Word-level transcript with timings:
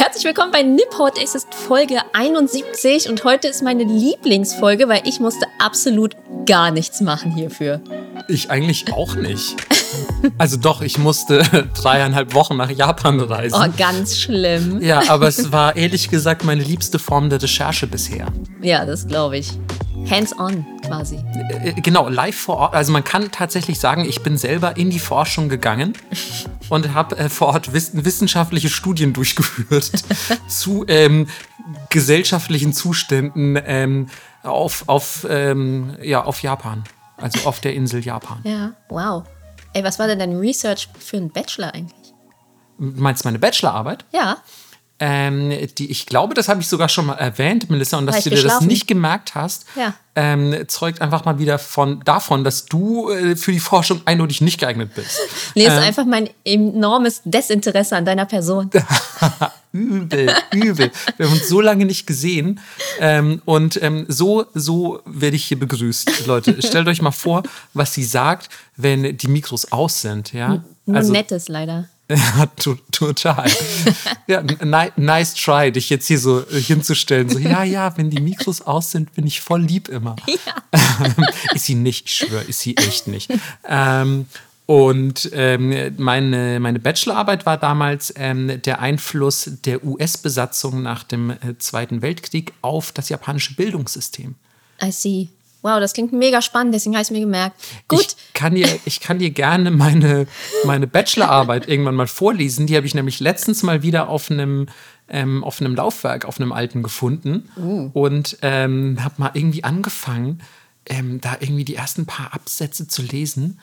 Herzlich 0.00 0.24
willkommen 0.24 0.50
bei 0.50 0.62
Nippot. 0.62 1.22
Es 1.22 1.34
ist 1.34 1.54
Folge 1.54 1.98
71 2.14 3.10
und 3.10 3.22
heute 3.22 3.48
ist 3.48 3.62
meine 3.62 3.84
Lieblingsfolge, 3.84 4.88
weil 4.88 5.02
ich 5.04 5.20
musste 5.20 5.44
absolut 5.58 6.16
gar 6.46 6.70
nichts 6.70 7.02
machen 7.02 7.30
hierfür. 7.32 7.82
Ich 8.26 8.48
eigentlich 8.48 8.90
auch 8.94 9.14
nicht. 9.14 9.56
Also 10.38 10.56
doch, 10.56 10.80
ich 10.80 10.96
musste 10.96 11.42
dreieinhalb 11.74 12.32
Wochen 12.32 12.56
nach 12.56 12.70
Japan 12.70 13.20
reisen. 13.20 13.60
Oh, 13.62 13.70
ganz 13.76 14.16
schlimm. 14.18 14.80
Ja, 14.80 15.02
aber 15.10 15.28
es 15.28 15.52
war 15.52 15.76
ehrlich 15.76 16.08
gesagt 16.08 16.44
meine 16.44 16.62
liebste 16.62 16.98
Form 16.98 17.28
der 17.28 17.42
Recherche 17.42 17.86
bisher. 17.86 18.26
Ja, 18.62 18.86
das 18.86 19.06
glaube 19.06 19.36
ich. 19.36 19.52
Hands-on 20.08 20.64
quasi. 20.86 21.16
Äh, 21.50 21.80
Genau, 21.80 22.08
live 22.08 22.36
vor 22.36 22.56
Ort. 22.56 22.74
Also 22.74 22.92
man 22.92 23.04
kann 23.04 23.30
tatsächlich 23.30 23.80
sagen, 23.80 24.04
ich 24.04 24.22
bin 24.22 24.36
selber 24.36 24.76
in 24.76 24.90
die 24.90 24.98
Forschung 24.98 25.48
gegangen 25.48 25.94
und 26.68 26.94
habe 26.94 27.16
äh, 27.18 27.28
vor 27.28 27.48
Ort 27.48 27.72
wiss 27.72 27.90
wissenschaftliche 27.92 28.68
Studien 28.68 29.12
durchgeführt 29.12 29.90
zu 30.48 30.84
ähm, 30.88 31.28
gesellschaftlichen 31.90 32.72
Zuständen 32.72 33.58
ähm, 33.64 34.08
auf, 34.42 34.84
auf, 34.88 35.26
ähm, 35.28 35.96
ja, 36.02 36.24
auf 36.24 36.42
Japan. 36.42 36.84
Also 37.16 37.46
auf 37.46 37.60
der 37.60 37.74
Insel 37.74 38.02
Japan. 38.04 38.40
Ja, 38.44 38.72
wow. 38.88 39.24
Ey, 39.72 39.84
was 39.84 39.98
war 39.98 40.06
denn 40.06 40.18
dein 40.18 40.36
Research 40.36 40.88
für 40.98 41.18
einen 41.18 41.30
Bachelor 41.30 41.74
eigentlich? 41.74 42.14
Du 42.78 43.00
meinst 43.00 43.24
meine 43.24 43.38
Bachelorarbeit? 43.38 44.04
Ja. 44.10 44.38
Ähm, 45.02 45.50
die, 45.78 45.90
ich 45.90 46.04
glaube, 46.04 46.34
das 46.34 46.48
habe 46.50 46.60
ich 46.60 46.68
sogar 46.68 46.90
schon 46.90 47.06
mal 47.06 47.14
erwähnt, 47.14 47.70
Melissa, 47.70 47.96
und 47.96 48.04
dass 48.04 48.16
War 48.16 48.22
du 48.22 48.30
dir 48.30 48.42
das 48.42 48.60
nicht 48.60 48.86
gemerkt 48.86 49.34
hast, 49.34 49.64
Ja. 49.74 49.94
ähm, 50.14 50.54
zeugt 50.68 51.00
einfach 51.00 51.24
mal 51.24 51.38
wieder 51.38 51.58
von, 51.58 52.00
davon, 52.04 52.44
dass 52.44 52.66
du 52.66 53.10
äh, 53.10 53.34
für 53.34 53.50
die 53.50 53.60
Forschung 53.60 54.02
eindeutig 54.04 54.42
nicht 54.42 54.60
geeignet 54.60 54.94
bist. 54.94 55.18
Nee, 55.54 55.64
ist 55.64 55.72
einfach 55.72 56.04
mein 56.04 56.28
enormes 56.44 57.22
Desinteresse 57.24 57.96
an 57.96 58.04
deiner 58.04 58.26
Person. 58.26 58.70
Übel, 59.72 60.32
übel. 60.52 60.90
Wir 61.16 61.26
haben 61.26 61.32
uns 61.32 61.48
so 61.48 61.60
lange 61.60 61.84
nicht 61.86 62.06
gesehen. 62.06 62.60
Ähm, 62.98 63.40
und 63.44 63.80
ähm, 63.82 64.04
so, 64.08 64.44
so 64.52 65.00
werde 65.06 65.36
ich 65.36 65.44
hier 65.44 65.58
begrüßt, 65.58 66.26
Leute. 66.26 66.60
Stellt 66.66 66.88
euch 66.88 67.00
mal 67.00 67.12
vor, 67.12 67.42
was 67.72 67.94
sie 67.94 68.04
sagt, 68.04 68.48
wenn 68.76 69.16
die 69.16 69.28
Mikros 69.28 69.70
aus 69.70 70.00
sind. 70.02 70.32
Ja? 70.32 70.64
Nur 70.86 71.02
Nettes 71.04 71.48
leider. 71.48 71.88
Ja, 72.36 72.46
to 72.56 72.76
total. 72.90 73.48
Ja, 74.26 74.42
ni 74.42 74.90
nice 74.96 75.34
try, 75.34 75.70
dich 75.70 75.90
jetzt 75.90 76.08
hier 76.08 76.18
so 76.18 76.40
äh, 76.40 76.60
hinzustellen. 76.60 77.28
So, 77.28 77.38
ja, 77.38 77.62
ja, 77.62 77.96
wenn 77.96 78.10
die 78.10 78.20
Mikros 78.20 78.62
aus 78.62 78.90
sind, 78.90 79.14
bin 79.14 79.26
ich 79.26 79.40
voll 79.40 79.62
lieb 79.62 79.88
immer. 79.88 80.16
Ja. 80.26 81.14
ist 81.54 81.66
sie 81.66 81.76
nicht, 81.76 82.06
ich 82.06 82.14
schwöre, 82.16 82.42
ist 82.42 82.60
sie 82.60 82.76
echt 82.76 83.06
nicht. 83.06 83.30
Ähm, 83.64 84.26
und 84.66 85.30
ähm, 85.32 85.94
meine, 85.98 86.60
meine 86.60 86.78
Bachelorarbeit 86.78 87.46
war 87.46 87.56
damals 87.56 88.12
ähm, 88.16 88.60
der 88.62 88.80
Einfluss 88.80 89.50
der 89.64 89.84
US-Besatzung 89.84 90.82
nach 90.82 91.02
dem 91.04 91.30
äh, 91.30 91.58
Zweiten 91.58 92.02
Weltkrieg 92.02 92.52
auf 92.62 92.92
das 92.92 93.08
japanische 93.08 93.54
Bildungssystem. 93.54 94.34
I 94.82 94.90
see. 94.92 95.28
Wow, 95.62 95.78
das 95.78 95.92
klingt 95.92 96.12
mega 96.12 96.40
spannend, 96.40 96.74
deswegen 96.74 96.94
habe 96.94 97.02
ich 97.02 97.08
es 97.08 97.10
mir 97.10 97.20
gemerkt. 97.20 97.60
Gut. 97.88 98.00
Ich 98.00 98.32
kann 98.32 98.54
dir, 98.54 98.66
ich 98.84 99.00
kann 99.00 99.18
dir 99.18 99.30
gerne 99.30 99.70
meine, 99.70 100.26
meine 100.64 100.86
Bachelorarbeit 100.86 101.68
irgendwann 101.68 101.94
mal 101.94 102.06
vorlesen. 102.06 102.66
Die 102.66 102.76
habe 102.76 102.86
ich 102.86 102.94
nämlich 102.94 103.20
letztens 103.20 103.62
mal 103.62 103.82
wieder 103.82 104.08
auf 104.08 104.30
einem, 104.30 104.68
ähm, 105.08 105.44
auf 105.44 105.60
einem 105.60 105.74
Laufwerk, 105.74 106.24
auf 106.24 106.40
einem 106.40 106.52
alten 106.52 106.82
gefunden. 106.82 107.50
Und 107.92 108.38
ähm, 108.42 108.98
habe 109.02 109.14
mal 109.18 109.30
irgendwie 109.34 109.64
angefangen, 109.64 110.40
ähm, 110.86 111.20
da 111.20 111.36
irgendwie 111.40 111.64
die 111.64 111.74
ersten 111.74 112.06
paar 112.06 112.32
Absätze 112.32 112.88
zu 112.88 113.02
lesen. 113.02 113.60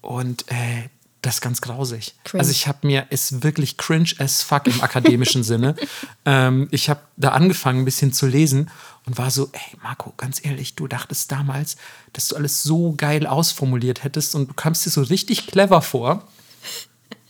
Und 0.00 0.44
äh, 0.48 0.88
das 1.22 1.34
ist 1.36 1.40
ganz 1.40 1.60
grausig. 1.60 2.14
Cringe. 2.24 2.40
Also 2.40 2.50
ich 2.50 2.66
habe 2.66 2.86
mir, 2.86 3.06
ist 3.10 3.42
wirklich 3.42 3.76
cringe 3.76 4.10
as 4.18 4.42
fuck 4.42 4.66
im 4.66 4.80
akademischen 4.80 5.42
Sinne. 5.50 5.76
Ähm, 6.24 6.68
ich 6.70 6.88
habe 6.88 7.00
da 7.16 7.30
angefangen, 7.30 7.80
ein 7.80 7.84
bisschen 7.84 8.12
zu 8.12 8.26
lesen 8.26 8.70
und 9.06 9.18
war 9.18 9.30
so, 9.30 9.50
ey 9.52 9.78
Marco, 9.82 10.14
ganz 10.16 10.44
ehrlich, 10.44 10.76
du 10.76 10.86
dachtest 10.86 11.30
damals, 11.30 11.76
dass 12.12 12.28
du 12.28 12.36
alles 12.36 12.62
so 12.62 12.94
geil 12.96 13.26
ausformuliert 13.26 14.02
hättest 14.04 14.34
und 14.34 14.48
du 14.48 14.54
kamst 14.54 14.86
dir 14.86 14.90
so 14.90 15.02
richtig 15.02 15.46
clever 15.46 15.82
vor. 15.82 16.26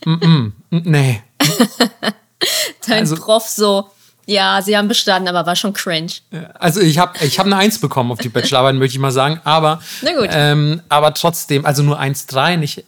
Mm 0.03 0.13
-mm, 0.13 0.51
mm, 0.71 0.81
nee. 0.89 1.21
Dein 2.87 3.01
also- 3.01 3.15
Prof 3.17 3.47
so, 3.47 3.91
ja, 4.25 4.59
sie 4.63 4.75
haben 4.75 4.87
bestanden, 4.87 5.27
aber 5.27 5.45
war 5.45 5.55
schon 5.55 5.73
cringe. 5.73 6.11
Also 6.55 6.79
ich 6.79 6.97
habe 6.97 7.23
ich 7.23 7.37
hab 7.37 7.45
eine 7.45 7.57
Eins 7.57 7.79
bekommen 7.79 8.11
auf 8.11 8.19
die 8.19 8.29
Bachelorarbeit, 8.29 8.75
möchte 8.75 8.95
ich 8.95 8.99
mal 8.99 9.11
sagen. 9.11 9.41
Aber. 9.43 9.79
Ähm, 10.03 10.81
aber 10.89 11.13
trotzdem, 11.13 11.65
also 11.65 11.83
nur 11.83 11.99
1,3, 11.99 12.57
nicht, 12.57 12.83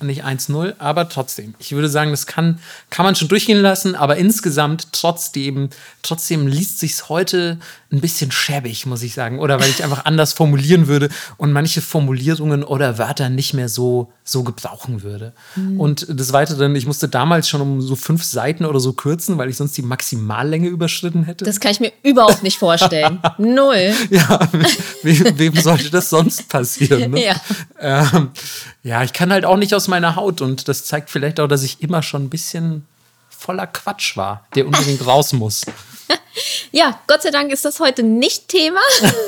nicht 0.00 0.24
1,0, 0.24 0.74
aber 0.78 1.08
trotzdem. 1.08 1.54
Ich 1.58 1.72
würde 1.72 1.88
sagen, 1.88 2.10
das 2.10 2.26
kann, 2.26 2.60
kann 2.90 3.04
man 3.04 3.16
schon 3.16 3.28
durchgehen 3.28 3.60
lassen, 3.60 3.94
aber 3.94 4.16
insgesamt 4.16 4.92
trotzdem, 4.92 5.70
trotzdem 6.02 6.46
liest 6.46 6.78
sich's 6.78 7.08
heute 7.08 7.58
ein 7.90 8.00
bisschen 8.00 8.30
schäbig, 8.30 8.84
muss 8.84 9.02
ich 9.02 9.14
sagen. 9.14 9.38
Oder 9.38 9.60
weil 9.60 9.70
ich 9.70 9.82
einfach 9.82 10.04
anders 10.04 10.34
formulieren 10.34 10.88
würde 10.88 11.08
und 11.38 11.52
manche 11.52 11.80
Formulierungen 11.80 12.62
oder 12.62 12.98
Wörter 12.98 13.30
nicht 13.30 13.54
mehr 13.54 13.70
so, 13.70 14.12
so 14.24 14.42
gebrauchen 14.42 15.02
würde. 15.02 15.32
Und 15.78 16.06
des 16.08 16.32
Weiteren, 16.34 16.76
ich 16.76 16.86
musste 16.86 17.08
damals 17.08 17.48
schon 17.48 17.62
um 17.62 17.80
so 17.80 17.96
fünf 17.96 18.24
Seiten 18.24 18.66
oder 18.66 18.78
so 18.78 18.92
kürzen, 18.92 19.38
weil 19.38 19.48
ich 19.48 19.56
sonst 19.56 19.76
die 19.76 19.82
Maximallänge 19.82 20.68
überschritten 20.68 21.24
hätte. 21.24 21.46
Das 21.46 21.60
kann 21.60 21.72
ich 21.72 21.80
mir 21.80 21.92
überhaupt 22.02 22.42
nicht 22.42 22.58
vorstellen. 22.58 23.20
Null. 23.38 23.94
Ja, 24.10 24.38
wem, 25.02 25.38
wem 25.38 25.54
sollte 25.56 25.90
das 25.90 26.10
sonst 26.10 26.48
passieren? 26.48 27.12
Ne? 27.12 27.18
Ja. 27.28 28.10
Ähm, 28.14 28.30
ja, 28.82 29.02
ich 29.02 29.12
kann 29.12 29.32
halt 29.32 29.44
auch 29.44 29.56
nicht 29.56 29.74
aus 29.74 29.88
meiner 29.88 30.16
Haut 30.16 30.40
und 30.40 30.68
das 30.68 30.84
zeigt 30.84 31.10
vielleicht 31.10 31.40
auch, 31.40 31.48
dass 31.48 31.62
ich 31.62 31.82
immer 31.82 32.02
schon 32.02 32.24
ein 32.24 32.30
bisschen 32.30 32.86
voller 33.28 33.66
Quatsch 33.66 34.16
war, 34.16 34.46
der 34.54 34.66
unbedingt 34.66 35.04
raus 35.06 35.32
muss. 35.32 35.62
Ja, 36.78 37.00
Gott 37.08 37.22
sei 37.22 37.32
Dank 37.32 37.50
ist 37.50 37.64
das 37.64 37.80
heute 37.80 38.04
nicht 38.04 38.46
Thema. 38.46 38.78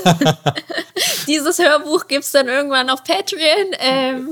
Dieses 1.26 1.58
Hörbuch 1.58 2.06
gibt 2.06 2.22
es 2.22 2.30
dann 2.30 2.46
irgendwann 2.46 2.88
auf 2.88 3.02
Patreon. 3.02 3.74
Ähm, 3.80 4.28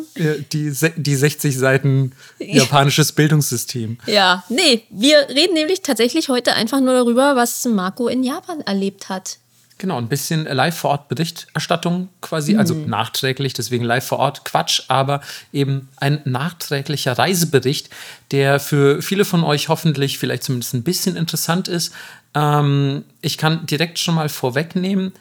Die, 0.53 0.73
die 0.97 1.15
60 1.17 1.59
Seiten 1.59 2.13
japanisches 2.39 3.11
Bildungssystem. 3.11 3.99
ja, 4.07 4.45
nee, 4.49 4.85
wir 4.91 5.31
reden 5.31 5.55
nämlich 5.55 5.83
tatsächlich 5.83 6.29
heute 6.29 6.53
einfach 6.53 6.79
nur 6.79 6.95
darüber, 6.95 7.35
was 7.35 7.65
Marco 7.65 8.07
in 8.07 8.23
Japan 8.23 8.61
erlebt 8.61 9.09
hat. 9.09 9.39
Genau, 9.79 9.97
ein 9.97 10.09
bisschen 10.09 10.45
live 10.45 10.77
vor 10.77 10.91
Ort 10.91 11.09
Berichterstattung 11.09 12.09
quasi, 12.21 12.57
also 12.57 12.75
nachträglich, 12.75 13.53
deswegen 13.53 13.85
live 13.85 14.05
vor 14.05 14.19
Ort 14.19 14.45
Quatsch, 14.45 14.83
aber 14.89 15.21
eben 15.53 15.89
ein 15.99 16.21
nachträglicher 16.25 17.17
Reisebericht, 17.17 17.89
der 18.33 18.59
für 18.59 19.03
viele 19.03 19.25
von 19.25 19.45
euch 19.45 19.69
hoffentlich 19.69 20.19
vielleicht 20.19 20.43
zumindest 20.43 20.75
ein 20.75 20.83
bisschen 20.83 21.15
interessant 21.15 21.69
ist. 21.69 21.93
Ähm, 22.35 23.05
ich 23.21 23.39
kann 23.39 23.67
direkt 23.67 23.99
schon 23.99 24.15
mal 24.15 24.29
vorwegnehmen, 24.29 25.13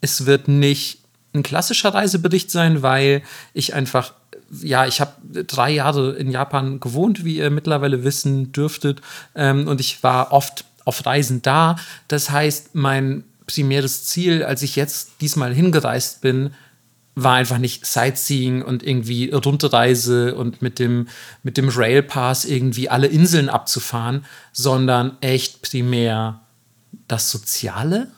es 0.00 0.26
wird 0.26 0.48
nicht 0.48 1.00
ein 1.34 1.42
klassischer 1.42 1.94
Reisebericht 1.94 2.50
sein, 2.50 2.82
weil 2.82 3.22
ich 3.52 3.74
einfach, 3.74 4.14
ja, 4.50 4.86
ich 4.86 5.00
habe 5.00 5.44
drei 5.44 5.70
Jahre 5.70 6.12
in 6.12 6.30
Japan 6.30 6.80
gewohnt, 6.80 7.24
wie 7.24 7.36
ihr 7.36 7.50
mittlerweile 7.50 8.04
wissen 8.04 8.52
dürftet, 8.52 9.00
ähm, 9.34 9.68
und 9.68 9.80
ich 9.80 10.02
war 10.02 10.32
oft 10.32 10.64
auf 10.84 11.04
Reisen 11.04 11.42
da. 11.42 11.76
Das 12.08 12.30
heißt, 12.30 12.74
mein 12.74 13.24
primäres 13.46 14.04
Ziel, 14.04 14.42
als 14.42 14.62
ich 14.62 14.76
jetzt 14.76 15.20
diesmal 15.20 15.52
hingereist 15.54 16.20
bin, 16.20 16.50
war 17.14 17.34
einfach 17.34 17.58
nicht 17.58 17.86
Sightseeing 17.86 18.62
und 18.62 18.82
irgendwie 18.82 19.30
Rundreise 19.30 20.34
und 20.34 20.60
mit 20.60 20.78
dem, 20.78 21.08
mit 21.42 21.56
dem 21.56 21.70
Railpass 21.70 22.44
irgendwie 22.44 22.90
alle 22.90 23.06
Inseln 23.06 23.48
abzufahren, 23.48 24.24
sondern 24.52 25.16
echt 25.22 25.62
primär 25.62 26.40
das 27.08 27.30
Soziale. 27.30 28.08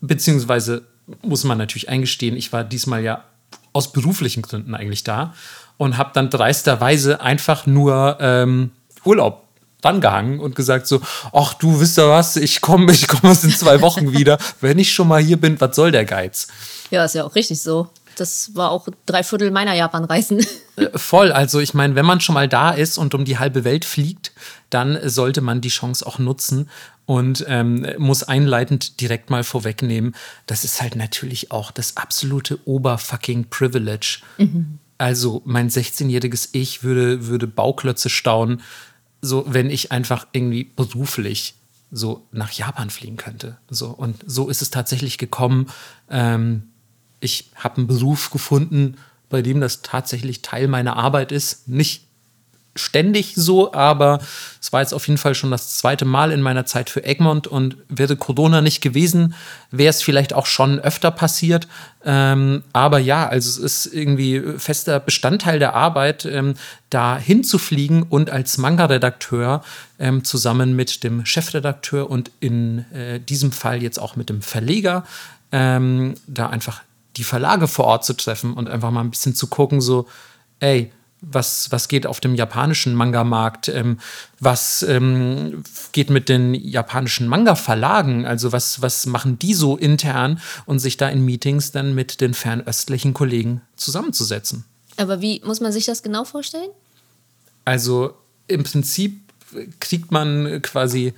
Beziehungsweise 0.00 0.86
muss 1.22 1.44
man 1.44 1.58
natürlich 1.58 1.88
eingestehen, 1.88 2.36
ich 2.36 2.52
war 2.52 2.64
diesmal 2.64 3.02
ja 3.02 3.24
aus 3.72 3.92
beruflichen 3.92 4.42
Gründen 4.42 4.74
eigentlich 4.74 5.04
da 5.04 5.34
und 5.76 5.96
habe 5.96 6.10
dann 6.14 6.30
dreisterweise 6.30 7.20
einfach 7.20 7.66
nur 7.66 8.18
ähm, 8.20 8.72
Urlaub 9.04 9.44
rangehangen 9.84 10.40
und 10.40 10.56
gesagt 10.56 10.86
so, 10.86 11.00
ach 11.32 11.54
du 11.54 11.80
wisst 11.80 11.98
ja 11.98 12.08
was, 12.08 12.36
ich 12.36 12.60
komme 12.60 12.92
ich 12.92 13.06
komm 13.06 13.20
erst 13.30 13.44
in 13.44 13.50
zwei 13.50 13.80
Wochen 13.80 14.12
wieder. 14.18 14.38
Wenn 14.60 14.78
ich 14.78 14.92
schon 14.92 15.08
mal 15.08 15.22
hier 15.22 15.40
bin, 15.40 15.60
was 15.60 15.76
soll 15.76 15.92
der 15.92 16.04
Geiz? 16.04 16.48
Ja, 16.90 17.04
ist 17.04 17.14
ja 17.14 17.24
auch 17.24 17.34
richtig 17.34 17.60
so. 17.60 17.88
Das 18.16 18.56
war 18.56 18.72
auch 18.72 18.88
drei 19.06 19.22
Viertel 19.22 19.52
meiner 19.52 19.74
Japan-Reisen. 19.74 20.44
Äh, 20.76 20.98
Voll, 20.98 21.30
also 21.30 21.60
ich 21.60 21.72
meine, 21.74 21.94
wenn 21.94 22.04
man 22.04 22.20
schon 22.20 22.34
mal 22.34 22.48
da 22.48 22.70
ist 22.70 22.98
und 22.98 23.14
um 23.14 23.24
die 23.24 23.38
halbe 23.38 23.62
Welt 23.62 23.84
fliegt, 23.84 24.32
dann 24.70 24.98
sollte 25.08 25.40
man 25.40 25.60
die 25.60 25.68
Chance 25.68 26.04
auch 26.04 26.18
nutzen 26.18 26.68
und 27.08 27.42
ähm, 27.48 27.86
muss 27.96 28.22
einleitend 28.22 29.00
direkt 29.00 29.30
mal 29.30 29.42
vorwegnehmen, 29.42 30.14
das 30.44 30.62
ist 30.62 30.82
halt 30.82 30.94
natürlich 30.94 31.50
auch 31.50 31.70
das 31.70 31.96
absolute 31.96 32.58
Oberfucking 32.66 33.46
Privilege. 33.48 34.18
Also 34.98 35.40
mein 35.46 35.70
16-jähriges 35.70 36.50
Ich 36.52 36.82
würde, 36.82 37.26
würde 37.26 37.46
Bauklötze 37.46 38.10
staunen, 38.10 38.60
so 39.22 39.46
wenn 39.48 39.70
ich 39.70 39.90
einfach 39.90 40.26
irgendwie 40.32 40.64
beruflich 40.64 41.54
so 41.90 42.26
nach 42.30 42.52
Japan 42.52 42.90
fliegen 42.90 43.16
könnte. 43.16 43.56
So, 43.70 43.88
und 43.88 44.22
so 44.26 44.50
ist 44.50 44.60
es 44.60 44.68
tatsächlich 44.68 45.16
gekommen. 45.16 45.68
Ähm, 46.10 46.64
ich 47.20 47.50
habe 47.54 47.78
einen 47.78 47.86
Beruf 47.86 48.28
gefunden, 48.28 48.98
bei 49.30 49.40
dem 49.40 49.62
das 49.62 49.80
tatsächlich 49.80 50.42
Teil 50.42 50.68
meiner 50.68 50.96
Arbeit 50.96 51.32
ist. 51.32 51.68
Nicht 51.68 52.07
ständig 52.78 53.34
so, 53.34 53.72
aber 53.72 54.20
es 54.60 54.72
war 54.72 54.80
jetzt 54.80 54.94
auf 54.94 55.06
jeden 55.06 55.18
Fall 55.18 55.34
schon 55.34 55.50
das 55.50 55.76
zweite 55.76 56.04
Mal 56.04 56.32
in 56.32 56.40
meiner 56.40 56.66
Zeit 56.66 56.90
für 56.90 57.04
Egmont 57.04 57.46
und 57.46 57.76
wäre 57.88 58.16
Corona 58.16 58.60
nicht 58.60 58.80
gewesen, 58.80 59.34
wäre 59.70 59.90
es 59.90 60.02
vielleicht 60.02 60.32
auch 60.32 60.46
schon 60.46 60.78
öfter 60.78 61.10
passiert. 61.10 61.68
Ähm, 62.04 62.62
aber 62.72 62.98
ja, 62.98 63.28
also 63.28 63.48
es 63.48 63.58
ist 63.84 63.92
irgendwie 63.92 64.42
fester 64.58 65.00
Bestandteil 65.00 65.58
der 65.58 65.74
Arbeit, 65.74 66.24
ähm, 66.24 66.54
da 66.90 67.18
hinzufliegen 67.18 68.02
und 68.02 68.30
als 68.30 68.58
Manga-Redakteur 68.58 69.62
ähm, 69.98 70.24
zusammen 70.24 70.74
mit 70.74 71.04
dem 71.04 71.26
Chefredakteur 71.26 72.08
und 72.08 72.30
in 72.40 72.90
äh, 72.92 73.20
diesem 73.20 73.52
Fall 73.52 73.82
jetzt 73.82 73.98
auch 73.98 74.16
mit 74.16 74.28
dem 74.28 74.42
Verleger 74.42 75.04
ähm, 75.52 76.14
da 76.26 76.48
einfach 76.48 76.82
die 77.16 77.24
Verlage 77.24 77.68
vor 77.68 77.86
Ort 77.86 78.04
zu 78.04 78.14
treffen 78.14 78.54
und 78.54 78.68
einfach 78.68 78.90
mal 78.90 79.00
ein 79.00 79.10
bisschen 79.10 79.34
zu 79.34 79.48
gucken, 79.48 79.80
so, 79.80 80.06
ey, 80.60 80.92
was, 81.20 81.70
was 81.72 81.88
geht 81.88 82.06
auf 82.06 82.20
dem 82.20 82.34
japanischen 82.34 82.94
Manga-Markt, 82.94 83.68
ähm, 83.68 83.98
was 84.40 84.82
ähm, 84.82 85.64
geht 85.92 86.10
mit 86.10 86.28
den 86.28 86.54
japanischen 86.54 87.28
Manga-Verlagen, 87.28 88.24
also 88.24 88.52
was, 88.52 88.82
was 88.82 89.06
machen 89.06 89.38
die 89.38 89.54
so 89.54 89.76
intern 89.76 90.40
und 90.66 90.78
sich 90.78 90.96
da 90.96 91.08
in 91.08 91.24
Meetings 91.24 91.72
dann 91.72 91.94
mit 91.94 92.20
den 92.20 92.34
fernöstlichen 92.34 93.14
Kollegen 93.14 93.62
zusammenzusetzen. 93.76 94.64
Aber 94.96 95.20
wie 95.20 95.40
muss 95.44 95.60
man 95.60 95.72
sich 95.72 95.86
das 95.86 96.02
genau 96.02 96.24
vorstellen? 96.24 96.70
Also 97.64 98.14
im 98.46 98.64
Prinzip 98.64 99.20
kriegt 99.80 100.10
man 100.10 100.62
quasi, 100.62 101.14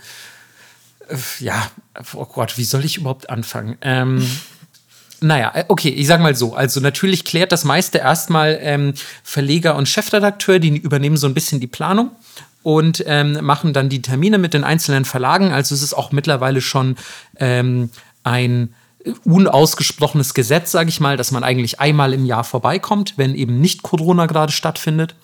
äh, 1.08 1.16
ja, 1.40 1.70
oh 2.14 2.26
Gott, 2.26 2.58
wie 2.58 2.64
soll 2.64 2.84
ich 2.84 2.98
überhaupt 2.98 3.30
anfangen? 3.30 3.76
Ähm, 3.82 4.26
naja, 5.20 5.52
äh, 5.54 5.64
okay, 5.68 5.88
ich 5.88 6.06
sag 6.06 6.20
mal 6.20 6.34
so. 6.34 6.54
Also 6.54 6.80
natürlich 6.80 7.24
klärt 7.24 7.52
das 7.52 7.64
meiste 7.64 7.98
erstmal 7.98 8.58
ähm, 8.60 8.94
Verleger 9.22 9.76
und 9.76 9.88
Chefredakteur, 9.88 10.58
die 10.58 10.76
übernehmen 10.76 11.16
so 11.16 11.26
ein 11.26 11.34
bisschen 11.34 11.60
die 11.60 11.66
Planung 11.66 12.10
und 12.62 13.02
ähm, 13.06 13.38
machen 13.44 13.72
dann 13.72 13.88
die 13.88 14.02
Termine 14.02 14.38
mit 14.38 14.54
den 14.54 14.64
einzelnen 14.64 15.04
Verlagen. 15.04 15.52
Also 15.52 15.74
es 15.74 15.82
ist 15.82 15.94
auch 15.94 16.12
mittlerweile 16.12 16.60
schon 16.60 16.96
ähm, 17.36 17.90
ein 18.22 18.74
unausgesprochenes 19.24 20.34
Gesetz, 20.34 20.72
sage 20.72 20.90
ich 20.90 21.00
mal, 21.00 21.16
dass 21.16 21.30
man 21.30 21.42
eigentlich 21.42 21.80
einmal 21.80 22.12
im 22.12 22.26
Jahr 22.26 22.44
vorbeikommt, 22.44 23.14
wenn 23.16 23.34
eben 23.34 23.60
nicht 23.60 23.82
Corona 23.82 24.26
gerade 24.26 24.52
stattfindet. 24.52 25.14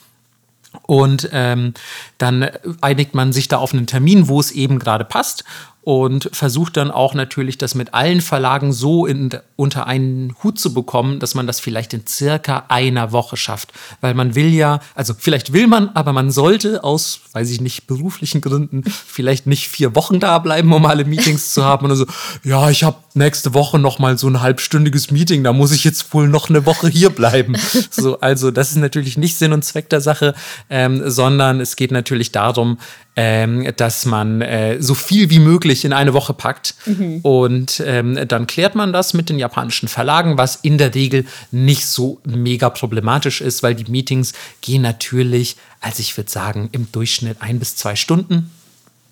Und 0.82 1.30
ähm, 1.32 1.74
dann 2.18 2.50
einigt 2.80 3.14
man 3.14 3.32
sich 3.32 3.48
da 3.48 3.58
auf 3.58 3.72
einen 3.72 3.86
Termin, 3.86 4.28
wo 4.28 4.40
es 4.40 4.50
eben 4.50 4.78
gerade 4.78 5.04
passt 5.04 5.44
und 5.86 6.28
versucht 6.32 6.76
dann 6.78 6.90
auch 6.90 7.14
natürlich, 7.14 7.58
das 7.58 7.76
mit 7.76 7.94
allen 7.94 8.20
Verlagen 8.20 8.72
so 8.72 9.06
in, 9.06 9.30
unter 9.54 9.86
einen 9.86 10.34
Hut 10.42 10.58
zu 10.58 10.74
bekommen, 10.74 11.20
dass 11.20 11.36
man 11.36 11.46
das 11.46 11.60
vielleicht 11.60 11.94
in 11.94 12.04
circa 12.08 12.64
einer 12.66 13.12
Woche 13.12 13.36
schafft. 13.36 13.72
Weil 14.00 14.12
man 14.14 14.34
will 14.34 14.52
ja, 14.52 14.80
also 14.96 15.14
vielleicht 15.16 15.52
will 15.52 15.68
man, 15.68 15.90
aber 15.90 16.12
man 16.12 16.32
sollte 16.32 16.82
aus, 16.82 17.20
weiß 17.34 17.50
ich 17.50 17.60
nicht, 17.60 17.86
beruflichen 17.86 18.40
Gründen 18.40 18.82
vielleicht 18.82 19.46
nicht 19.46 19.68
vier 19.68 19.94
Wochen 19.94 20.18
da 20.18 20.40
bleiben, 20.40 20.72
um 20.72 20.84
alle 20.86 21.04
Meetings 21.04 21.54
zu 21.54 21.64
haben. 21.64 21.88
Und 21.88 21.94
so, 21.94 22.06
ja, 22.42 22.68
ich 22.68 22.82
habe 22.82 22.96
nächste 23.14 23.54
Woche 23.54 23.78
noch 23.78 24.00
mal 24.00 24.18
so 24.18 24.26
ein 24.26 24.40
halbstündiges 24.40 25.12
Meeting, 25.12 25.44
da 25.44 25.52
muss 25.52 25.70
ich 25.70 25.84
jetzt 25.84 26.12
wohl 26.12 26.26
noch 26.26 26.50
eine 26.50 26.66
Woche 26.66 26.88
hier 26.88 27.10
bleiben. 27.10 27.54
So, 27.90 28.18
also 28.18 28.50
das 28.50 28.70
ist 28.70 28.76
natürlich 28.76 29.16
nicht 29.16 29.36
Sinn 29.36 29.52
und 29.52 29.64
Zweck 29.64 29.88
der 29.88 30.00
Sache, 30.00 30.34
ähm, 30.68 31.08
sondern 31.08 31.60
es 31.60 31.76
geht 31.76 31.92
natürlich 31.92 32.32
darum, 32.32 32.78
ähm, 33.16 33.66
dass 33.76 34.04
man 34.04 34.42
äh, 34.42 34.80
so 34.80 34.94
viel 34.94 35.30
wie 35.30 35.38
möglich 35.38 35.86
in 35.86 35.94
eine 35.94 36.12
Woche 36.12 36.34
packt. 36.34 36.74
Mhm. 36.84 37.20
Und 37.22 37.82
ähm, 37.84 38.28
dann 38.28 38.46
klärt 38.46 38.74
man 38.74 38.92
das 38.92 39.14
mit 39.14 39.30
den 39.30 39.38
japanischen 39.38 39.88
Verlagen, 39.88 40.36
was 40.36 40.56
in 40.56 40.76
der 40.76 40.94
Regel 40.94 41.24
nicht 41.50 41.86
so 41.86 42.20
mega 42.24 42.68
problematisch 42.68 43.40
ist, 43.40 43.62
weil 43.62 43.74
die 43.74 43.90
Meetings 43.90 44.34
gehen 44.60 44.82
natürlich, 44.82 45.56
also 45.80 46.00
ich 46.00 46.14
würde 46.16 46.30
sagen, 46.30 46.68
im 46.72 46.92
Durchschnitt 46.92 47.38
ein 47.40 47.58
bis 47.58 47.76
zwei 47.76 47.96
Stunden. 47.96 48.50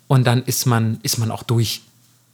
Und 0.06 0.26
dann 0.26 0.44
ist 0.44 0.66
man, 0.66 0.98
ist 1.02 1.18
man 1.18 1.30
auch 1.30 1.42
durch. 1.42 1.80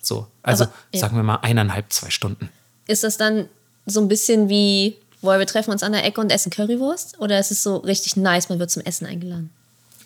So, 0.02 0.26
also 0.42 0.64
Aber, 0.64 0.72
ja. 0.92 1.00
sagen 1.00 1.16
wir 1.16 1.22
mal 1.22 1.36
eineinhalb, 1.36 1.92
zwei 1.92 2.10
Stunden. 2.10 2.48
Ist 2.88 3.04
das 3.04 3.16
dann 3.16 3.46
so 3.86 4.00
ein 4.00 4.08
bisschen 4.08 4.48
wie, 4.48 4.96
wo 5.22 5.28
wir 5.28 5.46
treffen 5.46 5.70
uns 5.70 5.84
an 5.84 5.92
der 5.92 6.04
Ecke 6.04 6.20
und 6.20 6.32
essen 6.32 6.50
Currywurst? 6.50 7.20
Oder 7.20 7.38
ist 7.38 7.52
es 7.52 7.62
so 7.62 7.76
richtig 7.76 8.16
nice, 8.16 8.48
man 8.48 8.58
wird 8.58 8.72
zum 8.72 8.82
Essen 8.82 9.06
eingeladen? 9.06 9.50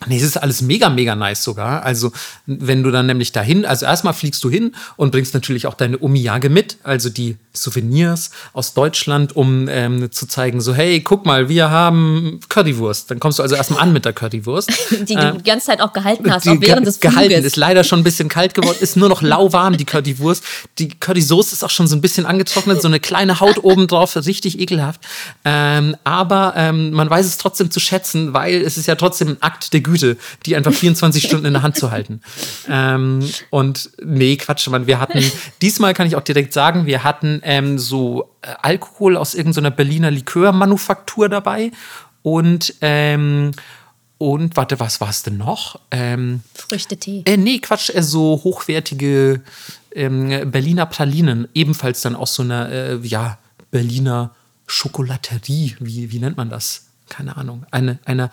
Nee, 0.07 0.17
es 0.17 0.23
ist 0.23 0.37
alles 0.37 0.61
mega, 0.61 0.91
mega 0.91 1.15
nice 1.15 1.43
sogar. 1.43 1.83
Also, 1.83 2.13
wenn 2.47 2.83
du 2.83 2.91
dann 2.91 3.07
nämlich 3.07 3.33
dahin, 3.33 3.65
also 3.65 3.87
erstmal 3.87 4.13
fliegst 4.13 4.43
du 4.45 4.51
hin 4.51 4.75
und 4.97 5.13
bringst 5.13 5.33
natürlich 5.35 5.67
auch 5.67 5.75
deine 5.75 5.99
Omiyage 5.99 6.51
mit, 6.51 6.77
also 6.83 7.09
die 7.09 7.37
Souvenirs 7.55 8.31
aus 8.53 8.75
Deutschland, 8.75 9.35
um 9.37 9.69
ähm, 9.69 10.11
zu 10.11 10.27
zeigen, 10.27 10.61
so, 10.61 10.75
hey, 10.75 11.01
guck 11.01 11.25
mal, 11.25 11.49
wir 11.49 11.71
haben 11.71 12.41
Currywurst. 12.49 13.11
Dann 13.11 13.21
kommst 13.21 13.39
du 13.39 13.43
also 13.43 13.55
erstmal 13.55 13.81
an 13.81 13.93
mit 13.93 14.05
der 14.05 14.13
Currywurst. 14.13 14.71
Die 14.91 15.15
du 15.15 15.33
die 15.35 15.43
ganze 15.43 15.67
Zeit 15.67 15.81
auch 15.81 15.93
gehalten 15.93 16.31
hast, 16.31 16.49
auch 16.49 16.57
während 16.59 16.87
des 16.87 16.99
Fluges. 16.99 17.15
Gehalten, 17.15 17.45
ist 17.45 17.57
leider 17.57 17.85
schon 17.85 18.01
ein 18.01 18.05
bisschen 18.05 18.29
kalt 18.29 18.55
geworden, 18.55 18.77
ist 18.81 18.97
nur 18.97 19.09
noch 19.09 19.23
lauwarm, 19.23 19.77
die 19.77 19.85
Currywurst. 19.85 20.43
Die 20.79 20.89
Currysoße 20.89 21.55
ist 21.55 21.65
auch 21.65 21.71
schon 21.71 21.87
so 21.87 21.97
ein 21.97 22.01
bisschen 22.01 22.27
angetrocknet, 22.27 22.83
so 22.83 22.89
eine 22.89 23.01
kleine 23.01 23.41
Haut 23.41 23.63
oben 23.63 23.87
drauf, 23.87 24.17
richtig 24.17 24.59
ekelhaft. 24.59 25.01
Ähm, 25.45 25.97
aber 26.05 26.55
ähm, 26.57 26.91
man 26.91 27.09
weiß 27.09 27.27
es 27.27 27.39
trotzdem 27.39 27.71
zu 27.71 27.81
schätzen, 27.81 28.35
weil 28.35 28.63
es 28.63 28.77
ist 28.77 28.87
ja 28.87 28.97
trotzdem 28.97 29.29
ein 29.29 29.37
Akt 29.41 29.73
der 29.73 29.81
Güte, 29.85 30.17
die 30.45 30.57
einfach 30.57 30.73
24 30.73 31.23
Stunden 31.27 31.47
in 31.47 31.53
der 31.53 31.63
Hand 31.63 31.77
zu 31.77 31.93
halten. 31.93 32.21
Ähm, 32.69 33.21
und 33.51 33.91
nee, 34.03 34.37
Quatsch, 34.37 34.67
man, 34.69 34.89
wir 34.89 34.99
hatten, 34.99 35.23
diesmal 35.63 35.95
kann 35.95 36.09
ich 36.09 36.17
auch 36.17 36.23
direkt 36.23 36.53
sagen, 36.53 36.87
wir 36.87 37.05
hatten 37.05 37.41
ähm, 37.45 37.79
so 37.79 38.31
äh, 38.43 38.49
Alkohol 38.63 39.17
aus 39.17 39.35
irgendeiner 39.35 39.71
Berliner 39.71 40.11
Likörmanufaktur 40.11 41.29
dabei 41.29 41.71
und 42.23 42.75
ähm, 42.81 43.53
und 44.17 44.57
warte, 44.57 44.81
was 44.81 45.01
war 45.01 45.11
es 45.11 45.23
denn 45.23 45.37
noch? 45.37 45.81
Ähm, 45.91 46.41
Früchtetee. 46.55 47.23
Äh, 47.27 47.37
nee, 47.37 47.59
Quatsch, 47.59 47.91
äh, 47.91 48.03
so 48.03 48.41
hochwertige 48.43 49.43
ähm, 49.95 50.51
Berliner 50.51 50.87
Pralinen, 50.87 51.49
ebenfalls 51.53 52.01
dann 52.01 52.17
aus 52.17 52.35
so 52.35 52.43
einer 52.43 52.71
äh, 52.71 52.97
ja, 53.03 53.39
Berliner 53.71 54.35
Schokolaterie, 54.67 55.77
wie, 55.81 56.11
wie 56.11 56.19
nennt 56.19 56.37
man 56.37 56.49
das? 56.49 56.87
Keine 57.09 57.37
Ahnung. 57.37 57.67
Eine, 57.71 57.99
eine 58.05 58.31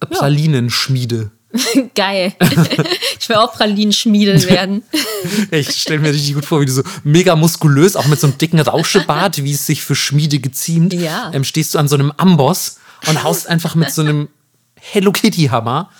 Pralinenschmiede. 0.00 1.30
Geil. 1.94 2.32
Ich 3.20 3.28
will 3.28 3.36
auch 3.36 3.52
Pralinenschmiede 3.52 4.42
werden. 4.48 4.82
Ich 5.50 5.82
stelle 5.82 6.00
mir 6.00 6.12
richtig 6.12 6.34
gut 6.34 6.46
vor, 6.46 6.60
wie 6.60 6.66
du 6.66 6.72
so 6.72 6.82
mega 7.04 7.36
muskulös, 7.36 7.94
auch 7.94 8.06
mit 8.06 8.18
so 8.18 8.26
einem 8.26 8.38
dicken 8.38 8.58
Rauschebart, 8.58 9.44
wie 9.44 9.52
es 9.52 9.66
sich 9.66 9.82
für 9.82 9.94
Schmiede 9.94 10.38
geziemt, 10.38 10.94
ja. 10.94 11.30
ähm, 11.34 11.44
stehst 11.44 11.74
du 11.74 11.78
an 11.78 11.86
so 11.86 11.96
einem 11.96 12.12
Amboss 12.16 12.78
und 13.06 13.22
haust 13.22 13.46
einfach 13.46 13.74
mit 13.74 13.92
so 13.92 14.00
einem 14.00 14.28
Hello 14.80 15.12
Kitty 15.12 15.48
Hammer 15.48 15.90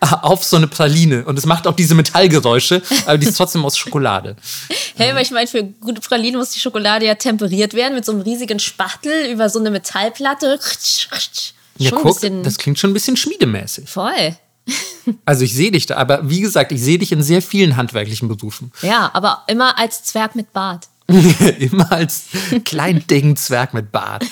auf 0.00 0.44
so 0.44 0.56
eine 0.56 0.68
Praline. 0.68 1.24
Und 1.24 1.36
es 1.38 1.46
macht 1.46 1.66
auch 1.66 1.74
diese 1.74 1.94
Metallgeräusche, 1.94 2.80
aber 3.04 3.18
die 3.18 3.26
ist 3.26 3.36
trotzdem 3.36 3.64
aus 3.64 3.76
Schokolade. 3.76 4.36
Hey, 4.96 5.14
weil 5.14 5.22
ich 5.22 5.32
meine, 5.32 5.48
für 5.48 5.64
gute 5.64 6.00
Praline 6.00 6.38
muss 6.38 6.50
die 6.50 6.60
Schokolade 6.60 7.06
ja 7.06 7.16
temperiert 7.16 7.74
werden 7.74 7.94
mit 7.94 8.04
so 8.04 8.12
einem 8.12 8.20
riesigen 8.20 8.60
Spachtel 8.60 9.30
über 9.30 9.50
so 9.50 9.58
eine 9.58 9.70
Metallplatte. 9.70 10.60
Ja, 11.80 11.90
guck, 11.92 12.20
das 12.42 12.58
klingt 12.58 12.78
schon 12.78 12.90
ein 12.90 12.94
bisschen 12.94 13.16
schmiedemäßig. 13.16 13.88
Voll. 13.88 14.36
Also 15.24 15.44
ich 15.44 15.54
sehe 15.54 15.70
dich 15.70 15.86
da, 15.86 15.96
aber 15.96 16.28
wie 16.28 16.40
gesagt, 16.40 16.72
ich 16.72 16.80
sehe 16.80 16.98
dich 16.98 17.12
in 17.12 17.22
sehr 17.22 17.42
vielen 17.42 17.76
handwerklichen 17.76 18.28
Berufen. 18.28 18.72
Ja, 18.82 19.10
aber 19.12 19.44
immer 19.46 19.78
als 19.78 20.04
Zwerg 20.04 20.34
mit 20.34 20.52
Bart. 20.52 20.88
immer 21.58 21.90
als 21.90 22.26
kleinen 22.64 23.36
Zwerg 23.36 23.74
mit 23.74 23.90
Bart. 23.90 24.24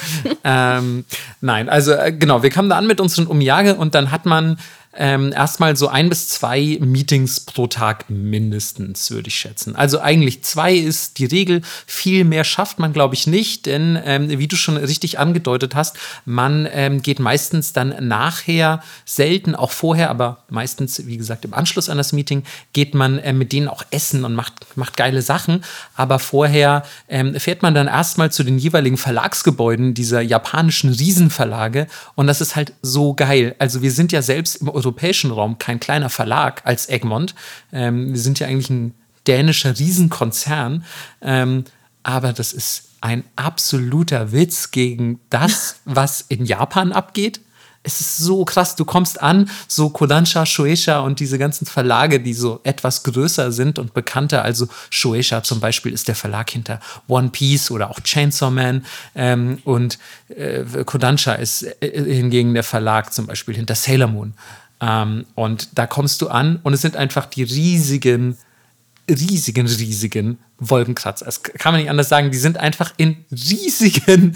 ähm, 0.44 1.04
nein, 1.40 1.68
also 1.68 1.92
äh, 1.92 2.12
genau, 2.12 2.44
wir 2.44 2.50
kamen 2.50 2.70
da 2.70 2.78
an 2.78 2.86
mit 2.86 3.00
unseren 3.00 3.26
Umjage 3.26 3.74
und 3.74 3.96
dann 3.96 4.12
hat 4.12 4.26
man 4.26 4.60
ähm, 4.94 5.32
erstmal 5.32 5.76
so 5.76 5.88
ein 5.88 6.08
bis 6.08 6.28
zwei 6.28 6.78
Meetings 6.80 7.40
pro 7.40 7.66
Tag 7.66 8.08
mindestens, 8.08 9.10
würde 9.10 9.28
ich 9.28 9.36
schätzen. 9.36 9.76
Also 9.76 10.00
eigentlich 10.00 10.42
zwei 10.42 10.74
ist 10.74 11.18
die 11.18 11.26
Regel. 11.26 11.62
Viel 11.86 12.24
mehr 12.24 12.44
schafft 12.44 12.78
man, 12.78 12.92
glaube 12.92 13.14
ich, 13.14 13.26
nicht, 13.26 13.66
denn 13.66 13.98
ähm, 14.04 14.28
wie 14.30 14.48
du 14.48 14.56
schon 14.56 14.76
richtig 14.76 15.18
angedeutet 15.18 15.74
hast, 15.74 15.96
man 16.24 16.66
ähm, 16.72 17.02
geht 17.02 17.20
meistens 17.20 17.72
dann 17.72 18.08
nachher, 18.08 18.82
selten 19.04 19.54
auch 19.54 19.72
vorher, 19.72 20.10
aber 20.10 20.44
meistens, 20.48 21.06
wie 21.06 21.16
gesagt, 21.16 21.44
im 21.44 21.54
Anschluss 21.54 21.88
an 21.88 21.98
das 21.98 22.12
Meeting, 22.12 22.42
geht 22.72 22.94
man 22.94 23.18
äh, 23.18 23.32
mit 23.32 23.52
denen 23.52 23.68
auch 23.68 23.84
essen 23.90 24.24
und 24.24 24.34
macht, 24.34 24.54
macht 24.76 24.96
geile 24.96 25.22
Sachen. 25.22 25.64
Aber 25.96 26.18
vorher 26.18 26.82
ähm, 27.08 27.38
fährt 27.38 27.62
man 27.62 27.74
dann 27.74 27.88
erstmal 27.88 28.32
zu 28.32 28.42
den 28.42 28.58
jeweiligen 28.58 28.96
Verlagsgebäuden 28.96 29.92
dieser 29.92 30.22
japanischen 30.22 30.90
Riesenverlage 30.90 31.86
und 32.14 32.26
das 32.26 32.40
ist 32.40 32.56
halt 32.56 32.72
so 32.82 33.14
geil. 33.14 33.54
Also 33.58 33.82
wir 33.82 33.92
sind 33.92 34.12
ja 34.12 34.22
selbst 34.22 34.56
im 34.56 34.68
europäischen 34.78 35.30
Raum 35.30 35.58
kein 35.58 35.80
kleiner 35.80 36.08
Verlag 36.08 36.62
als 36.64 36.88
Egmont. 36.88 37.34
Ähm, 37.72 38.12
wir 38.12 38.20
sind 38.20 38.38
ja 38.38 38.46
eigentlich 38.46 38.70
ein 38.70 38.94
dänischer 39.26 39.78
Riesenkonzern. 39.78 40.84
Ähm, 41.20 41.64
aber 42.02 42.32
das 42.32 42.52
ist 42.52 42.88
ein 43.00 43.24
absoluter 43.36 44.32
Witz 44.32 44.70
gegen 44.70 45.20
das, 45.30 45.76
was 45.84 46.22
in 46.28 46.44
Japan 46.44 46.92
abgeht. 46.92 47.40
Es 47.84 48.00
ist 48.00 48.18
so 48.18 48.44
krass, 48.44 48.74
du 48.76 48.84
kommst 48.84 49.22
an, 49.22 49.48
so 49.68 49.88
Kodansha, 49.88 50.44
Shueisha 50.44 50.98
und 50.98 51.20
diese 51.20 51.38
ganzen 51.38 51.64
Verlage, 51.64 52.20
die 52.20 52.34
so 52.34 52.60
etwas 52.64 53.04
größer 53.04 53.52
sind 53.52 53.78
und 53.78 53.94
bekannter. 53.94 54.42
Also 54.42 54.66
Shueisha 54.90 55.42
zum 55.42 55.60
Beispiel 55.60 55.92
ist 55.92 56.08
der 56.08 56.16
Verlag 56.16 56.50
hinter 56.50 56.80
One 57.06 57.30
Piece 57.30 57.70
oder 57.70 57.90
auch 57.90 58.00
Chainsaw 58.00 58.50
Man. 58.50 58.84
Ähm, 59.14 59.58
und 59.64 59.98
äh, 60.28 60.64
Kodansha 60.84 61.34
ist 61.34 61.62
äh, 61.80 62.14
hingegen 62.14 62.52
der 62.52 62.64
Verlag 62.64 63.12
zum 63.12 63.26
Beispiel 63.26 63.54
hinter 63.54 63.76
Sailor 63.76 64.08
Moon. 64.08 64.34
Ähm, 64.80 65.26
und 65.34 65.78
da 65.78 65.86
kommst 65.86 66.22
du 66.22 66.28
an 66.28 66.60
und 66.62 66.72
es 66.72 66.82
sind 66.82 66.96
einfach 66.96 67.26
die 67.26 67.42
riesigen 67.42 68.36
riesigen, 69.08 69.66
riesigen 69.66 70.38
Wolkenkratzer. 70.58 71.24
Das 71.24 71.42
kann 71.42 71.72
man 71.72 71.80
nicht 71.80 71.90
anders 71.90 72.08
sagen. 72.08 72.30
Die 72.30 72.38
sind 72.38 72.58
einfach 72.58 72.92
in 72.96 73.24
riesigen, 73.30 74.34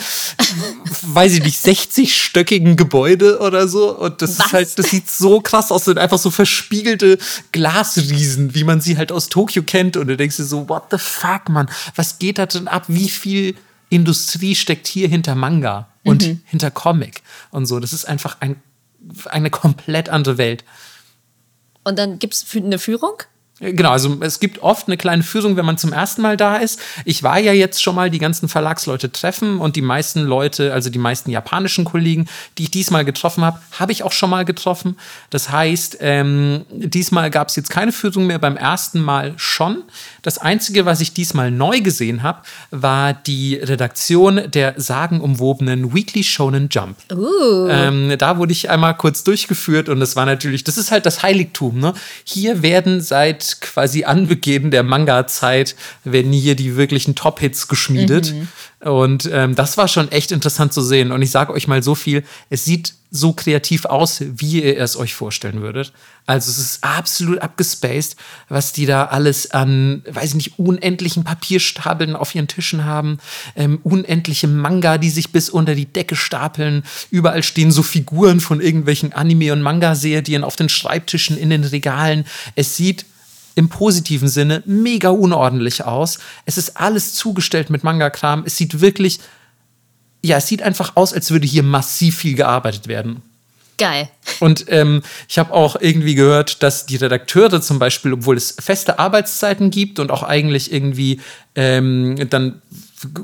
weiß 1.02 1.34
ich 1.34 1.44
nicht, 1.44 1.64
60-stöckigen 1.64 2.76
Gebäude 2.76 3.40
oder 3.40 3.68
so. 3.68 3.96
Und 3.96 4.22
das 4.22 4.38
Was? 4.38 4.46
ist 4.46 4.52
halt, 4.52 4.78
das 4.78 4.90
sieht 4.90 5.10
so 5.10 5.40
krass 5.40 5.70
aus. 5.70 5.82
Das 5.82 5.86
sind 5.86 5.98
einfach 5.98 6.18
so 6.18 6.30
verspiegelte 6.30 7.18
Glasriesen, 7.50 8.54
wie 8.54 8.64
man 8.64 8.80
sie 8.80 8.96
halt 8.96 9.12
aus 9.12 9.28
Tokio 9.28 9.62
kennt. 9.62 9.96
Und 9.96 10.08
du 10.08 10.16
denkst 10.16 10.36
dir 10.36 10.44
so, 10.44 10.68
what 10.68 10.84
the 10.90 10.98
fuck, 10.98 11.48
Mann? 11.48 11.68
Was 11.94 12.18
geht 12.18 12.38
da 12.38 12.46
drin 12.46 12.68
ab? 12.68 12.84
Wie 12.88 13.08
viel 13.08 13.54
Industrie 13.90 14.54
steckt 14.54 14.86
hier 14.86 15.08
hinter 15.08 15.34
Manga 15.34 15.88
und 16.04 16.26
mhm. 16.26 16.40
hinter 16.46 16.70
Comic 16.70 17.22
und 17.50 17.66
so? 17.66 17.80
Das 17.80 17.92
ist 17.92 18.06
einfach 18.06 18.36
ein, 18.40 18.56
eine 19.26 19.50
komplett 19.50 20.08
andere 20.08 20.38
Welt. 20.38 20.64
Und 21.84 21.98
dann 21.98 22.18
gibt 22.18 22.34
es 22.34 22.46
eine 22.54 22.78
Führung? 22.78 23.22
Genau, 23.62 23.92
also 23.92 24.18
es 24.20 24.40
gibt 24.40 24.58
oft 24.60 24.88
eine 24.88 24.96
kleine 24.96 25.22
Führung, 25.22 25.56
wenn 25.56 25.64
man 25.64 25.78
zum 25.78 25.92
ersten 25.92 26.20
Mal 26.20 26.36
da 26.36 26.56
ist. 26.56 26.80
Ich 27.04 27.22
war 27.22 27.38
ja 27.38 27.52
jetzt 27.52 27.80
schon 27.80 27.94
mal 27.94 28.10
die 28.10 28.18
ganzen 28.18 28.48
Verlagsleute 28.48 29.12
treffen 29.12 29.58
und 29.58 29.76
die 29.76 29.82
meisten 29.82 30.22
Leute, 30.22 30.72
also 30.72 30.90
die 30.90 30.98
meisten 30.98 31.30
japanischen 31.30 31.84
Kollegen, 31.84 32.26
die 32.58 32.64
ich 32.64 32.72
diesmal 32.72 33.04
getroffen 33.04 33.44
habe, 33.44 33.60
habe 33.78 33.92
ich 33.92 34.02
auch 34.02 34.10
schon 34.10 34.30
mal 34.30 34.44
getroffen. 34.44 34.96
Das 35.30 35.50
heißt, 35.50 35.98
ähm, 36.00 36.64
diesmal 36.72 37.30
gab 37.30 37.48
es 37.48 37.56
jetzt 37.56 37.70
keine 37.70 37.92
Führung 37.92 38.26
mehr, 38.26 38.40
beim 38.40 38.56
ersten 38.56 39.00
Mal 39.00 39.34
schon. 39.36 39.84
Das 40.22 40.38
Einzige, 40.38 40.84
was 40.84 41.00
ich 41.00 41.12
diesmal 41.12 41.52
neu 41.52 41.82
gesehen 41.82 42.24
habe, 42.24 42.42
war 42.72 43.12
die 43.12 43.54
Redaktion 43.54 44.50
der 44.50 44.74
sagenumwobenen 44.76 45.94
Weekly 45.94 46.24
Shonen 46.24 46.68
Jump. 46.68 46.96
Uh. 47.12 47.68
Ähm, 47.68 48.14
da 48.18 48.38
wurde 48.38 48.50
ich 48.50 48.70
einmal 48.70 48.96
kurz 48.96 49.22
durchgeführt 49.22 49.88
und 49.88 50.00
das 50.00 50.16
war 50.16 50.26
natürlich, 50.26 50.64
das 50.64 50.78
ist 50.78 50.90
halt 50.90 51.06
das 51.06 51.22
Heiligtum. 51.22 51.78
Ne? 51.78 51.94
Hier 52.24 52.62
werden 52.62 53.00
seit 53.00 53.51
quasi 53.60 54.04
Anbeginn 54.04 54.70
der 54.70 54.82
Manga-Zeit 54.82 55.76
werden 56.04 56.32
hier 56.32 56.54
die 56.54 56.76
wirklichen 56.76 57.14
Top-Hits 57.14 57.68
geschmiedet. 57.68 58.32
Mhm. 58.32 58.48
Und 58.80 59.30
ähm, 59.32 59.54
das 59.54 59.76
war 59.76 59.86
schon 59.86 60.10
echt 60.10 60.32
interessant 60.32 60.72
zu 60.72 60.82
sehen. 60.82 61.12
Und 61.12 61.22
ich 61.22 61.30
sage 61.30 61.52
euch 61.52 61.68
mal 61.68 61.82
so 61.82 61.94
viel, 61.94 62.24
es 62.50 62.64
sieht 62.64 62.94
so 63.14 63.34
kreativ 63.34 63.84
aus, 63.84 64.22
wie 64.22 64.64
ihr 64.64 64.78
es 64.78 64.96
euch 64.96 65.14
vorstellen 65.14 65.60
würdet. 65.60 65.92
Also 66.24 66.50
es 66.50 66.58
ist 66.58 66.82
absolut 66.82 67.40
abgespaced, 67.40 68.16
was 68.48 68.72
die 68.72 68.86
da 68.86 69.04
alles 69.04 69.50
an, 69.50 70.02
weiß 70.10 70.30
ich 70.30 70.34
nicht, 70.34 70.58
unendlichen 70.58 71.22
Papierstapeln 71.22 72.16
auf 72.16 72.34
ihren 72.34 72.48
Tischen 72.48 72.86
haben, 72.86 73.18
ähm, 73.54 73.80
unendliche 73.82 74.48
Manga, 74.48 74.96
die 74.96 75.10
sich 75.10 75.30
bis 75.30 75.50
unter 75.50 75.74
die 75.74 75.86
Decke 75.86 76.16
stapeln. 76.16 76.84
Überall 77.10 77.42
stehen 77.42 77.70
so 77.70 77.82
Figuren 77.82 78.40
von 78.40 78.62
irgendwelchen 78.62 79.12
Anime- 79.12 79.52
und 79.52 79.62
Manga-Serien 79.62 80.42
auf 80.42 80.56
den 80.56 80.70
Schreibtischen, 80.70 81.36
in 81.36 81.50
den 81.50 81.64
Regalen. 81.64 82.24
Es 82.56 82.76
sieht 82.76 83.04
im 83.54 83.68
positiven 83.68 84.28
Sinne 84.28 84.62
mega 84.66 85.10
unordentlich 85.10 85.84
aus. 85.84 86.18
Es 86.46 86.58
ist 86.58 86.76
alles 86.76 87.14
zugestellt 87.14 87.70
mit 87.70 87.84
Manga-Kram. 87.84 88.44
Es 88.46 88.56
sieht 88.56 88.80
wirklich, 88.80 89.20
ja, 90.22 90.38
es 90.38 90.46
sieht 90.46 90.62
einfach 90.62 90.96
aus, 90.96 91.12
als 91.12 91.30
würde 91.30 91.46
hier 91.46 91.62
massiv 91.62 92.16
viel 92.18 92.34
gearbeitet 92.34 92.88
werden. 92.88 93.22
Geil. 93.78 94.08
Und 94.38 94.66
ähm, 94.68 95.02
ich 95.28 95.38
habe 95.38 95.52
auch 95.52 95.76
irgendwie 95.80 96.14
gehört, 96.14 96.62
dass 96.62 96.86
die 96.86 96.96
Redakteure 96.96 97.60
zum 97.60 97.78
Beispiel, 97.78 98.12
obwohl 98.12 98.36
es 98.36 98.54
feste 98.60 98.98
Arbeitszeiten 98.98 99.70
gibt 99.70 99.98
und 99.98 100.10
auch 100.10 100.22
eigentlich 100.22 100.72
irgendwie 100.72 101.20
ähm, 101.56 102.28
dann 102.30 102.62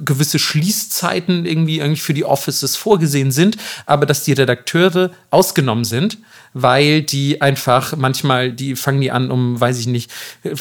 gewisse 0.05 0.39
Schließzeiten 0.39 1.47
irgendwie, 1.47 1.79
irgendwie 1.79 2.01
für 2.01 2.15
die 2.15 2.25
Offices 2.25 2.77
vorgesehen 2.77 3.31
sind, 3.31 3.57
aber 3.87 4.07
dass 4.07 4.25
die 4.25 4.33
Redakteure 4.33 5.11
ausgenommen 5.31 5.85
sind 5.85 6.19
weil 6.55 7.03
die 7.03 7.41
einfach 7.41 7.97
manchmal, 7.97 8.53
die 8.53 8.77
fangen 8.77 9.01
die 9.01 9.11
an, 9.11 9.31
um, 9.31 9.61
weiß 9.61 9.79
ich 9.79 9.87
nicht, 9.87 10.11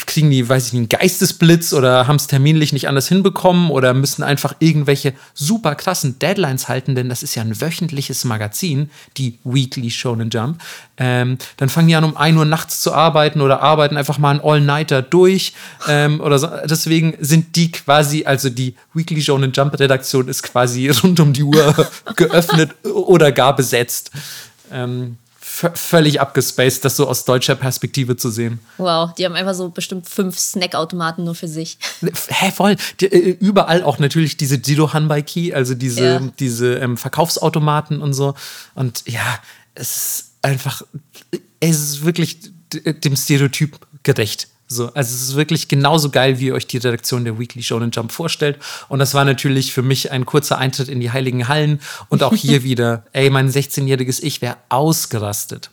kriegen 0.05 0.29
die, 0.29 0.47
weiß 0.47 0.67
ich 0.67 0.73
nicht, 0.73 0.93
einen 0.93 1.01
Geistesblitz 1.01 1.73
oder 1.73 2.07
haben 2.07 2.17
es 2.17 2.27
terminlich 2.27 2.73
nicht 2.73 2.87
anders 2.87 3.07
hinbekommen 3.07 3.69
oder 3.69 3.93
müssen 3.93 4.23
einfach 4.23 4.55
irgendwelche 4.59 5.13
super 5.33 5.75
krassen 5.75 6.19
Deadlines 6.19 6.67
halten, 6.67 6.95
denn 6.95 7.09
das 7.09 7.23
ist 7.23 7.35
ja 7.35 7.41
ein 7.41 7.59
wöchentliches 7.59 8.25
Magazin, 8.25 8.89
die 9.17 9.37
Weekly 9.43 9.89
Shonen 9.89 10.29
Jump. 10.29 10.61
Ähm, 10.97 11.37
dann 11.57 11.69
fangen 11.69 11.87
die 11.87 11.95
an, 11.95 12.03
um 12.03 12.17
1 12.17 12.37
Uhr 12.37 12.45
nachts 12.45 12.81
zu 12.81 12.93
arbeiten 12.93 13.41
oder 13.41 13.61
arbeiten 13.61 13.97
einfach 13.97 14.17
mal 14.17 14.31
einen 14.31 14.41
All-Nighter 14.41 15.01
durch 15.01 15.53
ähm, 15.87 16.19
oder 16.21 16.39
so. 16.39 16.49
Deswegen 16.65 17.15
sind 17.19 17.55
die 17.55 17.71
quasi, 17.71 18.25
also 18.25 18.49
die 18.49 18.75
Weekly 18.93 19.21
Shonen 19.21 19.51
Jump 19.51 19.79
Redaktion 19.79 20.27
ist 20.27 20.43
quasi 20.43 20.89
rund 21.03 21.19
um 21.19 21.33
die 21.33 21.43
Uhr 21.43 21.87
geöffnet 22.15 22.71
oder 22.83 23.31
gar 23.31 23.55
besetzt. 23.55 24.11
Ähm, 24.71 25.17
völlig 25.73 26.21
abgespaced, 26.21 26.85
das 26.85 26.95
so 26.95 27.07
aus 27.07 27.25
deutscher 27.25 27.55
Perspektive 27.55 28.15
zu 28.15 28.29
sehen. 28.29 28.59
Wow, 28.77 29.13
die 29.13 29.25
haben 29.25 29.35
einfach 29.35 29.53
so 29.53 29.69
bestimmt 29.69 30.07
fünf 30.07 30.37
Snackautomaten 30.37 31.23
nur 31.23 31.35
für 31.35 31.47
sich. 31.47 31.77
Hä, 32.01 32.51
voll. 32.51 32.75
Die, 32.99 33.07
äh, 33.07 33.37
überall 33.39 33.83
auch 33.83 33.99
natürlich 33.99 34.37
diese 34.37 34.55
Jido 34.55 34.93
Hanbaiki, 34.93 35.53
also 35.53 35.73
diese, 35.73 36.03
ja. 36.03 36.19
diese 36.39 36.75
ähm, 36.75 36.97
Verkaufsautomaten 36.97 38.01
und 38.01 38.13
so. 38.13 38.35
Und 38.75 39.03
ja, 39.07 39.39
es 39.73 39.97
ist 39.97 40.31
einfach, 40.41 40.83
es 41.59 41.79
ist 41.79 42.05
wirklich 42.05 42.39
dem 43.03 43.15
Stereotyp 43.15 43.79
gerecht. 44.03 44.49
So, 44.67 44.87
also 44.87 45.15
es 45.15 45.21
ist 45.21 45.35
wirklich 45.35 45.69
genauso 45.69 46.09
geil, 46.09 46.39
wie 46.39 46.47
ihr 46.47 46.53
euch 46.53 46.67
die 46.67 46.77
Redaktion 46.77 47.23
der 47.23 47.39
Weekly 47.39 47.63
Shonen 47.63 47.91
Jump 47.91 48.11
vorstellt. 48.11 48.59
Und 48.89 48.99
das 48.99 49.13
war 49.13 49.23
natürlich 49.23 49.71
für 49.71 49.81
mich 49.81 50.11
ein 50.11 50.25
kurzer 50.25 50.57
Eintritt 50.57 50.89
in 50.89 50.99
die 50.99 51.11
heiligen 51.11 51.47
Hallen. 51.47 51.79
Und 52.09 52.21
auch 52.21 52.35
hier 52.35 52.63
wieder, 52.63 53.05
ey, 53.13 53.29
mein 53.29 53.49
16-jähriges 53.49 54.21
Ich 54.21 54.41
wäre 54.41 54.57
ausgerastet. 54.67 55.71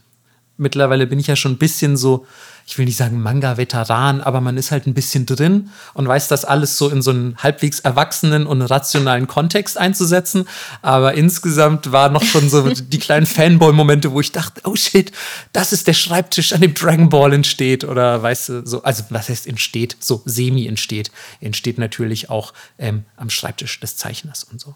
Mittlerweile 0.57 1.09
bin 1.09 1.19
ich 1.19 1.27
ja 1.27 1.35
schon 1.35 1.53
ein 1.53 1.59
bisschen 1.59 1.97
so, 1.97 2.27
ich 2.66 2.78
will 2.78 2.87
nicht 2.87 2.97
sagen 2.97 3.21
Manga-Veteran, 3.21 4.21
aber 4.23 4.40
man 4.40 4.56
ist 4.56 4.71
halt 4.71 4.87
ein 4.87 4.94
bisschen 4.94 5.26
drin 5.26 5.71
und 5.92 6.09
weiß 6.09 6.28
das 6.28 6.44
alles 6.44 6.78
so 6.78 6.88
in 6.88 7.02
so 7.02 7.11
einen 7.11 7.37
halbwegs 7.37 7.80
erwachsenen 7.80 8.47
und 8.47 8.62
rationalen 8.62 9.26
Kontext 9.26 9.76
einzusetzen. 9.76 10.49
Aber 10.80 11.14
insgesamt 11.14 11.92
war 11.92 12.09
noch 12.09 12.25
schon 12.25 12.49
so 12.49 12.68
die 12.71 12.99
kleinen 12.99 13.26
Fanboy-Momente, 13.26 14.12
wo 14.12 14.21
ich 14.21 14.33
dachte, 14.33 14.62
oh 14.64 14.76
shit, 14.76 15.12
das 15.52 15.73
ist 15.73 15.87
der 15.87 15.92
Schreibtisch, 15.92 16.52
an 16.54 16.62
dem 16.62 16.73
Dragon 16.73 17.11
Ball 17.11 17.35
entsteht. 17.35 17.85
Oder 17.85 18.23
weißt 18.23 18.49
du, 18.49 18.66
so, 18.66 18.83
also 18.83 19.04
was 19.11 19.28
heißt 19.28 19.47
entsteht? 19.47 19.97
So 20.00 20.23
semi 20.25 20.66
entsteht. 20.66 21.11
Entsteht 21.40 21.76
natürlich 21.78 22.30
auch 22.30 22.54
ähm, 22.78 23.04
am 23.16 23.28
Schreibtisch 23.28 23.78
des 23.80 23.97
Zeichners 23.97 24.44
und 24.44 24.61
so. 24.61 24.75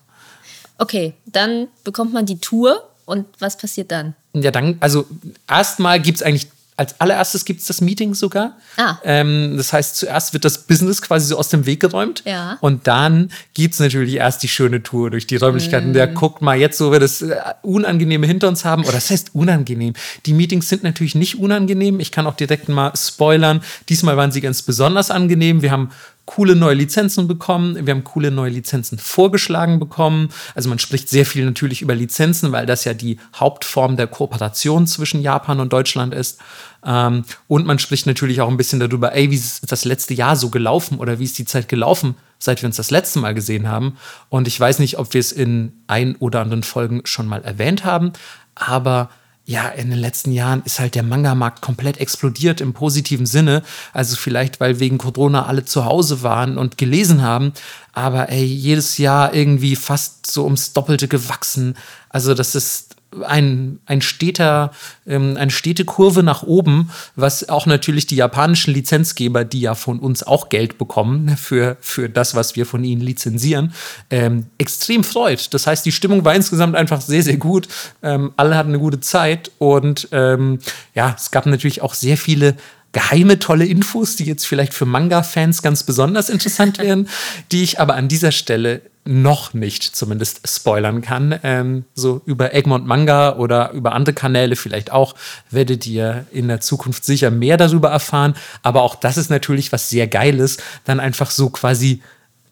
Okay, 0.76 1.14
dann 1.24 1.68
bekommt 1.84 2.12
man 2.12 2.26
die 2.26 2.38
Tour 2.38 2.88
und 3.06 3.26
was 3.38 3.56
passiert 3.56 3.90
dann? 3.90 4.14
Ja, 4.34 4.50
dann, 4.50 4.76
also 4.80 5.06
erstmal 5.48 6.00
gibt 6.00 6.18
es 6.18 6.22
eigentlich 6.22 6.48
als 6.78 7.00
allererstes 7.00 7.44
gibt 7.44 7.60
es 7.60 7.66
das 7.66 7.80
Meeting 7.80 8.14
sogar. 8.14 8.56
Ah. 8.76 8.98
Ähm, 9.02 9.54
das 9.56 9.72
heißt, 9.72 9.96
zuerst 9.96 10.32
wird 10.32 10.44
das 10.44 10.58
Business 10.58 11.02
quasi 11.02 11.26
so 11.26 11.36
aus 11.36 11.48
dem 11.48 11.66
Weg 11.66 11.80
geräumt. 11.80 12.22
Ja. 12.24 12.56
Und 12.60 12.86
dann 12.86 13.32
gibt 13.52 13.74
es 13.74 13.80
natürlich 13.80 14.14
erst 14.14 14.44
die 14.44 14.48
schöne 14.48 14.80
Tour 14.80 15.10
durch 15.10 15.26
die 15.26 15.34
Räumlichkeiten. 15.34 15.90
Mm. 15.90 15.94
Der 15.94 16.06
guckt 16.06 16.40
mal 16.40 16.56
jetzt, 16.56 16.80
wo 16.80 16.92
wir 16.92 17.00
das 17.00 17.20
äh, 17.20 17.36
Unangenehme 17.62 18.28
hinter 18.28 18.46
uns 18.46 18.64
haben. 18.64 18.84
Oder 18.84 18.92
das 18.92 19.10
heißt 19.10 19.34
unangenehm. 19.34 19.94
Die 20.24 20.32
Meetings 20.32 20.68
sind 20.68 20.84
natürlich 20.84 21.16
nicht 21.16 21.40
unangenehm. 21.40 21.98
Ich 21.98 22.12
kann 22.12 22.28
auch 22.28 22.36
direkt 22.36 22.68
mal 22.68 22.92
spoilern. 22.94 23.60
Diesmal 23.88 24.16
waren 24.16 24.30
sie 24.30 24.40
ganz 24.40 24.62
besonders 24.62 25.10
angenehm. 25.10 25.62
Wir 25.62 25.72
haben 25.72 25.90
coole 26.28 26.54
neue 26.54 26.74
Lizenzen 26.74 27.26
bekommen. 27.26 27.86
Wir 27.86 27.94
haben 27.94 28.04
coole 28.04 28.30
neue 28.30 28.50
Lizenzen 28.50 28.98
vorgeschlagen 28.98 29.78
bekommen. 29.78 30.28
Also 30.54 30.68
man 30.68 30.78
spricht 30.78 31.08
sehr 31.08 31.24
viel 31.24 31.46
natürlich 31.46 31.80
über 31.80 31.94
Lizenzen, 31.94 32.52
weil 32.52 32.66
das 32.66 32.84
ja 32.84 32.92
die 32.92 33.18
Hauptform 33.34 33.96
der 33.96 34.08
Kooperation 34.08 34.86
zwischen 34.86 35.22
Japan 35.22 35.58
und 35.58 35.72
Deutschland 35.72 36.12
ist. 36.12 36.38
Ähm, 36.84 37.24
und 37.46 37.64
man 37.64 37.78
spricht 37.78 38.06
natürlich 38.06 38.42
auch 38.42 38.48
ein 38.48 38.58
bisschen 38.58 38.78
darüber, 38.78 39.14
ey, 39.14 39.30
wie 39.30 39.36
ist 39.36 39.72
das 39.72 39.86
letzte 39.86 40.12
Jahr 40.12 40.36
so 40.36 40.50
gelaufen 40.50 40.98
oder 40.98 41.18
wie 41.18 41.24
ist 41.24 41.38
die 41.38 41.46
Zeit 41.46 41.66
gelaufen, 41.66 42.14
seit 42.38 42.60
wir 42.60 42.66
uns 42.66 42.76
das 42.76 42.90
letzte 42.90 43.20
Mal 43.20 43.32
gesehen 43.32 43.66
haben. 43.66 43.96
Und 44.28 44.46
ich 44.46 44.60
weiß 44.60 44.80
nicht, 44.80 44.98
ob 44.98 45.14
wir 45.14 45.20
es 45.20 45.32
in 45.32 45.72
ein 45.86 46.14
oder 46.16 46.42
anderen 46.42 46.62
Folgen 46.62 47.00
schon 47.04 47.26
mal 47.26 47.42
erwähnt 47.42 47.86
haben, 47.86 48.12
aber 48.54 49.08
ja, 49.48 49.66
in 49.66 49.88
den 49.88 49.98
letzten 49.98 50.30
Jahren 50.30 50.60
ist 50.66 50.78
halt 50.78 50.94
der 50.94 51.02
Manga-Markt 51.02 51.62
komplett 51.62 51.96
explodiert 51.96 52.60
im 52.60 52.74
positiven 52.74 53.24
Sinne. 53.24 53.62
Also 53.94 54.14
vielleicht, 54.14 54.60
weil 54.60 54.78
wegen 54.78 54.98
Corona 54.98 55.46
alle 55.46 55.64
zu 55.64 55.86
Hause 55.86 56.22
waren 56.22 56.58
und 56.58 56.76
gelesen 56.76 57.22
haben. 57.22 57.54
Aber 57.94 58.28
ey, 58.28 58.44
jedes 58.44 58.98
Jahr 58.98 59.32
irgendwie 59.32 59.74
fast 59.74 60.30
so 60.30 60.44
ums 60.44 60.74
Doppelte 60.74 61.08
gewachsen. 61.08 61.78
Also 62.10 62.34
das 62.34 62.54
ist 62.54 62.96
ein, 63.26 63.78
ein 63.86 64.02
steter, 64.02 64.72
ähm, 65.06 65.36
eine 65.36 65.50
stete 65.50 65.84
Kurve 65.84 66.22
nach 66.22 66.42
oben, 66.42 66.90
was 67.16 67.48
auch 67.48 67.66
natürlich 67.66 68.06
die 68.06 68.16
japanischen 68.16 68.74
Lizenzgeber, 68.74 69.44
die 69.44 69.60
ja 69.60 69.74
von 69.74 69.98
uns 69.98 70.22
auch 70.22 70.48
Geld 70.48 70.78
bekommen 70.78 71.36
für, 71.36 71.76
für 71.80 72.08
das, 72.08 72.34
was 72.34 72.56
wir 72.56 72.66
von 72.66 72.84
ihnen 72.84 73.00
lizenzieren, 73.00 73.72
ähm, 74.10 74.46
extrem 74.58 75.04
freut. 75.04 75.52
Das 75.54 75.66
heißt, 75.66 75.86
die 75.86 75.92
Stimmung 75.92 76.24
war 76.24 76.34
insgesamt 76.34 76.76
einfach 76.76 77.00
sehr, 77.00 77.22
sehr 77.22 77.38
gut. 77.38 77.68
Ähm, 78.02 78.32
alle 78.36 78.56
hatten 78.56 78.70
eine 78.70 78.78
gute 78.78 79.00
Zeit 79.00 79.50
und 79.58 80.08
ähm, 80.12 80.58
ja, 80.94 81.14
es 81.16 81.30
gab 81.30 81.46
natürlich 81.46 81.82
auch 81.82 81.94
sehr 81.94 82.18
viele 82.18 82.56
geheime, 82.92 83.38
tolle 83.38 83.66
Infos, 83.66 84.16
die 84.16 84.24
jetzt 84.24 84.46
vielleicht 84.46 84.74
für 84.74 84.86
Manga-Fans 84.86 85.62
ganz 85.62 85.82
besonders 85.82 86.28
interessant 86.28 86.78
werden, 86.78 87.08
die 87.52 87.62
ich 87.62 87.80
aber 87.80 87.94
an 87.94 88.08
dieser 88.08 88.32
Stelle 88.32 88.82
noch 89.04 89.54
nicht 89.54 89.82
zumindest 89.82 90.46
spoilern 90.46 91.00
kann. 91.00 91.38
Ähm, 91.42 91.84
so 91.94 92.20
über 92.26 92.54
Egmont 92.54 92.86
Manga 92.86 93.36
oder 93.36 93.70
über 93.72 93.92
andere 93.92 94.14
Kanäle 94.14 94.54
vielleicht 94.54 94.92
auch, 94.92 95.14
werdet 95.50 95.86
ihr 95.86 96.26
in 96.30 96.48
der 96.48 96.60
Zukunft 96.60 97.04
sicher 97.06 97.30
mehr 97.30 97.56
darüber 97.56 97.88
erfahren. 97.88 98.34
Aber 98.62 98.82
auch 98.82 98.94
das 98.94 99.16
ist 99.16 99.30
natürlich 99.30 99.72
was 99.72 99.88
sehr 99.88 100.06
Geiles, 100.08 100.58
dann 100.84 101.00
einfach 101.00 101.30
so 101.30 101.48
quasi 101.48 102.02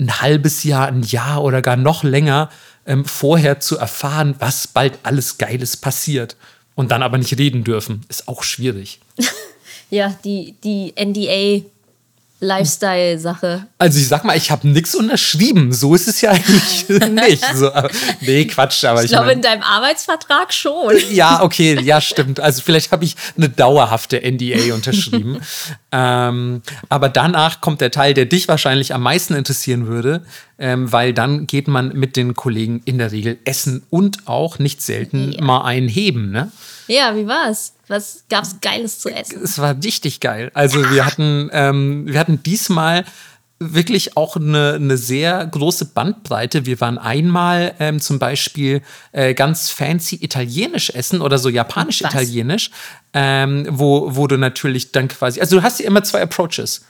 ein 0.00 0.20
halbes 0.20 0.64
Jahr, 0.64 0.88
ein 0.88 1.02
Jahr 1.02 1.42
oder 1.42 1.60
gar 1.60 1.76
noch 1.76 2.04
länger 2.04 2.48
ähm, 2.86 3.04
vorher 3.04 3.60
zu 3.60 3.76
erfahren, 3.76 4.34
was 4.38 4.66
bald 4.66 4.98
alles 5.02 5.36
Geiles 5.36 5.76
passiert. 5.76 6.36
Und 6.74 6.90
dann 6.90 7.02
aber 7.02 7.18
nicht 7.18 7.36
reden 7.38 7.64
dürfen, 7.64 8.02
ist 8.08 8.28
auch 8.28 8.42
schwierig. 8.42 9.00
ja, 9.90 10.14
die, 10.24 10.54
die 10.62 10.94
NDA 10.98 11.64
Lifestyle-Sache. 12.38 13.66
Also 13.78 13.98
ich 13.98 14.08
sag 14.08 14.24
mal, 14.24 14.36
ich 14.36 14.50
habe 14.50 14.68
nichts 14.68 14.94
unterschrieben. 14.94 15.72
So 15.72 15.94
ist 15.94 16.06
es 16.06 16.20
ja 16.20 16.32
eigentlich 16.32 16.86
nicht. 17.10 17.44
So, 17.54 17.72
aber, 17.72 17.90
nee, 18.20 18.44
Quatsch. 18.44 18.84
Aber 18.84 19.00
ich, 19.00 19.06
ich 19.06 19.12
glaube, 19.12 19.32
in 19.32 19.40
deinem 19.40 19.62
Arbeitsvertrag 19.62 20.52
schon. 20.52 20.94
Ja, 21.10 21.42
okay, 21.42 21.80
ja, 21.80 22.00
stimmt. 22.00 22.40
Also 22.40 22.60
vielleicht 22.62 22.92
habe 22.92 23.04
ich 23.04 23.16
eine 23.36 23.48
dauerhafte 23.48 24.20
NDA 24.20 24.74
unterschrieben. 24.74 25.40
ähm, 25.92 26.62
aber 26.88 27.08
danach 27.08 27.60
kommt 27.60 27.80
der 27.80 27.90
Teil, 27.90 28.12
der 28.12 28.26
dich 28.26 28.48
wahrscheinlich 28.48 28.92
am 28.92 29.02
meisten 29.02 29.34
interessieren 29.34 29.86
würde, 29.86 30.22
ähm, 30.58 30.92
weil 30.92 31.14
dann 31.14 31.46
geht 31.46 31.68
man 31.68 31.94
mit 31.94 32.16
den 32.16 32.34
Kollegen 32.34 32.82
in 32.84 32.98
der 32.98 33.12
Regel 33.12 33.38
essen 33.44 33.82
und 33.88 34.26
auch 34.26 34.58
nicht 34.58 34.82
selten 34.82 35.32
ja. 35.32 35.42
mal 35.42 35.62
einheben, 35.62 36.32
ne? 36.32 36.50
Ja, 36.86 37.16
wie 37.16 37.26
war's? 37.26 37.74
Was 37.88 38.24
gab's 38.28 38.56
Geiles 38.60 39.00
zu 39.00 39.10
essen? 39.10 39.42
Es 39.42 39.58
war 39.58 39.76
richtig 39.82 40.20
geil. 40.20 40.50
Also 40.54 40.90
wir 40.90 41.04
hatten, 41.04 41.50
ähm, 41.52 42.06
wir 42.06 42.18
hatten 42.18 42.42
diesmal 42.42 43.04
wirklich 43.58 44.16
auch 44.16 44.36
eine, 44.36 44.74
eine 44.74 44.96
sehr 44.96 45.46
große 45.46 45.86
Bandbreite. 45.86 46.66
Wir 46.66 46.80
waren 46.80 46.98
einmal 46.98 47.74
ähm, 47.78 48.00
zum 48.00 48.18
Beispiel 48.18 48.82
äh, 49.12 49.34
ganz 49.34 49.70
fancy 49.70 50.16
italienisch 50.16 50.90
essen 50.90 51.22
oder 51.22 51.38
so 51.38 51.48
japanisch-italienisch, 51.48 52.70
ähm, 53.14 53.66
wo, 53.70 54.14
wo 54.14 54.26
du 54.26 54.36
natürlich 54.36 54.92
dann 54.92 55.08
quasi, 55.08 55.40
also 55.40 55.56
du 55.56 55.62
hast 55.62 55.80
ja 55.80 55.86
immer 55.86 56.04
zwei 56.04 56.20
Approaches 56.22 56.84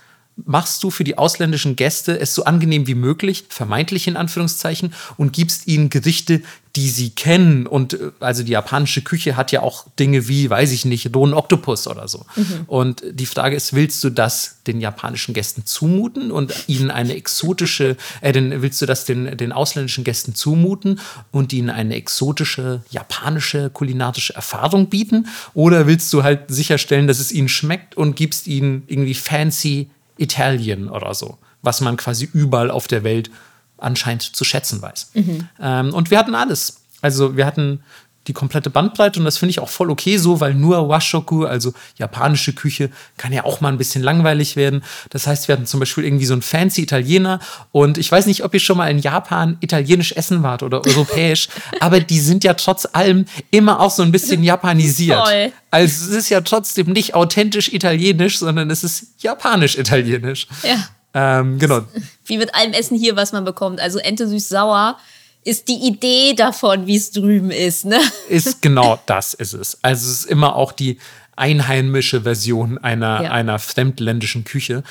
machst 0.44 0.82
du 0.82 0.90
für 0.90 1.04
die 1.04 1.16
ausländischen 1.16 1.76
Gäste 1.76 2.18
es 2.18 2.34
so 2.34 2.44
angenehm 2.44 2.86
wie 2.86 2.94
möglich, 2.94 3.44
vermeintlich 3.48 4.06
in 4.06 4.16
Anführungszeichen, 4.16 4.92
und 5.16 5.32
gibst 5.32 5.66
ihnen 5.66 5.88
Gerichte, 5.88 6.42
die 6.76 6.90
sie 6.90 7.10
kennen. 7.10 7.66
Und 7.66 7.94
äh, 7.94 8.10
also 8.20 8.42
die 8.42 8.52
japanische 8.52 9.00
Küche 9.00 9.36
hat 9.36 9.50
ja 9.50 9.62
auch 9.62 9.86
Dinge 9.98 10.28
wie, 10.28 10.50
weiß 10.50 10.72
ich 10.72 10.84
nicht, 10.84 11.14
rohen 11.16 11.32
Oktopus 11.32 11.88
oder 11.88 12.06
so. 12.06 12.26
Mhm. 12.36 12.64
Und 12.66 13.02
die 13.10 13.24
Frage 13.24 13.56
ist, 13.56 13.72
willst 13.72 14.04
du 14.04 14.10
das 14.10 14.58
den 14.66 14.80
japanischen 14.80 15.32
Gästen 15.32 15.64
zumuten 15.64 16.30
und 16.30 16.52
ihnen 16.66 16.90
eine 16.90 17.14
exotische, 17.14 17.96
äh, 18.20 18.32
den, 18.32 18.60
willst 18.60 18.82
du 18.82 18.86
das 18.86 19.06
den, 19.06 19.38
den 19.38 19.52
ausländischen 19.52 20.04
Gästen 20.04 20.34
zumuten 20.34 21.00
und 21.32 21.54
ihnen 21.54 21.70
eine 21.70 21.94
exotische 21.94 22.82
japanische 22.90 23.70
kulinarische 23.70 24.34
Erfahrung 24.34 24.88
bieten? 24.90 25.28
Oder 25.54 25.86
willst 25.86 26.12
du 26.12 26.22
halt 26.22 26.42
sicherstellen, 26.48 27.06
dass 27.06 27.20
es 27.20 27.32
ihnen 27.32 27.48
schmeckt 27.48 27.96
und 27.96 28.16
gibst 28.16 28.46
ihnen 28.46 28.82
irgendwie 28.86 29.14
fancy 29.14 29.88
Italien 30.16 30.88
oder 30.88 31.14
so, 31.14 31.38
was 31.62 31.80
man 31.80 31.96
quasi 31.96 32.28
überall 32.32 32.70
auf 32.70 32.88
der 32.88 33.04
Welt 33.04 33.30
anscheinend 33.78 34.22
zu 34.22 34.44
schätzen 34.44 34.80
weiß. 34.80 35.10
Mhm. 35.14 35.48
Ähm, 35.60 35.94
und 35.94 36.10
wir 36.10 36.18
hatten 36.18 36.34
alles. 36.34 36.80
Also 37.02 37.36
wir 37.36 37.46
hatten 37.46 37.80
die 38.26 38.32
komplette 38.32 38.70
Bandbreite 38.70 39.18
und 39.18 39.24
das 39.24 39.38
finde 39.38 39.50
ich 39.50 39.60
auch 39.60 39.68
voll 39.68 39.90
okay 39.90 40.16
so, 40.16 40.40
weil 40.40 40.54
nur 40.54 40.88
Washoku, 40.88 41.44
also 41.44 41.72
japanische 41.96 42.52
Küche, 42.52 42.90
kann 43.16 43.32
ja 43.32 43.44
auch 43.44 43.60
mal 43.60 43.68
ein 43.68 43.78
bisschen 43.78 44.02
langweilig 44.02 44.56
werden. 44.56 44.82
Das 45.10 45.26
heißt, 45.26 45.48
wir 45.48 45.54
hatten 45.54 45.66
zum 45.66 45.80
Beispiel 45.80 46.04
irgendwie 46.04 46.26
so 46.26 46.34
einen 46.34 46.42
fancy 46.42 46.82
Italiener 46.82 47.40
und 47.72 47.98
ich 47.98 48.10
weiß 48.10 48.26
nicht, 48.26 48.44
ob 48.44 48.54
ihr 48.54 48.60
schon 48.60 48.76
mal 48.76 48.90
in 48.90 48.98
Japan 48.98 49.56
italienisch 49.60 50.12
essen 50.12 50.42
wart 50.42 50.62
oder 50.62 50.84
europäisch, 50.84 51.48
aber 51.80 52.00
die 52.00 52.20
sind 52.20 52.44
ja 52.44 52.54
trotz 52.54 52.88
allem 52.92 53.26
immer 53.50 53.80
auch 53.80 53.90
so 53.90 54.02
ein 54.02 54.12
bisschen 54.12 54.42
japanisiert. 54.44 55.20
Voll. 55.20 55.52
Also 55.70 56.10
es 56.10 56.16
ist 56.16 56.28
ja 56.28 56.40
trotzdem 56.40 56.92
nicht 56.92 57.14
authentisch 57.14 57.72
italienisch, 57.72 58.38
sondern 58.38 58.70
es 58.70 58.82
ist 58.84 59.08
japanisch-italienisch. 59.18 60.46
Ja. 60.62 60.88
Ähm, 61.16 61.58
genau. 61.58 61.80
Wie 62.26 62.38
mit 62.38 62.54
allem 62.54 62.72
Essen 62.72 62.98
hier, 62.98 63.16
was 63.16 63.32
man 63.32 63.44
bekommt. 63.44 63.80
Also 63.80 63.98
Ente 63.98 64.28
süß-sauer 64.28 64.98
ist 65.46 65.68
die 65.68 65.86
Idee 65.86 66.34
davon, 66.34 66.86
wie 66.86 66.96
es 66.96 67.12
drüben 67.12 67.52
ist, 67.52 67.84
ne? 67.84 68.00
Ist 68.28 68.62
genau 68.62 68.98
das 69.06 69.32
ist 69.32 69.52
es. 69.52 69.78
Also 69.82 70.10
es 70.10 70.20
ist 70.20 70.24
immer 70.24 70.56
auch 70.56 70.72
die 70.72 70.98
einheimische 71.36 72.22
Version 72.22 72.78
einer, 72.78 73.22
ja. 73.22 73.30
einer 73.30 73.60
fremdländischen 73.60 74.44
Küche. 74.44 74.82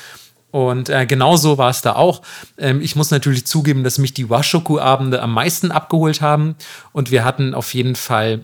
Und 0.50 0.88
äh, 0.88 1.04
genauso 1.04 1.58
war 1.58 1.68
es 1.68 1.82
da 1.82 1.94
auch. 1.94 2.22
Ähm, 2.56 2.80
ich 2.80 2.96
muss 2.96 3.10
natürlich 3.10 3.46
zugeben, 3.46 3.84
dass 3.84 3.98
mich 3.98 4.14
die 4.14 4.30
Washoku-Abende 4.30 5.20
am 5.20 5.34
meisten 5.34 5.70
abgeholt 5.70 6.22
haben. 6.22 6.56
Und 6.92 7.10
wir 7.10 7.24
hatten 7.24 7.52
auf 7.52 7.74
jeden 7.74 7.94
Fall 7.94 8.40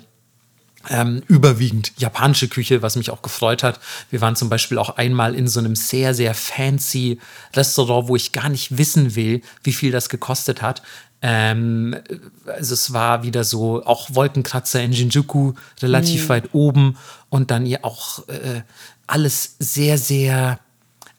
ähm, 0.91 1.23
überwiegend 1.29 1.93
japanische 1.97 2.49
Küche, 2.49 2.83
was 2.83 2.97
mich 2.97 3.11
auch 3.11 3.23
gefreut 3.23 3.63
hat. 3.63 3.81
Wir 4.11 4.21
waren 4.21 4.37
zum 4.37 4.51
Beispiel 4.51 4.77
auch 4.77 4.97
einmal 4.97 5.35
in 5.35 5.49
so 5.49 5.61
einem 5.61 5.77
sehr, 5.77 6.13
sehr 6.13 6.35
fancy 6.35 7.19
Restaurant, 7.55 8.09
wo 8.09 8.17
ich 8.17 8.33
gar 8.33 8.51
nicht 8.51 8.77
wissen 8.77 9.15
will, 9.15 9.41
wie 9.63 9.73
viel 9.73 9.93
das 9.93 10.11
gekostet 10.11 10.61
hat. 10.61 10.83
Ähm, 11.23 11.97
also 12.47 12.75
es 12.75 12.93
war 12.93 13.23
wieder 13.23 13.45
so, 13.45 13.85
auch 13.85 14.15
Wolkenkratzer 14.15 14.83
in 14.83 14.93
Shinjuku, 14.93 15.55
relativ 15.81 16.25
mhm. 16.25 16.29
weit 16.29 16.49
oben 16.53 16.99
und 17.29 17.51
dann 17.51 17.65
hier 17.65 17.85
auch 17.85 18.27
äh, 18.29 18.63
alles 19.07 19.57
sehr, 19.59 19.99
sehr 19.99 20.59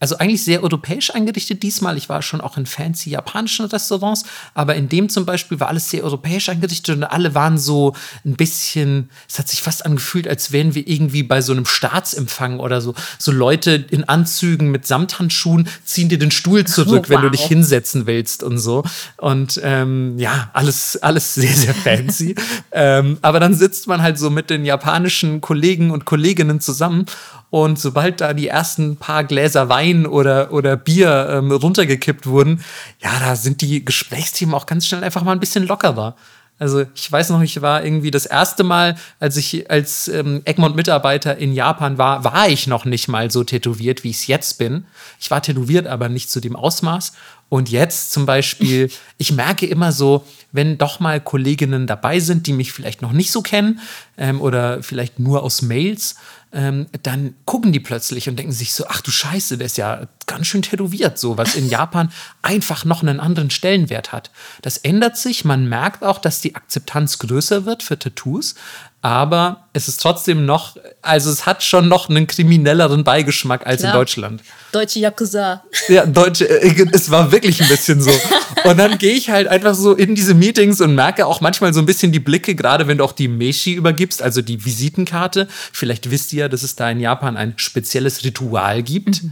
also 0.03 0.17
eigentlich 0.17 0.43
sehr 0.43 0.61
europäisch 0.61 1.15
eingerichtet 1.15 1.63
diesmal. 1.63 1.95
Ich 1.95 2.09
war 2.09 2.21
schon 2.21 2.41
auch 2.41 2.57
in 2.57 2.65
fancy 2.65 3.09
japanischen 3.11 3.67
Restaurants, 3.67 4.25
aber 4.53 4.75
in 4.75 4.89
dem 4.89 5.07
zum 5.07 5.25
Beispiel 5.25 5.61
war 5.61 5.69
alles 5.69 5.89
sehr 5.89 6.03
europäisch 6.03 6.49
eingerichtet 6.49 6.97
und 6.97 7.03
alle 7.05 7.35
waren 7.35 7.57
so 7.57 7.95
ein 8.25 8.35
bisschen, 8.35 9.09
es 9.29 9.39
hat 9.39 9.47
sich 9.47 9.61
fast 9.61 9.85
angefühlt, 9.85 10.27
als 10.27 10.51
wären 10.51 10.75
wir 10.75 10.85
irgendwie 10.85 11.23
bei 11.23 11.39
so 11.39 11.53
einem 11.53 11.65
Staatsempfang 11.65 12.59
oder 12.59 12.81
so. 12.81 12.95
So 13.17 13.31
Leute 13.31 13.85
in 13.91 14.03
Anzügen 14.03 14.71
mit 14.71 14.85
Samthandschuhen 14.85 15.69
ziehen 15.85 16.09
dir 16.09 16.19
den 16.19 16.31
Stuhl 16.31 16.65
zurück, 16.65 16.87
oh, 16.89 16.97
wow. 17.03 17.09
wenn 17.09 17.21
du 17.21 17.29
dich 17.29 17.45
hinsetzen 17.45 18.05
willst 18.05 18.43
und 18.43 18.57
so. 18.57 18.83
Und 19.15 19.61
ähm, 19.63 20.19
ja, 20.19 20.49
alles, 20.51 21.01
alles 21.01 21.33
sehr, 21.33 21.53
sehr 21.53 21.73
fancy. 21.73 22.35
ähm, 22.73 23.19
aber 23.21 23.39
dann 23.39 23.53
sitzt 23.53 23.87
man 23.87 24.01
halt 24.01 24.19
so 24.19 24.29
mit 24.29 24.49
den 24.49 24.65
japanischen 24.65 25.39
Kollegen 25.39 25.91
und 25.91 26.03
Kolleginnen 26.03 26.59
zusammen 26.59 27.05
und 27.53 27.77
sobald 27.77 28.19
da 28.19 28.33
die 28.33 28.47
ersten 28.47 28.97
paar 28.97 29.23
Gläser 29.23 29.69
Wein 29.69 30.07
oder, 30.07 30.51
oder 30.51 30.75
Bier 30.75 31.27
ähm, 31.29 31.51
runtergekippt 31.51 32.25
wurden, 32.25 32.63
ja, 32.99 33.11
da 33.19 33.35
sind 33.35 33.61
die 33.61 33.85
Gesprächsthemen 33.85 34.55
auch 34.55 34.65
ganz 34.65 34.87
schnell 34.87 35.03
einfach 35.03 35.21
mal 35.21 35.33
ein 35.33 35.39
bisschen 35.39 35.67
lockerer. 35.67 36.15
Also 36.57 36.83
ich 36.95 37.11
weiß 37.11 37.29
noch, 37.29 37.43
ich 37.43 37.61
war 37.61 37.85
irgendwie 37.85 38.09
das 38.09 38.25
erste 38.25 38.63
Mal, 38.63 38.95
als 39.19 39.37
ich 39.37 39.69
als 39.69 40.07
ähm, 40.07 40.41
Egmont-Mitarbeiter 40.45 41.37
in 41.37 41.53
Japan 41.53 41.99
war, 41.99 42.23
war 42.23 42.49
ich 42.49 42.65
noch 42.65 42.85
nicht 42.85 43.07
mal 43.07 43.29
so 43.29 43.43
tätowiert, 43.43 44.03
wie 44.03 44.09
ich 44.09 44.17
es 44.17 44.27
jetzt 44.27 44.57
bin. 44.57 44.85
Ich 45.19 45.29
war 45.29 45.43
tätowiert, 45.43 45.85
aber 45.85 46.09
nicht 46.09 46.31
zu 46.31 46.39
dem 46.39 46.55
Ausmaß. 46.55 47.13
Und 47.53 47.69
jetzt 47.69 48.11
zum 48.11 48.25
Beispiel, 48.25 48.89
ich 49.19 49.31
merke 49.31 49.67
immer 49.67 49.91
so, 49.91 50.25
wenn 50.51 50.79
doch 50.79 50.99
mal 50.99 51.21
Kolleginnen 51.21 51.85
dabei 51.85 52.19
sind, 52.19 52.47
die 52.47 52.53
mich 52.53 52.71
vielleicht 52.71 53.03
noch 53.03 53.11
nicht 53.11 53.31
so 53.31 53.43
kennen 53.43 53.79
ähm, 54.17 54.41
oder 54.41 54.81
vielleicht 54.81 55.19
nur 55.19 55.43
aus 55.43 55.61
Mails, 55.61 56.15
ähm, 56.51 56.87
dann 57.03 57.35
gucken 57.45 57.71
die 57.71 57.79
plötzlich 57.79 58.27
und 58.27 58.39
denken 58.39 58.53
sich 58.53 58.73
so, 58.73 58.85
ach 58.87 59.01
du 59.01 59.11
Scheiße, 59.11 59.59
der 59.59 59.67
ist 59.67 59.77
ja 59.77 60.07
ganz 60.25 60.47
schön 60.47 60.63
tätowiert, 60.63 61.19
so 61.19 61.37
was 61.37 61.53
in 61.53 61.69
Japan 61.69 62.11
einfach 62.41 62.85
noch 62.85 63.03
einen 63.03 63.19
anderen 63.19 63.51
Stellenwert 63.51 64.11
hat. 64.11 64.31
Das 64.63 64.79
ändert 64.79 65.15
sich, 65.15 65.45
man 65.45 65.69
merkt 65.69 66.03
auch, 66.03 66.17
dass 66.17 66.41
die 66.41 66.55
Akzeptanz 66.55 67.19
größer 67.19 67.65
wird 67.65 67.83
für 67.83 67.99
Tattoos, 67.99 68.55
aber 69.03 69.65
es 69.73 69.89
ist 69.89 70.01
trotzdem 70.01 70.45
noch, 70.45 70.77
also 71.01 71.29
es 71.29 71.45
hat 71.45 71.61
schon 71.61 71.89
noch 71.89 72.07
einen 72.07 72.25
kriminelleren 72.25 73.03
Beigeschmack 73.03 73.67
als 73.67 73.81
Klar. 73.81 73.93
in 73.93 73.99
Deutschland. 73.99 74.41
Deutsche 74.71 74.99
Yakuza. 74.99 75.61
Ja, 75.89 76.05
deutsche, 76.05 76.49
äh, 76.49 76.87
es 76.93 77.11
war 77.11 77.33
wirklich 77.33 77.61
ein 77.61 77.67
bisschen 77.67 78.01
so. 78.01 78.11
Und 78.63 78.77
dann 78.77 78.97
gehe 78.97 79.13
ich 79.13 79.29
halt 79.29 79.49
einfach 79.49 79.75
so 79.75 79.93
in 79.93 80.15
diese 80.15 80.33
Meetings 80.33 80.79
und 80.79 80.95
merke 80.95 81.25
auch 81.25 81.41
manchmal 81.41 81.73
so 81.73 81.81
ein 81.81 81.85
bisschen 81.85 82.13
die 82.13 82.21
Blicke, 82.21 82.55
gerade 82.55 82.87
wenn 82.87 82.99
du 82.99 83.03
auch 83.03 83.11
die 83.11 83.27
Meshi 83.27 83.73
übergibst, 83.73 84.21
also 84.21 84.41
die 84.41 84.63
Visitenkarte. 84.63 85.49
Vielleicht 85.73 86.09
wisst 86.09 86.31
ihr 86.31 86.41
ja, 86.41 86.47
dass 86.47 86.63
es 86.63 86.77
da 86.77 86.89
in 86.89 87.01
Japan 87.01 87.35
ein 87.35 87.55
spezielles 87.57 88.23
Ritual 88.23 88.83
gibt. 88.83 89.23
Mhm. 89.23 89.31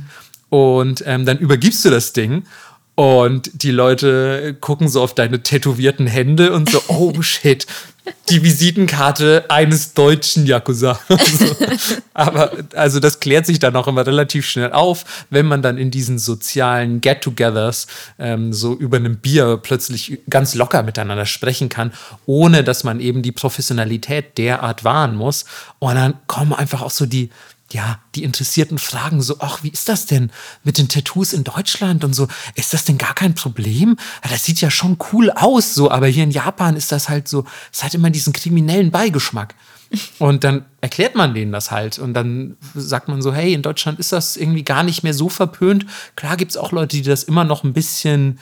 Und 0.49 1.03
ähm, 1.07 1.25
dann 1.25 1.37
übergibst 1.37 1.85
du 1.85 1.89
das 1.89 2.11
Ding 2.11 2.43
und 2.95 3.63
die 3.63 3.71
Leute 3.71 4.55
gucken 4.59 4.89
so 4.89 5.01
auf 5.01 5.15
deine 5.15 5.41
tätowierten 5.41 6.07
Hände 6.07 6.53
und 6.53 6.69
so, 6.69 6.81
oh 6.87 7.21
shit, 7.21 7.65
die 8.29 8.43
Visitenkarte 8.43 9.45
eines 9.49 9.93
deutschen 9.93 10.45
Yakuza. 10.45 10.99
Aber 12.13 12.51
also 12.75 12.99
das 12.99 13.19
klärt 13.19 13.45
sich 13.45 13.59
dann 13.59 13.75
auch 13.75 13.87
immer 13.87 14.05
relativ 14.05 14.45
schnell 14.45 14.71
auf, 14.71 15.25
wenn 15.29 15.45
man 15.45 15.61
dann 15.61 15.77
in 15.77 15.91
diesen 15.91 16.17
sozialen 16.17 17.01
Get-togethers 17.01 17.87
ähm, 18.19 18.53
so 18.53 18.73
über 18.73 18.97
einem 18.97 19.17
Bier 19.17 19.59
plötzlich 19.61 20.19
ganz 20.29 20.55
locker 20.55 20.83
miteinander 20.83 21.25
sprechen 21.25 21.69
kann, 21.69 21.93
ohne 22.25 22.63
dass 22.63 22.83
man 22.83 22.99
eben 22.99 23.21
die 23.21 23.31
Professionalität 23.31 24.37
derart 24.37 24.83
wahren 24.83 25.15
muss. 25.15 25.45
Und 25.79 25.95
dann 25.95 26.15
kommen 26.27 26.53
einfach 26.53 26.81
auch 26.81 26.91
so 26.91 27.05
die, 27.05 27.29
ja, 27.73 27.99
die 28.15 28.23
Interessierten 28.23 28.77
fragen 28.77 29.21
so, 29.21 29.37
ach, 29.39 29.63
wie 29.63 29.69
ist 29.69 29.89
das 29.89 30.05
denn 30.05 30.31
mit 30.63 30.77
den 30.77 30.89
Tattoos 30.89 31.33
in 31.33 31.43
Deutschland 31.43 32.03
und 32.03 32.13
so? 32.13 32.27
Ist 32.55 32.73
das 32.73 32.85
denn 32.85 32.97
gar 32.97 33.13
kein 33.13 33.35
Problem? 33.35 33.97
Das 34.23 34.45
sieht 34.45 34.61
ja 34.61 34.71
schon 34.71 34.97
cool 35.11 35.31
aus, 35.31 35.73
so, 35.73 35.91
aber 35.91 36.07
hier 36.07 36.23
in 36.23 36.31
Japan 36.31 36.75
ist 36.75 36.91
das 36.91 37.09
halt 37.09 37.27
so, 37.27 37.45
es 37.71 37.83
hat 37.83 37.93
immer 37.93 38.09
diesen 38.09 38.33
kriminellen 38.33 38.91
Beigeschmack. 38.91 39.55
Und 40.19 40.43
dann 40.43 40.65
erklärt 40.79 41.15
man 41.15 41.33
denen 41.33 41.51
das 41.51 41.71
halt. 41.71 41.99
Und 41.99 42.13
dann 42.13 42.57
sagt 42.73 43.07
man 43.07 43.21
so, 43.21 43.33
hey, 43.33 43.53
in 43.53 43.61
Deutschland 43.61 43.99
ist 43.99 44.11
das 44.11 44.37
irgendwie 44.37 44.63
gar 44.63 44.83
nicht 44.83 45.03
mehr 45.03 45.13
so 45.13 45.29
verpönt. 45.29 45.85
Klar 46.15 46.37
gibt 46.37 46.51
es 46.51 46.57
auch 46.57 46.71
Leute, 46.71 46.95
die 46.95 47.01
das 47.03 47.23
immer 47.23 47.43
noch 47.43 47.63
ein 47.63 47.73
bisschen 47.73 48.39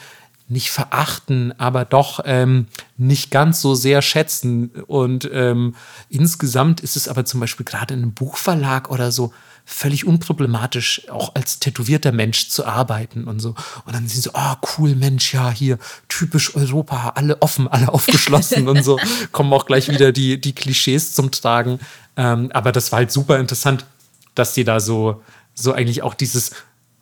nicht 0.50 0.72
verachten, 0.72 1.54
aber 1.58 1.86
doch 1.86 2.22
ähm, 2.26 2.68
nicht 2.98 3.32
ganz 3.32 3.62
so 3.62 3.76
sehr 3.76 4.02
schätzen. 4.02 4.70
Und 4.88 5.30
ähm, 5.32 5.76
insgesamt 6.10 6.82
ist 6.82 6.96
es 6.96 7.08
aber 7.08 7.24
zum 7.26 7.40
Beispiel 7.40 7.66
gerade 7.66 7.94
in 7.94 8.02
einem 8.02 8.14
Buchverlag 8.14 8.90
oder 8.90 9.12
so 9.12 9.32
völlig 9.66 10.06
unproblematisch, 10.06 11.08
auch 11.10 11.36
als 11.36 11.60
tätowierter 11.60 12.12
Mensch 12.12 12.50
zu 12.50 12.66
arbeiten 12.66 13.26
und 13.26 13.40
so. 13.40 13.50
Und 13.86 13.94
dann 13.94 14.08
sind 14.08 14.10
sie 14.10 14.22
so, 14.22 14.32
ah, 14.34 14.58
oh, 14.60 14.68
cool, 14.78 14.96
Mensch, 14.96 15.34
ja, 15.34 15.52
hier, 15.52 15.78
typisch 16.08 16.56
Europa, 16.56 17.14
alle 17.16 17.42
offen, 17.44 17.68
alle 17.68 17.90
aufgeschlossen 17.94 18.68
und 18.68 18.84
so. 18.84 19.00
Kommen 19.32 19.54
auch 19.54 19.68
gleich 19.68 19.88
wieder 19.88 20.12
die, 20.12 20.42
die 20.42 20.54
Klischees 20.54 21.14
zum 21.14 21.30
Tragen. 21.30 21.80
Ähm, 22.18 22.52
aber 22.52 22.72
das 22.72 22.92
war 22.92 22.98
halt 22.98 23.12
super 23.12 23.38
interessant, 23.38 23.86
dass 24.34 24.54
die 24.54 24.64
da 24.64 24.80
so, 24.80 25.22
so 25.54 25.72
eigentlich 25.72 26.02
auch 26.02 26.16
dieses 26.16 26.52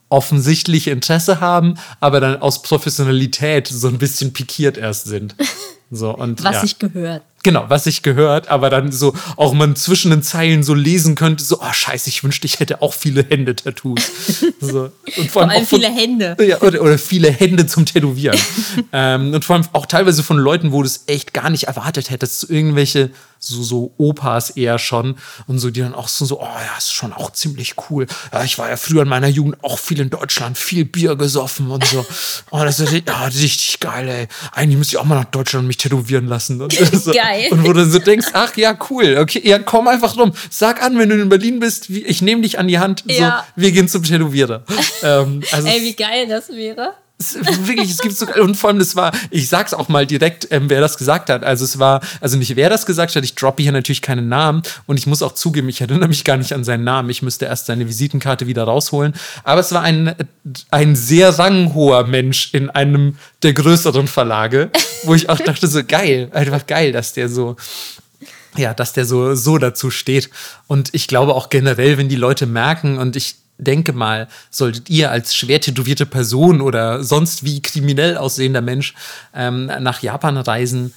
offensichtliche 0.10 0.92
Interesse 0.92 1.40
haben, 1.40 1.76
aber 2.00 2.20
dann 2.20 2.42
aus 2.42 2.62
Professionalität 2.62 3.68
so 3.68 3.88
ein 3.88 3.98
bisschen 3.98 4.34
pikiert 4.34 4.78
erst 4.78 5.06
sind. 5.06 5.36
So, 5.90 6.14
und, 6.14 6.44
was 6.44 6.56
ja. 6.56 6.62
sich 6.64 6.80
gehört. 6.80 7.24
Genau, 7.44 7.66
was 7.70 7.86
ich 7.86 8.02
gehört, 8.02 8.50
aber 8.50 8.70
dann 8.70 8.92
so 8.92 9.14
auch 9.38 9.54
man 9.54 9.76
zwischen 9.76 10.12
den 10.12 10.24
Zeilen 10.24 10.64
so 10.64 10.74
lesen 10.74 11.16
könnte, 11.16 11.44
so, 11.44 11.60
oh 11.62 11.72
scheiße, 11.72 12.10
ich 12.10 12.24
wünschte, 12.24 12.46
ich 12.46 12.60
hätte 12.60 12.82
auch 12.82 12.94
viele 12.94 13.24
Hände-Tattoos. 13.24 14.02
So. 14.60 14.90
Und 15.18 15.30
vor 15.30 15.44
allem, 15.44 15.50
vor 15.50 15.50
allem 15.50 15.66
von, 15.66 15.80
viele 15.80 15.94
Hände. 15.94 16.36
Ja, 16.46 16.60
oder, 16.62 16.82
oder 16.82 16.98
viele 16.98 17.30
Hände 17.30 17.68
zum 17.68 17.86
Tätowieren. 17.86 18.40
ähm, 18.92 19.34
und 19.34 19.46
vor 19.46 19.56
allem 19.56 19.66
auch 19.72 19.86
teilweise 19.86 20.24
von 20.24 20.38
Leuten, 20.38 20.72
wo 20.72 20.82
du 20.82 20.88
es 20.88 21.04
echt 21.06 21.34
gar 21.34 21.50
nicht 21.52 21.66
erwartet 21.66 22.10
hättest, 22.10 22.50
irgendwelche 22.50 23.12
so, 23.40 23.62
so 23.62 23.94
Opas 23.98 24.50
eher 24.52 24.80
schon 24.80 25.16
und 25.46 25.60
so, 25.60 25.70
die 25.70 25.82
dann 25.82 25.94
auch 25.94 26.08
so, 26.08 26.26
so, 26.26 26.42
oh 26.42 26.46
ja, 26.46 26.78
ist 26.78 26.92
schon 26.92 27.14
auch 27.14 27.32
ziemlich 27.32 27.76
cool. 27.90 28.08
Ja, 28.34 28.44
ich 28.44 28.58
war 28.58 28.68
ja 28.70 28.78
früher 28.78 29.04
in 29.04 29.08
meiner 29.08 29.28
Jugend 29.28 29.64
auch 29.64 29.78
viel 29.78 30.00
in 30.00 30.10
Deutschland, 30.10 30.58
viel 30.58 30.86
Bier 30.86 31.16
gesoffen 31.16 31.70
und 31.70 31.86
so. 31.86 32.06
Oh, 32.50 32.64
das 32.64 32.80
ist 32.80 32.92
ja, 32.92 33.26
richtig 33.26 33.80
geil, 33.80 34.08
ey. 34.08 34.28
Eigentlich 34.52 34.78
müsste 34.78 34.96
ich 34.96 34.98
auch 34.98 35.06
mal 35.06 35.16
nach 35.16 35.26
Deutschland 35.26 35.68
mich 35.68 35.78
tätowieren 35.78 36.28
lassen. 36.28 36.62
Und 36.62 36.74
so. 36.74 37.12
Geil. 37.12 37.27
Und 37.52 37.66
wo 37.66 37.74
du 37.74 37.86
so 37.86 38.00
denkst, 38.00 38.28
ach 38.34 38.56
ja, 38.58 38.78
cool, 38.90 39.18
okay, 39.20 39.42
ja, 39.44 39.60
komm 39.60 39.88
einfach 39.88 40.18
rum. 40.18 40.34
Sag 40.50 40.84
an, 40.84 40.98
wenn 40.98 41.10
du 41.10 41.16
in 41.16 41.30
Berlin 41.30 41.60
bist, 41.60 41.90
ich 41.90 42.22
nehme 42.22 42.42
dich 42.42 42.60
an 42.60 42.68
die 42.68 42.80
Hand, 42.80 43.04
ja. 43.08 43.46
so, 43.56 43.62
wir 43.62 43.72
gehen 43.72 43.88
zum 43.88 44.04
Tätowierer. 44.04 44.64
ähm, 45.04 45.44
also 45.52 45.68
ey, 45.68 45.82
wie 45.82 45.94
geil 45.94 46.28
das 46.28 46.50
wäre. 46.50 46.94
Es, 47.20 47.36
wirklich, 47.66 47.90
es 47.90 47.98
gibt 47.98 48.16
so, 48.16 48.28
und 48.42 48.56
vor 48.56 48.70
allem, 48.70 48.78
das 48.78 48.96
war, 48.96 49.12
ich 49.32 49.50
sag's 49.50 49.74
auch 49.74 49.90
mal 49.90 50.06
direkt, 50.06 50.48
ähm, 50.52 50.70
wer 50.70 50.82
das 50.82 51.00
gesagt 51.00 51.32
hat. 51.32 51.44
Also 51.44 51.66
es 51.66 51.80
war, 51.80 52.02
also 52.22 52.38
nicht 52.38 52.56
wer 52.56 52.70
das 52.70 52.86
gesagt 52.86 53.16
hat, 53.16 53.24
ich 53.24 53.34
droppe 53.34 53.64
hier 53.64 53.72
natürlich 53.72 54.04
keinen 54.04 54.30
Namen 54.30 54.62
und 54.86 54.98
ich 54.98 55.08
muss 55.08 55.24
auch 55.24 55.32
zugeben, 55.32 55.68
ich 55.68 55.82
erinnere 55.82 56.10
mich 56.10 56.24
gar 56.24 56.38
nicht 56.38 56.54
an 56.54 56.64
seinen 56.64 56.84
Namen. 56.84 57.10
Ich 57.10 57.24
müsste 57.24 57.46
erst 57.46 57.66
seine 57.66 57.88
Visitenkarte 57.88 58.46
wieder 58.46 58.66
rausholen. 58.66 59.14
Aber 59.44 59.62
es 59.62 59.72
war 59.72 59.82
ein, 59.82 60.14
ein 60.70 60.96
sehr 60.96 61.40
ranghoher 61.40 62.06
Mensch 62.06 62.54
in 62.54 62.70
einem 62.70 63.18
der 63.42 63.54
größeren 63.54 64.08
Verlage, 64.08 64.70
wo 65.04 65.16
ich 65.16 65.28
auch 65.30 65.40
dachte, 65.40 65.68
so 65.68 65.84
geil, 65.84 66.30
einfach 66.34 66.68
geil, 66.68 66.92
dass 66.92 67.14
der 67.14 67.30
so, 67.30 67.56
ja, 68.58 68.76
dass 68.76 68.94
der 68.94 69.06
so, 69.06 69.34
so 69.34 69.58
dazu 69.58 69.90
steht. 69.90 70.30
Und 70.68 70.94
ich 70.94 71.08
glaube 71.08 71.34
auch 71.34 71.50
generell, 71.50 71.98
wenn 71.98 72.10
die 72.10 72.16
Leute 72.16 72.46
merken, 72.46 73.00
und 73.00 73.16
ich 73.16 73.36
denke 73.58 73.94
mal, 73.94 74.28
solltet 74.50 74.90
ihr 74.90 75.12
als 75.12 75.36
schwer 75.36 75.62
tätowierte 75.62 76.06
Person 76.06 76.62
oder 76.62 77.04
sonst 77.04 77.44
wie 77.44 77.62
kriminell 77.62 78.18
aussehender 78.18 78.62
Mensch 78.62 78.94
ähm, 79.34 79.66
nach 79.66 80.02
Japan 80.02 80.38
reisen, 80.38 80.94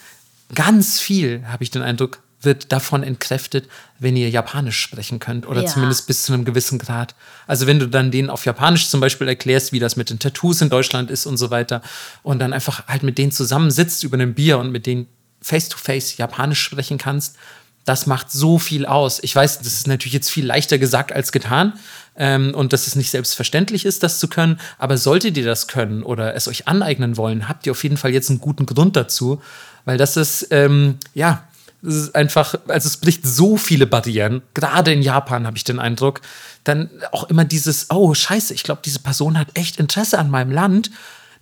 ganz 0.54 0.98
viel, 1.00 1.44
habe 1.46 1.62
ich 1.62 1.70
den 1.70 1.82
Eindruck, 1.82 2.20
wird 2.42 2.72
davon 2.72 3.02
entkräftet, 3.02 3.68
wenn 3.98 4.16
ihr 4.16 4.30
Japanisch 4.30 4.80
sprechen 4.80 5.18
könnt 5.18 5.46
oder 5.46 5.62
ja. 5.62 5.66
zumindest 5.66 6.06
bis 6.06 6.22
zu 6.22 6.32
einem 6.32 6.44
gewissen 6.44 6.78
Grad. 6.78 7.14
Also 7.46 7.66
wenn 7.66 7.78
du 7.78 7.86
dann 7.86 8.10
denen 8.10 8.30
auf 8.30 8.46
Japanisch 8.46 8.88
zum 8.88 9.00
Beispiel 9.00 9.28
erklärst, 9.28 9.72
wie 9.72 9.78
das 9.78 9.96
mit 9.96 10.08
den 10.08 10.18
Tattoos 10.18 10.62
in 10.62 10.70
Deutschland 10.70 11.10
ist 11.10 11.26
und 11.26 11.36
so 11.36 11.50
weiter 11.50 11.82
und 12.22 12.38
dann 12.38 12.52
einfach 12.52 12.86
halt 12.88 13.02
mit 13.02 13.18
denen 13.18 13.30
zusammensitzt 13.30 14.04
über 14.04 14.14
einem 14.14 14.34
Bier 14.34 14.58
und 14.58 14.72
mit 14.72 14.86
denen 14.86 15.06
face-to-face 15.42 16.12
-face 16.12 16.18
Japanisch 16.18 16.62
sprechen 16.62 16.98
kannst, 16.98 17.36
das 17.84 18.06
macht 18.06 18.30
so 18.30 18.58
viel 18.58 18.86
aus. 18.86 19.20
Ich 19.22 19.34
weiß, 19.34 19.58
das 19.58 19.68
ist 19.68 19.86
natürlich 19.86 20.12
jetzt 20.12 20.30
viel 20.30 20.46
leichter 20.46 20.78
gesagt 20.78 21.12
als 21.12 21.32
getan 21.32 21.74
ähm, 22.20 22.54
und 22.54 22.74
dass 22.74 22.86
es 22.86 22.94
nicht 22.94 23.10
selbstverständlich 23.10 23.86
ist, 23.86 24.02
das 24.02 24.20
zu 24.20 24.28
können. 24.28 24.60
Aber 24.78 24.98
solltet 24.98 25.36
ihr 25.38 25.44
das 25.44 25.66
können 25.66 26.02
oder 26.02 26.34
es 26.36 26.46
euch 26.46 26.68
aneignen 26.68 27.16
wollen, 27.16 27.48
habt 27.48 27.66
ihr 27.66 27.72
auf 27.72 27.82
jeden 27.82 27.96
Fall 27.96 28.12
jetzt 28.12 28.28
einen 28.28 28.40
guten 28.40 28.66
Grund 28.66 28.94
dazu, 28.94 29.40
weil 29.86 29.96
das 29.96 30.18
ist, 30.18 30.48
ähm, 30.50 30.98
ja, 31.14 31.44
das 31.80 31.94
ist 31.94 32.14
einfach, 32.14 32.54
also 32.68 32.86
es 32.86 32.98
bricht 32.98 33.26
so 33.26 33.56
viele 33.56 33.86
Barrieren. 33.86 34.42
Gerade 34.52 34.92
in 34.92 35.00
Japan 35.00 35.46
habe 35.46 35.56
ich 35.56 35.64
den 35.64 35.78
Eindruck. 35.78 36.20
Dann 36.62 36.90
auch 37.10 37.24
immer 37.24 37.46
dieses, 37.46 37.86
oh 37.88 38.12
Scheiße, 38.12 38.52
ich 38.52 38.64
glaube, 38.64 38.82
diese 38.84 38.98
Person 38.98 39.38
hat 39.38 39.48
echt 39.54 39.78
Interesse 39.78 40.18
an 40.18 40.28
meinem 40.28 40.52
Land 40.52 40.90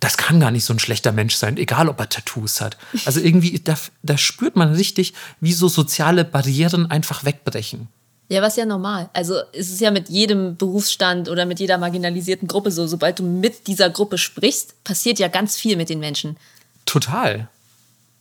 das 0.00 0.16
kann 0.16 0.38
gar 0.38 0.52
nicht 0.52 0.64
so 0.64 0.72
ein 0.72 0.78
schlechter 0.78 1.10
Mensch 1.10 1.34
sein, 1.34 1.56
egal 1.56 1.88
ob 1.88 1.98
er 1.98 2.08
Tattoos 2.08 2.60
hat. 2.60 2.76
Also 3.04 3.18
irgendwie, 3.18 3.58
da, 3.58 3.74
da 4.04 4.16
spürt 4.16 4.54
man 4.54 4.72
richtig, 4.72 5.12
wie 5.40 5.52
so 5.52 5.66
soziale 5.66 6.24
Barrieren 6.24 6.88
einfach 6.88 7.24
wegbrechen. 7.24 7.88
Ja, 8.28 8.42
was 8.42 8.56
ja 8.56 8.66
normal. 8.66 9.08
Also 9.14 9.36
es 9.52 9.70
ist 9.70 9.80
ja 9.80 9.90
mit 9.90 10.10
jedem 10.10 10.56
Berufsstand 10.56 11.30
oder 11.30 11.46
mit 11.46 11.60
jeder 11.60 11.78
marginalisierten 11.78 12.46
Gruppe 12.46 12.70
so, 12.70 12.86
sobald 12.86 13.18
du 13.18 13.22
mit 13.22 13.66
dieser 13.66 13.88
Gruppe 13.88 14.18
sprichst, 14.18 14.84
passiert 14.84 15.18
ja 15.18 15.28
ganz 15.28 15.56
viel 15.56 15.76
mit 15.76 15.88
den 15.88 15.98
Menschen. 15.98 16.36
Total. 16.84 17.48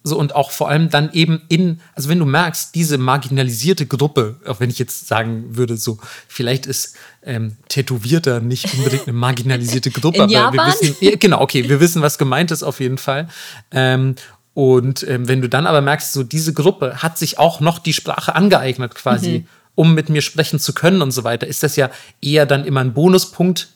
So, 0.03 0.17
und 0.17 0.35
auch 0.35 0.51
vor 0.51 0.69
allem 0.69 0.89
dann 0.89 1.11
eben 1.11 1.41
in, 1.49 1.81
also 1.93 2.07
wenn 2.07 2.19
du 2.19 2.25
merkst, 2.25 2.73
diese 2.73 2.97
marginalisierte 2.97 3.85
Gruppe, 3.85 4.39
auch 4.47 4.61
wenn 4.61 4.69
ich 4.69 4.79
jetzt 4.79 5.07
sagen 5.07 5.57
würde, 5.57 5.75
so, 5.75 5.99
vielleicht 6.29 6.65
ist 6.65 6.95
ähm, 7.23 7.57
Tätowierter 7.67 8.39
nicht 8.39 8.73
unbedingt 8.73 9.03
eine 9.03 9.17
marginalisierte 9.17 9.91
Gruppe, 9.91 10.17
in 10.17 10.23
aber 10.23 10.31
Japan? 10.31 10.53
wir 10.53 10.91
wissen, 10.91 11.19
genau, 11.19 11.41
okay, 11.41 11.67
wir 11.67 11.81
wissen, 11.81 12.01
was 12.01 12.17
gemeint 12.17 12.51
ist 12.51 12.63
auf 12.63 12.79
jeden 12.79 12.97
Fall. 12.97 13.27
Ähm, 13.71 14.15
und 14.53 15.05
ähm, 15.07 15.27
wenn 15.27 15.41
du 15.41 15.49
dann 15.49 15.67
aber 15.67 15.81
merkst, 15.81 16.13
so 16.13 16.23
diese 16.23 16.53
Gruppe 16.53 17.03
hat 17.03 17.17
sich 17.17 17.37
auch 17.37 17.59
noch 17.59 17.77
die 17.77 17.93
Sprache 17.93 18.33
angeeignet 18.33 18.95
quasi, 18.95 19.39
mhm. 19.39 19.47
Um 19.77 19.93
mit 19.93 20.09
mir 20.09 20.23
sprechen 20.23 20.59
zu 20.59 20.73
können 20.73 21.03
und 21.03 21.11
so 21.11 21.23
weiter, 21.23 21.45
ist 21.45 21.61
das 21.61 21.75
ja 21.75 21.91
eher 22.19 22.47
dann 22.47 22.65
immer 22.65 22.81
ein 22.81 22.93
Bonuspunkt, 22.93 23.69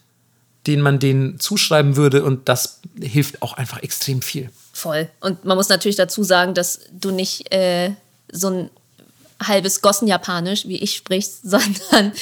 den 0.66 0.82
man 0.82 1.00
denen 1.00 1.40
zuschreiben 1.40 1.96
würde 1.96 2.24
und 2.24 2.50
das 2.50 2.82
hilft 3.00 3.44
auch 3.44 3.54
einfach 3.54 3.84
extrem 3.84 4.24
viel. 4.24 4.50
Voll. 4.74 5.10
Und 5.20 5.46
man 5.46 5.56
muss 5.56 5.70
natürlich 5.70 5.98
dazu 5.98 6.24
sagen, 6.24 6.56
dass 6.56 6.80
du 6.92 7.12
nicht 7.12 7.54
äh, 7.54 7.92
so 8.32 8.50
ein 8.50 8.70
halbes 9.40 9.82
Gossen-Japanisch 9.82 10.68
wie 10.68 10.78
ich 10.78 10.96
sprichst, 10.96 11.42
sondern 11.44 12.14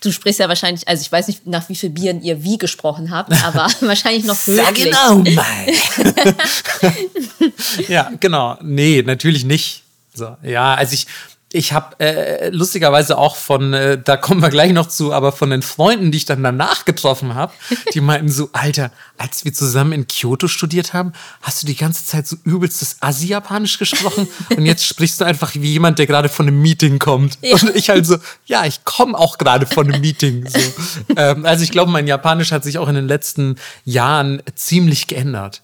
du 0.00 0.12
sprichst 0.12 0.40
ja 0.40 0.48
wahrscheinlich, 0.48 0.88
also 0.88 1.02
ich 1.02 1.12
weiß 1.12 1.28
nicht, 1.28 1.46
nach 1.46 1.68
wie 1.68 1.76
viel 1.76 1.90
Bieren 1.90 2.22
ihr 2.22 2.42
wie 2.42 2.56
gesprochen 2.56 3.10
habt, 3.10 3.32
aber 3.44 3.68
wahrscheinlich 3.80 4.24
noch 4.24 4.36
Sag 4.36 4.76
genau 4.76 5.16
mal. 5.16 5.66
ja, 7.88 8.10
genau. 8.18 8.56
Nee, 8.62 9.02
natürlich 9.04 9.44
nicht. 9.44 9.82
So, 10.14 10.38
ja, 10.42 10.74
also 10.74 10.94
ich, 10.94 11.06
ich 11.52 11.72
habe 11.72 11.98
äh, 12.00 12.50
lustigerweise 12.50 13.16
auch 13.16 13.36
von, 13.36 13.72
äh, 13.72 14.02
da 14.02 14.16
kommen 14.16 14.42
wir 14.42 14.50
gleich 14.50 14.72
noch 14.72 14.88
zu, 14.88 15.12
aber 15.12 15.30
von 15.30 15.50
den 15.50 15.62
Freunden, 15.62 16.10
die 16.10 16.18
ich 16.18 16.24
dann 16.24 16.42
danach 16.42 16.84
getroffen 16.84 17.36
habe, 17.36 17.52
die 17.94 18.00
meinten 18.00 18.28
so, 18.28 18.50
Alter, 18.52 18.90
als 19.16 19.44
wir 19.44 19.54
zusammen 19.54 19.92
in 19.92 20.08
Kyoto 20.08 20.48
studiert 20.48 20.92
haben, 20.92 21.12
hast 21.42 21.62
du 21.62 21.66
die 21.68 21.76
ganze 21.76 22.04
Zeit 22.04 22.26
so 22.26 22.36
übelstes 22.44 22.96
Asi-Japanisch 23.00 23.78
gesprochen 23.78 24.26
und 24.56 24.66
jetzt 24.66 24.84
sprichst 24.84 25.20
du 25.20 25.24
einfach 25.24 25.54
wie 25.54 25.72
jemand, 25.72 26.00
der 26.00 26.06
gerade 26.06 26.28
von 26.28 26.48
einem 26.48 26.60
Meeting 26.60 26.98
kommt. 26.98 27.38
Ja. 27.42 27.54
Und 27.54 27.76
ich 27.76 27.90
halt 27.90 28.06
so, 28.06 28.16
ja, 28.46 28.64
ich 28.66 28.84
komme 28.84 29.16
auch 29.16 29.38
gerade 29.38 29.66
von 29.66 29.90
einem 29.90 30.00
Meeting. 30.00 30.48
So. 30.48 30.58
ähm, 31.16 31.46
also 31.46 31.62
ich 31.62 31.70
glaube, 31.70 31.92
mein 31.92 32.08
Japanisch 32.08 32.50
hat 32.50 32.64
sich 32.64 32.78
auch 32.78 32.88
in 32.88 32.96
den 32.96 33.06
letzten 33.06 33.56
Jahren 33.84 34.42
ziemlich 34.56 35.06
geändert. 35.06 35.62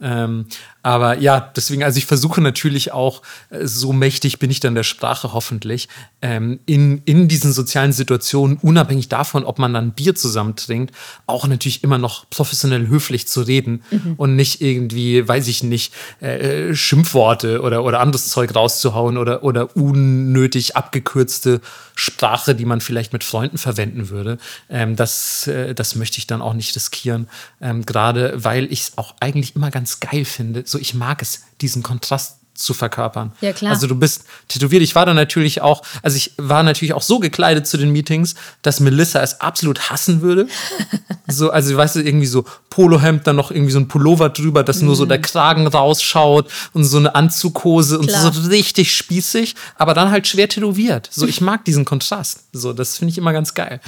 Ähm, 0.00 0.46
aber 0.86 1.18
ja, 1.18 1.40
deswegen, 1.40 1.82
also 1.82 1.98
ich 1.98 2.06
versuche 2.06 2.40
natürlich 2.40 2.92
auch, 2.92 3.22
äh, 3.50 3.66
so 3.66 3.92
mächtig 3.92 4.38
bin 4.38 4.52
ich 4.52 4.60
dann 4.60 4.76
der 4.76 4.84
Sprache 4.84 5.32
hoffentlich, 5.32 5.88
ähm, 6.22 6.60
in, 6.64 7.02
in 7.06 7.26
diesen 7.26 7.52
sozialen 7.52 7.92
Situationen, 7.92 8.56
unabhängig 8.62 9.08
davon, 9.08 9.42
ob 9.42 9.58
man 9.58 9.74
dann 9.74 9.94
Bier 9.94 10.14
zusammen 10.14 10.54
trinkt, 10.54 10.94
auch 11.26 11.48
natürlich 11.48 11.82
immer 11.82 11.98
noch 11.98 12.30
professionell 12.30 12.86
höflich 12.86 13.26
zu 13.26 13.40
reden 13.40 13.82
mhm. 13.90 14.14
und 14.16 14.36
nicht 14.36 14.60
irgendwie, 14.60 15.26
weiß 15.26 15.48
ich 15.48 15.64
nicht, 15.64 15.92
äh, 16.20 16.72
Schimpfworte 16.72 17.62
oder, 17.62 17.82
oder 17.82 17.98
anderes 17.98 18.28
Zeug 18.28 18.54
rauszuhauen 18.54 19.18
oder, 19.18 19.42
oder 19.42 19.74
unnötig 19.76 20.76
abgekürzte 20.76 21.62
Sprache, 21.96 22.54
die 22.54 22.66
man 22.66 22.80
vielleicht 22.80 23.12
mit 23.12 23.24
Freunden 23.24 23.58
verwenden 23.58 24.10
würde. 24.10 24.38
Ähm, 24.68 24.94
das, 24.94 25.48
äh, 25.48 25.74
das 25.74 25.96
möchte 25.96 26.18
ich 26.18 26.28
dann 26.28 26.42
auch 26.42 26.54
nicht 26.54 26.76
riskieren, 26.76 27.26
ähm, 27.60 27.84
gerade 27.84 28.34
weil 28.36 28.70
ich 28.70 28.82
es 28.82 28.98
auch 28.98 29.14
eigentlich 29.18 29.56
immer 29.56 29.72
ganz 29.72 29.98
geil 29.98 30.24
finde, 30.24 30.62
so 30.66 30.75
so 30.76 30.80
ich 30.82 30.94
mag 30.94 31.22
es, 31.22 31.40
diesen 31.60 31.82
Kontrast 31.82 32.36
zu 32.54 32.74
verkörpern. 32.74 33.32
Ja, 33.40 33.52
klar. 33.52 33.72
Also 33.72 33.86
du 33.86 33.94
bist 33.94 34.24
tätowiert. 34.48 34.82
Ich 34.82 34.94
war 34.94 35.04
da 35.04 35.14
natürlich 35.14 35.60
auch, 35.60 35.82
also 36.02 36.16
ich 36.16 36.32
war 36.38 36.62
natürlich 36.62 36.94
auch 36.94 37.02
so 37.02 37.18
gekleidet 37.18 37.66
zu 37.66 37.76
den 37.76 37.92
Meetings, 37.92 38.34
dass 38.62 38.80
Melissa 38.80 39.20
es 39.20 39.40
absolut 39.40 39.90
hassen 39.90 40.22
würde. 40.22 40.48
so, 41.28 41.50
also 41.50 41.76
weißt 41.76 41.96
du, 41.96 42.00
irgendwie 42.00 42.26
so 42.26 42.46
Polohemd, 42.70 43.26
dann 43.26 43.36
noch 43.36 43.50
irgendwie 43.50 43.72
so 43.72 43.78
ein 43.78 43.88
Pullover 43.88 44.30
drüber, 44.30 44.62
dass 44.62 44.80
nur 44.80 44.96
so 44.96 45.04
der 45.04 45.20
Kragen 45.20 45.66
rausschaut 45.66 46.50
und 46.72 46.84
so 46.84 46.96
eine 46.96 47.14
Anzughose 47.14 47.98
und 47.98 48.08
Klar. 48.08 48.32
so 48.32 48.48
richtig 48.48 48.96
spießig, 48.96 49.54
aber 49.76 49.92
dann 49.92 50.10
halt 50.10 50.26
schwer 50.26 50.48
tätowiert. 50.48 51.08
So, 51.12 51.26
ich 51.26 51.40
mag 51.40 51.64
diesen 51.64 51.84
Kontrast. 51.84 52.44
So, 52.52 52.72
das 52.72 52.96
finde 52.96 53.12
ich 53.12 53.18
immer 53.18 53.34
ganz 53.34 53.52
geil. 53.52 53.80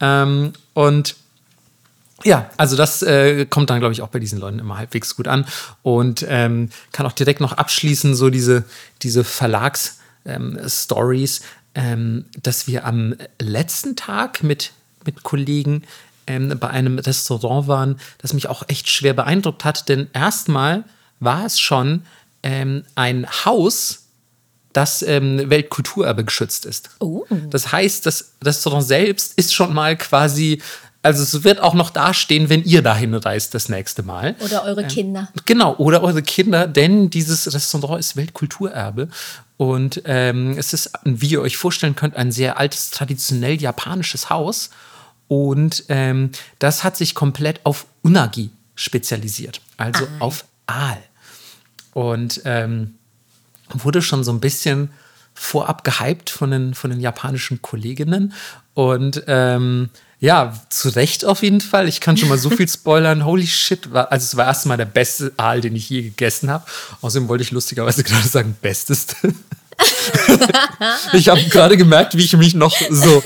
Ähm, 0.00 0.52
und 0.74 1.14
ja, 2.24 2.50
also 2.56 2.76
das 2.76 3.02
äh, 3.02 3.44
kommt 3.46 3.70
dann, 3.70 3.78
glaube 3.78 3.92
ich, 3.92 4.02
auch 4.02 4.08
bei 4.08 4.18
diesen 4.18 4.40
Leuten 4.40 4.58
immer 4.58 4.78
halbwegs 4.78 5.14
gut 5.16 5.28
an 5.28 5.44
und 5.82 6.26
ähm, 6.28 6.70
kann 6.92 7.06
auch 7.06 7.12
direkt 7.12 7.40
noch 7.40 7.52
abschließen, 7.52 8.14
so 8.14 8.30
diese, 8.30 8.64
diese 9.02 9.22
Verlags-Stories, 9.22 11.42
ähm, 11.74 12.24
dass 12.42 12.66
wir 12.66 12.86
am 12.86 13.16
letzten 13.38 13.96
Tag 13.96 14.42
mit, 14.42 14.72
mit 15.04 15.24
Kollegen 15.24 15.82
ähm, 16.26 16.56
bei 16.58 16.70
einem 16.70 16.98
Restaurant 16.98 17.68
waren, 17.68 18.00
das 18.18 18.32
mich 18.32 18.48
auch 18.48 18.64
echt 18.68 18.88
schwer 18.90 19.12
beeindruckt 19.12 19.64
hat, 19.64 19.88
denn 19.88 20.08
erstmal 20.12 20.82
war 21.20 21.44
es 21.44 21.60
schon 21.60 22.02
ähm, 22.42 22.84
ein 22.94 23.26
Haus, 23.44 24.02
das 24.72 25.02
ähm, 25.02 25.48
Weltkulturerbe 25.48 26.24
geschützt 26.24 26.66
ist. 26.66 26.90
Oh. 27.00 27.24
Das 27.48 27.72
heißt, 27.72 28.04
das 28.04 28.32
Restaurant 28.44 28.84
selbst 28.84 29.32
ist 29.38 29.54
schon 29.54 29.72
mal 29.72 29.96
quasi, 29.96 30.60
also 31.02 31.22
es 31.22 31.44
wird 31.44 31.60
auch 31.60 31.74
noch 31.74 31.90
dastehen, 31.90 32.48
wenn 32.48 32.64
ihr 32.64 32.82
dahin 32.82 33.14
reist 33.14 33.54
das 33.54 33.68
nächste 33.68 34.02
Mal. 34.02 34.34
Oder 34.40 34.64
eure 34.64 34.84
Kinder. 34.86 35.28
Genau, 35.44 35.76
oder 35.76 36.02
eure 36.02 36.22
Kinder, 36.22 36.66
denn 36.66 37.10
dieses 37.10 37.52
Restaurant 37.52 38.00
ist 38.00 38.16
Weltkulturerbe. 38.16 39.08
Und 39.56 40.02
ähm, 40.04 40.56
es 40.58 40.72
ist, 40.72 40.90
wie 41.04 41.28
ihr 41.28 41.40
euch 41.40 41.56
vorstellen 41.56 41.94
könnt, 41.94 42.16
ein 42.16 42.32
sehr 42.32 42.58
altes, 42.58 42.90
traditionell 42.90 43.60
japanisches 43.60 44.30
Haus. 44.30 44.70
Und 45.28 45.84
ähm, 45.88 46.30
das 46.58 46.84
hat 46.84 46.96
sich 46.96 47.14
komplett 47.14 47.60
auf 47.64 47.86
Unagi 48.02 48.50
spezialisiert, 48.74 49.60
also 49.76 50.04
Aal. 50.04 50.16
auf 50.20 50.44
Aal. 50.66 50.98
Und 51.94 52.42
ähm, 52.44 52.94
wurde 53.70 54.02
schon 54.02 54.24
so 54.24 54.32
ein 54.32 54.40
bisschen 54.40 54.90
vorab 55.34 55.84
gehypt 55.84 56.30
von 56.30 56.50
den, 56.50 56.74
von 56.74 56.90
den 56.90 57.00
japanischen 57.00 57.62
Kolleginnen. 57.62 58.32
Und 58.74 59.22
ähm, 59.26 59.90
ja, 60.18 60.54
zu 60.70 60.88
Recht 60.90 61.24
auf 61.24 61.42
jeden 61.42 61.60
Fall. 61.60 61.88
Ich 61.88 62.00
kann 62.00 62.16
schon 62.16 62.28
mal 62.28 62.38
so 62.38 62.50
viel 62.56 62.68
spoilern. 62.68 63.24
Holy 63.24 63.46
shit. 63.46 63.92
War, 63.92 64.10
also 64.10 64.24
es 64.24 64.36
war 64.36 64.46
erstmal 64.46 64.76
der 64.76 64.86
beste 64.86 65.32
Aal, 65.36 65.60
den 65.60 65.76
ich 65.76 65.90
je 65.90 66.02
gegessen 66.02 66.50
habe. 66.50 66.64
Außerdem 67.02 67.28
wollte 67.28 67.42
ich 67.42 67.50
lustigerweise 67.50 68.02
gerade 68.04 68.26
sagen, 68.26 68.56
besteste. 68.60 69.16
ich 71.12 71.28
habe 71.28 71.42
gerade 71.44 71.76
gemerkt, 71.76 72.16
wie 72.16 72.24
ich 72.24 72.34
mich 72.34 72.54
noch 72.54 72.74
so, 72.88 73.22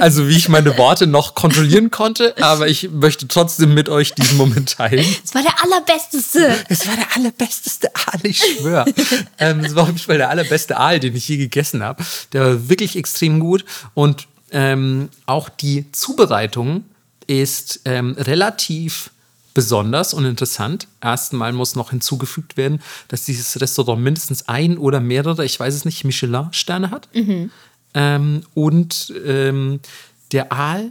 also 0.00 0.26
wie 0.26 0.36
ich 0.38 0.48
meine 0.48 0.78
Worte 0.78 1.06
noch 1.06 1.34
kontrollieren 1.34 1.90
konnte, 1.90 2.34
aber 2.42 2.66
ich 2.66 2.90
möchte 2.90 3.28
trotzdem 3.28 3.74
mit 3.74 3.90
euch 3.90 4.14
diesen 4.14 4.38
Moment 4.38 4.72
teilen. 4.72 5.04
Es 5.22 5.34
war 5.34 5.42
der 5.42 5.62
allerbesteste. 5.62 6.64
Es 6.70 6.88
war 6.88 6.96
der 6.96 7.14
allerbesteste 7.14 7.90
Aal, 7.94 8.20
ich 8.22 8.38
schwöre. 8.38 8.86
ähm, 9.38 9.60
es 9.60 9.74
war 9.74 9.82
auf 9.82 9.88
jeden 9.90 10.00
Fall 10.00 10.16
der 10.16 10.30
allerbeste 10.30 10.78
Aal, 10.78 10.98
den 10.98 11.14
ich 11.14 11.28
je 11.28 11.36
gegessen 11.36 11.82
habe. 11.82 12.02
Der 12.32 12.40
war 12.40 12.68
wirklich 12.70 12.96
extrem 12.96 13.38
gut. 13.38 13.66
Und 13.92 14.28
ähm, 14.52 15.08
auch 15.26 15.48
die 15.48 15.90
Zubereitung 15.92 16.84
ist 17.26 17.80
ähm, 17.84 18.14
relativ 18.18 19.10
besonders 19.54 20.14
und 20.14 20.24
interessant. 20.24 20.88
Erstmal 21.00 21.52
muss 21.52 21.74
noch 21.74 21.90
hinzugefügt 21.90 22.56
werden, 22.56 22.80
dass 23.08 23.24
dieses 23.24 23.60
Restaurant 23.60 24.02
mindestens 24.02 24.48
ein 24.48 24.78
oder 24.78 25.00
mehrere, 25.00 25.44
ich 25.44 25.58
weiß 25.58 25.74
es 25.74 25.84
nicht, 25.84 26.04
Michelin-Sterne 26.04 26.90
hat. 26.90 27.08
Ähm, 27.94 28.42
und 28.54 29.12
ähm, 29.26 29.80
der 30.32 30.52
Aal 30.52 30.90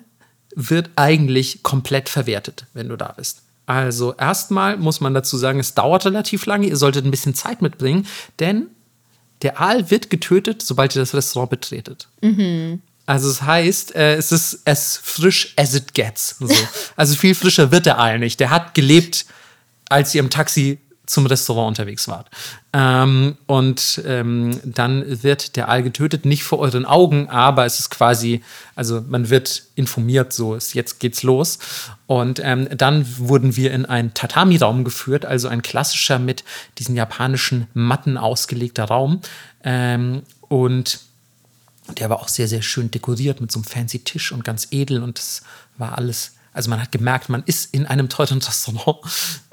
wird 0.56 0.90
eigentlich 0.96 1.64
komplett 1.64 2.10
verwertet, 2.10 2.66
wenn 2.74 2.90
du 2.90 2.98
da 2.98 3.14
bist. 3.14 3.42
Also 3.66 4.14
erstmal 4.16 4.78
muss 4.78 5.00
man 5.00 5.14
dazu 5.14 5.38
sagen, 5.38 5.60
es 5.60 5.74
dauert 5.74 6.06
relativ 6.06 6.46
lange, 6.46 6.68
ihr 6.68 6.78
solltet 6.78 7.06
ein 7.06 7.12
bisschen 7.12 7.34
Zeit 7.36 7.62
mitbringen, 7.62 8.06
denn 8.40 8.68
der 9.44 9.60
Aal 9.62 9.90
wird 9.90 10.10
getötet, 10.10 10.62
sobald 10.62 10.96
ihr 10.96 11.02
das 11.02 11.14
Restaurant 11.14 11.50
betretet. 11.50 12.08
Also 13.12 13.30
es 13.30 13.42
heißt, 13.42 13.94
äh, 13.94 14.16
es 14.16 14.32
ist 14.32 14.66
as 14.66 14.96
frisch 15.04 15.52
as 15.58 15.76
it 15.76 15.94
gets. 15.94 16.38
So. 16.40 16.48
Also 16.96 17.14
viel 17.16 17.36
frischer 17.36 17.70
wird 17.70 17.86
der 17.86 18.00
Aal 18.00 18.20
nicht. 18.20 18.40
Der 18.40 18.52
hat 18.52 18.74
gelebt, 18.74 19.26
als 19.90 20.16
ihr 20.16 20.22
im 20.22 20.30
Taxi 20.30 20.80
zum 21.08 21.26
Restaurant 21.26 21.68
unterwegs 21.68 22.08
wart. 22.08 22.30
Ähm, 22.72 23.36
und 23.48 24.02
ähm, 24.06 24.62
dann 24.64 25.24
wird 25.24 25.58
der 25.58 25.68
Aal 25.68 25.84
getötet, 25.84 26.24
nicht 26.24 26.44
vor 26.44 26.60
euren 26.60 26.86
Augen, 26.86 27.28
aber 27.28 27.66
es 27.66 27.80
ist 27.80 27.90
quasi, 27.90 28.44
also 28.76 29.04
man 29.06 29.30
wird 29.30 29.64
informiert, 29.76 30.32
so 30.32 30.56
ist 30.56 30.74
jetzt 30.74 31.02
geht's 31.02 31.22
los. 31.22 31.60
Und 32.08 32.40
ähm, 32.42 32.70
dann 32.78 33.06
wurden 33.18 33.58
wir 33.58 33.74
in 33.74 33.86
einen 33.86 34.14
Tatami-Raum 34.14 34.86
geführt, 34.86 35.26
also 35.26 35.50
ein 35.50 35.62
klassischer 35.62 36.18
mit 36.18 36.46
diesen 36.78 36.96
japanischen 36.96 37.68
Matten 37.74 38.18
ausgelegter 38.18 38.86
Raum. 38.86 39.20
Ähm, 39.66 40.22
und 41.92 42.00
der 42.00 42.10
war 42.10 42.22
auch 42.22 42.30
sehr, 42.30 42.48
sehr 42.48 42.62
schön 42.62 42.90
dekoriert 42.90 43.42
mit 43.42 43.52
so 43.52 43.60
einem 43.60 43.66
fancy 43.66 44.00
Tisch 44.00 44.32
und 44.32 44.46
ganz 44.46 44.70
edel 44.72 45.04
und 45.04 45.18
das 45.18 45.42
war 45.78 45.98
alles. 45.98 46.36
Also 46.54 46.70
man 46.70 46.82
hat 46.82 46.94
gemerkt, 46.94 47.28
man 47.28 47.44
ist 47.46 47.74
in 47.74 47.86
einem 47.86 48.08
teuren 48.08 48.40
Restaurant. 48.40 49.00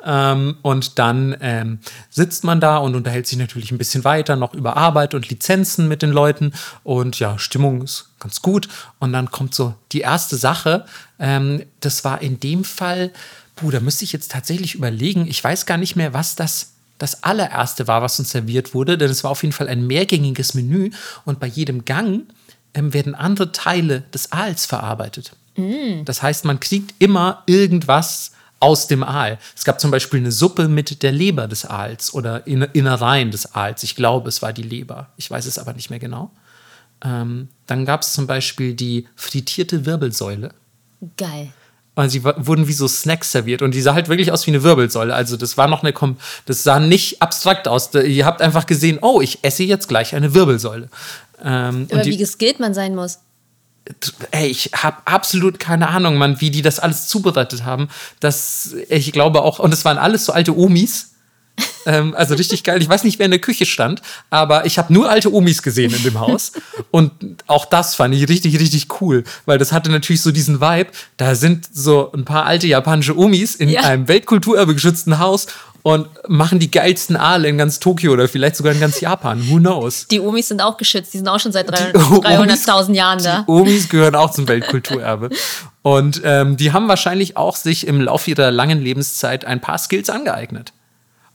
Ähm, 0.05 0.57
und 0.63 1.01
dann 1.01 1.37
ähm, 1.41 1.81
sitzt 2.11 2.45
man 2.45 2.61
da 2.61 2.77
und 2.77 2.95
unterhält 2.95 3.27
sich 3.27 3.39
natürlich 3.39 3.73
ein 3.73 3.79
bisschen 3.79 4.05
weiter 4.05 4.37
noch 4.37 4.55
über 4.55 4.77
Arbeit 4.77 5.15
und 5.15 5.29
Lizenzen 5.29 5.89
mit 5.89 6.01
den 6.03 6.11
Leuten. 6.11 6.53
Und 6.85 7.19
ja, 7.19 7.41
Stimmung 7.41 7.83
ist 7.83 8.11
ganz 8.21 8.41
gut. 8.41 8.69
Und 9.01 9.13
dann 9.13 9.33
kommt 9.33 9.55
so 9.55 9.75
die 9.91 10.01
erste 10.01 10.37
Sache. 10.37 10.87
Ähm, 11.19 11.65
das 11.81 12.05
war 12.05 12.23
in 12.23 12.39
dem 12.39 12.63
Fall, 12.63 13.13
puh, 13.57 13.73
da 13.73 13.81
müsste 13.81 14.05
ich 14.05 14.13
jetzt 14.13 14.31
tatsächlich 14.31 14.77
überlegen. 14.77 15.27
Ich 15.27 15.43
weiß 15.43 15.67
gar 15.67 15.77
nicht 15.77 15.97
mehr, 15.97 16.15
was 16.15 16.37
das 16.37 16.75
das 16.99 17.23
allererste 17.23 17.87
war, 17.87 18.03
was 18.03 18.19
uns 18.19 18.31
serviert 18.31 18.75
wurde, 18.75 18.99
denn 18.99 19.11
es 19.11 19.25
war 19.25 19.31
auf 19.31 19.43
jeden 19.43 19.53
Fall 19.53 19.69
ein 19.69 19.87
mehrgängiges 19.87 20.55
Menü 20.55 20.91
und 21.25 21.41
bei 21.41 21.47
jedem 21.47 21.85
Gang 21.85 22.25
ähm, 22.75 22.93
werden 22.93 23.15
andere 23.15 23.53
Teile 23.53 24.03
des 24.13 24.33
Aals 24.33 24.67
verarbeitet. 24.67 25.33
Das 26.05 26.23
heißt, 26.23 26.45
man 26.45 26.61
kriegt 26.61 26.95
immer 27.01 27.43
irgendwas 27.47 28.31
aus 28.61 28.87
dem 28.87 29.03
Aal. 29.03 29.39
Es 29.57 29.65
gab 29.65 29.81
zum 29.81 29.91
Beispiel 29.91 30.21
eine 30.21 30.31
Suppe 30.31 30.69
mit 30.69 31.03
der 31.03 31.11
Leber 31.11 31.49
des 31.49 31.65
Aals 31.65 32.15
oder 32.15 32.47
Inne- 32.47 32.71
Innereien 32.75 33.33
des 33.33 33.55
Aals. 33.57 33.83
Ich 33.83 33.97
glaube, 33.97 34.29
es 34.29 34.41
war 34.41 34.53
die 34.53 34.63
Leber. 34.63 35.09
Ich 35.17 35.29
weiß 35.29 35.47
es 35.47 35.59
aber 35.59 35.73
nicht 35.73 35.91
mehr 35.91 35.99
genau. 35.99 36.31
Ähm, 37.05 37.49
dann 37.67 37.85
gab 37.87 38.03
es 38.03 38.13
zum 38.13 38.29
Beispiel 38.29 38.75
die 38.75 39.09
frittierte 39.17 39.85
Wirbelsäule. 39.85 40.51
Geil. 41.17 41.53
Und 41.99 42.11
sie 42.11 42.23
wurden 42.23 42.69
wie 42.69 42.75
so 42.75 42.87
Snacks 42.87 43.33
serviert 43.33 43.61
und 43.61 43.75
die 43.75 43.81
sah 43.81 43.93
halt 43.93 44.09
wirklich 44.09 44.31
aus 44.31 44.47
wie 44.47 44.53
eine 44.53 44.63
Wirbelsäule. 44.63 45.13
Also 45.13 45.37
das 45.37 45.57
war 45.57 45.67
noch 45.67 45.83
eine, 45.83 45.93
Kom 45.93 46.17
das 46.47 46.63
sah 46.63 46.79
nicht 46.79 47.21
abstrakt 47.21 47.67
aus. 47.67 47.93
Ihr 47.93 48.25
habt 48.25 48.41
einfach 48.41 48.67
gesehen, 48.67 49.01
oh, 49.03 49.21
ich 49.21 49.41
esse 49.43 49.65
jetzt 49.65 49.89
gleich 49.89 50.15
eine 50.15 50.33
Wirbelsäule. 50.33 50.91
Ähm, 51.43 51.89
Aber 51.91 52.03
und 52.03 52.07
wie 52.07 52.17
geskillt 52.17 52.61
man 52.61 52.73
sein 52.73 52.95
muss. 52.95 53.19
ey, 54.31 54.47
ich 54.47 54.71
habe 54.77 54.99
absolut 55.07 55.59
keine 55.59 55.89
Ahnung, 55.89 56.19
Mann, 56.19 56.41
wie 56.41 56.53
die 56.53 56.63
das 56.63 56.79
alles 56.79 57.09
zubereitet 57.09 57.65
haben. 57.65 57.89
Das, 58.21 58.77
ich 58.89 59.11
glaube 59.11 59.43
auch, 59.43 59.59
und 59.59 59.75
es 59.75 59.85
waren 59.85 59.99
alles 59.99 60.25
so 60.25 60.33
alte 60.33 60.57
Omis. 60.57 61.15
Ähm, 61.87 62.15
also 62.17 62.35
richtig 62.35 62.65
geil. 62.65 62.81
Ich 62.83 62.89
weiß 62.89 63.05
nicht, 63.05 63.19
wer 63.19 63.25
in 63.27 63.31
der 63.31 63.41
Küche 63.41 63.67
stand, 63.67 64.03
aber 64.31 64.67
ich 64.67 64.79
habe 64.79 64.93
nur 64.93 65.09
alte 65.11 65.33
Omis 65.33 65.63
gesehen 65.63 65.93
in 65.95 66.03
dem 66.03 66.21
Haus. 66.21 66.53
Und 66.91 67.13
auch 67.47 67.65
das 67.65 67.95
fand 67.95 68.15
ich 68.15 68.29
richtig, 68.29 68.59
richtig 68.59 69.01
cool, 69.01 69.25
weil 69.47 69.59
das 69.59 69.73
hatte 69.73 69.91
natürlich 69.91 70.23
so 70.23 70.31
diesen 70.31 70.61
Vibe. 70.61 70.91
Da 71.17 71.35
sind 71.35 71.67
so 71.73 72.11
ein 72.13 72.25
paar 72.25 72.45
alte 72.47 72.67
japanische 72.67 73.17
Omis 73.19 73.55
in 73.55 73.69
Ja. 73.69 73.83
einem 73.83 74.09
Weltkulturerbe 74.09 74.75
geschützten 74.75 75.19
Haus 75.19 75.47
und 75.83 76.09
machen 76.29 76.59
die 76.59 76.71
geilsten 76.71 77.17
Aale 77.17 77.49
in 77.49 77.57
ganz 77.57 77.79
Tokio 77.79 78.13
oder 78.13 78.29
vielleicht 78.29 78.57
sogar 78.57 78.73
in 78.73 78.81
ganz 78.81 79.01
Japan. 79.01 79.49
Who 79.49 79.57
knows? 79.59 80.07
Die 80.11 80.21
Omis 80.21 80.49
sind 80.49 80.61
auch 80.61 80.77
geschützt. 80.77 81.15
Die 81.15 81.19
sind 81.19 81.29
auch 81.29 81.39
schon 81.41 81.53
seit 81.53 81.71
drei- 81.71 81.93
Omis- 81.95 82.67
300.000 82.67 82.95
Jahren 82.95 83.23
da. 83.23 83.45
Die 83.47 83.51
Omis 83.51 83.89
gehören 83.89 84.15
auch 84.15 84.31
zum 84.31 84.49
Weltkulturerbe. 84.49 85.31
Und 85.83 86.21
ähm, 86.25 86.57
die 86.57 86.73
haben 86.73 86.89
wahrscheinlich 86.89 87.37
auch 87.37 87.57
sich 87.57 87.87
im 87.87 88.01
Laufe 88.03 88.31
ihrer 88.31 88.51
langen 88.51 88.83
Lebenszeit 88.83 89.45
ein 89.45 89.61
paar 89.61 89.79
Skills 89.79 90.11
angeeignet. 90.11 90.73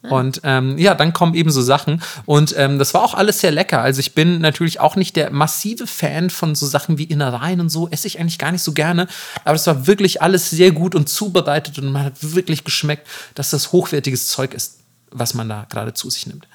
Und 0.10 0.42
ähm, 0.44 0.78
ja, 0.78 0.96
dann 0.96 1.14
kommen 1.14 1.34
eben 1.34 1.50
so 1.50 1.62
Sachen. 1.62 2.02
Und 2.26 2.54
ähm, 2.58 2.78
das 2.78 2.94
war 2.94 3.04
auch 3.04 3.14
alles 3.14 3.40
sehr 3.40 3.52
lecker. 3.52 3.82
Also 3.82 4.00
ich 4.02 4.14
bin 4.14 4.40
natürlich 4.40 4.80
auch 4.80 4.96
nicht 4.96 5.16
der 5.16 5.32
massive 5.32 5.88
Fan 5.88 6.30
von 6.30 6.56
so 6.56 6.66
Sachen 6.66 6.98
wie 6.98 7.06
Innereien 7.06 7.62
und 7.62 7.70
so. 7.70 7.88
Esse 7.90 8.08
ich 8.08 8.20
eigentlich 8.20 8.38
gar 8.38 8.52
nicht 8.52 8.64
so 8.64 8.74
gerne. 8.74 9.08
Aber 9.46 9.56
es 9.56 9.66
war 9.66 9.88
wirklich 9.88 10.22
alles 10.22 10.50
sehr 10.50 10.72
gut 10.72 10.94
und 10.94 11.08
zubereitet. 11.08 11.80
Und 11.80 11.92
man 11.92 12.04
hat 12.04 12.14
wirklich 12.20 12.64
geschmeckt, 12.66 13.08
dass 13.36 13.50
das 13.50 13.72
hochwertiges 13.72 14.28
Zeug 14.28 14.54
ist, 14.54 14.80
was 15.12 15.34
man 15.34 15.48
da 15.48 15.66
gerade 15.70 15.94
zu 15.94 16.10
sich 16.10 16.28
nimmt. 16.28 16.48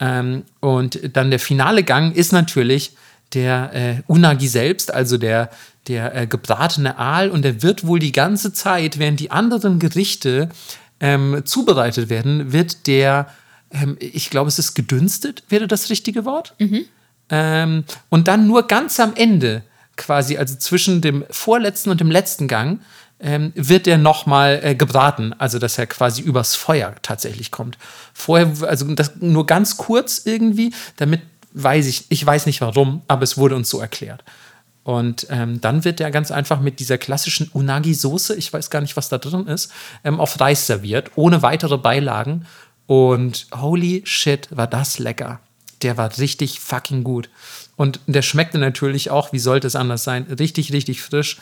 Ähm, 0.00 0.42
und 0.60 0.98
dann 1.16 1.30
der 1.30 1.40
finale 1.40 1.84
Gang 1.84 2.14
ist 2.14 2.32
natürlich 2.32 2.96
der 3.34 3.72
äh, 3.72 4.02
Unagi 4.06 4.48
selbst, 4.48 4.92
also 4.92 5.16
der, 5.16 5.50
der 5.88 6.14
äh, 6.14 6.26
gebratene 6.26 6.98
Aal. 6.98 7.30
Und 7.30 7.42
der 7.42 7.62
wird 7.62 7.86
wohl 7.86 8.00
die 8.00 8.12
ganze 8.12 8.52
Zeit, 8.52 8.98
während 8.98 9.20
die 9.20 9.30
anderen 9.30 9.78
Gerichte 9.78 10.48
ähm, 11.00 11.42
zubereitet 11.44 12.08
werden, 12.08 12.52
wird 12.52 12.86
der 12.86 13.26
ähm, 13.70 13.96
ich 14.00 14.30
glaube, 14.30 14.48
es 14.48 14.58
ist 14.58 14.74
gedünstet, 14.74 15.42
wäre 15.48 15.66
das 15.66 15.90
richtige 15.90 16.24
Wort. 16.24 16.54
Ähm, 17.30 17.84
und 18.08 18.28
dann 18.28 18.46
nur 18.46 18.66
ganz 18.66 19.00
am 19.00 19.14
Ende, 19.14 19.62
quasi, 19.96 20.36
also 20.36 20.56
zwischen 20.56 21.00
dem 21.00 21.24
vorletzten 21.30 21.90
und 21.90 22.00
dem 22.00 22.10
letzten 22.10 22.48
Gang, 22.48 22.80
ähm, 23.18 23.52
wird 23.54 23.86
er 23.86 23.96
nochmal 23.96 24.60
äh, 24.62 24.74
gebraten, 24.74 25.34
also 25.38 25.58
dass 25.58 25.78
er 25.78 25.86
quasi 25.86 26.20
übers 26.20 26.54
Feuer 26.54 26.94
tatsächlich 27.02 27.50
kommt. 27.50 27.78
Vorher, 28.12 28.52
also 28.68 28.84
das 28.94 29.16
nur 29.20 29.46
ganz 29.46 29.78
kurz 29.78 30.22
irgendwie, 30.24 30.74
damit 30.96 31.22
weiß 31.54 31.86
ich, 31.86 32.04
ich 32.10 32.24
weiß 32.24 32.44
nicht 32.44 32.60
warum, 32.60 33.00
aber 33.08 33.22
es 33.22 33.38
wurde 33.38 33.56
uns 33.56 33.70
so 33.70 33.80
erklärt. 33.80 34.22
Und 34.86 35.26
ähm, 35.30 35.60
dann 35.60 35.84
wird 35.84 36.00
er 36.00 36.12
ganz 36.12 36.30
einfach 36.30 36.60
mit 36.60 36.78
dieser 36.78 36.96
klassischen 36.96 37.48
Unagi-Soße, 37.48 38.36
ich 38.36 38.52
weiß 38.52 38.70
gar 38.70 38.80
nicht, 38.80 38.96
was 38.96 39.08
da 39.08 39.18
drin 39.18 39.48
ist, 39.48 39.72
ähm, 40.04 40.20
auf 40.20 40.38
Reis 40.38 40.68
serviert, 40.68 41.10
ohne 41.16 41.42
weitere 41.42 41.76
Beilagen. 41.76 42.46
Und 42.86 43.48
holy 43.52 44.02
shit, 44.06 44.46
war 44.52 44.68
das 44.68 45.00
lecker. 45.00 45.40
Der 45.82 45.96
war 45.96 46.16
richtig 46.18 46.60
fucking 46.60 47.02
gut. 47.02 47.30
Und 47.74 47.98
der 48.06 48.22
schmeckte 48.22 48.58
natürlich 48.58 49.10
auch, 49.10 49.32
wie 49.32 49.40
sollte 49.40 49.66
es 49.66 49.74
anders 49.74 50.04
sein, 50.04 50.22
richtig, 50.22 50.72
richtig 50.72 51.02
frisch. 51.02 51.38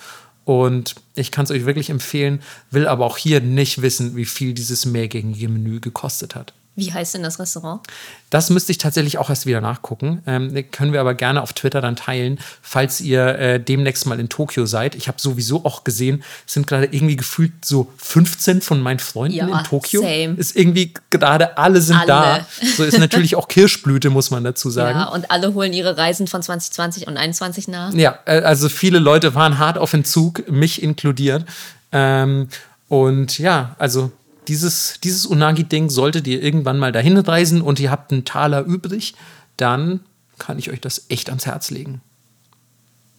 Und 0.47 0.95
ich 1.15 1.31
kann 1.31 1.45
es 1.45 1.51
euch 1.51 1.67
wirklich 1.67 1.91
empfehlen, 1.91 2.41
will 2.71 2.87
aber 2.89 3.05
auch 3.05 3.19
hier 3.19 3.43
nicht 3.43 3.83
wissen, 3.83 4.17
wie 4.17 4.25
viel 4.25 4.55
dieses 4.55 4.87
mehrgängige 4.87 5.51
Menü 5.51 5.81
gekostet 5.81 6.35
hat. 6.35 6.55
Wie 6.77 6.93
heißt 6.93 7.15
denn 7.15 7.23
das 7.23 7.39
Restaurant? 7.39 7.83
Das 8.31 8.51
müsste 8.51 8.73
ich 8.73 8.79
tatsächlich 8.79 9.19
auch 9.19 9.31
erst 9.31 9.47
wieder 9.47 9.61
nachgucken. 9.61 10.23
Ähm, 10.27 10.53
können 10.73 10.93
wir 10.93 11.01
aber 11.01 11.15
gerne 11.15 11.41
auf 11.41 11.53
Twitter 11.53 11.81
dann 11.81 11.95
teilen, 11.95 12.39
falls 12.63 13.01
ihr 13.01 13.27
äh, 13.39 13.61
demnächst 13.61 14.07
mal 14.07 14.19
in 14.19 14.29
Tokio 14.29 14.67
seid. 14.67 14.97
Ich 14.97 15.07
habe 15.07 15.21
sowieso 15.21 15.65
auch 15.65 15.85
gesehen, 15.85 16.25
es 16.47 16.55
sind 16.55 16.67
gerade 16.67 16.87
irgendwie 16.87 17.15
gefühlt 17.17 17.65
so 17.65 17.93
15 17.99 18.61
von 18.61 18.81
meinen 18.81 18.99
Freunden 18.99 19.37
Ja, 19.37 19.47
in 19.59 19.65
Tokio. 19.65 20.01
same. 20.03 20.35
Ist 20.37 20.57
irgendwie 20.57 20.93
gerade 21.11 21.57
alle 21.59 21.81
sind 21.81 21.97
Alle. 21.97 22.07
da. 22.07 22.47
So 22.77 22.83
ist 22.83 22.99
natürlich 22.99 23.37
auch 23.37 23.47
Kirschblüte, 23.47 24.11
muss 24.11 24.31
man 24.31 24.43
dazu 24.43 24.69
sagen. 24.69 24.99
Ja, 24.99 25.05
und 25.09 25.31
alle 25.31 25.55
holen 25.55 25.73
ihre 25.73 25.97
Reisen 25.97 26.27
von 26.27 26.43
2020 26.43 27.07
und 27.07 27.15
2021 27.15 27.69
nach. 27.69 27.95
Ja, 27.95 28.19
äh, 28.27 28.41
also 28.41 28.69
viele 28.69 28.99
Leute 28.99 29.35
waren 29.35 29.59
hart 29.59 29.79
auf 29.79 29.93
Entzug, 29.93 30.51
mich 30.51 30.83
inkludiert. 30.83 31.45
Ähm, 31.93 32.49
und 32.89 33.39
ja, 33.39 33.77
also 33.79 34.11
dieses, 34.49 35.01
dieses 35.03 35.27
Unagi-Ding 35.27 35.91
solltet 35.91 36.27
ihr 36.27 36.43
irgendwann 36.43 36.79
mal 36.79 36.93
dahin 36.93 37.17
reisen 37.17 37.63
und 37.63 37.81
ihr 37.81 37.91
habt 37.91 38.13
einen 38.13 38.25
Taler 38.25 38.65
übrig, 38.65 39.15
dann 39.57 40.01
kann 40.39 40.59
ich 40.59 40.71
euch 40.71 40.81
das 40.81 41.07
echt 41.09 41.29
ans 41.29 41.47
Herz 41.47 41.71
legen. 41.71 42.01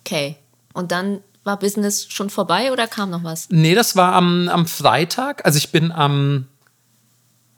Okay. 0.01 0.37
Und 0.73 0.91
dann 0.91 1.21
war 1.43 1.57
Business 1.57 2.07
schon 2.09 2.29
vorbei 2.29 2.71
oder 2.71 2.87
kam 2.87 3.11
noch 3.11 3.23
was? 3.23 3.47
Nee, 3.49 3.75
das 3.75 3.95
war 3.95 4.13
am, 4.13 4.49
am 4.49 4.65
Freitag. 4.65 5.45
Also 5.45 5.57
ich 5.57 5.71
bin 5.71 5.91
am, 5.91 6.47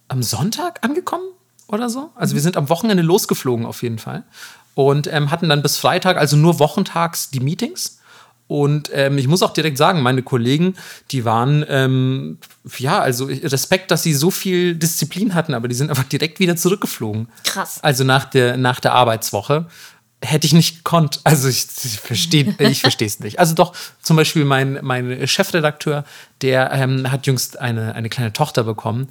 am 0.08 0.22
Sonntag 0.22 0.84
angekommen 0.84 1.26
oder 1.68 1.90
so. 1.90 2.12
Also 2.16 2.36
wir 2.36 2.42
sind 2.42 2.58
am 2.58 2.70
Wochenende 2.70 3.04
losgeflogen 3.04 3.66
auf 3.66 3.82
jeden 3.82 3.98
Fall. 3.98 4.24
Und 4.76 5.08
ähm, 5.12 5.32
hatten 5.32 5.50
dann 5.50 5.64
bis 5.64 5.78
Freitag, 5.78 6.18
also 6.18 6.38
nur 6.38 6.60
wochentags, 6.60 7.32
die 7.32 7.40
Meetings. 7.40 7.97
Und 8.48 8.90
ähm, 8.94 9.18
ich 9.18 9.28
muss 9.28 9.44
auch 9.44 9.52
direkt 9.52 9.78
sagen, 9.78 10.02
meine 10.02 10.24
Kollegen, 10.24 10.76
die 11.12 11.26
waren, 11.26 11.66
ähm, 11.68 12.38
ja, 12.78 13.00
also 13.00 13.26
Respekt, 13.26 13.92
dass 13.92 14.04
sie 14.04 14.14
so 14.14 14.32
viel 14.32 14.76
Disziplin 14.76 15.34
hatten, 15.34 15.54
aber 15.54 15.68
die 15.68 15.76
sind 15.76 15.90
einfach 15.90 16.06
direkt 16.06 16.40
wieder 16.40 16.56
zurückgeflogen. 16.56 17.28
Krass. 17.44 17.80
Also 17.84 18.04
nach 18.06 18.26
der, 18.26 18.56
nach 18.58 18.80
der 18.80 18.94
Arbeitswoche 18.94 19.68
hätte 20.24 20.48
ich 20.48 20.54
nicht 20.54 20.78
gekonnt. 20.78 21.20
Also 21.24 21.48
ich, 21.48 21.68
ich 21.84 22.00
verstehe 22.00 22.56
ich 22.60 22.82
verstehe 22.82 23.08
es 23.08 23.20
nicht. 23.20 23.40
Also 23.40 23.54
doch, 23.54 23.74
zum 24.02 24.16
Beispiel 24.16 24.46
mein, 24.46 24.80
mein 24.82 25.28
Chefredakteur, 25.28 26.06
der 26.42 26.72
ähm, 26.72 27.12
hat 27.12 27.28
jüngst 27.28 27.60
eine, 27.60 27.96
eine 27.96 28.10
kleine 28.10 28.34
Tochter 28.34 28.64
bekommen. 28.64 29.10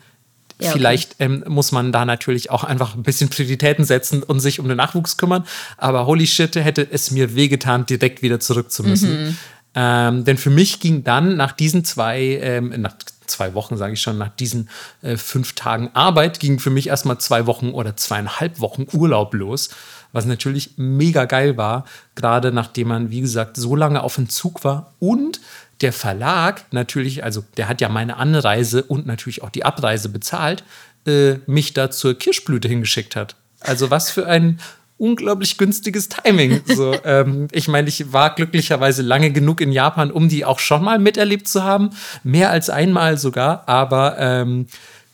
Ja, 0.59 0.69
okay. 0.69 0.79
Vielleicht 0.79 1.16
ähm, 1.19 1.45
muss 1.49 1.71
man 1.73 1.92
da 1.92 2.05
natürlich 2.05 2.51
auch 2.51 2.64
einfach 2.64 2.95
ein 2.95 3.03
bisschen 3.03 3.29
Prioritäten 3.29 3.85
setzen 3.85 4.23
und 4.23 4.40
sich 4.40 4.59
um 4.59 4.69
den 4.69 4.79
Nachwuchs 4.79 5.16
kümmern. 5.19 5.45
Aber 5.77 6.07
holy 6.07 6.27
shit, 6.27 6.57
hätte 6.57 6.87
es 6.90 7.11
mir 7.11 7.35
wehgetan, 7.35 7.85
direkt 7.85 8.23
wieder 8.23 8.40
zurück 8.40 8.71
zu 8.71 8.83
müssen. 8.83 9.37
Ähm, 9.75 10.25
denn 10.25 10.38
für 10.38 10.49
mich 10.49 10.81
ging 10.81 11.05
dann 11.05 11.37
nach 11.37 11.53
diesen 11.53 11.85
zwei, 11.85 12.38
ähm, 12.40 12.73
nach 12.79 12.95
zwei 13.27 13.53
Wochen, 13.53 13.77
sage 13.77 13.92
ich 13.92 14.01
schon, 14.01 14.16
nach 14.16 14.31
diesen 14.31 14.71
äh, 15.03 15.19
fünf 15.19 15.53
Tagen 15.53 15.90
Arbeit, 15.92 16.40
ging 16.40 16.59
für 16.59 16.71
mich 16.71 16.88
erstmal 16.88 17.19
zwei 17.19 17.47
Wochen 17.47 17.71
oder 17.71 17.95
zweieinhalb 17.95 18.61
Wochen 18.61 18.87
Urlaub 18.92 19.35
los. 19.35 19.69
Was 20.12 20.25
natürlich 20.25 20.71
mega 20.77 21.27
geil 21.27 21.59
war, 21.59 21.85
gerade 22.14 22.53
nachdem 22.53 22.88
man, 22.88 23.11
wie 23.11 23.21
gesagt, 23.21 23.59
so 23.59 23.77
lange 23.77 24.03
auf 24.03 24.16
Entzug 24.16 24.64
war 24.64 24.95
und 24.99 25.40
der 25.81 25.93
Verlag 25.93 26.65
natürlich, 26.73 27.23
also 27.25 27.45
der 27.57 27.69
hat 27.69 27.81
ja 27.81 27.89
meine 27.89 28.17
Anreise 28.17 28.83
und 28.83 29.07
natürlich 29.07 29.43
auch 29.43 29.51
die 29.51 29.65
Abreise 29.65 30.09
bezahlt, 30.09 30.65
äh, 31.07 31.35
mich 31.47 31.75
da 31.75 31.91
zur 31.91 32.15
Kirschblüte 32.19 32.69
hingeschickt 32.69 33.15
hat. 33.17 33.37
Also 33.61 33.91
was 33.91 34.11
für 34.11 34.27
ein 34.27 34.59
unglaublich 34.99 35.59
günstiges 35.59 36.09
Timing. 36.09 36.62
So, 36.67 36.97
ähm, 37.05 37.49
ich 37.53 37.69
meine, 37.69 37.89
ich 37.89 38.12
war 38.12 38.35
glücklicherweise 38.35 39.03
lange 39.03 39.31
genug 39.31 39.61
in 39.61 39.71
Japan, 39.73 40.11
um 40.11 40.29
die 40.29 40.45
auch 40.45 40.59
schon 40.59 40.83
mal 40.83 40.99
miterlebt 40.99 41.49
zu 41.49 41.62
haben. 41.62 41.91
Mehr 42.25 42.51
als 42.51 42.71
einmal 42.71 43.19
sogar. 43.19 43.69
Aber 43.69 44.17
ähm, 44.19 44.67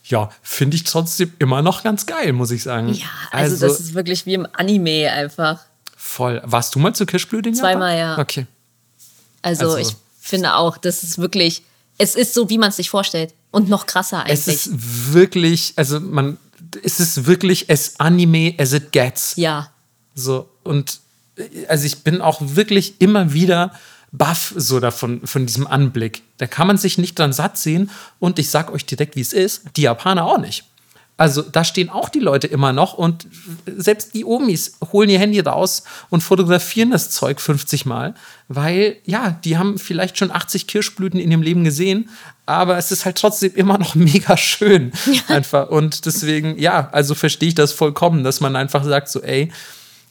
ja, 0.04 0.30
finde 0.42 0.76
ich 0.76 0.84
trotzdem 0.84 1.32
immer 1.40 1.62
noch 1.62 1.82
ganz 1.82 2.06
geil, 2.06 2.32
muss 2.32 2.50
ich 2.52 2.62
sagen. 2.62 2.92
Ja, 2.94 3.06
also, 3.32 3.66
das 3.66 3.80
ist 3.80 3.94
wirklich 3.94 4.26
wie 4.26 4.34
im 4.34 4.46
Anime 4.52 5.10
einfach. 5.10 5.60
voll. 5.96 6.40
Warst 6.44 6.74
du 6.74 6.78
mal 6.78 6.94
zur 6.94 7.06
Kirschblüte 7.06 7.48
in 7.48 7.54
Zweimal, 7.56 7.98
ja. 7.98 8.18
Okay. 8.18 8.46
Also, 9.42 9.64
Also- 9.64 9.78
ich 9.78 9.96
finde 10.22 10.54
auch, 10.54 10.78
das 10.78 11.02
ist 11.02 11.18
wirklich, 11.18 11.62
es 11.98 12.14
ist 12.14 12.32
so, 12.34 12.48
wie 12.48 12.58
man 12.58 12.70
es 12.70 12.76
sich 12.76 12.88
vorstellt. 12.90 13.34
Und 13.50 13.68
noch 13.68 13.84
krasser 13.86 14.24
Es 14.26 14.48
eigentlich. 14.48 14.66
ist 14.66 15.12
wirklich, 15.12 15.72
also 15.76 16.00
man, 16.00 16.38
es 16.82 17.00
ist 17.00 17.26
wirklich 17.26 17.68
as 17.70 17.98
Anime 17.98 18.54
as 18.58 18.72
it 18.72 18.92
gets. 18.92 19.34
ja. 19.36 19.68
So, 20.14 20.48
und 20.62 21.00
äh, 21.36 21.66
also 21.66 21.86
ich 21.86 22.02
bin 22.04 22.20
auch 22.20 22.38
wirklich 22.40 23.00
immer 23.00 23.32
wieder 23.32 23.72
baff 24.12 24.52
so 24.56 24.78
davon, 24.78 25.26
von 25.26 25.46
diesem 25.46 25.66
Anblick. 25.66 26.22
Da 26.36 26.46
kann 26.46 26.66
man 26.66 26.76
sich 26.76 26.98
nicht 26.98 27.18
dran 27.18 27.32
satt 27.32 27.56
sehen 27.56 27.90
und 28.18 28.38
ich 28.38 28.50
sag 28.50 28.70
euch 28.72 28.84
direkt, 28.84 29.16
wie 29.16 29.22
es 29.22 29.32
ist, 29.32 29.62
die 29.76 29.82
Japaner 29.82 30.26
auch 30.26 30.38
nicht. 30.38 30.64
Also 31.22 31.42
da 31.42 31.62
stehen 31.62 31.88
auch 31.88 32.08
die 32.08 32.18
Leute 32.18 32.48
immer 32.48 32.72
noch 32.72 32.94
und 32.94 33.28
selbst 33.64 34.12
die 34.14 34.24
Omis 34.24 34.78
holen 34.90 35.08
ihr 35.08 35.20
Handy 35.20 35.38
raus 35.38 35.84
und 36.10 36.20
fotografieren 36.20 36.90
das 36.90 37.10
Zeug 37.10 37.40
50 37.40 37.86
Mal, 37.86 38.16
weil 38.48 38.96
ja, 39.04 39.38
die 39.44 39.56
haben 39.56 39.78
vielleicht 39.78 40.18
schon 40.18 40.32
80 40.32 40.66
Kirschblüten 40.66 41.20
in 41.20 41.30
ihrem 41.30 41.42
Leben 41.42 41.62
gesehen, 41.62 42.10
aber 42.44 42.76
es 42.76 42.90
ist 42.90 43.04
halt 43.04 43.18
trotzdem 43.18 43.54
immer 43.54 43.78
noch 43.78 43.94
mega 44.10 44.36
schön 44.36 44.90
einfach 45.28 45.68
und 45.68 46.06
deswegen 46.06 46.58
ja, 46.58 46.88
also 46.90 47.14
verstehe 47.14 47.50
ich 47.50 47.54
das 47.54 47.70
vollkommen, 47.72 48.24
dass 48.24 48.40
man 48.40 48.56
einfach 48.56 48.82
sagt 48.82 49.08
so, 49.08 49.22
ey, 49.22 49.52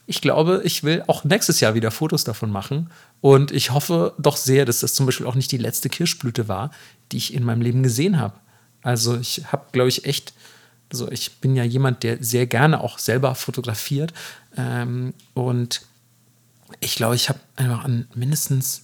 ich 0.05 0.21
glaube, 0.21 0.61
ich 0.63 0.85
will 0.85 1.03
auch 1.07 1.25
nächstes 1.25 1.59
Jahr 1.59 1.73
wieder 1.73 1.91
Fotos 1.91 2.23
davon 2.23 2.51
machen. 2.51 2.89
Und 3.19 3.51
ich 3.51 3.71
hoffe 3.71 4.13
doch 4.17 4.35
sehr, 4.37 4.65
dass 4.65 4.79
das 4.79 4.93
zum 4.93 5.05
Beispiel 5.05 5.27
auch 5.27 5.35
nicht 5.35 5.51
die 5.51 5.57
letzte 5.57 5.89
Kirschblüte 5.89 6.47
war, 6.47 6.71
die 7.11 7.17
ich 7.17 7.33
in 7.33 7.43
meinem 7.43 7.61
Leben 7.61 7.83
gesehen 7.83 8.17
habe. 8.17 8.33
Also 8.81 9.17
ich 9.17 9.43
habe, 9.51 9.65
glaube 9.71 9.89
ich, 9.89 10.05
echt, 10.05 10.33
also 10.91 11.09
ich 11.11 11.39
bin 11.39 11.55
ja 11.55 11.63
jemand, 11.63 12.03
der 12.03 12.23
sehr 12.23 12.45
gerne 12.47 12.81
auch 12.81 12.99
selber 12.99 13.35
fotografiert. 13.35 14.13
Ähm, 14.57 15.13
und 15.33 15.81
ich 16.79 16.95
glaube, 16.95 17.15
ich 17.15 17.29
habe 17.29 17.39
einfach 17.55 17.83
an 17.83 18.07
mindestens 18.13 18.83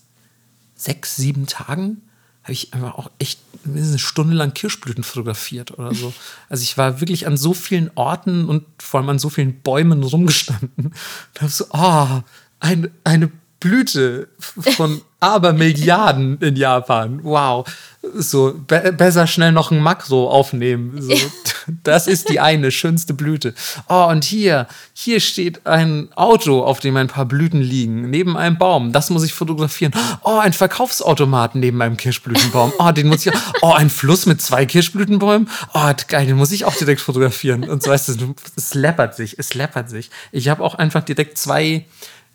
sechs, 0.75 1.15
sieben 1.15 1.47
Tagen 1.47 2.01
habe 2.47 2.53
ich 2.53 2.73
einfach 2.73 2.95
auch 2.95 3.11
echt 3.19 3.41
mindestens 3.65 3.91
eine 3.91 3.99
Stunde 3.99 4.33
lang 4.33 4.53
Kirschblüten 4.53 5.03
fotografiert 5.03 5.77
oder 5.77 5.93
so. 5.93 6.13
Also 6.49 6.63
ich 6.63 6.77
war 6.77 7.01
wirklich 7.01 7.27
an 7.27 7.35
so 7.35 7.53
vielen 7.53 7.91
Orten 7.95 8.47
und 8.47 8.63
vor 8.79 9.01
allem 9.01 9.09
an 9.09 9.19
so 9.19 9.29
vielen 9.29 9.61
Bäumen 9.61 10.01
rumgestanden 10.01 10.71
und 10.77 11.41
habe 11.41 11.51
so, 11.51 11.65
ah, 11.71 12.23
eine, 12.61 12.89
eine 13.03 13.29
Blüte 13.59 14.29
von 14.39 15.01
Abermilliarden 15.19 16.37
in 16.41 16.55
Japan. 16.55 17.23
Wow. 17.23 17.67
So, 18.13 18.53
be 18.53 18.93
besser 18.93 19.25
schnell 19.25 19.51
noch 19.51 19.71
ein 19.71 19.79
Makro 19.79 20.29
aufnehmen. 20.29 21.01
So, 21.01 21.13
das 21.83 22.07
ist 22.07 22.29
die 22.29 22.39
eine 22.39 22.71
schönste 22.71 23.13
Blüte. 23.13 23.55
Oh, 23.89 24.05
und 24.05 24.23
hier, 24.23 24.67
hier 24.93 25.19
steht 25.19 25.65
ein 25.65 26.09
Auto, 26.15 26.63
auf 26.63 26.79
dem 26.79 26.95
ein 26.97 27.07
paar 27.07 27.25
Blüten 27.25 27.59
liegen, 27.59 28.09
neben 28.09 28.37
einem 28.37 28.57
Baum. 28.57 28.93
Das 28.93 29.09
muss 29.09 29.23
ich 29.23 29.33
fotografieren. 29.33 29.93
Oh, 30.23 30.37
ein 30.37 30.53
Verkaufsautomat 30.53 31.55
neben 31.55 31.81
einem 31.81 31.97
Kirschblütenbaum. 31.97 32.71
Oh, 32.77 32.91
den 32.91 33.07
muss 33.07 33.25
ich. 33.25 33.33
Oh, 33.61 33.73
ein 33.73 33.89
Fluss 33.89 34.27
mit 34.27 34.41
zwei 34.41 34.65
Kirschblütenbäumen. 34.67 35.49
Oh, 35.73 35.91
geil, 36.07 36.27
den 36.27 36.37
muss 36.37 36.51
ich 36.51 36.65
auch 36.65 36.75
direkt 36.75 37.01
fotografieren. 37.01 37.67
Und 37.67 37.81
so 37.81 37.89
weißt 37.89 38.09
du, 38.09 38.35
es 38.55 38.75
läppert 38.75 39.15
sich, 39.15 39.39
es 39.39 39.55
läppert 39.55 39.89
sich. 39.89 40.11
Ich 40.31 40.47
habe 40.47 40.63
auch 40.63 40.75
einfach 40.75 41.03
direkt 41.03 41.37
zwei 41.39 41.85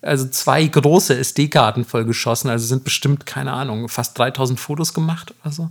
also 0.03 0.27
zwei 0.27 0.65
große 0.65 1.17
SD-Karten 1.17 1.85
vollgeschossen. 1.85 2.49
Also 2.49 2.67
sind 2.67 2.83
bestimmt, 2.83 3.25
keine 3.25 3.53
Ahnung, 3.53 3.89
fast 3.89 4.17
3000 4.17 4.59
Fotos 4.59 4.93
gemacht 4.93 5.33
oder 5.41 5.53
so. 5.53 5.69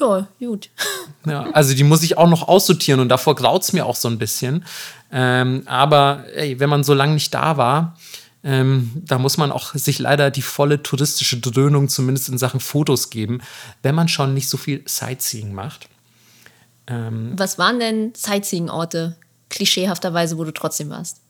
Ja, 0.00 0.26
gut. 0.40 0.70
Ja, 1.24 1.50
also 1.52 1.74
die 1.74 1.84
muss 1.84 2.02
ich 2.02 2.18
auch 2.18 2.28
noch 2.28 2.48
aussortieren 2.48 3.00
und 3.00 3.08
davor 3.08 3.34
graut 3.34 3.62
es 3.62 3.72
mir 3.72 3.86
auch 3.86 3.96
so 3.96 4.08
ein 4.08 4.18
bisschen. 4.18 4.64
Ähm, 5.12 5.62
aber 5.66 6.24
ey, 6.34 6.58
wenn 6.60 6.70
man 6.70 6.84
so 6.84 6.94
lange 6.94 7.14
nicht 7.14 7.34
da 7.34 7.56
war, 7.56 7.96
ähm, 8.44 8.90
da 8.94 9.18
muss 9.18 9.36
man 9.36 9.52
auch 9.52 9.74
sich 9.74 9.98
leider 9.98 10.30
die 10.30 10.42
volle 10.42 10.82
touristische 10.82 11.38
Dröhnung 11.40 11.88
zumindest 11.88 12.28
in 12.28 12.38
Sachen 12.38 12.60
Fotos 12.60 13.10
geben, 13.10 13.40
wenn 13.82 13.94
man 13.94 14.08
schon 14.08 14.34
nicht 14.34 14.48
so 14.48 14.56
viel 14.56 14.82
Sightseeing 14.86 15.52
macht. 15.52 15.88
Was 16.88 17.58
waren 17.58 17.80
denn 17.80 18.12
Sightseeing-Orte? 18.14 19.16
klischeehafterweise, 19.48 20.38
wo 20.38 20.44
du 20.44 20.52
trotzdem 20.52 20.90
warst? 20.90 21.20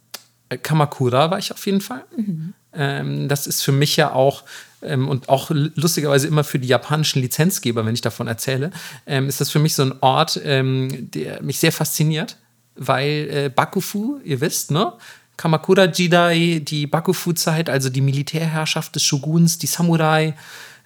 Äh, 0.49 0.59
Kamakura 0.59 1.31
war 1.31 1.39
ich 1.39 1.53
auf 1.53 1.65
jeden 1.67 1.81
Fall. 1.81 2.05
Mhm. 2.17 2.55
Ähm, 2.73 3.29
das 3.29 3.47
ist 3.47 3.63
für 3.63 3.73
mich 3.73 3.97
ja 3.97 4.13
auch 4.13 4.45
ähm, 4.83 5.09
und 5.09 5.29
auch 5.29 5.51
lustigerweise 5.51 6.27
immer 6.27 6.45
für 6.45 6.59
die 6.59 6.69
japanischen 6.69 7.21
Lizenzgeber, 7.21 7.85
wenn 7.87 7.95
ich 7.95 8.01
davon 8.01 8.27
erzähle, 8.27 8.71
ähm, 9.07 9.29
ist 9.29 9.41
das 9.41 9.51
für 9.51 9.59
mich 9.59 9.75
so 9.75 9.83
ein 9.83 9.95
Ort, 10.01 10.41
ähm, 10.45 11.11
der 11.11 11.43
mich 11.43 11.59
sehr 11.59 11.73
fasziniert, 11.73 12.37
weil 12.75 13.29
äh, 13.31 13.51
Bakufu, 13.55 14.21
ihr 14.25 14.41
wisst, 14.41 14.71
ne? 14.71 14.93
Kamakura 15.37 15.85
Jidai, 15.85 16.63
die 16.65 16.87
Bakufu-Zeit, 16.87 17.69
also 17.69 17.91
die 17.91 18.01
Militärherrschaft 18.01 18.95
des 18.95 19.03
Shoguns, 19.03 19.59
die 19.59 19.67
Samurai, 19.67 20.35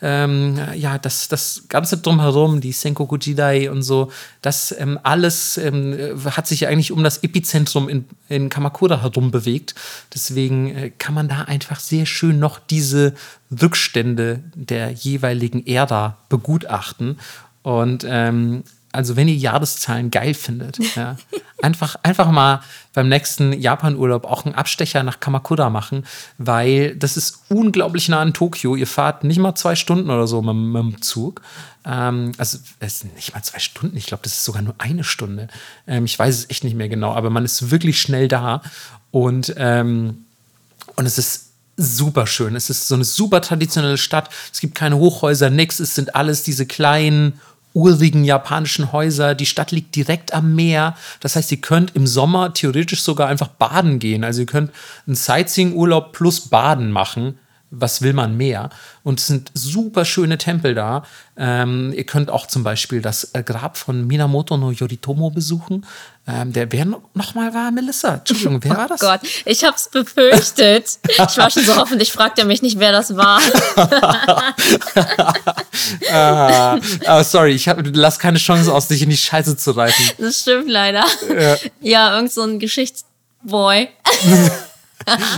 ähm, 0.02 0.58
ja, 0.74 0.98
das, 0.98 1.28
das 1.28 1.64
Ganze 1.68 1.98
drumherum, 1.98 2.60
die 2.60 2.72
Senkoku 2.72 3.16
Jidai 3.16 3.70
und 3.70 3.82
so, 3.82 4.10
das 4.42 4.74
ähm, 4.78 4.98
alles 5.02 5.58
ähm, 5.58 5.96
hat 6.24 6.46
sich 6.46 6.66
eigentlich 6.66 6.92
um 6.92 7.04
das 7.04 7.22
Epizentrum 7.22 7.88
in, 7.88 8.04
in 8.28 8.48
Kamakura 8.48 9.02
herum 9.02 9.30
bewegt. 9.30 9.74
Deswegen 10.14 10.74
äh, 10.74 10.90
kann 10.90 11.14
man 11.14 11.28
da 11.28 11.42
einfach 11.42 11.80
sehr 11.80 12.06
schön 12.06 12.38
noch 12.38 12.58
diese 12.58 13.14
Rückstände 13.50 14.42
der 14.54 14.90
jeweiligen 14.90 15.66
Ära 15.66 16.16
begutachten. 16.28 17.18
Und 17.62 18.06
ähm, 18.08 18.64
also 18.92 19.16
wenn 19.16 19.28
ihr 19.28 19.36
Jahreszahlen 19.36 20.10
geil 20.10 20.34
findet, 20.34 20.78
ja, 20.96 21.16
einfach, 21.62 21.96
einfach 22.02 22.30
mal 22.30 22.62
beim 22.92 23.08
nächsten 23.08 23.52
Japan-Urlaub 23.52 24.24
auch 24.24 24.44
einen 24.44 24.54
Abstecher 24.54 25.02
nach 25.02 25.20
Kamakura 25.20 25.70
machen, 25.70 26.04
weil 26.38 26.96
das 26.96 27.16
ist 27.16 27.44
unglaublich 27.48 28.08
nah 28.08 28.20
an 28.20 28.34
Tokio. 28.34 28.74
Ihr 28.74 28.86
fahrt 28.86 29.24
nicht 29.24 29.38
mal 29.38 29.54
zwei 29.54 29.76
Stunden 29.76 30.10
oder 30.10 30.26
so 30.26 30.42
mit, 30.42 30.54
mit 30.54 30.94
dem 30.94 31.02
Zug. 31.02 31.42
Ähm, 31.84 32.32
also 32.36 32.58
es 32.80 33.00
sind 33.00 33.14
nicht 33.14 33.34
mal 33.34 33.42
zwei 33.42 33.58
Stunden, 33.58 33.96
ich 33.96 34.06
glaube, 34.06 34.22
das 34.24 34.32
ist 34.32 34.44
sogar 34.44 34.62
nur 34.62 34.74
eine 34.78 35.04
Stunde. 35.04 35.48
Ähm, 35.86 36.04
ich 36.04 36.18
weiß 36.18 36.34
es 36.36 36.50
echt 36.50 36.64
nicht 36.64 36.76
mehr 36.76 36.88
genau, 36.88 37.14
aber 37.14 37.30
man 37.30 37.44
ist 37.44 37.70
wirklich 37.70 38.00
schnell 38.00 38.28
da 38.28 38.62
und, 39.10 39.54
ähm, 39.56 40.24
und 40.96 41.06
es 41.06 41.18
ist 41.18 41.50
super 41.80 42.26
schön. 42.26 42.56
Es 42.56 42.70
ist 42.70 42.88
so 42.88 42.94
eine 42.94 43.04
super 43.04 43.40
traditionelle 43.40 43.96
Stadt. 43.96 44.28
Es 44.52 44.60
gibt 44.60 44.74
keine 44.74 44.98
Hochhäuser, 44.98 45.50
nix. 45.50 45.80
Es 45.80 45.94
sind 45.94 46.14
alles 46.14 46.42
diese 46.42 46.66
kleinen 46.66 47.40
urigen 47.74 48.24
japanischen 48.24 48.92
Häuser. 48.92 49.34
Die 49.34 49.46
Stadt 49.46 49.72
liegt 49.72 49.94
direkt 49.96 50.34
am 50.34 50.54
Meer. 50.54 50.96
Das 51.20 51.36
heißt, 51.36 51.50
ihr 51.52 51.60
könnt 51.60 51.94
im 51.94 52.06
Sommer 52.06 52.52
theoretisch 52.52 53.02
sogar 53.02 53.28
einfach 53.28 53.48
baden 53.48 53.98
gehen. 53.98 54.24
Also 54.24 54.40
ihr 54.40 54.46
könnt 54.46 54.72
einen 55.06 55.16
Sightseeing-Urlaub 55.16 56.12
plus 56.12 56.48
Baden 56.48 56.90
machen 56.90 57.38
was 57.70 58.02
will 58.02 58.12
man 58.12 58.36
mehr? 58.36 58.70
Und 59.04 59.20
es 59.20 59.28
sind 59.28 59.50
super 59.54 60.04
schöne 60.04 60.38
Tempel 60.38 60.74
da. 60.74 61.04
Ähm, 61.36 61.92
ihr 61.96 62.04
könnt 62.04 62.28
auch 62.28 62.46
zum 62.46 62.64
Beispiel 62.64 63.00
das 63.00 63.30
äh, 63.32 63.42
Grab 63.42 63.76
von 63.76 64.06
Minamoto 64.06 64.56
no 64.56 64.72
Yoritomo 64.72 65.30
besuchen. 65.30 65.86
Ähm, 66.26 66.52
der 66.52 66.70
wer 66.72 66.84
noch 66.84 67.34
mal 67.34 67.54
war, 67.54 67.70
Melissa. 67.70 68.16
Entschuldigung, 68.16 68.62
wer 68.62 68.72
oh 68.72 68.76
war 68.76 68.88
das? 68.88 69.02
Oh 69.02 69.06
Gott, 69.06 69.20
ich 69.44 69.64
hab's 69.64 69.88
befürchtet. 69.88 70.98
ich 71.08 71.18
war 71.18 71.50
schon 71.50 71.64
so 71.64 71.76
hoffentlich 71.76 72.12
fragt 72.12 72.38
er 72.38 72.44
mich 72.44 72.60
nicht, 72.60 72.78
wer 72.78 72.92
das 72.92 73.16
war. 73.16 73.40
ah, 76.12 76.78
oh, 77.08 77.22
sorry, 77.22 77.52
ich 77.52 77.68
hab, 77.68 77.78
lass 77.94 78.18
keine 78.18 78.38
Chance 78.38 78.72
aus, 78.72 78.88
dich 78.88 79.02
in 79.02 79.10
die 79.10 79.16
Scheiße 79.16 79.56
zu 79.56 79.70
reißen. 79.70 80.10
Das 80.18 80.40
stimmt 80.40 80.68
leider. 80.68 81.04
Ja, 81.28 81.56
ja 81.80 82.16
irgend 82.16 82.32
so 82.32 82.42
ein 82.42 82.58
Geschichtsboy. 82.58 83.88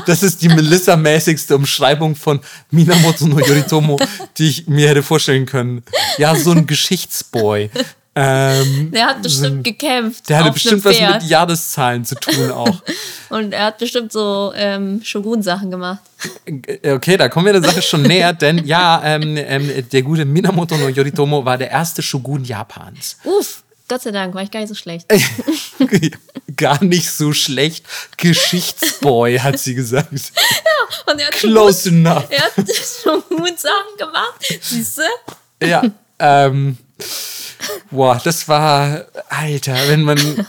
Das 0.06 0.22
ist 0.22 0.42
die 0.42 0.48
Melissa-mäßigste 0.48 1.56
Umschreibung 1.56 2.16
von 2.16 2.40
Minamoto 2.70 3.26
no 3.26 3.38
Yoritomo, 3.38 3.98
die 4.38 4.48
ich 4.48 4.66
mir 4.66 4.88
hätte 4.88 5.02
vorstellen 5.02 5.46
können. 5.46 5.82
Ja, 6.18 6.34
so 6.34 6.50
ein 6.50 6.66
Geschichtsboy. 6.66 7.70
Ähm, 8.14 8.90
der 8.92 9.06
hat 9.06 9.22
bestimmt 9.22 9.64
gekämpft. 9.64 10.28
Der 10.28 10.38
hatte 10.38 10.52
bestimmt 10.52 10.84
was 10.84 11.00
mit 11.00 11.22
Jahreszahlen 11.22 12.04
zu 12.04 12.14
tun 12.16 12.50
auch. 12.50 12.82
Und 13.30 13.54
er 13.54 13.66
hat 13.66 13.78
bestimmt 13.78 14.12
so 14.12 14.52
ähm, 14.54 15.00
Shogun-Sachen 15.02 15.70
gemacht. 15.70 16.02
Äh, 16.44 16.92
okay, 16.92 17.16
da 17.16 17.30
kommen 17.30 17.46
wir 17.46 17.54
der 17.54 17.62
Sache 17.62 17.80
schon 17.80 18.02
näher, 18.02 18.34
denn 18.34 18.66
ja, 18.66 19.00
ähm, 19.02 19.38
ähm, 19.38 19.88
der 19.90 20.02
gute 20.02 20.26
Minamoto 20.26 20.76
no 20.76 20.88
Yoritomo 20.88 21.42
war 21.42 21.56
der 21.56 21.70
erste 21.70 22.02
Shogun 22.02 22.44
Japans. 22.44 23.16
Uff. 23.24 23.61
Gott 23.88 24.02
sei 24.02 24.10
Dank, 24.10 24.34
war 24.34 24.42
ich 24.42 24.50
gar 24.50 24.60
nicht 24.60 24.68
so 24.68 24.74
schlecht. 24.74 25.06
gar 26.56 26.82
nicht 26.82 27.10
so 27.10 27.32
schlecht. 27.32 27.84
Geschichtsboy, 28.16 29.38
hat 29.38 29.58
sie 29.58 29.74
gesagt. 29.74 30.12
Ja, 30.12 31.12
und 31.12 31.20
er 31.20 31.26
hat 31.26 31.34
Close 31.34 31.88
schon, 31.88 32.06
enough. 32.06 32.24
Er 32.30 32.44
hat 32.44 32.54
schon 33.02 33.22
gut 33.28 33.58
Sachen 33.58 33.96
gemacht. 33.98 34.60
Siehst 34.62 34.98
du? 34.98 35.66
Ja, 35.66 35.82
ähm. 36.18 36.78
Boah, 37.90 38.20
das 38.22 38.48
war, 38.48 39.04
Alter, 39.28 39.76
wenn 39.88 40.02
man. 40.02 40.18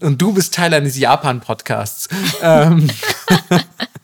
Und 0.00 0.20
du 0.20 0.32
bist 0.32 0.54
Teil 0.54 0.72
eines 0.72 0.96
Japan-Podcasts. 0.96 2.08
ähm, 2.40 2.88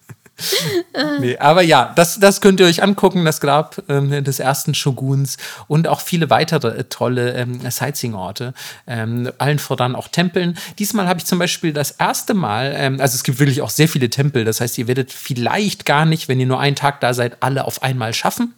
nee, 1.20 1.36
aber 1.38 1.62
ja, 1.62 1.92
das, 1.96 2.18
das 2.18 2.40
könnt 2.40 2.60
ihr 2.60 2.66
euch 2.66 2.82
angucken, 2.82 3.24
das 3.24 3.40
Grab 3.40 3.82
ähm, 3.88 4.24
des 4.24 4.38
ersten 4.38 4.74
Shoguns 4.74 5.36
und 5.68 5.88
auch 5.88 6.00
viele 6.00 6.30
weitere 6.30 6.78
äh, 6.78 6.84
tolle 6.84 7.32
ähm, 7.34 7.60
Sightseeing-Orte. 7.68 8.54
Ähm, 8.86 9.30
allen 9.38 9.58
voran 9.58 9.94
auch 9.94 10.08
Tempeln. 10.08 10.58
Diesmal 10.78 11.08
habe 11.08 11.20
ich 11.20 11.26
zum 11.26 11.38
Beispiel 11.38 11.72
das 11.72 11.92
erste 11.92 12.34
Mal, 12.34 12.72
ähm, 12.76 13.00
also 13.00 13.14
es 13.14 13.24
gibt 13.24 13.38
wirklich 13.38 13.62
auch 13.62 13.70
sehr 13.70 13.88
viele 13.88 14.10
Tempel, 14.10 14.44
das 14.44 14.60
heißt, 14.60 14.78
ihr 14.78 14.88
werdet 14.88 15.12
vielleicht 15.12 15.84
gar 15.84 16.04
nicht, 16.04 16.28
wenn 16.28 16.40
ihr 16.40 16.46
nur 16.46 16.60
einen 16.60 16.76
Tag 16.76 17.00
da 17.00 17.14
seid, 17.14 17.42
alle 17.42 17.64
auf 17.64 17.82
einmal 17.82 18.14
schaffen 18.14 18.54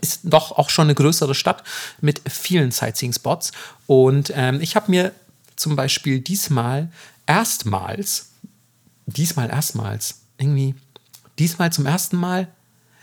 ist 0.00 0.20
doch 0.24 0.52
auch 0.52 0.70
schon 0.70 0.84
eine 0.84 0.94
größere 0.94 1.34
Stadt 1.34 1.64
mit 2.00 2.22
vielen 2.28 2.70
Sightseeing-Spots. 2.70 3.52
Und 3.86 4.32
ähm, 4.34 4.60
ich 4.60 4.76
habe 4.76 4.90
mir 4.90 5.12
zum 5.56 5.76
Beispiel 5.76 6.20
diesmal 6.20 6.88
erstmals, 7.26 8.30
diesmal 9.06 9.50
erstmals, 9.50 10.20
irgendwie 10.38 10.74
diesmal 11.38 11.72
zum 11.72 11.86
ersten 11.86 12.16
Mal. 12.16 12.48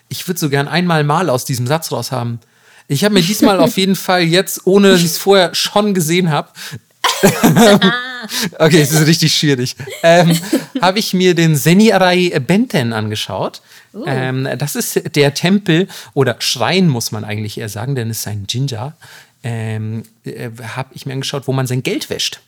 Ich 0.09 0.27
würde 0.27 0.39
so 0.39 0.49
gern 0.49 0.67
einmal 0.67 1.03
mal 1.03 1.29
aus 1.29 1.45
diesem 1.45 1.67
Satz 1.67 1.91
raus 1.91 2.11
haben. 2.11 2.39
Ich 2.87 3.03
habe 3.03 3.13
mir 3.15 3.21
diesmal 3.21 3.59
auf 3.59 3.77
jeden 3.77 3.95
Fall 3.95 4.21
jetzt, 4.21 4.67
ohne 4.67 4.91
dass 4.91 4.99
ich 4.99 5.07
es 5.07 5.17
vorher 5.17 5.55
schon 5.55 5.93
gesehen 5.93 6.29
habe, 6.29 6.49
okay, 8.59 8.81
es 8.81 8.91
ist 8.91 9.07
richtig 9.07 9.33
schwierig, 9.35 9.75
ähm, 10.03 10.37
habe 10.81 10.99
ich 10.99 11.13
mir 11.13 11.33
den 11.35 11.55
Seniarai 11.55 12.39
Benten 12.39 12.93
angeschaut. 12.93 13.61
Uh. 13.93 14.03
Ähm, 14.05 14.47
das 14.57 14.75
ist 14.75 15.15
der 15.15 15.33
Tempel 15.33 15.87
oder 16.13 16.35
Schrein, 16.39 16.87
muss 16.87 17.11
man 17.11 17.23
eigentlich 17.23 17.57
eher 17.57 17.69
sagen, 17.69 17.95
denn 17.95 18.09
es 18.09 18.19
ist 18.19 18.27
ein 18.27 18.45
Jinja. 18.49 18.93
Ähm, 19.43 20.03
äh, 20.23 20.49
habe 20.75 20.89
ich 20.93 21.05
mir 21.05 21.13
angeschaut, 21.13 21.47
wo 21.47 21.53
man 21.53 21.67
sein 21.67 21.83
Geld 21.83 22.09
wäscht. 22.09 22.41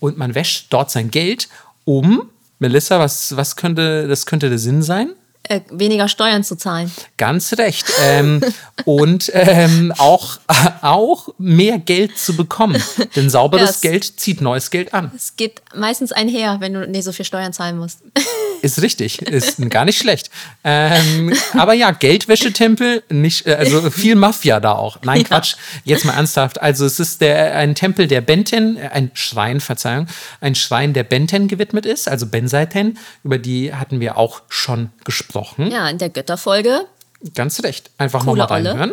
Und 0.00 0.16
man 0.16 0.34
wäscht 0.34 0.66
dort 0.70 0.90
sein 0.90 1.10
Geld, 1.10 1.48
um 1.84 2.30
Melissa, 2.58 2.98
was, 2.98 3.36
was 3.36 3.56
könnte, 3.56 4.08
das 4.08 4.26
könnte 4.26 4.48
der 4.48 4.58
Sinn 4.58 4.82
sein? 4.82 5.14
Äh, 5.46 5.60
weniger 5.70 6.08
Steuern 6.08 6.42
zu 6.42 6.56
zahlen. 6.56 6.90
Ganz 7.18 7.52
recht. 7.58 7.84
Ähm, 8.02 8.40
und 8.86 9.30
ähm, 9.34 9.92
auch, 9.98 10.38
auch 10.80 11.28
mehr 11.36 11.78
Geld 11.78 12.16
zu 12.16 12.34
bekommen. 12.34 12.82
Denn 13.14 13.28
sauberes 13.28 13.82
ja, 13.82 13.90
Geld 13.90 14.04
zieht 14.04 14.40
neues 14.40 14.70
Geld 14.70 14.94
an. 14.94 15.12
Es 15.14 15.36
geht 15.36 15.60
meistens 15.74 16.12
einher, 16.12 16.56
wenn 16.60 16.72
du 16.72 16.88
nicht 16.88 17.04
so 17.04 17.12
viel 17.12 17.26
Steuern 17.26 17.52
zahlen 17.52 17.76
musst. 17.76 17.98
Ist 18.62 18.80
richtig, 18.80 19.20
ist 19.20 19.58
gar 19.68 19.84
nicht 19.84 19.98
schlecht. 19.98 20.30
Ähm, 20.64 21.34
aber 21.52 21.74
ja, 21.74 21.90
Geldwäschetempel, 21.90 23.02
nicht, 23.10 23.46
äh, 23.46 23.56
also 23.56 23.90
viel 23.90 24.14
Mafia 24.14 24.58
da 24.58 24.72
auch. 24.72 24.96
Nein, 25.02 25.18
ja. 25.18 25.24
Quatsch, 25.24 25.56
jetzt 25.84 26.06
mal 26.06 26.14
ernsthaft. 26.14 26.62
Also 26.62 26.86
es 26.86 26.98
ist 26.98 27.20
der, 27.20 27.56
ein 27.56 27.74
Tempel 27.74 28.06
der 28.06 28.22
Benten, 28.22 28.78
äh, 28.78 28.88
ein 28.90 29.10
Schrein, 29.12 29.60
Verzeihung, 29.60 30.06
ein 30.40 30.54
Schrein 30.54 30.94
der 30.94 31.04
Benten 31.04 31.46
gewidmet 31.46 31.84
ist, 31.84 32.08
also 32.08 32.26
Benseiten, 32.26 32.96
über 33.22 33.36
die 33.36 33.74
hatten 33.74 34.00
wir 34.00 34.16
auch 34.16 34.40
schon 34.48 34.88
gesprochen. 35.04 35.33
Ja, 35.70 35.88
in 35.88 35.98
der 35.98 36.10
Götterfolge. 36.10 36.86
Ganz 37.34 37.62
recht, 37.62 37.90
einfach 37.98 38.24
nochmal 38.24 38.46
reinhören. 38.46 38.92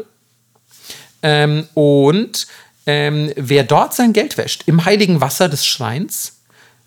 Ähm, 1.23 1.67
und 1.73 2.47
ähm, 2.85 3.31
wer 3.35 3.63
dort 3.63 3.93
sein 3.93 4.13
Geld 4.13 4.37
wäscht, 4.37 4.63
im 4.65 4.85
heiligen 4.85 5.21
Wasser 5.21 5.49
des 5.49 5.65
Schreins, 5.65 6.39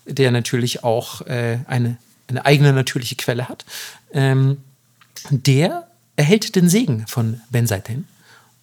der 0.05 0.31
natürlich 0.31 0.83
auch 0.83 1.21
äh, 1.21 1.59
eine 1.67 1.97
eine 2.27 2.45
eigene 2.45 2.73
natürliche 2.73 3.15
Quelle 3.15 3.47
hat, 3.49 3.65
ähm, 4.13 4.57
der 5.29 5.87
erhält 6.15 6.55
den 6.55 6.69
Segen 6.69 7.05
von 7.07 7.41
Benzaiten. 7.49 8.07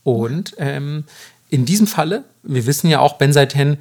Und 0.05 0.55
ähm, 0.59 1.05
in 1.49 1.64
diesem 1.64 1.86
Falle, 1.86 2.24
wir 2.43 2.66
wissen 2.66 2.88
ja 2.88 3.01
auch, 3.01 3.14
Benzaiten 3.18 3.78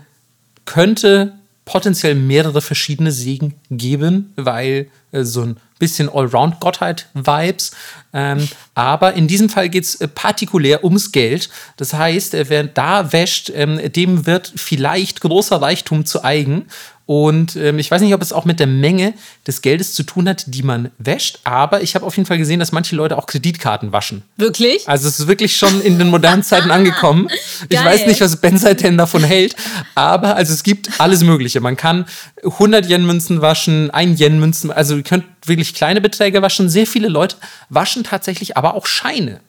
könnte 0.65 1.33
potenziell 1.65 2.15
mehrere 2.15 2.61
verschiedene 2.61 3.11
Segen 3.11 3.55
geben, 3.69 4.33
weil 4.35 4.87
äh, 5.11 5.23
so 5.23 5.41
ein 5.41 5.57
bisschen 5.79 6.09
Allround-Gottheit-Vibes. 6.09 7.71
Ähm, 8.13 8.47
aber 8.75 9.13
in 9.13 9.27
diesem 9.27 9.49
Fall 9.49 9.69
geht 9.69 9.83
es 9.83 9.95
äh, 9.95 10.07
partikulär 10.07 10.83
ums 10.83 11.11
Geld. 11.11 11.49
Das 11.77 11.93
heißt, 11.93 12.33
äh, 12.33 12.49
wer 12.49 12.63
da 12.63 13.11
wäscht, 13.11 13.51
ähm, 13.53 13.79
dem 13.91 14.25
wird 14.25 14.51
vielleicht 14.55 15.21
großer 15.21 15.61
Reichtum 15.61 16.05
zu 16.05 16.23
eigen. 16.23 16.67
Und 17.11 17.57
ähm, 17.57 17.77
ich 17.77 17.91
weiß 17.91 18.01
nicht, 18.01 18.13
ob 18.13 18.21
es 18.21 18.31
auch 18.31 18.45
mit 18.45 18.61
der 18.61 18.67
Menge 18.67 19.13
des 19.45 19.61
Geldes 19.61 19.91
zu 19.91 20.03
tun 20.03 20.29
hat, 20.29 20.45
die 20.47 20.63
man 20.63 20.91
wäscht, 20.97 21.39
aber 21.43 21.81
ich 21.81 21.93
habe 21.93 22.05
auf 22.05 22.15
jeden 22.15 22.25
Fall 22.25 22.37
gesehen, 22.37 22.61
dass 22.61 22.71
manche 22.71 22.95
Leute 22.95 23.17
auch 23.17 23.25
Kreditkarten 23.25 23.91
waschen. 23.91 24.21
Wirklich? 24.37 24.87
Also 24.87 25.09
es 25.09 25.19
ist 25.19 25.27
wirklich 25.27 25.57
schon 25.57 25.81
in 25.81 25.99
den 25.99 26.07
modernen 26.07 26.41
Zeiten 26.41 26.71
angekommen. 26.71 27.27
Ich 27.67 27.75
Geil. 27.75 27.83
weiß 27.83 28.05
nicht, 28.05 28.21
was 28.21 28.37
Ben 28.37 28.57
Seiten 28.57 28.97
davon 28.97 29.25
hält, 29.25 29.57
aber 29.93 30.37
also 30.37 30.53
es 30.53 30.63
gibt 30.63 31.01
alles 31.01 31.21
Mögliche. 31.21 31.59
Man 31.59 31.75
kann 31.75 32.05
100 32.45 32.89
Yen-Münzen 32.89 33.41
waschen, 33.41 33.91
1 33.91 34.17
Yen-Münzen, 34.17 34.71
also 34.71 34.95
ihr 34.95 35.03
könnt 35.03 35.25
wirklich 35.45 35.73
kleine 35.73 35.99
Beträge 35.99 36.41
waschen. 36.41 36.69
Sehr 36.69 36.87
viele 36.87 37.09
Leute 37.09 37.35
waschen 37.67 38.05
tatsächlich 38.05 38.55
aber 38.55 38.73
auch 38.73 38.85
Scheine. 38.85 39.41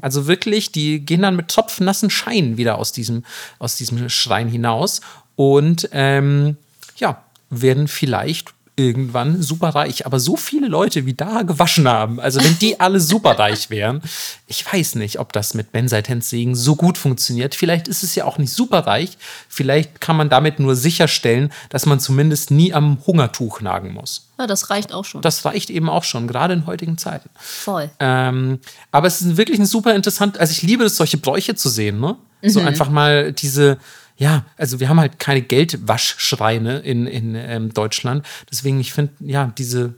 Also 0.00 0.26
wirklich, 0.26 0.72
die 0.72 0.98
gehen 0.98 1.22
dann 1.22 1.36
mit 1.36 1.46
tropfnassen 1.46 2.10
Scheinen 2.10 2.56
wieder 2.56 2.76
aus 2.78 2.90
diesem, 2.90 3.22
aus 3.60 3.76
diesem 3.76 4.08
Schrein 4.08 4.48
hinaus 4.48 5.00
und 5.36 5.88
ähm, 5.92 6.56
ja, 6.98 7.24
werden 7.50 7.88
vielleicht 7.88 8.52
irgendwann 8.78 9.42
super 9.42 9.70
reich. 9.70 10.06
Aber 10.06 10.20
so 10.20 10.36
viele 10.36 10.68
Leute 10.68 11.04
wie 11.04 11.14
da 11.14 11.42
gewaschen 11.42 11.88
haben, 11.88 12.20
also 12.20 12.42
wenn 12.42 12.58
die 12.58 12.78
alle 12.80 13.00
super 13.00 13.38
reich 13.38 13.70
wären, 13.70 14.00
ich 14.46 14.64
weiß 14.72 14.94
nicht, 14.94 15.18
ob 15.18 15.32
das 15.32 15.54
mit 15.54 15.72
Ben 15.72 15.88
Seitens 15.88 16.30
Segen 16.30 16.54
so 16.54 16.76
gut 16.76 16.96
funktioniert. 16.96 17.54
Vielleicht 17.54 17.88
ist 17.88 18.02
es 18.02 18.14
ja 18.14 18.24
auch 18.24 18.38
nicht 18.38 18.52
super 18.52 18.86
reich. 18.86 19.18
Vielleicht 19.48 20.00
kann 20.00 20.16
man 20.16 20.30
damit 20.30 20.60
nur 20.60 20.76
sicherstellen, 20.76 21.52
dass 21.70 21.86
man 21.86 22.00
zumindest 22.00 22.50
nie 22.50 22.72
am 22.72 22.98
Hungertuch 23.06 23.60
nagen 23.60 23.92
muss. 23.92 24.28
Ja, 24.38 24.46
das 24.46 24.70
reicht 24.70 24.92
auch 24.92 25.04
schon. 25.04 25.22
Das 25.22 25.44
reicht 25.44 25.70
eben 25.70 25.88
auch 25.88 26.04
schon, 26.04 26.28
gerade 26.28 26.54
in 26.54 26.66
heutigen 26.66 26.96
Zeiten. 26.96 27.28
Voll. 27.34 27.90
Ähm, 27.98 28.60
aber 28.92 29.08
es 29.08 29.20
ist 29.20 29.36
wirklich 29.36 29.58
ein 29.58 29.66
super 29.66 29.94
interessant, 29.94 30.38
also 30.38 30.52
ich 30.52 30.62
liebe 30.62 30.84
es, 30.84 30.96
solche 30.96 31.18
Bräuche 31.18 31.56
zu 31.56 31.68
sehen, 31.68 31.98
ne? 31.98 32.16
So 32.40 32.60
einfach 32.60 32.88
mal 32.88 33.32
diese, 33.32 33.78
ja, 34.18 34.44
also 34.56 34.80
wir 34.80 34.88
haben 34.88 34.98
halt 34.98 35.20
keine 35.20 35.42
Geldwaschschreine 35.42 36.80
in, 36.80 37.06
in 37.06 37.36
ähm, 37.36 37.72
Deutschland. 37.72 38.26
Deswegen, 38.50 38.80
ich 38.80 38.92
finde, 38.92 39.12
ja, 39.20 39.52
diese, 39.56 39.94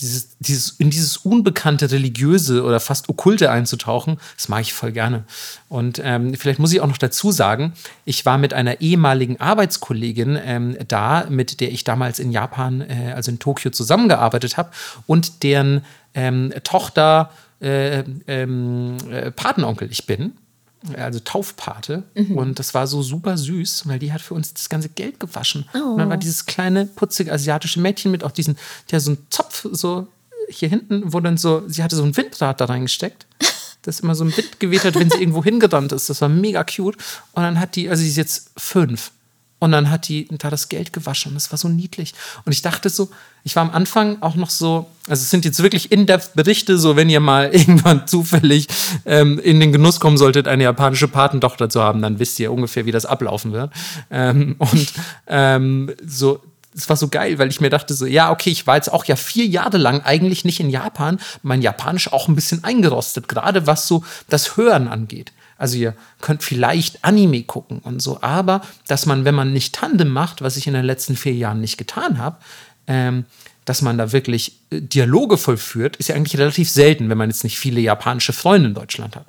dieses, 0.00 0.36
dieses, 0.38 0.70
in 0.72 0.90
dieses 0.90 1.16
unbekannte 1.16 1.90
religiöse 1.90 2.62
oder 2.62 2.78
fast 2.78 3.08
okkulte 3.08 3.50
einzutauchen, 3.50 4.18
das 4.36 4.48
mag 4.48 4.60
ich 4.60 4.74
voll 4.74 4.92
gerne. 4.92 5.24
Und 5.70 5.98
ähm, 6.04 6.34
vielleicht 6.34 6.58
muss 6.58 6.74
ich 6.74 6.82
auch 6.82 6.86
noch 6.86 6.98
dazu 6.98 7.32
sagen, 7.32 7.72
ich 8.04 8.26
war 8.26 8.36
mit 8.36 8.52
einer 8.52 8.82
ehemaligen 8.82 9.40
Arbeitskollegin 9.40 10.38
ähm, 10.44 10.76
da, 10.86 11.24
mit 11.30 11.60
der 11.60 11.72
ich 11.72 11.84
damals 11.84 12.18
in 12.18 12.32
Japan, 12.32 12.82
äh, 12.82 13.14
also 13.16 13.30
in 13.30 13.38
Tokio, 13.38 13.70
zusammengearbeitet 13.70 14.58
habe 14.58 14.70
und 15.06 15.42
deren 15.42 15.86
ähm, 16.12 16.52
Tochter 16.64 17.30
äh, 17.60 18.04
ähm, 18.26 18.98
äh, 19.10 19.30
Patenonkel 19.30 19.90
ich 19.90 20.04
bin 20.04 20.34
also 20.96 21.20
Taufpate. 21.20 22.02
Und 22.36 22.58
das 22.58 22.74
war 22.74 22.86
so 22.86 23.02
super 23.02 23.36
süß, 23.36 23.86
weil 23.86 23.98
die 23.98 24.12
hat 24.12 24.20
für 24.20 24.34
uns 24.34 24.52
das 24.52 24.68
ganze 24.68 24.88
Geld 24.88 25.20
gewaschen. 25.20 25.64
Und 25.92 25.98
dann 25.98 26.10
war 26.10 26.16
dieses 26.16 26.46
kleine, 26.46 26.86
putzige 26.86 27.32
asiatische 27.32 27.80
Mädchen 27.80 28.10
mit 28.10 28.24
auch 28.24 28.32
diesen, 28.32 28.56
der 28.90 29.00
so 29.00 29.12
einen 29.12 29.26
Zopf 29.30 29.66
so 29.72 30.06
hier 30.48 30.68
hinten, 30.68 31.12
wo 31.12 31.20
dann 31.20 31.36
so, 31.36 31.62
sie 31.68 31.82
hatte 31.82 31.96
so 31.96 32.02
ein 32.02 32.16
Windrad 32.16 32.60
da 32.60 32.66
reingesteckt. 32.66 33.26
Das 33.82 34.00
immer 34.00 34.14
so 34.14 34.24
ein 34.24 34.34
Wind 34.34 34.60
geweht 34.60 34.84
hat, 34.84 34.94
wenn 34.94 35.10
sie 35.10 35.18
irgendwo 35.20 35.44
hingerannt 35.44 35.92
ist. 35.92 36.08
Das 36.08 36.20
war 36.20 36.28
mega 36.28 36.64
cute. 36.64 36.96
Und 37.32 37.42
dann 37.42 37.60
hat 37.60 37.76
die, 37.76 37.88
also 37.88 38.02
sie 38.02 38.08
ist 38.08 38.16
jetzt 38.16 38.50
fünf. 38.56 39.10
Und 39.64 39.72
dann 39.72 39.88
hat 39.88 40.08
die 40.08 40.28
da 40.30 40.50
das 40.50 40.68
Geld 40.68 40.92
gewaschen. 40.92 41.30
Und 41.30 41.36
das 41.36 41.50
war 41.50 41.56
so 41.56 41.68
niedlich. 41.68 42.12
Und 42.44 42.52
ich 42.52 42.60
dachte 42.60 42.90
so, 42.90 43.08
ich 43.44 43.56
war 43.56 43.62
am 43.62 43.70
Anfang 43.70 44.20
auch 44.20 44.34
noch 44.34 44.50
so, 44.50 44.90
also 45.08 45.22
es 45.22 45.30
sind 45.30 45.46
jetzt 45.46 45.62
wirklich 45.62 45.90
In-Depth-Berichte, 45.90 46.76
so 46.76 46.96
wenn 46.96 47.08
ihr 47.08 47.20
mal 47.20 47.48
irgendwann 47.52 48.06
zufällig 48.06 48.68
ähm, 49.06 49.38
in 49.38 49.60
den 49.60 49.72
Genuss 49.72 50.00
kommen 50.00 50.18
solltet, 50.18 50.48
eine 50.48 50.64
japanische 50.64 51.08
Patentochter 51.08 51.70
zu 51.70 51.82
haben, 51.82 52.02
dann 52.02 52.18
wisst 52.18 52.38
ihr 52.40 52.52
ungefähr, 52.52 52.84
wie 52.84 52.92
das 52.92 53.06
ablaufen 53.06 53.54
wird. 53.54 53.72
Ähm, 54.10 54.56
und 54.58 54.92
ähm, 55.28 55.94
so, 56.06 56.42
es 56.76 56.86
war 56.90 56.96
so 56.96 57.08
geil, 57.08 57.38
weil 57.38 57.48
ich 57.48 57.62
mir 57.62 57.70
dachte 57.70 57.94
so, 57.94 58.04
ja, 58.04 58.30
okay, 58.30 58.50
ich 58.50 58.66
war 58.66 58.76
jetzt 58.76 58.92
auch 58.92 59.06
ja 59.06 59.16
vier 59.16 59.46
Jahre 59.46 59.78
lang 59.78 60.02
eigentlich 60.02 60.44
nicht 60.44 60.60
in 60.60 60.68
Japan, 60.68 61.18
mein 61.42 61.62
Japanisch 61.62 62.12
auch 62.12 62.28
ein 62.28 62.34
bisschen 62.34 62.64
eingerostet, 62.64 63.28
gerade 63.28 63.66
was 63.66 63.88
so 63.88 64.04
das 64.28 64.58
Hören 64.58 64.88
angeht. 64.88 65.32
Also 65.64 65.78
ihr 65.78 65.94
könnt 66.20 66.42
vielleicht 66.42 67.02
Anime 67.06 67.42
gucken 67.42 67.78
und 67.78 68.02
so, 68.02 68.18
aber 68.20 68.60
dass 68.86 69.06
man, 69.06 69.24
wenn 69.24 69.34
man 69.34 69.54
nicht 69.54 69.74
Tandem 69.74 70.10
macht, 70.10 70.42
was 70.42 70.58
ich 70.58 70.66
in 70.66 70.74
den 70.74 70.84
letzten 70.84 71.16
vier 71.16 71.32
Jahren 71.32 71.62
nicht 71.62 71.78
getan 71.78 72.18
habe, 72.18 72.36
ähm, 72.86 73.24
dass 73.64 73.80
man 73.80 73.96
da 73.96 74.12
wirklich 74.12 74.58
äh, 74.68 74.82
Dialoge 74.82 75.38
vollführt, 75.38 75.96
ist 75.96 76.10
ja 76.10 76.16
eigentlich 76.16 76.36
relativ 76.36 76.68
selten, 76.68 77.08
wenn 77.08 77.16
man 77.16 77.30
jetzt 77.30 77.44
nicht 77.44 77.58
viele 77.58 77.80
japanische 77.80 78.34
Freunde 78.34 78.68
in 78.68 78.74
Deutschland 78.74 79.16
hat. 79.16 79.24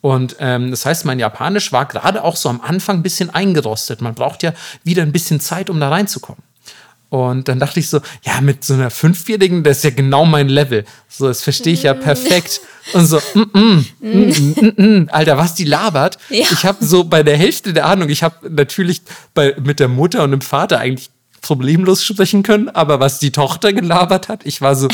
Und 0.00 0.36
ähm, 0.38 0.70
das 0.70 0.86
heißt, 0.86 1.04
mein 1.04 1.18
Japanisch 1.18 1.72
war 1.72 1.86
gerade 1.86 2.22
auch 2.22 2.36
so 2.36 2.48
am 2.48 2.60
Anfang 2.60 2.98
ein 2.98 3.02
bisschen 3.02 3.30
eingerostet. 3.30 4.00
Man 4.02 4.14
braucht 4.14 4.44
ja 4.44 4.52
wieder 4.84 5.02
ein 5.02 5.10
bisschen 5.10 5.40
Zeit, 5.40 5.68
um 5.68 5.80
da 5.80 5.88
reinzukommen. 5.88 6.44
Und 7.12 7.48
dann 7.48 7.58
dachte 7.58 7.78
ich 7.78 7.90
so, 7.90 8.00
ja, 8.22 8.40
mit 8.40 8.64
so 8.64 8.72
einer 8.72 8.88
Fünfjährigen, 8.88 9.62
das 9.62 9.78
ist 9.78 9.84
ja 9.84 9.90
genau 9.90 10.24
mein 10.24 10.48
Level. 10.48 10.86
So, 11.10 11.28
das 11.28 11.42
verstehe 11.42 11.74
ich 11.74 11.82
ja 11.82 11.92
perfekt. 11.92 12.62
Und 12.94 13.04
so, 13.04 13.20
mm, 13.34 13.40
mm, 13.52 13.84
mm, 14.00 14.54
mm, 14.56 14.82
mm, 14.82 15.08
Alter, 15.12 15.36
was 15.36 15.52
die 15.54 15.64
labert. 15.64 16.16
Ja. 16.30 16.46
Ich 16.50 16.64
habe 16.64 16.82
so 16.82 17.04
bei 17.04 17.22
der 17.22 17.36
Hälfte 17.36 17.74
der 17.74 17.84
Ahnung, 17.84 18.08
ich 18.08 18.22
habe 18.22 18.48
natürlich 18.48 19.02
bei, 19.34 19.54
mit 19.62 19.78
der 19.78 19.88
Mutter 19.88 20.24
und 20.24 20.30
dem 20.30 20.40
Vater 20.40 20.78
eigentlich 20.78 21.10
problemlos 21.42 22.02
sprechen 22.02 22.42
können, 22.42 22.70
aber 22.70 22.98
was 22.98 23.18
die 23.18 23.30
Tochter 23.32 23.74
gelabert 23.74 24.28
hat, 24.28 24.46
ich 24.46 24.62
war 24.62 24.74
so, 24.74 24.88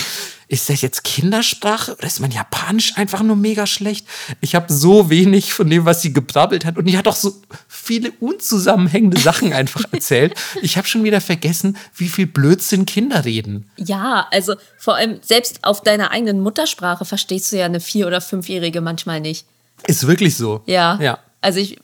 ist 0.49 0.71
das 0.71 0.81
jetzt 0.81 1.05
Kindersprache 1.05 1.95
oder 1.95 2.07
ist 2.07 2.21
mein 2.21 2.31
Japanisch 2.31 2.97
einfach 2.97 3.23
nur 3.23 3.37
mega 3.37 3.67
schlecht? 3.67 4.07
Ich 4.41 4.55
habe 4.55 4.73
so 4.73 5.11
wenig 5.11 5.53
von 5.53 5.69
dem, 5.71 5.85
was 5.85 6.03
sie 6.03 6.13
gebrabbelt 6.13 6.65
hat 6.65 6.79
und 6.79 6.87
die 6.87 6.97
hat 6.97 7.07
auch 7.07 7.17
so 7.17 7.41
viele 7.89 8.13
unzusammenhängende 8.21 9.19
Sachen 9.19 9.55
einfach 9.55 9.83
erzählt. 9.91 10.35
Ich 10.61 10.77
habe 10.77 10.87
schon 10.87 11.05
wieder 11.05 11.23
vergessen, 11.23 11.79
wie 11.97 12.11
viel 12.11 12.27
Blödsinn 12.27 12.85
Kinder 12.85 13.25
reden. 13.25 13.71
Ja, 13.79 14.29
also 14.31 14.57
vor 14.77 14.97
allem 14.97 15.21
selbst 15.23 15.61
auf 15.63 15.83
deiner 15.83 16.11
eigenen 16.11 16.41
Muttersprache 16.41 17.07
verstehst 17.07 17.51
du 17.51 17.57
ja 17.57 17.65
eine 17.65 17.81
vier- 17.81 18.07
oder 18.07 18.21
fünfjährige 18.21 18.83
manchmal 18.83 19.23
nicht. 19.23 19.47
Ist 19.87 20.07
wirklich 20.07 20.37
so. 20.37 20.61
Ja. 20.67 20.99
Ja. 21.01 21.19
Also 21.41 21.61
ich 21.61 21.79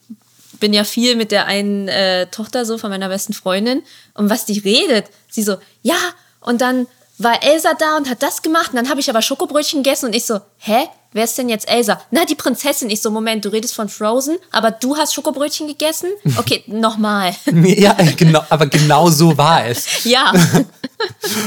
bin 0.61 0.75
ja 0.75 0.85
viel 0.85 1.17
mit 1.17 1.33
der 1.33 1.47
einen 1.47 1.89
äh, 1.89 2.27
Tochter 2.27 2.67
so 2.67 2.77
von 2.77 2.91
meiner 2.91 3.09
besten 3.09 3.33
Freundin 3.33 3.83
und 4.13 4.29
was 4.29 4.45
die 4.45 4.59
redet, 4.59 5.07
sie 5.31 5.43
so, 5.43 5.57
ja, 5.83 5.97
und 6.41 6.61
dann 6.61 6.87
war 7.17 7.43
Elsa 7.43 7.73
da 7.79 7.97
und 7.97 8.11
hat 8.11 8.23
das 8.23 8.43
gemacht 8.43 8.71
und 8.71 8.77
dann 8.77 8.91
habe 8.91 9.01
ich 9.01 9.09
aber 9.09 9.23
Schokobrötchen 9.23 9.83
gegessen 9.83 10.07
und 10.07 10.15
ich 10.15 10.27
so, 10.27 10.41
hä? 10.59 10.87
Wer 11.15 11.23
ist 11.25 11.39
denn 11.39 11.49
jetzt 11.49 11.69
Elsa? 11.69 12.01
Na, 12.11 12.25
die 12.25 12.35
Prinzessin. 12.35 12.91
Ich 12.91 13.01
so, 13.01 13.09
Moment, 13.09 13.45
du 13.45 13.49
redest 13.49 13.73
von 13.73 13.89
Frozen, 13.89 14.37
aber 14.51 14.73
du 14.73 14.97
hast 14.97 15.15
Schokobrötchen 15.15 15.69
gegessen? 15.69 16.11
Okay, 16.37 16.65
nochmal. 16.67 17.33
Ja, 17.63 17.97
genau, 18.17 18.43
aber 18.51 18.67
genau 18.67 19.09
so 19.09 19.39
war 19.39 19.65
es. 19.67 20.03
ja. 20.05 20.33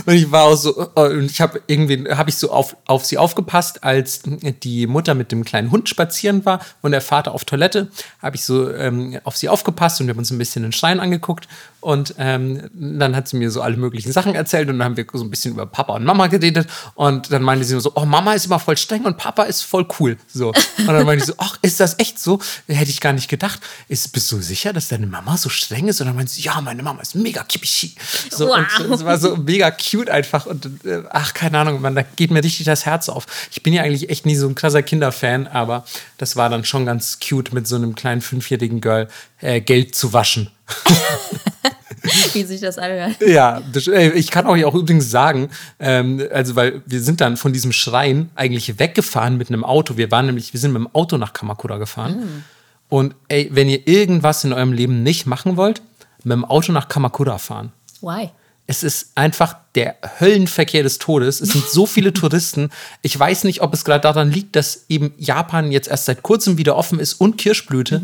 Und 0.05 0.13
ich 0.13 0.31
war 0.31 0.43
auch 0.45 0.55
so, 0.55 0.89
äh, 0.95 1.09
und 1.17 1.29
ich 1.31 1.41
habe 1.41 1.61
irgendwie, 1.67 2.09
habe 2.11 2.29
ich 2.29 2.35
so 2.37 2.51
auf, 2.51 2.75
auf 2.85 3.05
sie 3.05 3.17
aufgepasst, 3.17 3.83
als 3.83 4.21
die 4.63 4.87
Mutter 4.87 5.13
mit 5.15 5.31
dem 5.31 5.43
kleinen 5.43 5.71
Hund 5.71 5.89
spazieren 5.89 6.45
war 6.45 6.59
und 6.81 6.91
der 6.91 7.01
Vater 7.01 7.33
auf 7.33 7.45
Toilette, 7.45 7.89
habe 8.21 8.35
ich 8.35 8.43
so 8.43 8.71
ähm, 8.73 9.19
auf 9.23 9.37
sie 9.37 9.49
aufgepasst 9.49 9.99
und 10.01 10.07
wir 10.07 10.13
haben 10.13 10.19
uns 10.19 10.31
ein 10.31 10.37
bisschen 10.37 10.63
den 10.63 10.71
Schrein 10.71 10.99
angeguckt 10.99 11.47
und 11.79 12.15
ähm, 12.17 12.69
dann 12.73 13.15
hat 13.15 13.27
sie 13.27 13.37
mir 13.37 13.51
so 13.51 13.61
alle 13.61 13.77
möglichen 13.77 14.11
Sachen 14.11 14.35
erzählt 14.35 14.67
und 14.69 14.79
dann 14.79 14.85
haben 14.85 14.97
wir 14.97 15.05
so 15.13 15.23
ein 15.23 15.29
bisschen 15.29 15.53
über 15.53 15.65
Papa 15.65 15.93
und 15.93 16.03
Mama 16.03 16.27
geredet 16.27 16.67
und 16.95 17.31
dann 17.31 17.43
meinte 17.43 17.65
sie 17.65 17.73
nur 17.73 17.81
so, 17.81 17.91
oh, 17.95 18.05
Mama 18.05 18.33
ist 18.33 18.45
immer 18.47 18.59
voll 18.59 18.77
streng 18.77 19.05
und 19.05 19.17
Papa 19.17 19.43
ist 19.43 19.61
voll 19.61 19.87
cool. 19.99 20.17
So. 20.27 20.49
Und 20.79 20.87
dann 20.87 21.05
meinte 21.05 21.23
ich 21.23 21.27
so, 21.27 21.33
ach, 21.37 21.57
ist 21.61 21.79
das 21.79 21.99
echt 21.99 22.19
so? 22.19 22.39
Hätte 22.67 22.89
ich 22.89 22.99
gar 22.99 23.13
nicht 23.13 23.29
gedacht. 23.29 23.59
Ist, 23.87 24.11
bist 24.11 24.31
du 24.31 24.41
sicher, 24.41 24.73
dass 24.73 24.87
deine 24.89 25.07
Mama 25.07 25.37
so 25.37 25.49
streng 25.49 25.87
ist? 25.87 26.01
Und 26.01 26.07
dann 26.07 26.15
meinte 26.15 26.31
sie, 26.31 26.41
ja, 26.41 26.59
meine 26.61 26.83
Mama 26.83 27.01
ist 27.01 27.15
mega 27.15 27.43
kippischi. 27.43 27.95
So, 28.31 28.47
Wow. 28.47 28.57
und 28.79 28.91
es 28.93 29.05
war 29.05 29.17
so 29.17 29.35
mega 29.47 29.71
cute 29.71 30.09
einfach 30.09 30.45
und 30.45 30.85
äh, 30.85 31.03
ach, 31.09 31.33
keine 31.33 31.57
Ahnung, 31.57 31.81
man, 31.81 31.95
da 31.95 32.03
geht 32.03 32.29
mir 32.29 32.43
richtig 32.43 32.65
das 32.65 32.85
Herz 32.85 33.09
auf. 33.09 33.25
Ich 33.51 33.63
bin 33.63 33.73
ja 33.73 33.81
eigentlich 33.81 34.09
echt 34.09 34.25
nie 34.25 34.35
so 34.35 34.47
ein 34.47 34.55
krasser 34.55 34.83
Kinderfan, 34.83 35.47
aber 35.47 35.85
das 36.17 36.35
war 36.35 36.49
dann 36.49 36.63
schon 36.65 36.85
ganz 36.85 37.19
cute, 37.19 37.53
mit 37.53 37.67
so 37.67 37.77
einem 37.77 37.95
kleinen 37.95 38.21
fünfjährigen 38.21 38.81
Girl 38.81 39.07
äh, 39.41 39.61
Geld 39.61 39.95
zu 39.95 40.13
waschen. 40.13 40.51
Wie 42.33 42.43
sich 42.43 42.61
das 42.61 42.77
anhört. 42.77 43.15
Ja, 43.25 43.61
ey, 43.87 44.11
ich 44.11 44.29
kann 44.31 44.45
euch 44.47 44.63
auch 44.65 44.75
übrigens 44.75 45.09
sagen, 45.09 45.49
ähm, 45.79 46.21
also 46.31 46.55
weil 46.55 46.81
wir 46.85 47.01
sind 47.01 47.21
dann 47.21 47.37
von 47.37 47.53
diesem 47.53 47.71
Schrein 47.71 48.29
eigentlich 48.35 48.79
weggefahren 48.79 49.37
mit 49.37 49.49
einem 49.49 49.63
Auto. 49.63 49.97
Wir 49.97 50.11
waren 50.11 50.27
nämlich, 50.27 50.53
wir 50.53 50.59
sind 50.59 50.73
mit 50.73 50.81
dem 50.81 50.95
Auto 50.95 51.17
nach 51.17 51.33
Kamakura 51.33 51.77
gefahren. 51.77 52.43
Und 52.89 53.15
ey, 53.27 53.49
wenn 53.51 53.67
ihr 53.67 53.85
irgendwas 53.87 54.43
in 54.43 54.53
eurem 54.53 54.71
Leben 54.71 55.03
nicht 55.03 55.25
machen 55.25 55.57
wollt, 55.57 55.81
mit 56.23 56.33
dem 56.33 56.45
Auto 56.45 56.71
nach 56.71 56.87
Kamakura 56.87 57.37
fahren. 57.37 57.71
Why? 58.01 58.29
Es 58.69 58.83
ist 58.83 59.11
einfach 59.15 59.55
der 59.75 59.95
Höllenverkehr 60.19 60.83
des 60.83 60.97
Todes. 60.99 61.39
Es 61.39 61.49
sind 61.49 61.65
so 61.65 61.85
viele 61.85 62.13
Touristen. 62.21 62.69
Ich 63.01 63.17
weiß 63.17 63.45
nicht, 63.45 63.61
ob 63.61 63.73
es 63.73 63.85
gerade 63.85 64.01
daran 64.01 64.29
liegt, 64.29 64.55
dass 64.57 64.85
eben 64.89 65.13
Japan 65.17 65.71
jetzt 65.71 65.87
erst 65.87 66.05
seit 66.05 66.21
kurzem 66.21 66.57
wieder 66.57 66.75
offen 66.75 66.99
ist 66.99 67.15
und 67.15 67.37
Kirschblüte, 67.37 68.03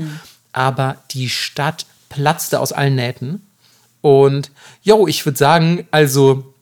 aber 0.53 0.97
die 1.11 1.29
Stadt 1.29 1.85
platzte 2.09 2.59
aus 2.59 2.71
allen 2.71 2.95
Nähten. 2.95 3.45
Und 4.01 4.51
jo, 4.83 5.07
ich 5.07 5.25
würde 5.25 5.37
sagen, 5.37 5.87
also 5.91 6.53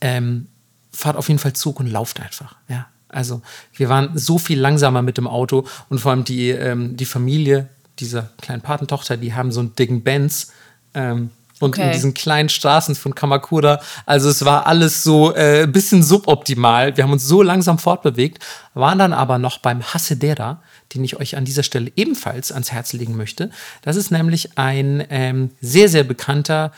ähm, 0.00 0.46
fahrt 0.92 1.16
auf 1.16 1.28
jeden 1.28 1.38
Fall 1.38 1.52
Zug 1.52 1.80
und 1.80 1.86
lauft 1.86 2.20
einfach. 2.20 2.56
Ja, 2.68 2.86
also 3.08 3.42
wir 3.74 3.88
waren 3.88 4.16
so 4.18 4.38
viel 4.38 4.58
langsamer 4.58 5.02
mit 5.02 5.18
dem 5.18 5.26
Auto 5.26 5.66
und 5.88 6.00
vor 6.00 6.12
allem 6.12 6.24
die, 6.24 6.50
ähm, 6.50 6.96
die 6.96 7.04
Familie 7.04 7.68
dieser 7.98 8.30
kleinen 8.40 8.62
Patentochter, 8.62 9.16
die 9.16 9.34
haben 9.34 9.52
so 9.52 9.60
einen 9.60 9.74
dicken 9.74 10.02
Benz. 10.02 10.52
Ähm, 10.94 11.30
und 11.60 11.70
Okay. 11.74 11.86
in 11.86 11.92
diesen 11.92 12.14
kleinen 12.14 12.48
Straßen 12.48 12.94
von 12.94 13.14
Kamakura. 13.14 13.80
Also 14.06 14.28
es 14.28 14.44
war 14.44 14.66
alles 14.66 15.02
so 15.02 15.34
äh, 15.34 15.62
ein 15.64 15.72
bisschen 15.72 16.02
suboptimal. 16.02 16.96
Wir 16.96 17.04
haben 17.04 17.12
uns 17.12 17.26
so 17.26 17.42
langsam 17.42 17.78
fortbewegt, 17.78 18.44
waren 18.74 18.98
dann 18.98 19.12
aber 19.12 19.38
noch 19.38 19.58
beim 19.58 19.82
Hasedera, 19.82 20.62
den 20.94 21.04
ich 21.04 21.16
euch 21.18 21.36
an 21.36 21.44
dieser 21.44 21.62
Stelle 21.62 21.92
ebenfalls 21.96 22.52
ans 22.52 22.72
Herz 22.72 22.92
legen 22.92 23.16
möchte. 23.16 23.50
Das 23.82 23.96
ist 23.96 24.10
nämlich 24.10 24.56
ein 24.56 25.04
ähm, 25.10 25.50
sehr, 25.60 25.88
sehr 25.88 26.04
bekannter 26.04 26.72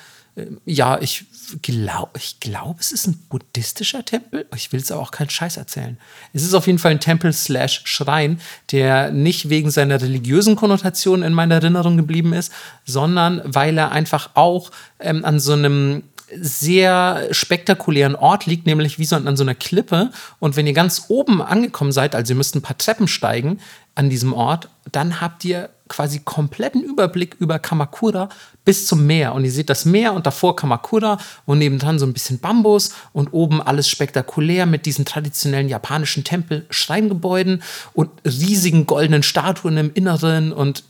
ja, 0.65 1.01
ich 1.01 1.25
glaube, 1.63 2.13
ich 2.17 2.41
glaube, 2.41 2.81
es 2.81 2.93
ist 2.93 3.07
ein 3.07 3.19
buddhistischer 3.29 4.05
Tempel. 4.05 4.47
Ich 4.55 4.73
will 4.73 4.81
jetzt 4.81 4.93
aber 4.93 5.03
auch 5.03 5.11
keinen 5.11 5.31
Scheiß 5.31 5.57
erzählen. 5.57 5.99
Es 6.33 6.43
ist 6.43 6.55
auf 6.55 6.67
jeden 6.67 6.79
Fall 6.79 6.93
ein 6.93 7.01
Tempel 7.01 7.33
slash 7.33 7.83
Schrein, 7.85 8.41
der 8.71 9.11
nicht 9.11 9.49
wegen 9.49 9.71
seiner 9.71 10.01
religiösen 10.01 10.57
Konnotation 10.57 11.23
in 11.23 11.33
meiner 11.33 11.57
Erinnerung 11.57 11.97
geblieben 11.97 12.33
ist, 12.33 12.53
sondern 12.85 13.43
weil 13.45 13.77
er 13.77 13.93
einfach 13.93 14.31
auch 14.35 14.71
ähm, 15.01 15.25
an 15.25 15.41
so 15.41 15.53
einem 15.53 16.05
sehr 16.39 17.27
spektakulären 17.33 18.15
Ort 18.15 18.47
liegt, 18.47 18.67
nämlich 18.67 18.99
wie 18.99 19.05
so 19.05 19.17
an 19.17 19.37
so 19.37 19.43
einer 19.43 19.57
Klippe. 19.57 20.11
Und 20.39 20.57
wenn 20.57 20.67
ihr 20.67 20.73
ganz 20.73 21.07
oben 21.09 21.43
angekommen 21.43 21.93
seid, 21.93 22.15
also 22.15 22.33
ihr 22.33 22.37
müsst 22.37 22.55
ein 22.55 22.63
paar 22.63 22.79
Treppen 22.79 23.09
steigen 23.09 23.59
an 23.97 24.11
diesem 24.11 24.33
Ort, 24.33 24.69
dann 24.93 25.21
habt 25.21 25.45
ihr 25.45 25.71
quasi 25.91 26.21
kompletten 26.21 26.83
Überblick 26.83 27.37
über 27.39 27.59
Kamakura 27.59 28.31
bis 28.65 28.87
zum 28.87 29.07
Meer. 29.07 29.35
Und 29.35 29.45
ihr 29.45 29.53
seht 29.53 29.69
das 29.69 29.85
Meer 29.85 30.15
und 30.15 30.25
davor 30.25 30.57
Kamakura 30.57 31.19
und 31.45 31.59
nebendran 31.59 31.99
so 31.99 32.07
ein 32.07 32.15
bisschen 32.15 32.39
Bambus 32.39 32.93
und 33.13 33.29
oben 33.35 33.61
alles 33.61 33.89
spektakulär 33.89 34.65
mit 34.65 34.87
diesen 34.87 35.05
traditionellen 35.05 35.69
japanischen 35.69 36.25
Tempel-Schreingebäuden 36.25 37.63
und 37.93 38.11
riesigen 38.25 38.87
goldenen 38.87 39.23
Statuen 39.23 39.77
im 39.77 39.93
Inneren 39.93 40.53
und 40.53 40.85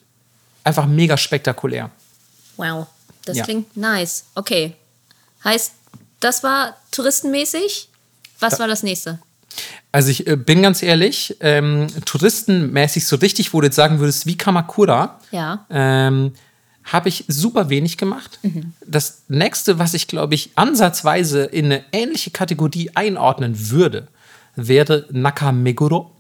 einfach 0.63 0.87
mega 0.87 1.17
spektakulär. 1.17 1.91
Wow, 2.57 2.87
das 3.25 3.39
Ja. 3.39 3.45
klingt 3.45 3.77
nice. 3.77 4.27
Okay. 4.35 4.77
Heißt, 5.43 5.73
das 6.21 6.43
war 6.43 6.77
touristenmäßig. 6.91 7.89
Was 8.39 8.59
war 8.61 8.69
das 8.69 8.83
nächste? 8.83 9.19
Also 9.93 10.11
ich 10.11 10.27
äh, 10.27 10.37
bin 10.37 10.63
ganz 10.63 10.83
ehrlich, 10.83 11.37
ähm, 11.41 11.89
touristenmäßig 12.05 13.07
so 13.07 13.17
richtig, 13.17 13.53
wo 13.53 13.61
du 13.61 13.67
jetzt 13.67 13.77
sagen 13.77 13.99
würdest, 13.99 14.27
wie 14.27 14.37
Kamakura, 14.37 15.19
Ja. 15.33 15.67
ähm, 15.71 16.33
habe 16.85 17.09
ich 17.09 17.25
super 17.29 17.69
wenig 17.69 17.99
gemacht. 17.99 18.39
Das 18.87 19.23
nächste, 19.29 19.79
was 19.79 19.95
ich 19.95 20.07
glaube 20.09 20.35
ich 20.35 20.51
ansatzweise 20.57 21.45
in 21.45 21.67
eine 21.67 21.85
ähnliche 21.93 22.31
Kategorie 22.31 22.91
einordnen 22.95 23.71
würde, 23.71 24.09
wäre 24.57 25.07
Nakameguro. 25.11 26.11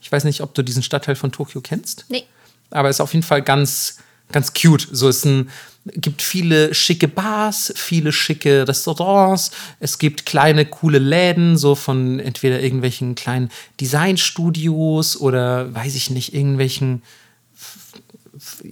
Ich 0.00 0.10
weiß 0.10 0.24
nicht, 0.24 0.40
ob 0.40 0.54
du 0.54 0.62
diesen 0.62 0.82
Stadtteil 0.82 1.14
von 1.16 1.30
Tokio 1.32 1.60
kennst. 1.60 2.06
Nee. 2.08 2.24
Aber 2.70 2.88
ist 2.88 3.00
auf 3.00 3.12
jeden 3.14 3.24
Fall 3.24 3.42
ganz, 3.42 3.98
ganz 4.32 4.52
cute. 4.54 4.88
So 4.90 5.08
ist 5.08 5.24
ein, 5.24 5.50
gibt 5.94 6.22
viele 6.22 6.74
schicke 6.74 7.08
Bars, 7.08 7.72
viele 7.76 8.12
schicke 8.12 8.66
Restaurants. 8.66 9.50
Es 9.80 9.98
gibt 9.98 10.26
kleine, 10.26 10.64
coole 10.66 10.98
Läden, 10.98 11.56
so 11.56 11.74
von 11.74 12.20
entweder 12.20 12.60
irgendwelchen 12.60 13.14
kleinen 13.14 13.50
Designstudios 13.80 15.20
oder 15.20 15.74
weiß 15.74 15.94
ich 15.94 16.10
nicht, 16.10 16.34
irgendwelchen 16.34 17.02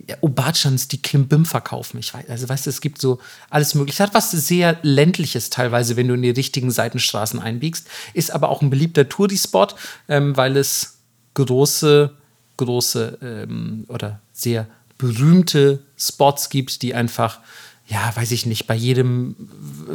ja, 0.07 0.17
Obachans, 0.21 0.89
die 0.89 1.03
Klimbim 1.03 1.45
verkaufen. 1.45 1.99
Ich 1.99 2.15
weiß, 2.15 2.29
also 2.29 2.49
weißt 2.49 2.67
du, 2.67 2.71
es 2.71 2.81
gibt 2.81 3.01
so 3.01 3.19
alles 3.51 3.75
mögliche. 3.75 4.03
Es 4.03 4.09
hat 4.09 4.15
was 4.15 4.31
sehr 4.31 4.79
ländliches 4.83 5.51
teilweise, 5.51 5.97
wenn 5.97 6.09
du 6.09 6.15
in 6.15 6.23
die 6.23 6.31
richtigen 6.31 6.71
Seitenstraßen 6.71 7.41
einbiegst. 7.41 7.89
Ist 8.15 8.31
aber 8.31 8.49
auch 8.49 8.63
ein 8.63 8.71
beliebter 8.71 9.09
Touri-Spot, 9.09 9.69
ähm, 10.09 10.37
weil 10.37 10.57
es 10.57 10.99
große, 11.35 12.15
große 12.57 13.19
ähm, 13.23 13.85
oder 13.89 14.21
sehr 14.33 14.67
berühmte 14.99 15.81
Spots 15.99 16.49
gibt, 16.49 16.83
die 16.83 16.95
einfach, 16.95 17.41
ja, 17.87 18.15
weiß 18.15 18.33
ich 18.33 18.47
nicht, 18.47 18.67
bei 18.67 18.75
jedem 18.75 19.37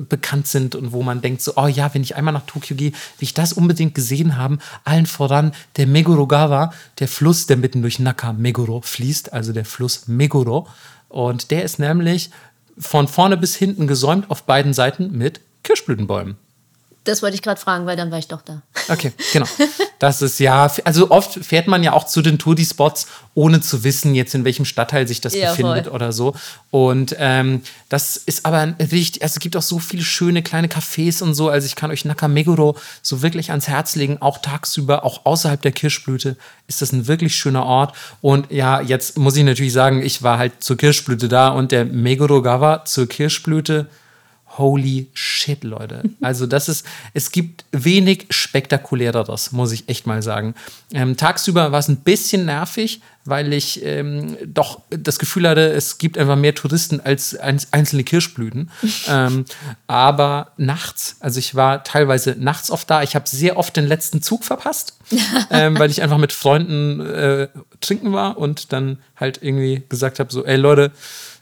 bekannt 0.09 0.47
sind 0.47 0.75
und 0.75 0.91
wo 0.91 1.03
man 1.03 1.21
denkt 1.21 1.41
so, 1.41 1.53
oh 1.55 1.67
ja, 1.67 1.93
wenn 1.93 2.03
ich 2.03 2.15
einmal 2.15 2.33
nach 2.33 2.45
Tokio 2.45 2.75
gehe, 2.75 2.91
will 2.91 3.21
ich 3.21 3.33
das 3.33 3.53
unbedingt 3.53 3.95
gesehen 3.95 4.37
haben. 4.37 4.59
Allen 4.83 5.05
voran 5.05 5.53
der 5.77 5.87
Meguro-gawa, 5.87 6.73
der 6.99 7.07
Fluss, 7.07 7.47
der 7.47 7.57
mitten 7.57 7.81
durch 7.81 7.99
Nakameguro 7.99 8.81
fließt, 8.81 9.33
also 9.33 9.53
der 9.53 9.65
Fluss 9.65 10.07
Meguro. 10.07 10.67
Und 11.09 11.51
der 11.51 11.63
ist 11.63 11.79
nämlich 11.79 12.29
von 12.77 13.07
vorne 13.07 13.37
bis 13.37 13.55
hinten 13.55 13.87
gesäumt 13.87 14.29
auf 14.31 14.43
beiden 14.43 14.73
Seiten 14.73 15.11
mit 15.11 15.41
Kirschblütenbäumen. 15.63 16.37
Das 17.03 17.23
wollte 17.23 17.33
ich 17.33 17.41
gerade 17.41 17.59
fragen, 17.59 17.87
weil 17.87 17.97
dann 17.97 18.11
war 18.11 18.19
ich 18.19 18.27
doch 18.27 18.43
da. 18.43 18.61
Okay, 18.87 19.11
genau. 19.33 19.47
Das 19.97 20.21
ist 20.21 20.39
ja, 20.39 20.71
also 20.83 21.09
oft 21.09 21.33
fährt 21.43 21.67
man 21.67 21.81
ja 21.81 21.93
auch 21.93 22.05
zu 22.05 22.21
den 22.21 22.37
Touri-Spots, 22.37 23.07
ohne 23.33 23.59
zu 23.59 23.83
wissen, 23.83 24.13
jetzt 24.13 24.35
in 24.35 24.45
welchem 24.45 24.65
Stadtteil 24.65 25.07
sich 25.07 25.19
das 25.19 25.33
Ja, 25.33 25.49
befindet 25.49 25.85
voll. 25.85 25.95
oder 25.95 26.11
so. 26.11 26.35
Und 26.69 27.15
ähm, 27.17 27.61
das 27.89 28.17
ist 28.17 28.45
aber 28.45 28.75
richtig, 28.91 29.23
also 29.23 29.33
es 29.33 29.39
gibt 29.39 29.55
auch 29.57 29.61
so 29.63 29.79
viele 29.79 30.03
schöne 30.03 30.43
kleine 30.43 30.67
Cafés 30.67 31.23
und 31.23 31.33
so. 31.33 31.49
Also 31.49 31.65
ich 31.65 31.75
kann 31.75 31.89
euch 31.89 32.05
Nakameguro 32.05 32.77
so 33.01 33.23
wirklich 33.23 33.49
ans 33.49 33.67
Herz 33.67 33.95
legen, 33.95 34.17
auch 34.21 34.37
tagsüber, 34.37 35.03
auch 35.03 35.25
außerhalb 35.25 35.61
der 35.61 35.71
Kirschblüte 35.71 36.37
ist 36.67 36.81
das 36.83 36.91
ein 36.91 37.07
wirklich 37.07 37.35
schöner 37.35 37.65
Ort. 37.65 37.95
Und 38.21 38.51
ja, 38.51 38.79
jetzt 38.79 39.17
muss 39.17 39.35
ich 39.35 39.43
natürlich 39.43 39.73
sagen, 39.73 40.03
ich 40.03 40.21
war 40.21 40.37
halt 40.37 40.63
zur 40.63 40.77
Kirschblüte 40.77 41.27
da 41.27 41.49
und 41.49 41.71
der 41.71 41.85
Meguro-gawa 41.85 42.85
zur 42.85 43.07
Kirschblüte 43.07 43.87
Holy 44.57 45.09
shit, 45.13 45.63
Leute. 45.63 46.03
Also, 46.21 46.45
das 46.45 46.69
ist, 46.69 46.85
es 47.13 47.31
gibt 47.31 47.65
wenig 47.71 48.27
spektakuläreres, 48.29 49.51
muss 49.51 49.71
ich 49.71 49.87
echt 49.89 50.07
mal 50.07 50.21
sagen. 50.21 50.53
Ähm, 50.93 51.17
tagsüber 51.17 51.71
war 51.71 51.79
es 51.79 51.87
ein 51.87 51.97
bisschen 51.97 52.45
nervig, 52.45 53.01
weil 53.25 53.53
ich 53.53 53.83
ähm, 53.83 54.37
doch 54.45 54.81
das 54.89 55.19
Gefühl 55.19 55.47
hatte, 55.47 55.71
es 55.71 55.97
gibt 55.97 56.17
einfach 56.17 56.35
mehr 56.35 56.53
Touristen 56.55 56.99
als 56.99 57.35
ein- 57.35 57.61
einzelne 57.71 58.03
Kirschblüten. 58.03 58.69
ähm, 59.07 59.45
aber 59.87 60.51
nachts, 60.57 61.15
also 61.19 61.39
ich 61.39 61.55
war 61.55 61.83
teilweise 61.83 62.35
nachts 62.37 62.71
oft 62.71 62.89
da. 62.89 63.03
Ich 63.03 63.15
habe 63.15 63.27
sehr 63.27 63.57
oft 63.57 63.75
den 63.75 63.87
letzten 63.87 64.21
Zug 64.21 64.43
verpasst, 64.43 64.97
ähm, 65.51 65.77
weil 65.79 65.89
ich 65.91 66.01
einfach 66.01 66.17
mit 66.17 66.33
Freunden 66.33 66.99
äh, 67.01 67.47
trinken 67.79 68.11
war 68.13 68.37
und 68.37 68.73
dann 68.73 68.99
halt 69.15 69.39
irgendwie 69.41 69.83
gesagt 69.89 70.19
habe: 70.19 70.31
so, 70.31 70.45
ey 70.45 70.57
Leute, 70.57 70.91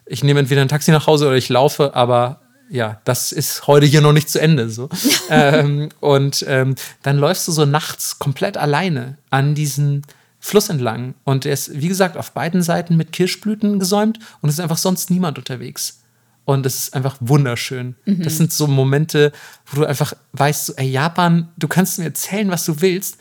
ich 0.05 0.23
nehme 0.23 0.39
entweder 0.39 0.61
ein 0.61 0.67
Taxi 0.69 0.91
nach 0.91 1.07
Hause 1.07 1.27
oder 1.27 1.35
ich 1.37 1.49
laufe, 1.49 1.95
aber 1.95 2.41
ja, 2.69 3.01
das 3.03 3.31
ist 3.31 3.67
heute 3.67 3.85
hier 3.85 4.01
noch 4.01 4.13
nicht 4.13 4.29
zu 4.29 4.39
Ende. 4.39 4.69
So. 4.69 4.89
ähm, 5.29 5.89
und 5.99 6.45
ähm, 6.47 6.75
dann 7.01 7.17
läufst 7.17 7.47
du 7.47 7.51
so 7.51 7.65
nachts 7.65 8.19
komplett 8.19 8.57
alleine 8.57 9.17
an 9.29 9.55
diesen 9.55 10.03
Fluss 10.39 10.69
entlang. 10.69 11.15
Und 11.23 11.45
er 11.45 11.53
ist, 11.53 11.79
wie 11.79 11.87
gesagt, 11.87 12.15
auf 12.15 12.31
beiden 12.31 12.61
Seiten 12.61 12.95
mit 12.95 13.11
Kirschblüten 13.11 13.79
gesäumt 13.79 14.19
und 14.41 14.49
es 14.49 14.55
ist 14.55 14.61
einfach 14.61 14.77
sonst 14.77 15.09
niemand 15.09 15.37
unterwegs. 15.37 16.01
Und 16.45 16.65
es 16.65 16.79
ist 16.79 16.95
einfach 16.95 17.17
wunderschön. 17.19 17.95
Das 18.05 18.37
sind 18.37 18.51
so 18.51 18.65
Momente, 18.65 19.31
wo 19.67 19.81
du 19.81 19.87
einfach 19.87 20.13
weißt, 20.33 20.65
so, 20.65 20.73
ey, 20.77 20.89
Japan, 20.89 21.49
du 21.57 21.67
kannst 21.67 21.99
mir 21.99 22.05
erzählen, 22.05 22.49
was 22.49 22.65
du 22.65 22.81
willst, 22.81 23.17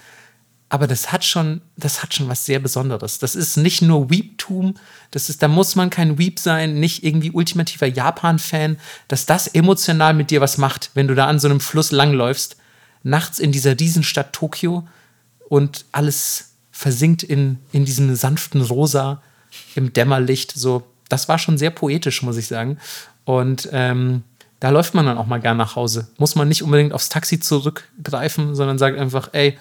aber 0.70 0.86
das 0.86 1.12
hat 1.12 1.24
schon, 1.24 1.62
das 1.76 2.02
hat 2.02 2.14
schon 2.14 2.28
was 2.28 2.44
sehr 2.44 2.58
Besonderes. 2.58 3.18
Das 3.18 3.34
ist 3.34 3.56
nicht 3.56 3.80
nur 3.80 4.10
Weeptum, 4.10 4.74
das 5.10 5.30
ist, 5.30 5.42
da 5.42 5.48
muss 5.48 5.76
man 5.76 5.88
kein 5.88 6.18
Weep 6.18 6.38
sein, 6.38 6.78
nicht 6.78 7.04
irgendwie 7.04 7.30
ultimativer 7.30 7.86
Japan-Fan, 7.86 8.78
dass 9.08 9.24
das 9.24 9.46
emotional 9.46 10.12
mit 10.12 10.30
dir 10.30 10.40
was 10.40 10.58
macht, 10.58 10.90
wenn 10.94 11.08
du 11.08 11.14
da 11.14 11.26
an 11.26 11.38
so 11.38 11.48
einem 11.48 11.60
Fluss 11.60 11.90
langläufst, 11.90 12.56
nachts 13.02 13.38
in 13.38 13.52
dieser 13.52 13.78
Riesenstadt 13.78 14.34
Tokio 14.34 14.86
und 15.48 15.86
alles 15.92 16.50
versinkt 16.70 17.22
in, 17.22 17.58
in 17.72 17.84
diesem 17.84 18.14
sanften 18.14 18.60
Rosa 18.60 19.22
im 19.74 19.92
Dämmerlicht. 19.92 20.52
So, 20.52 20.86
das 21.08 21.28
war 21.28 21.38
schon 21.38 21.56
sehr 21.56 21.70
poetisch, 21.70 22.22
muss 22.22 22.36
ich 22.36 22.46
sagen. 22.46 22.78
Und 23.24 23.68
ähm, 23.72 24.22
da 24.60 24.70
läuft 24.70 24.94
man 24.94 25.06
dann 25.06 25.18
auch 25.18 25.26
mal 25.26 25.40
gern 25.40 25.56
nach 25.56 25.76
Hause. 25.76 26.08
Muss 26.18 26.34
man 26.34 26.48
nicht 26.48 26.62
unbedingt 26.62 26.92
aufs 26.92 27.08
Taxi 27.08 27.40
zurückgreifen, 27.40 28.54
sondern 28.54 28.78
sagt 28.78 28.98
einfach, 28.98 29.30
ey, 29.32 29.56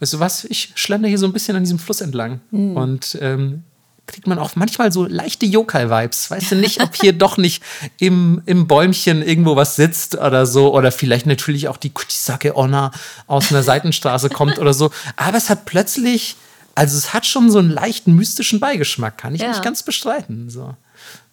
weißt 0.00 0.14
du 0.14 0.20
was, 0.20 0.44
ich 0.44 0.72
schlender 0.74 1.08
hier 1.08 1.18
so 1.18 1.26
ein 1.26 1.32
bisschen 1.32 1.56
an 1.56 1.62
diesem 1.62 1.78
Fluss 1.78 2.00
entlang. 2.00 2.40
Und 2.50 3.16
ähm, 3.20 3.62
kriegt 4.06 4.26
man 4.26 4.38
auch 4.40 4.56
manchmal 4.56 4.90
so 4.90 5.06
leichte 5.06 5.46
Yokai-Vibes. 5.46 6.30
Weißt 6.30 6.50
du 6.50 6.56
nicht, 6.56 6.82
ob 6.82 6.96
hier 6.96 7.12
doch 7.12 7.36
nicht 7.36 7.62
im, 7.98 8.42
im 8.46 8.66
Bäumchen 8.66 9.22
irgendwo 9.22 9.54
was 9.56 9.76
sitzt 9.76 10.16
oder 10.18 10.46
so. 10.46 10.74
Oder 10.74 10.90
vielleicht 10.90 11.26
natürlich 11.26 11.68
auch 11.68 11.76
die 11.76 11.90
Kuchisake 11.90 12.56
Onna 12.56 12.90
aus 13.28 13.52
einer 13.52 13.62
Seitenstraße 13.62 14.28
kommt 14.30 14.58
oder 14.58 14.74
so. 14.74 14.90
Aber 15.16 15.36
es 15.36 15.48
hat 15.48 15.64
plötzlich, 15.64 16.34
also 16.74 16.96
es 16.98 17.14
hat 17.14 17.24
schon 17.26 17.50
so 17.50 17.58
einen 17.60 17.70
leichten 17.70 18.14
mystischen 18.16 18.58
Beigeschmack, 18.58 19.16
kann 19.16 19.34
ich 19.34 19.42
Ja. 19.42 19.48
nicht 19.50 19.62
ganz 19.62 19.82
bestreiten. 19.84 20.50
So. 20.50 20.74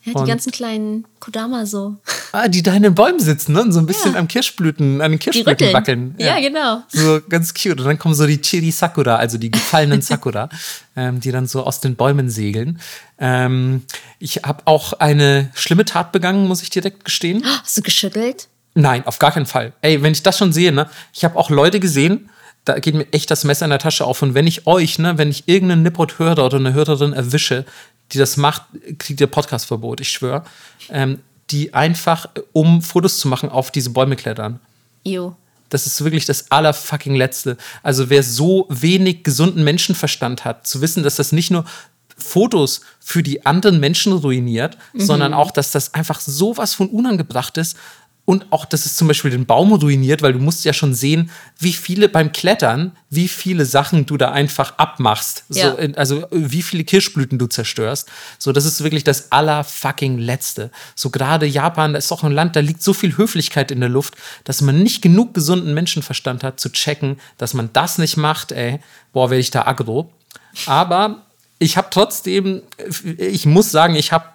Ja, 0.07 0.13
Und- 0.13 0.25
die 0.25 0.29
ganzen 0.29 0.51
kleinen 0.51 1.05
Kodama 1.19 1.65
so. 1.65 1.95
Ah, 2.33 2.49
die 2.49 2.61
da 2.61 2.73
in 2.73 2.83
den 2.83 2.93
Bäumen 2.93 3.19
sitzen 3.21 3.53
ne? 3.53 3.61
und 3.61 3.71
so 3.71 3.79
ein 3.79 3.85
bisschen 3.85 4.13
Ja. 4.13 4.19
am 4.19 4.27
Kirschblüten, 4.27 5.01
an 5.01 5.11
den 5.11 5.19
Kirschblüten 5.19 5.71
wackeln. 5.73 6.13
Ja, 6.17 6.39
genau. 6.41 6.81
So 6.89 7.21
ganz 7.29 7.53
cute. 7.53 7.79
Und 7.79 7.85
dann 7.85 7.97
kommen 7.97 8.13
so 8.15 8.27
die 8.27 8.39
Chiri 8.41 8.69
Sakura, 8.71 9.15
also 9.15 9.37
die 9.37 9.49
gefallenen 9.49 10.01
Sakura, 10.03 10.49
ähm, 10.97 11.21
die 11.21 11.31
dann 11.31 11.47
so 11.47 11.63
aus 11.63 11.79
den 11.79 11.95
Bäumen 11.95 12.29
segeln. 12.29 12.79
Ähm, 13.17 13.83
ich 14.19 14.37
habe 14.43 14.61
auch 14.65 14.93
eine 14.93 15.49
schlimme 15.55 15.85
Tat 15.85 16.11
begangen, 16.11 16.47
muss 16.47 16.61
ich 16.61 16.69
direkt 16.69 17.05
gestehen. 17.05 17.43
Hast 17.63 17.77
du 17.77 17.81
geschüttelt? 17.81 18.49
Nein, 18.75 19.05
auf 19.07 19.19
gar 19.19 19.31
keinen 19.31 19.45
Fall. 19.45 19.71
Ey, 19.81 20.03
wenn 20.03 20.11
ich 20.11 20.21
das 20.21 20.37
schon 20.37 20.51
sehe, 20.53 20.71
ne, 20.73 20.89
ich 21.13 21.23
habe 21.23 21.37
auch 21.37 21.49
Leute 21.49 21.79
gesehen, 21.79 22.29
da 22.65 22.77
geht 22.79 22.93
mir 22.93 23.07
echt 23.13 23.31
das 23.31 23.45
Messer 23.45 23.65
in 23.65 23.69
der 23.71 23.79
Tasche 23.79 24.03
auf. 24.05 24.21
Und 24.21 24.33
wenn 24.33 24.45
ich 24.45 24.67
euch, 24.67 24.99
ne, 24.99 25.17
wenn 25.17 25.29
ich 25.29 25.47
irgendeinen 25.47 25.83
Nippot-Hörer 25.83 26.45
oder 26.45 26.57
eine 26.57 26.73
Hörerin 26.73 27.13
erwische, 27.13 27.63
die 28.11 28.17
das 28.17 28.37
macht, 28.37 28.63
kriegt 28.99 29.21
ihr 29.21 29.27
Podcast-Verbot, 29.27 29.99
ich 30.01 30.09
schwöre. 30.09 30.43
Ähm, 30.89 31.19
die 31.49 31.73
einfach, 31.73 32.27
um 32.51 32.81
Fotos 32.81 33.19
zu 33.19 33.27
machen, 33.27 33.49
auf 33.49 33.71
diese 33.71 33.91
Bäume 33.91 34.15
klettern. 34.15 34.59
Jo. 35.03 35.35
Das 35.69 35.85
ist 35.85 36.03
wirklich 36.03 36.25
das 36.25 36.51
allerfucking 36.51 37.15
Letzte. 37.15 37.57
Also 37.83 38.09
wer 38.09 38.23
so 38.23 38.65
wenig 38.69 39.23
gesunden 39.23 39.63
Menschenverstand 39.63 40.45
hat, 40.45 40.67
zu 40.67 40.81
wissen, 40.81 41.03
dass 41.03 41.15
das 41.15 41.31
nicht 41.31 41.51
nur 41.51 41.65
Fotos 42.17 42.81
für 42.99 43.21
die 43.21 43.45
anderen 43.45 43.79
Menschen 43.79 44.13
ruiniert, 44.13 44.77
mhm. 44.93 45.01
sondern 45.01 45.33
auch, 45.33 45.51
dass 45.51 45.71
das 45.71 45.93
einfach 45.93 46.19
sowas 46.19 46.73
von 46.73 46.89
unangebracht 46.89 47.57
ist, 47.57 47.77
und 48.27 48.47
auch, 48.51 48.65
dass 48.65 48.85
es 48.85 48.97
zum 48.97 49.07
Beispiel 49.07 49.31
den 49.31 49.45
Baum 49.45 49.71
ruiniert, 49.71 50.21
weil 50.21 50.33
du 50.33 50.39
musst 50.39 50.65
ja 50.65 50.73
schon 50.73 50.93
sehen, 50.93 51.31
wie 51.59 51.71
viele 51.71 52.09
beim 52.09 52.33
Klettern, 52.33 52.91
wie 53.09 53.29
viele 53.29 53.63
Sachen 53.63 54.05
du 54.05 54.17
da 54.17 54.33
einfach 54.33 54.77
abmachst. 54.77 55.45
Ja. 55.47 55.71
So, 55.71 55.77
also 55.95 56.27
wie 56.31 56.61
viele 56.61 56.83
Kirschblüten 56.83 57.39
du 57.39 57.47
zerstörst. 57.47 58.09
So, 58.37 58.51
das 58.51 58.65
ist 58.65 58.83
wirklich 58.83 59.05
das 59.05 59.31
allerfucking 59.31 60.17
Letzte. 60.17 60.71
So 60.93 61.09
gerade 61.09 61.45
Japan, 61.45 61.93
da 61.93 61.99
ist 61.99 62.11
auch 62.11 62.25
ein 62.25 62.33
Land, 62.33 62.57
da 62.57 62.59
liegt 62.59 62.83
so 62.83 62.93
viel 62.93 63.15
Höflichkeit 63.15 63.71
in 63.71 63.79
der 63.79 63.87
Luft, 63.87 64.15
dass 64.43 64.59
man 64.59 64.83
nicht 64.83 65.01
genug 65.01 65.33
gesunden 65.33 65.73
Menschenverstand 65.73 66.43
hat, 66.43 66.59
zu 66.59 66.69
checken, 66.69 67.21
dass 67.37 67.53
man 67.53 67.69
das 67.71 67.97
nicht 67.97 68.17
macht, 68.17 68.51
ey, 68.51 68.81
boah, 69.13 69.29
werde 69.29 69.39
ich 69.39 69.51
da 69.51 69.67
aggro. 69.67 70.11
Aber 70.65 71.21
ich 71.59 71.77
habe 71.77 71.87
trotzdem, 71.91 72.61
ich 73.17 73.45
muss 73.45 73.71
sagen, 73.71 73.95
ich 73.95 74.11
habe 74.11 74.25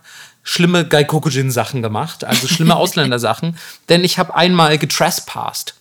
schlimme 0.42 0.86
Gaikokujin-Sachen 0.86 1.82
gemacht, 1.82 2.24
also 2.24 2.48
schlimme 2.48 2.76
Ausländersachen, 2.82 3.56
denn 3.88 4.04
ich 4.04 4.18
habe 4.18 4.34
einmal 4.34 4.78
getrespassed. 4.78 5.74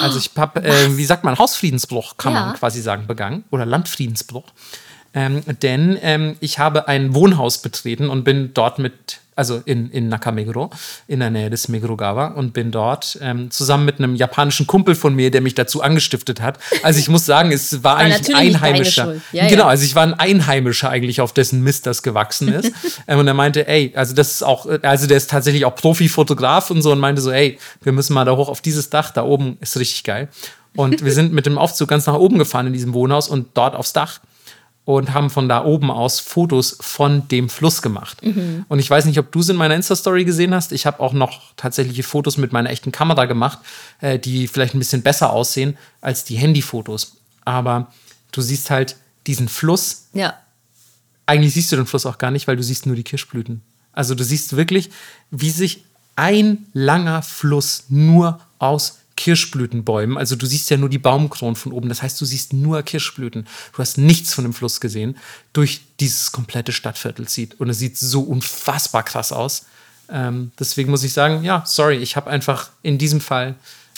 Also 0.00 0.18
ich 0.18 0.30
habe, 0.36 0.64
äh, 0.64 0.96
wie 0.96 1.04
sagt 1.04 1.24
man, 1.24 1.38
Hausfriedensbruch, 1.38 2.16
kann 2.16 2.32
ja. 2.32 2.46
man 2.46 2.54
quasi 2.54 2.80
sagen, 2.80 3.06
begangen 3.06 3.44
oder 3.50 3.66
Landfriedensbruch. 3.66 4.44
Ähm, 5.14 5.42
denn 5.60 5.98
ähm, 6.00 6.36
ich 6.40 6.58
habe 6.58 6.88
ein 6.88 7.14
Wohnhaus 7.14 7.58
betreten 7.60 8.08
und 8.08 8.24
bin 8.24 8.54
dort 8.54 8.78
mit 8.78 9.18
also 9.34 9.62
in, 9.64 9.90
in 9.90 10.08
Nakameguro, 10.08 10.70
in 11.08 11.20
der 11.20 11.30
Nähe 11.30 11.48
des 11.48 11.68
Megurogawa 11.68 12.28
und 12.28 12.52
bin 12.52 12.70
dort 12.70 13.18
ähm, 13.22 13.50
zusammen 13.50 13.84
mit 13.84 13.98
einem 13.98 14.14
japanischen 14.14 14.66
Kumpel 14.66 14.94
von 14.94 15.14
mir, 15.14 15.30
der 15.30 15.40
mich 15.40 15.54
dazu 15.54 15.82
angestiftet 15.82 16.40
hat. 16.40 16.58
Also 16.82 16.98
ich 16.98 17.08
muss 17.08 17.24
sagen, 17.24 17.50
es 17.50 17.82
war, 17.82 17.96
war 17.96 17.96
eigentlich 17.98 18.34
ein 18.34 18.54
Einheimischer. 18.54 19.16
Ja, 19.32 19.48
genau, 19.48 19.62
ja. 19.62 19.68
also 19.68 19.84
ich 19.84 19.94
war 19.94 20.02
ein 20.02 20.14
Einheimischer 20.14 20.90
eigentlich, 20.90 21.20
auf 21.20 21.32
dessen 21.32 21.62
Mist 21.62 21.86
das 21.86 22.02
gewachsen 22.02 22.48
ist. 22.48 22.72
ähm, 23.08 23.20
und 23.20 23.26
er 23.26 23.34
meinte, 23.34 23.66
ey, 23.66 23.92
also 23.94 24.14
das 24.14 24.32
ist 24.32 24.42
auch, 24.42 24.66
also 24.82 25.06
der 25.06 25.16
ist 25.16 25.30
tatsächlich 25.30 25.64
auch 25.64 25.74
Profi-Fotograf 25.74 26.70
und 26.70 26.82
so 26.82 26.92
und 26.92 26.98
meinte 26.98 27.22
so, 27.22 27.30
ey, 27.30 27.58
wir 27.82 27.92
müssen 27.92 28.14
mal 28.14 28.24
da 28.24 28.36
hoch 28.36 28.48
auf 28.48 28.60
dieses 28.60 28.90
Dach, 28.90 29.10
da 29.10 29.22
oben 29.24 29.56
ist 29.60 29.78
richtig 29.78 30.04
geil. 30.04 30.28
Und 30.74 31.04
wir 31.04 31.12
sind 31.12 31.32
mit 31.32 31.46
dem 31.46 31.58
Aufzug 31.58 31.88
ganz 31.88 32.06
nach 32.06 32.14
oben 32.14 32.38
gefahren 32.38 32.66
in 32.66 32.72
diesem 32.72 32.94
Wohnhaus 32.94 33.28
und 33.28 33.48
dort 33.54 33.74
aufs 33.74 33.92
Dach 33.92 34.20
und 34.84 35.14
haben 35.14 35.30
von 35.30 35.48
da 35.48 35.64
oben 35.64 35.90
aus 35.90 36.18
Fotos 36.18 36.76
von 36.80 37.28
dem 37.28 37.48
Fluss 37.48 37.82
gemacht. 37.82 38.24
Mhm. 38.24 38.64
Und 38.68 38.80
ich 38.80 38.90
weiß 38.90 39.04
nicht, 39.04 39.18
ob 39.18 39.30
du 39.30 39.40
es 39.40 39.48
in 39.48 39.56
meiner 39.56 39.76
Insta-Story 39.76 40.24
gesehen 40.24 40.54
hast. 40.54 40.72
Ich 40.72 40.86
habe 40.86 41.00
auch 41.00 41.12
noch 41.12 41.54
tatsächliche 41.56 42.02
Fotos 42.02 42.36
mit 42.36 42.52
meiner 42.52 42.70
echten 42.70 42.90
Kamera 42.90 43.26
gemacht, 43.26 43.60
äh, 44.00 44.18
die 44.18 44.48
vielleicht 44.48 44.74
ein 44.74 44.80
bisschen 44.80 45.02
besser 45.02 45.32
aussehen 45.32 45.76
als 46.00 46.24
die 46.24 46.36
Handyfotos. 46.36 47.18
Aber 47.44 47.92
du 48.32 48.42
siehst 48.42 48.70
halt 48.70 48.96
diesen 49.28 49.48
Fluss. 49.48 50.08
Ja. 50.14 50.34
Eigentlich 51.26 51.54
siehst 51.54 51.70
du 51.70 51.76
den 51.76 51.86
Fluss 51.86 52.04
auch 52.04 52.18
gar 52.18 52.32
nicht, 52.32 52.48
weil 52.48 52.56
du 52.56 52.62
siehst 52.62 52.86
nur 52.86 52.96
die 52.96 53.04
Kirschblüten. 53.04 53.62
Also 53.92 54.16
du 54.16 54.24
siehst 54.24 54.56
wirklich, 54.56 54.90
wie 55.30 55.50
sich 55.50 55.84
ein 56.16 56.66
langer 56.72 57.22
Fluss 57.22 57.84
nur 57.88 58.40
aus 58.58 58.98
Kirschblütenbäumen. 59.16 60.18
Also 60.18 60.36
du 60.36 60.46
siehst 60.46 60.70
ja 60.70 60.76
nur 60.76 60.88
die 60.88 60.98
Baumkronen 60.98 61.56
von 61.56 61.72
oben. 61.72 61.88
Das 61.88 62.02
heißt, 62.02 62.20
du 62.20 62.24
siehst 62.24 62.52
nur 62.52 62.82
Kirschblüten. 62.82 63.46
Du 63.72 63.78
hast 63.78 63.98
nichts 63.98 64.34
von 64.34 64.44
dem 64.44 64.52
Fluss 64.52 64.80
gesehen, 64.80 65.16
durch 65.52 65.82
dieses 66.00 66.32
komplette 66.32 66.72
Stadtviertel 66.72 67.28
zieht. 67.28 67.58
Und 67.60 67.70
es 67.70 67.78
sieht 67.78 67.98
so 67.98 68.22
unfassbar 68.22 69.02
krass 69.02 69.32
aus. 69.32 69.66
Ähm, 70.08 70.52
deswegen 70.58 70.90
muss 70.90 71.04
ich 71.04 71.12
sagen, 71.12 71.42
ja, 71.44 71.64
sorry, 71.66 71.96
ich 71.96 72.16
habe 72.16 72.30
einfach 72.30 72.70
in 72.82 72.98
diesem 72.98 73.20
Fall 73.20 73.54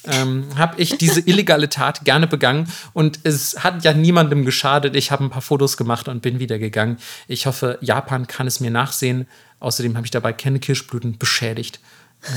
ähm, 0.06 0.46
habe 0.56 0.80
ich 0.80 0.96
diese 0.98 1.20
illegale 1.26 1.68
Tat 1.68 2.04
gerne 2.04 2.26
begangen 2.26 2.70
und 2.92 3.20
es 3.24 3.64
hat 3.64 3.84
ja 3.84 3.92
niemandem 3.92 4.44
geschadet. 4.44 4.96
Ich 4.96 5.10
habe 5.10 5.24
ein 5.24 5.30
paar 5.30 5.42
Fotos 5.42 5.76
gemacht 5.76 6.08
und 6.08 6.22
bin 6.22 6.38
wieder 6.38 6.58
gegangen. 6.58 6.98
Ich 7.26 7.46
hoffe, 7.46 7.78
Japan 7.80 8.26
kann 8.26 8.46
es 8.46 8.60
mir 8.60 8.70
nachsehen. 8.70 9.26
Außerdem 9.60 9.96
habe 9.96 10.06
ich 10.06 10.10
dabei 10.10 10.32
keine 10.32 10.60
Kirschblüten 10.60 11.18
beschädigt. 11.18 11.80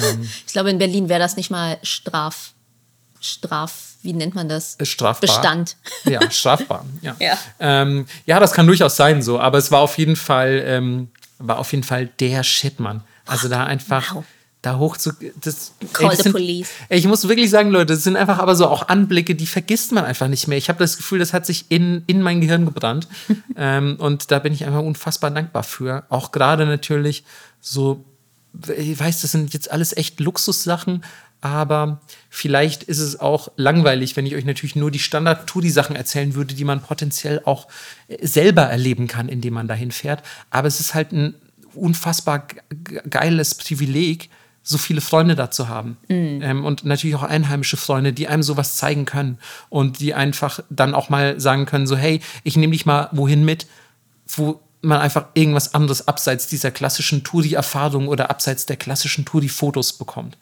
Ähm, 0.04 0.28
ich 0.46 0.52
glaube, 0.52 0.70
in 0.70 0.80
Berlin 0.80 1.08
wäre 1.08 1.22
das 1.22 1.38
nicht 1.38 1.50
mal 1.50 1.78
straf 1.82 2.52
Straf, 3.20 3.96
wie 4.02 4.14
nennt 4.14 4.36
man 4.36 4.48
das? 4.50 4.78
Strafbar. 4.82 5.22
Bestand. 5.22 5.76
Ja, 6.06 6.30
strafbar. 6.32 6.86
Ja. 7.02 7.16
ja. 7.20 7.38
Ähm, 7.60 8.06
ja, 8.26 8.40
das 8.40 8.54
kann 8.54 8.68
durchaus 8.68 8.96
sein 8.96 9.22
so, 9.22 9.40
aber 9.40 9.58
es 9.58 9.72
war 9.72 9.82
auf 9.82 9.98
jeden 9.98 10.16
Fall, 10.16 10.64
ähm, 10.66 11.10
war 11.40 11.60
auf 11.60 11.72
jeden 11.72 11.84
Fall 11.84 12.08
der 12.20 12.44
Shit, 12.44 12.80
Mann. 12.80 13.04
Also 13.26 13.50
da 13.50 13.66
einfach. 13.66 14.16
Wow. 14.16 14.24
Da 14.62 14.78
hoch 14.80 14.98
zu. 14.98 15.12
Das, 15.42 15.74
Call 15.94 16.06
ey, 16.06 16.10
das 16.10 16.18
the 16.18 16.24
sind, 16.24 16.32
police. 16.32 16.70
Ey, 16.90 16.98
ich 16.98 17.08
muss 17.08 17.28
wirklich 17.28 17.50
sagen, 17.50 17.70
Leute, 17.70 17.94
das 17.94 18.04
sind 18.04 18.16
einfach 18.16 18.40
aber 18.40 18.56
so 18.56 18.68
auch 18.68 18.88
Anblicke, 18.88 19.36
die 19.36 19.46
vergisst 19.46 19.92
man 19.92 20.04
einfach 20.04 20.28
nicht 20.28 20.48
mehr. 20.48 20.58
Ich 20.58 20.68
habe 20.68 20.80
das 20.80 20.98
Gefühl, 20.98 21.20
das 21.20 21.32
hat 21.32 21.46
sich 21.46 21.66
in, 21.70 22.04
in 22.08 22.22
mein 22.22 22.42
Gehirn 22.42 22.66
gebrannt. 22.66 23.08
ähm, 23.56 23.98
und 24.00 24.32
da 24.32 24.40
bin 24.40 24.54
ich 24.54 24.66
einfach 24.66 24.82
unfassbar 24.82 25.30
dankbar 25.30 25.64
für. 25.64 26.06
Auch 26.10 26.32
gerade 26.32 26.66
natürlich 26.66 27.24
so, 27.62 28.04
ich 28.76 29.00
weiß, 29.00 29.22
das 29.22 29.32
sind 29.32 29.54
jetzt 29.54 29.70
alles 29.72 29.96
echt 29.96 30.20
Luxussachen, 30.20 31.04
aber 31.48 32.02
vielleicht 32.30 32.84
ist 32.84 33.00
es 33.00 33.20
auch 33.20 33.50
langweilig, 33.56 34.16
wenn 34.16 34.26
ich 34.26 34.36
euch 34.36 34.46
natürlich 34.46 34.76
nur 34.76 34.92
die 34.92 35.00
Standard-Touri-Sachen 35.00 35.96
erzählen 35.96 36.36
würde, 36.36 36.54
die 36.54 36.64
man 36.64 36.82
potenziell 36.82 37.42
auch 37.46 37.68
äh, 38.08 38.26
selber 38.26 38.64
erleben 38.64 39.08
kann, 39.08 39.30
indem 39.30 39.56
man 39.56 39.68
dahin 39.68 39.92
fährt. 39.92 40.24
Aber 40.50 40.68
es 40.68 40.80
ist 40.80 40.94
halt 40.94 41.12
ein 41.12 41.36
unfassbar 41.74 42.48
geiles 43.10 43.56
Privileg, 43.56 44.30
so 44.64 44.78
viele 44.78 45.00
Freunde 45.00 45.36
da 45.36 45.50
zu 45.50 45.70
haben. 45.70 45.98
Mhm. 46.10 46.42
Ähm, 46.42 46.66
und 46.66 46.84
natürlich 46.84 47.16
auch 47.16 47.24
einheimische 47.24 47.78
Freunde, 47.78 48.12
die 48.12 48.28
einem 48.28 48.44
sowas 48.44 48.76
zeigen 48.76 49.06
können 49.06 49.38
und 49.70 50.00
die 50.00 50.14
einfach 50.14 50.60
dann 50.70 50.94
auch 50.94 51.10
mal 51.10 51.40
sagen 51.40 51.66
können, 51.66 51.88
so 51.88 51.96
hey, 51.96 52.20
ich 52.44 52.58
nehme 52.58 52.74
dich 52.74 52.86
mal 52.86 53.10
wohin 53.14 53.46
mit, 53.46 53.68
wo 54.28 54.60
man 54.82 55.00
einfach 55.00 55.28
irgendwas 55.34 55.74
anderes 55.74 56.08
abseits 56.08 56.48
dieser 56.48 56.72
klassischen 56.72 57.24
Touri-Erfahrung 57.24 58.08
oder 58.08 58.30
abseits 58.30 58.66
der 58.66 58.78
klassischen 58.78 59.26
Touri-Fotos 59.26 59.94
bekommt. 59.94 60.38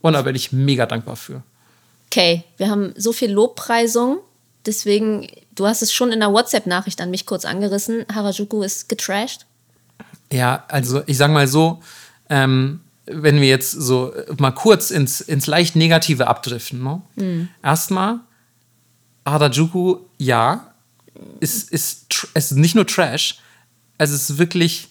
Und 0.00 0.12
da 0.12 0.22
bin 0.22 0.34
ich 0.34 0.52
mega 0.52 0.86
dankbar 0.86 1.16
für. 1.16 1.42
Okay, 2.06 2.44
wir 2.56 2.70
haben 2.70 2.94
so 2.96 3.12
viel 3.12 3.30
Lobpreisung. 3.30 4.18
Deswegen, 4.64 5.28
du 5.54 5.66
hast 5.66 5.82
es 5.82 5.92
schon 5.92 6.12
in 6.12 6.20
der 6.20 6.32
WhatsApp-Nachricht 6.32 7.00
an 7.00 7.10
mich 7.10 7.26
kurz 7.26 7.44
angerissen. 7.44 8.06
Harajuku 8.12 8.62
ist 8.62 8.88
getrashed. 8.88 9.46
Ja, 10.32 10.64
also 10.68 11.02
ich 11.06 11.16
sag 11.16 11.30
mal 11.30 11.48
so, 11.48 11.80
ähm, 12.28 12.80
wenn 13.06 13.40
wir 13.40 13.48
jetzt 13.48 13.70
so 13.70 14.12
mal 14.38 14.50
kurz 14.52 14.90
ins, 14.90 15.20
ins 15.20 15.46
leicht 15.46 15.76
Negative 15.76 16.26
abdriften. 16.26 16.82
Ne? 16.82 17.02
Mhm. 17.16 17.48
Erstmal, 17.62 18.20
Harajuku, 19.24 19.98
ja, 20.18 20.74
ist, 21.40 21.70
ist, 21.70 22.06
ist 22.34 22.52
nicht 22.52 22.74
nur 22.74 22.86
Trash, 22.86 23.38
es 23.98 24.10
ist 24.10 24.38
wirklich 24.38 24.87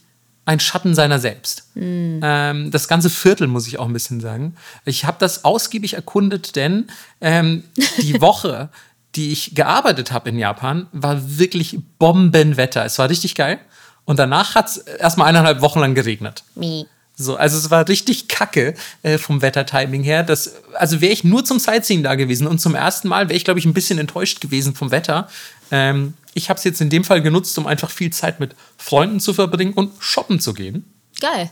ein 0.48 0.62
Schatten 0.62 0.95
seiner 0.95 1.20
selbst. 1.20 1.68
Mhm. 1.76 2.22
Ähm, 2.24 2.72
das 2.72 2.88
ganze 2.88 3.10
Viertel, 3.10 3.48
muss 3.48 3.68
ich 3.68 3.80
auch 3.80 3.86
ein 3.86 3.93
bisschen 3.93 4.22
sagen. 4.22 4.56
Ich 4.86 5.04
habe 5.04 5.18
das 5.20 5.43
ausgiebig 5.43 5.93
erkundet, 5.93 6.56
denn 6.56 6.88
ähm, 7.20 7.66
die 8.02 8.20
Woche, 8.22 8.70
die 9.16 9.34
ich 9.34 9.56
gearbeitet 9.56 10.14
habe 10.14 10.30
in 10.30 10.39
Japan, 10.39 10.88
war 10.93 11.38
wirklich 11.38 11.78
Bombenwetter. 12.00 12.86
Es 12.86 12.98
war 12.98 13.10
richtig 13.10 13.36
geil. 13.36 13.60
Und 14.06 14.20
danach 14.20 14.56
hat 14.56 14.70
es 14.70 14.78
erstmal 14.78 15.28
eineinhalb 15.28 15.60
Wochen 15.60 15.82
lang 15.82 15.95
geregnet. 15.95 16.45
Mie. 16.56 16.88
So, 17.20 17.36
also 17.36 17.58
es 17.58 17.70
war 17.70 17.89
richtig 17.89 18.30
kacke 18.30 18.74
äh, 19.02 19.18
vom 19.18 19.41
Wettertiming 19.41 20.04
her. 20.04 20.24
Das, 20.24 20.54
also 20.76 21.02
wäre 21.02 21.12
ich 21.12 21.26
nur 21.26 21.43
zum 21.43 21.60
Sightseeing 21.60 22.04
da 22.04 22.16
gewesen 22.16 22.48
und 22.48 22.60
zum 22.62 22.74
ersten 22.74 23.10
Mal 23.10 23.28
wäre 23.28 23.36
ich, 23.36 23.43
glaube 23.43 23.60
ich, 23.60 23.66
ein 23.66 23.74
bisschen 23.74 24.00
enttäuscht 24.00 24.39
gewesen 24.39 24.76
vom 24.76 24.91
Wetter. 24.91 25.28
Ähm, 25.72 26.13
ich 26.34 26.49
habe 26.49 26.57
es 26.57 26.63
jetzt 26.63 26.82
in 26.82 26.89
dem 26.89 27.03
Fall 27.03 27.22
genutzt, 27.22 27.57
um 27.57 27.68
einfach 27.68 27.89
viel 27.89 28.11
Zeit 28.11 28.39
mit 28.39 28.55
Freunden 28.78 29.20
zu 29.20 29.34
verbringen 29.34 29.74
und 29.74 29.91
shoppen 29.99 30.39
zu 30.39 30.53
gehen. 30.53 30.86
Geil. 31.20 31.51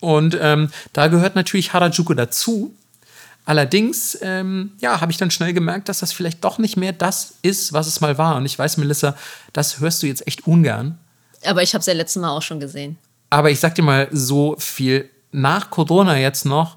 Und 0.00 0.36
ähm, 0.40 0.70
da 0.92 1.08
gehört 1.08 1.36
natürlich 1.36 1.72
Harajuku 1.72 2.14
dazu. 2.14 2.74
Allerdings, 3.46 4.18
ähm, 4.22 4.72
ja, 4.80 5.00
habe 5.00 5.12
ich 5.12 5.18
dann 5.18 5.30
schnell 5.30 5.52
gemerkt, 5.52 5.88
dass 5.88 6.00
das 6.00 6.12
vielleicht 6.12 6.44
doch 6.44 6.58
nicht 6.58 6.76
mehr 6.76 6.92
das 6.92 7.34
ist, 7.42 7.72
was 7.72 7.86
es 7.86 8.00
mal 8.00 8.18
war. 8.18 8.36
Und 8.36 8.44
ich 8.44 8.58
weiß, 8.58 8.76
Melissa, 8.76 9.16
das 9.52 9.80
hörst 9.80 10.02
du 10.02 10.06
jetzt 10.06 10.26
echt 10.26 10.46
ungern. 10.46 10.98
Aber 11.44 11.62
ich 11.62 11.72
habe 11.72 11.80
es 11.80 11.86
ja 11.86 11.94
letztes 11.94 12.20
Mal 12.20 12.30
auch 12.30 12.42
schon 12.42 12.60
gesehen. 12.60 12.98
Aber 13.30 13.50
ich 13.50 13.60
sag 13.60 13.74
dir 13.74 13.82
mal 13.82 14.08
so 14.10 14.56
viel 14.58 15.08
nach 15.32 15.70
Corona 15.70 16.18
jetzt 16.18 16.44
noch 16.44 16.76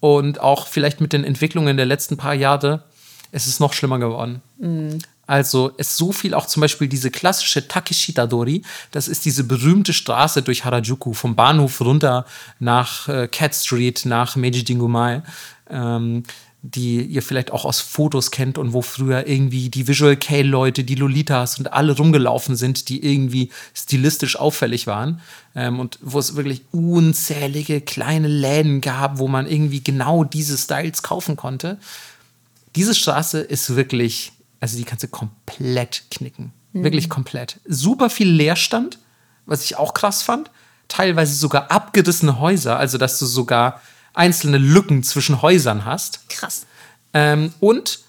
und 0.00 0.40
auch 0.40 0.66
vielleicht 0.66 1.00
mit 1.00 1.12
den 1.12 1.24
Entwicklungen 1.24 1.76
der 1.76 1.86
letzten 1.86 2.16
paar 2.16 2.34
Jahre, 2.34 2.84
es 3.32 3.46
ist 3.46 3.60
noch 3.60 3.72
schlimmer 3.72 3.98
geworden. 3.98 4.42
Mhm. 4.58 4.98
Also 5.26 5.72
es 5.76 5.96
so 5.96 6.12
viel 6.12 6.34
auch 6.34 6.46
zum 6.46 6.60
Beispiel 6.60 6.88
diese 6.88 7.10
klassische 7.10 7.66
Takeshita-Dori, 7.66 8.62
das 8.92 9.08
ist 9.08 9.24
diese 9.24 9.44
berühmte 9.44 9.92
Straße 9.92 10.42
durch 10.42 10.64
Harajuku, 10.64 11.12
vom 11.14 11.34
Bahnhof 11.34 11.80
runter 11.80 12.26
nach 12.60 13.08
äh, 13.08 13.28
Cat 13.28 13.54
Street, 13.54 14.04
nach 14.04 14.36
Meiji 14.36 14.62
Jingumae. 14.64 15.22
Ähm, 15.68 16.22
die 16.74 17.02
ihr 17.02 17.22
vielleicht 17.22 17.52
auch 17.52 17.64
aus 17.64 17.80
Fotos 17.80 18.30
kennt 18.30 18.58
und 18.58 18.72
wo 18.72 18.82
früher 18.82 19.26
irgendwie 19.26 19.68
die 19.68 19.86
Visual 19.86 20.16
K-Leute, 20.16 20.84
die 20.84 20.94
Lolitas 20.94 21.58
und 21.58 21.72
alle 21.72 21.96
rumgelaufen 21.96 22.56
sind, 22.56 22.88
die 22.88 23.04
irgendwie 23.04 23.50
stilistisch 23.74 24.36
auffällig 24.36 24.86
waren. 24.86 25.20
Ähm, 25.54 25.78
und 25.78 25.98
wo 26.02 26.18
es 26.18 26.34
wirklich 26.34 26.62
unzählige 26.72 27.80
kleine 27.80 28.28
Läden 28.28 28.80
gab, 28.80 29.18
wo 29.18 29.28
man 29.28 29.46
irgendwie 29.46 29.82
genau 29.82 30.24
diese 30.24 30.58
Styles 30.58 31.02
kaufen 31.02 31.36
konnte. 31.36 31.78
Diese 32.74 32.94
Straße 32.94 33.40
ist 33.40 33.76
wirklich, 33.76 34.32
also 34.66 34.78
die 34.78 34.84
kannst 34.84 35.04
du 35.04 35.08
komplett 35.08 36.02
knicken. 36.10 36.52
Mhm. 36.72 36.82
Wirklich 36.82 37.08
komplett. 37.08 37.60
Super 37.66 38.10
viel 38.10 38.28
Leerstand, 38.28 38.98
was 39.44 39.64
ich 39.64 39.76
auch 39.76 39.94
krass 39.94 40.22
fand. 40.22 40.50
Teilweise 40.88 41.36
sogar 41.36 41.70
abgerissene 41.70 42.40
Häuser, 42.40 42.76
also 42.76 42.98
dass 42.98 43.20
du 43.20 43.26
sogar 43.26 43.80
einzelne 44.12 44.58
Lücken 44.58 45.04
zwischen 45.04 45.40
Häusern 45.40 45.84
hast. 45.84 46.28
Krass. 46.28 46.66
Ähm, 47.14 47.52
und 47.60 48.00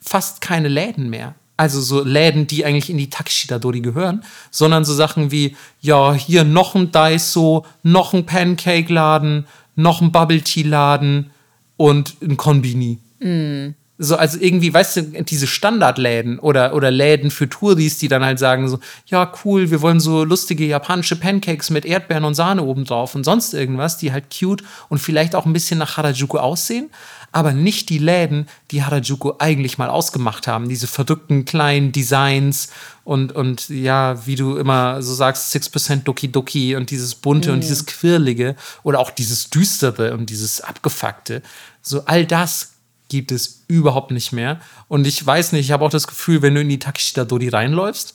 fast 0.00 0.40
keine 0.40 0.68
Läden 0.68 1.10
mehr. 1.10 1.34
Also 1.58 1.82
so 1.82 2.02
Läden, 2.02 2.46
die 2.46 2.64
eigentlich 2.64 2.88
in 2.88 2.96
die 2.96 3.10
Takeshita-Dori 3.10 3.82
gehören, 3.82 4.24
sondern 4.50 4.86
so 4.86 4.94
Sachen 4.94 5.30
wie, 5.30 5.54
ja, 5.82 6.14
hier 6.14 6.44
noch 6.44 6.74
ein 6.74 6.92
Daiso, 6.92 7.66
noch 7.82 8.14
ein 8.14 8.24
Pancake-Laden, 8.24 9.46
noch 9.76 10.00
ein 10.00 10.12
Bubble-Tea-Laden 10.12 11.30
und 11.76 12.16
ein 12.22 12.38
Konbini. 12.38 13.00
Mm. 13.18 13.74
So, 14.02 14.16
also 14.16 14.38
irgendwie, 14.40 14.72
weißt 14.72 14.96
du, 14.96 15.02
diese 15.24 15.46
Standardläden 15.46 16.38
oder, 16.38 16.74
oder 16.74 16.90
Läden 16.90 17.30
für 17.30 17.50
Touris, 17.50 17.98
die 17.98 18.08
dann 18.08 18.24
halt 18.24 18.38
sagen 18.38 18.66
so, 18.66 18.78
ja, 19.04 19.30
cool, 19.44 19.70
wir 19.70 19.82
wollen 19.82 20.00
so 20.00 20.24
lustige 20.24 20.64
japanische 20.64 21.16
Pancakes 21.16 21.68
mit 21.68 21.84
Erdbeeren 21.84 22.24
und 22.24 22.32
Sahne 22.32 22.62
obendrauf 22.62 23.14
und 23.14 23.24
sonst 23.24 23.52
irgendwas, 23.52 23.98
die 23.98 24.10
halt 24.10 24.34
cute 24.34 24.64
und 24.88 25.00
vielleicht 25.00 25.34
auch 25.34 25.44
ein 25.44 25.52
bisschen 25.52 25.76
nach 25.76 25.98
Harajuku 25.98 26.38
aussehen, 26.38 26.88
aber 27.30 27.52
nicht 27.52 27.90
die 27.90 27.98
Läden, 27.98 28.48
die 28.70 28.82
Harajuku 28.82 29.34
eigentlich 29.38 29.76
mal 29.76 29.90
ausgemacht 29.90 30.46
haben. 30.46 30.70
Diese 30.70 30.86
verrückten 30.86 31.44
kleinen 31.44 31.92
Designs 31.92 32.70
und, 33.04 33.32
und 33.32 33.68
ja, 33.68 34.26
wie 34.26 34.34
du 34.34 34.56
immer 34.56 35.02
so 35.02 35.12
sagst, 35.12 35.54
6% 35.54 36.04
Doki 36.04 36.32
Doki 36.32 36.74
und 36.74 36.90
dieses 36.90 37.14
bunte 37.14 37.50
mm. 37.50 37.52
und 37.52 37.58
mhm. 37.58 37.62
dieses 37.62 37.84
quirlige 37.84 38.56
oder 38.82 38.98
auch 38.98 39.10
dieses 39.10 39.50
düstere 39.50 40.14
und 40.14 40.30
dieses 40.30 40.62
abgefuckte. 40.62 41.42
So 41.82 42.06
all 42.06 42.24
das 42.24 42.79
gibt 43.10 43.32
es 43.32 43.64
überhaupt 43.68 44.12
nicht 44.12 44.32
mehr. 44.32 44.60
Und 44.88 45.06
ich 45.06 45.24
weiß 45.24 45.52
nicht, 45.52 45.66
ich 45.66 45.72
habe 45.72 45.84
auch 45.84 45.90
das 45.90 46.06
Gefühl, 46.06 46.40
wenn 46.40 46.54
du 46.54 46.62
in 46.62 46.68
die 46.70 46.78
Takeshita-Dori 46.78 47.48
reinläufst, 47.48 48.14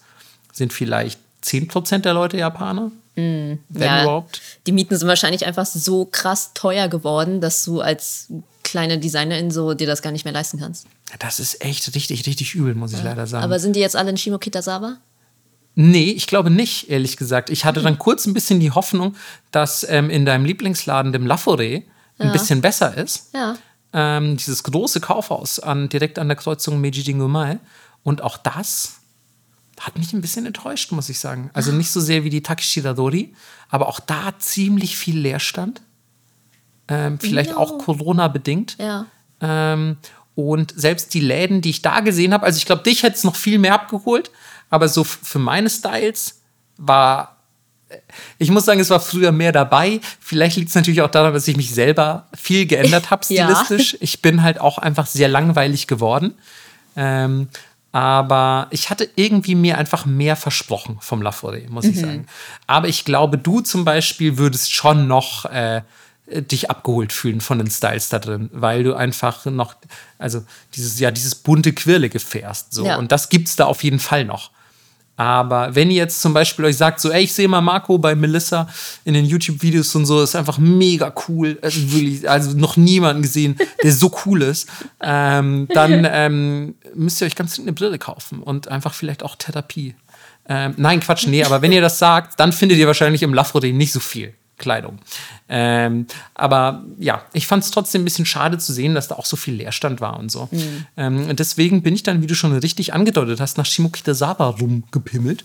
sind 0.51 0.73
vielleicht 0.73 1.19
10% 1.43 1.99
der 1.99 2.13
Leute 2.13 2.37
Japaner. 2.37 2.91
Mm, 3.15 3.59
wenn 3.69 3.81
ja, 3.81 4.01
überhaupt. 4.01 4.41
Die 4.65 4.71
Mieten 4.71 4.97
sind 4.97 5.07
wahrscheinlich 5.07 5.45
einfach 5.45 5.65
so 5.65 6.05
krass 6.05 6.51
teuer 6.53 6.87
geworden, 6.87 7.41
dass 7.41 7.63
du 7.63 7.81
als 7.81 8.27
kleine 8.63 8.97
Designerin 8.97 9.51
so 9.51 9.73
dir 9.73 9.85
das 9.85 10.01
gar 10.01 10.11
nicht 10.11 10.25
mehr 10.25 10.33
leisten 10.33 10.59
kannst. 10.59 10.87
Das 11.19 11.39
ist 11.39 11.63
echt 11.63 11.93
richtig, 11.93 12.25
richtig 12.25 12.55
übel, 12.55 12.73
muss 12.73 12.93
ich 12.93 12.99
ja. 12.99 13.05
leider 13.05 13.27
sagen. 13.27 13.43
Aber 13.43 13.59
sind 13.59 13.75
die 13.75 13.79
jetzt 13.79 13.95
alle 13.95 14.09
in 14.09 14.17
Shimokitazawa? 14.17 14.97
Nee, 15.75 16.11
ich 16.11 16.25
glaube 16.27 16.49
nicht, 16.49 16.89
ehrlich 16.89 17.17
gesagt. 17.17 17.49
Ich 17.49 17.65
hatte 17.65 17.81
dann 17.81 17.99
kurz 17.99 18.25
ein 18.25 18.33
bisschen 18.33 18.61
die 18.61 18.71
Hoffnung, 18.71 19.15
dass 19.51 19.85
ähm, 19.87 20.09
in 20.09 20.25
deinem 20.25 20.45
Lieblingsladen, 20.45 21.11
dem 21.11 21.27
Lafore, 21.27 21.83
ein 22.17 22.27
ja. 22.27 22.31
bisschen 22.31 22.61
besser 22.61 22.97
ist. 22.97 23.33
Ja 23.33 23.57
ähm, 23.95 24.35
dieses 24.35 24.63
große 24.63 24.99
Kaufhaus 24.99 25.57
an, 25.59 25.87
direkt 25.87 26.19
an 26.19 26.27
der 26.27 26.35
Kreuzung 26.35 26.81
Meiji 26.81 27.01
Jingumae. 27.01 27.59
Und 28.03 28.21
auch 28.21 28.37
das 28.37 28.97
hat 29.79 29.97
mich 29.97 30.11
ein 30.11 30.21
bisschen 30.21 30.45
enttäuscht, 30.45 30.91
muss 30.91 31.07
ich 31.07 31.17
sagen. 31.17 31.49
Also 31.53 31.71
nicht 31.71 31.89
so 31.89 32.01
sehr 32.01 32.25
wie 32.25 32.29
die 32.29 32.43
Takeshita 32.43 32.93
Dori, 32.93 33.33
aber 33.69 33.87
auch 33.87 34.01
da 34.01 34.37
ziemlich 34.37 34.97
viel 34.97 35.17
Leerstand. 35.17 35.81
Ähm, 36.89 37.19
vielleicht 37.19 37.51
no. 37.51 37.57
auch 37.57 37.77
Corona-bedingt. 37.77 38.75
Ja. 38.79 39.05
Ähm, 39.39 39.97
und 40.35 40.73
selbst 40.75 41.13
die 41.13 41.21
Läden, 41.21 41.61
die 41.61 41.69
ich 41.69 41.81
da 41.81 42.01
gesehen 42.01 42.33
habe, 42.33 42.45
also 42.45 42.57
ich 42.57 42.65
glaube, 42.65 42.83
dich 42.83 43.03
hätte 43.03 43.15
es 43.15 43.23
noch 43.23 43.37
viel 43.37 43.59
mehr 43.59 43.73
abgeholt, 43.73 44.29
aber 44.69 44.89
so 44.89 45.05
für 45.05 45.39
meine 45.39 45.69
Styles 45.69 46.41
war 46.77 47.34
ich 48.37 48.51
muss 48.51 48.65
sagen, 48.65 48.79
es 48.79 48.89
war 48.89 48.99
früher 48.99 49.31
mehr 49.31 49.51
dabei. 49.51 49.99
Vielleicht 50.19 50.57
liegt 50.57 50.69
es 50.69 50.75
natürlich 50.75 51.01
auch 51.01 51.11
daran, 51.11 51.33
dass 51.33 51.47
ich 51.47 51.57
mich 51.57 51.73
selber 51.73 52.27
viel 52.33 52.65
geändert 52.65 53.11
habe 53.11 53.23
stilistisch. 53.25 53.93
Ja. 53.93 53.99
Ich 54.01 54.21
bin 54.21 54.43
halt 54.43 54.59
auch 54.59 54.77
einfach 54.77 55.07
sehr 55.07 55.27
langweilig 55.27 55.87
geworden. 55.87 56.33
Ähm, 56.95 57.49
aber 57.91 58.67
ich 58.71 58.89
hatte 58.89 59.09
irgendwie 59.15 59.55
mir 59.55 59.77
einfach 59.77 60.05
mehr 60.05 60.35
versprochen 60.35 60.97
vom 60.99 61.21
La 61.21 61.29
Forêt, 61.29 61.69
muss 61.69 61.85
mhm. 61.85 61.91
ich 61.91 61.99
sagen. 61.99 62.27
Aber 62.67 62.89
ich 62.89 63.05
glaube, 63.05 63.37
du 63.37 63.61
zum 63.61 63.85
Beispiel 63.85 64.37
würdest 64.37 64.73
schon 64.73 65.07
noch 65.07 65.45
äh, 65.45 65.81
dich 66.27 66.69
abgeholt 66.69 67.13
fühlen 67.13 67.39
von 67.39 67.57
den 67.57 67.69
Styles 67.69 68.09
da 68.09 68.19
drin, 68.19 68.49
weil 68.51 68.83
du 68.83 68.95
einfach 68.95 69.45
noch, 69.45 69.75
also 70.17 70.43
dieses, 70.73 70.99
ja, 70.99 71.11
dieses 71.11 71.35
bunte 71.35 71.71
Quirlige 71.71 72.19
fährst. 72.19 72.73
So. 72.73 72.85
Ja. 72.85 72.97
Und 72.97 73.11
das 73.11 73.29
gibt 73.29 73.47
es 73.47 73.55
da 73.55 73.65
auf 73.65 73.83
jeden 73.83 73.99
Fall 73.99 74.25
noch. 74.25 74.51
Aber 75.17 75.73
wenn 75.73 75.91
ihr 75.91 75.97
jetzt 75.97 76.21
zum 76.21 76.33
Beispiel 76.33 76.65
euch 76.65 76.77
sagt, 76.77 76.99
so, 76.99 77.09
ey, 77.09 77.23
ich 77.23 77.33
sehe 77.33 77.47
mal 77.47 77.61
Marco 77.61 77.97
bei 77.97 78.15
Melissa 78.15 78.67
in 79.05 79.13
den 79.13 79.25
YouTube-Videos 79.25 79.95
und 79.95 80.05
so, 80.05 80.21
ist 80.21 80.35
einfach 80.35 80.57
mega 80.57 81.13
cool. 81.27 81.57
Also 81.61 81.91
wirklich, 81.93 82.29
also 82.29 82.57
noch 82.57 82.75
niemanden 82.75 83.21
gesehen, 83.21 83.57
der 83.81 83.91
so 83.91 84.11
cool 84.25 84.41
ist. 84.41 84.69
Ähm, 85.07 85.67
dann 85.73 86.07
ähm, 86.09 86.75
müsst 86.95 87.21
ihr 87.21 87.27
euch 87.27 87.35
ganz 87.35 87.59
eine 87.59 87.73
Brille 87.73 87.99
kaufen 87.99 88.41
und 88.41 88.69
einfach 88.69 88.93
vielleicht 88.93 89.23
auch 89.23 89.35
Therapie. 89.35 89.93
Ähm, 90.47 90.73
nein, 90.77 90.99
Quatsch, 90.99 91.27
nee, 91.27 91.43
aber 91.43 91.61
wenn 91.61 91.71
ihr 91.71 91.81
das 91.81 91.99
sagt, 91.99 92.39
dann 92.39 92.51
findet 92.51 92.79
ihr 92.79 92.87
wahrscheinlich 92.87 93.21
im 93.21 93.33
Lafrode 93.33 93.71
nicht 93.71 93.91
so 93.91 93.99
viel. 93.99 94.33
Kleidung. 94.57 94.99
Ähm, 95.49 96.07
aber 96.33 96.83
ja, 96.97 97.23
ich 97.33 97.47
fand 97.47 97.63
es 97.63 97.71
trotzdem 97.71 98.01
ein 98.01 98.05
bisschen 98.05 98.25
schade 98.25 98.57
zu 98.57 98.71
sehen, 98.73 98.95
dass 98.95 99.07
da 99.07 99.15
auch 99.15 99.25
so 99.25 99.35
viel 99.35 99.55
Leerstand 99.55 100.01
war 100.01 100.17
und 100.17 100.31
so. 100.31 100.47
Mhm. 100.51 100.85
Ähm, 100.97 101.35
deswegen 101.35 101.81
bin 101.83 101.93
ich 101.93 102.03
dann, 102.03 102.21
wie 102.21 102.27
du 102.27 102.35
schon 102.35 102.57
richtig 102.57 102.93
angedeutet 102.93 103.39
hast, 103.39 103.57
nach 103.57 103.65
Shimokitazawa 103.65 104.49
rumgepimmelt. 104.49 105.43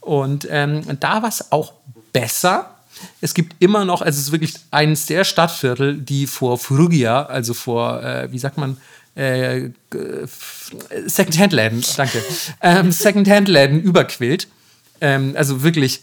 Und 0.00 0.46
ähm, 0.50 0.82
da 1.00 1.22
war 1.22 1.28
es 1.28 1.52
auch 1.52 1.72
besser. 2.12 2.76
Es 3.20 3.34
gibt 3.34 3.62
immer 3.62 3.84
noch, 3.84 4.02
also 4.02 4.18
es 4.18 4.26
ist 4.26 4.32
wirklich 4.32 4.54
eines 4.70 5.06
der 5.06 5.24
Stadtviertel, 5.24 5.96
die 5.96 6.26
vor 6.26 6.58
Furugia, 6.58 7.22
also 7.24 7.54
vor, 7.54 8.02
äh, 8.02 8.30
wie 8.30 8.38
sagt 8.38 8.58
man, 8.58 8.76
äh, 9.14 9.70
Second-Hand-Läden, 11.06 11.84
danke, 11.96 12.22
ähm, 12.62 12.92
Second-Hand-Läden 12.92 13.80
überquillt. 13.80 14.48
Ähm, 15.00 15.34
also 15.36 15.62
wirklich 15.62 16.02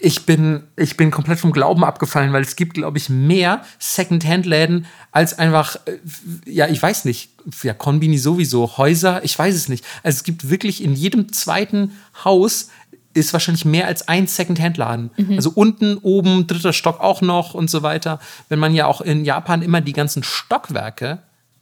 ich 0.00 0.24
bin, 0.24 0.62
ich 0.76 0.96
bin 0.96 1.10
komplett 1.10 1.38
vom 1.38 1.52
Glauben 1.52 1.84
abgefallen, 1.84 2.32
weil 2.32 2.42
es 2.42 2.56
gibt, 2.56 2.74
glaube 2.74 2.98
ich, 2.98 3.08
mehr 3.08 3.62
Second-Hand-Läden 3.78 4.86
als 5.12 5.38
einfach, 5.38 5.76
äh, 5.86 5.98
ja, 6.46 6.68
ich 6.68 6.82
weiß 6.82 7.04
nicht, 7.04 7.30
ja, 7.62 7.74
Konbini 7.74 8.18
sowieso, 8.18 8.78
Häuser, 8.78 9.22
ich 9.24 9.38
weiß 9.38 9.54
es 9.54 9.68
nicht. 9.68 9.84
Also 10.02 10.16
es 10.16 10.24
gibt 10.24 10.50
wirklich 10.50 10.82
in 10.82 10.94
jedem 10.94 11.32
zweiten 11.32 11.92
Haus 12.24 12.70
ist 13.12 13.32
wahrscheinlich 13.32 13.64
mehr 13.64 13.86
als 13.86 14.06
ein 14.08 14.26
Second-Hand-Laden. 14.26 15.10
Mhm. 15.16 15.36
Also 15.36 15.50
unten, 15.54 15.98
oben, 15.98 16.46
dritter 16.46 16.72
Stock 16.72 17.00
auch 17.00 17.20
noch 17.22 17.54
und 17.54 17.68
so 17.68 17.82
weiter. 17.82 18.20
Wenn 18.48 18.60
man 18.60 18.74
ja 18.74 18.86
auch 18.86 19.00
in 19.00 19.24
Japan 19.24 19.62
immer 19.62 19.80
die 19.80 19.92
ganzen 19.92 20.22
Stockwerke 20.22 21.18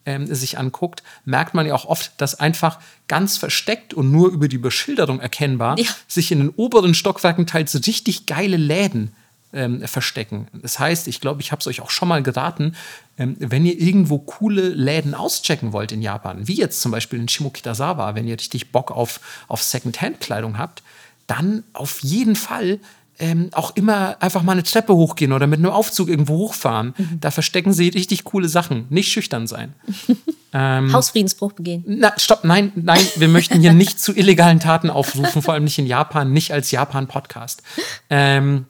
ähm, 0.07 0.33
sich 0.33 0.59
anguckt, 0.59 1.03
merkt 1.25 1.55
man 1.55 1.67
ja 1.67 1.75
auch 1.75 1.85
oft, 1.85 2.13
dass 2.21 2.39
einfach 2.39 2.81
ganz 3.09 3.37
versteckt 3.37 3.95
und 3.95 4.11
nur 4.11 4.31
über 4.31 4.49
die 4.49 4.59
Beschilderung 4.59 5.21
erkennbar 5.21 5.79
ja. 5.79 5.91
sich 6.07 6.33
in 6.33 6.39
den 6.39 6.51
oberen 6.51 6.95
Stockwerken 6.95 7.47
teils 7.47 7.75
richtig 7.87 8.27
geile 8.27 8.57
Läden 8.57 9.13
ähm, 9.53 9.87
verstecken. 9.87 10.49
Das 10.53 10.79
heißt, 10.79 11.09
ich 11.09 11.21
glaube, 11.21 11.41
ich 11.41 11.53
habe 11.53 11.61
es 11.61 11.67
euch 11.67 11.81
auch 11.81 11.91
schon 11.91 12.09
mal 12.09 12.23
geraten, 12.23 12.75
ähm, 13.17 13.37
wenn 13.39 13.65
ihr 13.65 13.79
irgendwo 13.79 14.19
coole 14.19 14.69
Läden 14.69 15.15
auschecken 15.15 15.73
wollt 15.73 15.93
in 15.93 16.03
Japan, 16.03 16.47
wie 16.47 16.57
jetzt 16.57 16.81
zum 16.81 16.93
Beispiel 16.93 17.19
in 17.19 17.29
Shimokitazawa, 17.29 18.15
wenn 18.15 18.29
ihr 18.29 18.39
richtig 18.39 18.73
Bock 18.73 18.91
auf, 18.91 19.21
auf 19.49 19.63
Second-Hand-Kleidung 19.63 20.59
habt, 20.59 20.83
dann 21.27 21.65
auf 21.73 22.01
jeden 22.01 22.37
Fall 22.37 22.81
ähm, 23.19 23.51
auch 23.53 23.75
immer 23.75 24.17
einfach 24.21 24.43
mal 24.43 24.53
eine 24.53 24.63
Treppe 24.63 24.95
hochgehen 24.95 25.33
oder 25.33 25.47
mit 25.47 25.59
einem 25.59 25.71
Aufzug 25.71 26.09
irgendwo 26.09 26.37
hochfahren. 26.39 26.95
Mhm. 26.97 27.21
Da 27.21 27.31
verstecken 27.31 27.73
sie 27.73 27.89
richtig 27.89 28.25
coole 28.25 28.49
Sachen. 28.49 28.87
Nicht 28.91 29.11
schüchtern 29.11 29.47
sein. 29.47 29.75
ähm, 30.53 30.93
Hausfriedensbruch 30.93 31.53
begehen. 31.53 31.85
Na, 31.87 32.13
stopp, 32.17 32.45
nein, 32.45 32.73
nein, 32.77 33.05
wir 33.17 33.29
möchten 33.29 33.61
hier 33.61 33.73
nicht 33.73 34.01
zu 34.01 34.13
illegalen 34.15 34.61
Taten 34.61 34.91
aufrufen, 34.91 35.43
vor 35.43 35.55
allem 35.55 35.65
nicht 35.65 35.79
in 35.79 35.87
Japan, 35.87 36.33
nicht 36.33 36.53
als 36.53 36.71
Japan-Podcast. 36.71 37.63
Ähm, 38.09 38.67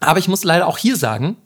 aber 0.00 0.18
ich 0.18 0.28
muss 0.28 0.42
leider 0.42 0.66
auch 0.66 0.78
hier 0.78 0.96
sagen, 0.96 1.36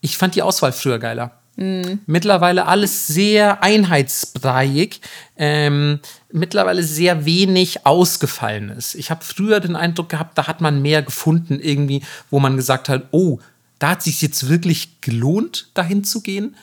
ich 0.00 0.16
fand 0.16 0.34
die 0.34 0.42
Auswahl 0.42 0.72
früher 0.72 0.98
geiler. 0.98 1.41
Mittlerweile 1.56 2.66
alles 2.66 3.06
sehr 3.06 3.62
einheitsbreiig, 3.62 5.00
ähm, 5.36 6.00
mittlerweile 6.32 6.82
sehr 6.82 7.26
wenig 7.26 7.84
ausgefallen 7.84 8.70
ist. 8.70 8.94
Ich 8.94 9.10
habe 9.10 9.22
früher 9.22 9.60
den 9.60 9.76
Eindruck 9.76 10.08
gehabt, 10.08 10.38
da 10.38 10.46
hat 10.46 10.62
man 10.62 10.80
mehr 10.80 11.02
gefunden, 11.02 11.60
irgendwie, 11.60 12.02
wo 12.30 12.40
man 12.40 12.56
gesagt 12.56 12.88
hat, 12.88 13.08
oh, 13.10 13.38
da 13.78 13.90
hat 13.90 14.02
sich 14.02 14.22
jetzt 14.22 14.48
wirklich 14.48 15.00
gelohnt, 15.02 15.68
dahin 15.74 16.04
zu 16.04 16.22
gehen. 16.22 16.56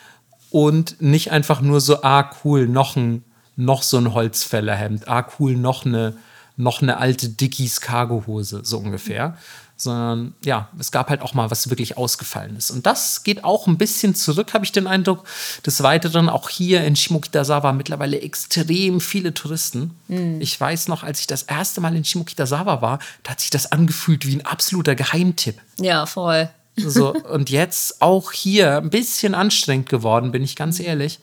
Und 0.50 1.00
nicht 1.00 1.32
einfach 1.32 1.62
nur 1.62 1.82
so, 1.82 2.02
ah, 2.02 2.32
cool, 2.44 2.68
noch 2.68 2.96
ein, 2.96 3.24
noch 3.56 3.84
so 3.84 3.98
ein 3.98 4.14
Holzfällerhemd, 4.14 5.08
ah, 5.08 5.28
cool, 5.38 5.56
noch 5.56 5.86
eine, 5.86 6.18
noch 6.58 6.82
eine 6.82 6.98
alte 6.98 7.30
Dickies 7.30 7.82
Cargohose, 7.82 8.62
so 8.64 8.80
ungefähr. 8.80 9.38
Sondern 9.82 10.34
ja, 10.44 10.68
es 10.78 10.92
gab 10.92 11.10
halt 11.10 11.22
auch 11.22 11.34
mal 11.34 11.50
was 11.52 11.70
wirklich 11.70 11.98
Ausgefallenes. 11.98 12.70
Und 12.70 12.86
das 12.86 13.24
geht 13.24 13.46
auch 13.46 13.66
ein 13.66 13.78
bisschen 13.78 14.14
zurück, 14.14 14.54
habe 14.54 14.66
ich 14.66 14.74
den 14.74 14.88
Eindruck. 14.88 15.24
Des 15.66 15.82
Weiteren 15.82 16.28
auch 16.28 16.50
hier 16.50 16.84
in 16.84 16.98
Shimokitazawa 16.98 17.72
mittlerweile 17.72 18.20
extrem 18.20 19.00
viele 19.00 19.34
Touristen. 19.34 19.98
Mhm. 20.10 20.42
Ich 20.42 20.60
weiß 20.60 20.90
noch, 20.90 21.04
als 21.04 21.22
ich 21.22 21.28
das 21.28 21.44
erste 21.44 21.80
Mal 21.80 21.96
in 21.96 22.04
Shimokitazawa 22.04 22.82
war, 22.82 23.00
da 23.24 23.32
hat 23.32 23.40
sich 23.40 23.52
das 23.52 23.72
angefühlt 23.72 24.28
wie 24.28 24.36
ein 24.36 24.46
absoluter 24.46 24.96
Geheimtipp. 24.96 25.62
Ja, 25.80 26.06
voll. 26.06 26.50
So, 26.76 27.14
und 27.32 27.50
jetzt 27.50 28.02
auch 28.02 28.34
hier 28.34 28.78
ein 28.78 28.90
bisschen 28.90 29.34
anstrengend 29.34 29.88
geworden, 29.88 30.34
bin 30.34 30.44
ich 30.44 30.58
ganz 30.58 30.82
ehrlich. 30.82 31.20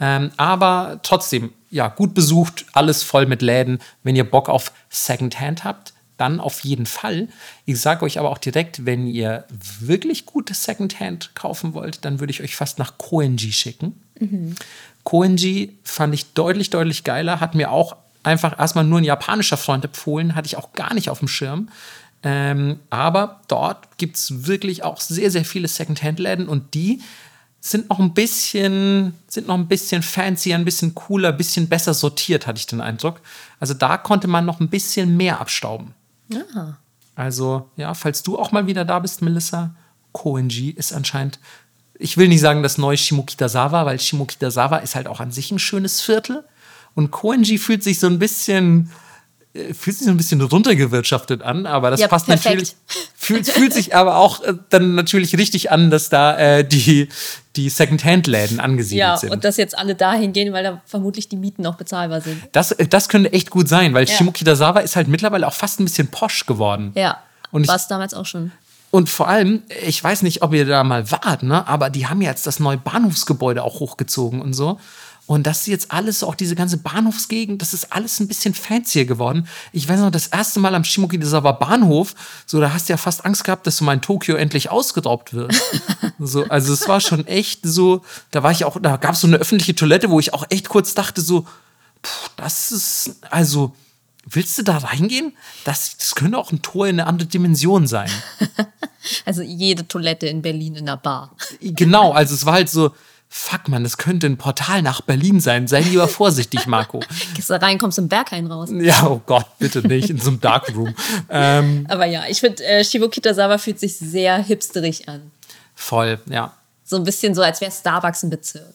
Ähm, 0.00 0.32
aber 0.36 0.98
trotzdem, 1.04 1.52
ja, 1.70 1.86
gut 1.86 2.14
besucht, 2.14 2.64
alles 2.72 3.04
voll 3.04 3.26
mit 3.26 3.40
Läden. 3.40 3.78
Wenn 4.02 4.16
ihr 4.16 4.28
Bock 4.28 4.48
auf 4.48 4.72
Secondhand 4.88 5.62
habt, 5.62 5.92
dann 6.20 6.38
auf 6.38 6.60
jeden 6.60 6.86
Fall. 6.86 7.28
Ich 7.64 7.80
sage 7.80 8.04
euch 8.04 8.18
aber 8.18 8.30
auch 8.30 8.38
direkt, 8.38 8.84
wenn 8.84 9.06
ihr 9.06 9.44
wirklich 9.80 10.26
gutes 10.26 10.64
Secondhand 10.64 11.34
kaufen 11.34 11.74
wollt, 11.74 12.04
dann 12.04 12.20
würde 12.20 12.30
ich 12.30 12.42
euch 12.42 12.56
fast 12.56 12.78
nach 12.78 12.98
Koenji 12.98 13.52
schicken. 13.52 14.00
Mhm. 14.18 14.54
Koenji 15.04 15.78
fand 15.82 16.14
ich 16.14 16.32
deutlich, 16.34 16.70
deutlich 16.70 17.04
geiler. 17.04 17.40
Hat 17.40 17.54
mir 17.54 17.70
auch 17.70 17.96
einfach 18.22 18.58
erstmal 18.58 18.84
nur 18.84 19.00
ein 19.00 19.04
japanischer 19.04 19.56
Freund 19.56 19.84
empfohlen, 19.84 20.34
hatte 20.34 20.46
ich 20.46 20.56
auch 20.56 20.72
gar 20.72 20.94
nicht 20.94 21.08
auf 21.08 21.20
dem 21.20 21.28
Schirm. 21.28 21.70
Ähm, 22.22 22.80
aber 22.90 23.40
dort 23.48 23.96
gibt 23.96 24.16
es 24.16 24.46
wirklich 24.46 24.82
auch 24.82 25.00
sehr, 25.00 25.30
sehr 25.30 25.44
viele 25.46 25.68
Secondhand-Läden 25.68 26.48
und 26.48 26.74
die 26.74 27.00
sind 27.60 27.88
noch 27.90 27.98
ein 27.98 28.14
bisschen, 28.14 29.14
sind 29.26 29.46
noch 29.46 29.54
ein 29.54 29.68
bisschen 29.68 30.02
fancier, 30.02 30.54
ein 30.54 30.64
bisschen 30.64 30.94
cooler, 30.94 31.30
ein 31.30 31.36
bisschen 31.36 31.68
besser 31.68 31.94
sortiert, 31.94 32.46
hatte 32.46 32.58
ich 32.58 32.66
den 32.66 32.80
Eindruck. 32.80 33.20
Also 33.58 33.74
da 33.74 33.96
konnte 33.98 34.28
man 34.28 34.46
noch 34.46 34.60
ein 34.60 34.68
bisschen 34.68 35.16
mehr 35.16 35.40
abstauben. 35.40 35.94
Ja. 36.32 36.78
Also, 37.14 37.68
ja, 37.76 37.92
falls 37.94 38.22
du 38.22 38.38
auch 38.38 38.52
mal 38.52 38.66
wieder 38.66 38.84
da 38.84 38.98
bist, 38.98 39.20
Melissa, 39.22 39.74
Koenji 40.12 40.70
ist 40.70 40.92
anscheinend, 40.92 41.38
ich 41.94 42.16
will 42.16 42.28
nicht 42.28 42.40
sagen 42.40 42.62
das 42.62 42.78
neue 42.78 42.96
Shimokitazawa, 42.96 43.84
weil 43.84 44.00
Shimokitazawa 44.00 44.78
ist 44.78 44.94
halt 44.94 45.06
auch 45.06 45.20
an 45.20 45.30
sich 45.30 45.50
ein 45.50 45.58
schönes 45.58 46.00
Viertel. 46.00 46.44
Und 46.94 47.10
Koenji 47.10 47.58
fühlt 47.58 47.82
sich 47.82 48.00
so 48.00 48.06
ein 48.06 48.18
bisschen, 48.18 48.90
fühlt 49.52 49.96
sich 49.96 50.04
so 50.04 50.10
ein 50.10 50.16
bisschen 50.16 50.40
runtergewirtschaftet 50.40 51.42
an, 51.42 51.66
aber 51.66 51.90
das 51.90 52.00
ja, 52.00 52.06
passt 52.06 52.26
perfekt. 52.26 52.44
natürlich. 52.44 52.76
Fühlt, 53.16 53.48
fühlt 53.48 53.72
sich 53.72 53.96
aber 53.96 54.16
auch 54.16 54.42
äh, 54.42 54.54
dann 54.68 54.94
natürlich 54.94 55.36
richtig 55.36 55.72
an, 55.72 55.90
dass 55.90 56.08
da 56.08 56.38
äh, 56.38 56.64
die, 56.64 57.08
die 57.56 57.68
Second-Hand-Läden 57.68 58.60
angesiedelt 58.60 59.00
ja, 59.00 59.16
sind. 59.16 59.30
Ja, 59.30 59.34
und 59.34 59.44
dass 59.44 59.56
jetzt 59.56 59.76
alle 59.76 59.96
dahin 59.96 60.32
gehen, 60.32 60.52
weil 60.52 60.62
da 60.62 60.82
vermutlich 60.86 61.28
die 61.28 61.36
Mieten 61.36 61.66
auch 61.66 61.74
bezahlbar 61.74 62.20
sind. 62.20 62.40
Das, 62.52 62.70
äh, 62.72 62.86
das 62.86 63.08
könnte 63.08 63.32
echt 63.32 63.50
gut 63.50 63.68
sein, 63.68 63.92
weil 63.92 64.06
ja. 64.06 64.14
Shimokitazawa 64.14 64.80
ist 64.80 64.94
halt 64.94 65.08
mittlerweile 65.08 65.48
auch 65.48 65.54
fast 65.54 65.80
ein 65.80 65.84
bisschen 65.84 66.08
posch 66.08 66.46
geworden. 66.46 66.92
Ja, 66.94 67.18
war 67.50 67.76
es 67.76 67.88
damals 67.88 68.14
auch 68.14 68.26
schon. 68.26 68.52
Und 68.92 69.08
vor 69.08 69.28
allem, 69.28 69.62
ich 69.86 70.02
weiß 70.02 70.22
nicht, 70.22 70.42
ob 70.42 70.52
ihr 70.52 70.66
da 70.66 70.82
mal 70.82 71.10
wart, 71.10 71.42
ne? 71.42 71.66
aber 71.66 71.90
die 71.90 72.06
haben 72.06 72.22
jetzt 72.22 72.46
das 72.46 72.58
neue 72.58 72.78
Bahnhofsgebäude 72.78 73.62
auch 73.62 73.78
hochgezogen 73.78 74.42
und 74.42 74.52
so. 74.52 74.80
Und 75.30 75.46
das 75.46 75.60
ist 75.60 75.66
jetzt 75.68 75.92
alles, 75.92 76.24
auch 76.24 76.34
diese 76.34 76.56
ganze 76.56 76.78
Bahnhofsgegend, 76.78 77.62
das 77.62 77.72
ist 77.72 77.92
alles 77.92 78.18
ein 78.18 78.26
bisschen 78.26 78.52
fancier 78.52 79.04
geworden. 79.04 79.46
Ich 79.72 79.88
weiß 79.88 80.00
noch, 80.00 80.10
das 80.10 80.26
erste 80.26 80.58
Mal 80.58 80.74
am 80.74 80.82
Shimokizawa 80.82 81.52
Bahnhof, 81.52 82.16
so, 82.46 82.60
da 82.60 82.72
hast 82.72 82.88
du 82.88 82.94
ja 82.94 82.96
fast 82.96 83.24
Angst 83.24 83.44
gehabt, 83.44 83.64
dass 83.64 83.76
so 83.76 83.84
mein 83.84 84.02
Tokio 84.02 84.34
endlich 84.34 84.72
ausgeraubt 84.72 85.32
wird. 85.32 85.54
so, 86.18 86.42
also 86.48 86.72
es 86.72 86.88
war 86.88 87.00
schon 87.00 87.28
echt 87.28 87.60
so, 87.62 88.02
da 88.32 88.42
war 88.42 88.50
ich 88.50 88.64
auch, 88.64 88.80
da 88.82 88.96
gab 88.96 89.14
es 89.14 89.20
so 89.20 89.28
eine 89.28 89.36
öffentliche 89.36 89.76
Toilette, 89.76 90.10
wo 90.10 90.18
ich 90.18 90.34
auch 90.34 90.46
echt 90.50 90.68
kurz 90.68 90.94
dachte, 90.94 91.20
so, 91.20 91.46
pff, 92.04 92.30
das 92.34 92.72
ist, 92.72 93.20
also, 93.30 93.72
willst 94.26 94.58
du 94.58 94.64
da 94.64 94.78
reingehen? 94.78 95.36
Das, 95.62 95.96
das 95.96 96.16
könnte 96.16 96.38
auch 96.38 96.50
ein 96.50 96.60
Tor 96.60 96.88
in 96.88 96.98
eine 96.98 97.06
andere 97.06 97.28
Dimension 97.28 97.86
sein. 97.86 98.10
Also 99.24 99.40
jede 99.40 99.88
Toilette 99.88 100.26
in 100.26 100.42
Berlin 100.42 100.76
in 100.76 100.86
einer 100.86 100.98
Bar. 100.98 101.34
Genau, 101.62 102.12
also 102.12 102.34
es 102.34 102.44
war 102.44 102.52
halt 102.52 102.68
so, 102.68 102.90
fuck 103.32 103.68
man, 103.68 103.84
das 103.84 103.96
könnte 103.96 104.26
ein 104.26 104.36
Portal 104.36 104.82
nach 104.82 105.00
Berlin 105.02 105.38
sein. 105.40 105.68
Sei 105.68 105.80
lieber 105.80 106.08
vorsichtig, 106.08 106.66
Marco. 106.66 107.00
Gehst 107.34 107.48
da 107.48 107.56
rein, 107.56 107.78
kommst 107.78 107.96
im 107.98 108.08
Berghain 108.08 108.48
raus. 108.48 108.70
Ja, 108.72 109.06
oh 109.06 109.22
Gott, 109.24 109.46
bitte 109.58 109.86
nicht, 109.86 110.10
in 110.10 110.18
so 110.18 110.30
einem 110.30 110.40
Darkroom. 110.40 110.94
ähm, 111.30 111.86
Aber 111.88 112.06
ja, 112.06 112.24
ich 112.28 112.40
finde, 112.40 112.62
äh, 112.64 112.84
Shibokitazawa 112.84 113.56
fühlt 113.58 113.78
sich 113.78 113.96
sehr 113.96 114.36
hipsterig 114.38 115.08
an. 115.08 115.30
Voll, 115.76 116.18
ja. 116.28 116.52
So 116.84 116.96
ein 116.96 117.04
bisschen 117.04 117.34
so, 117.36 117.42
als 117.42 117.60
wäre 117.60 117.70
Starbucks 117.70 118.24
ein 118.24 118.30
Bezirk. 118.30 118.74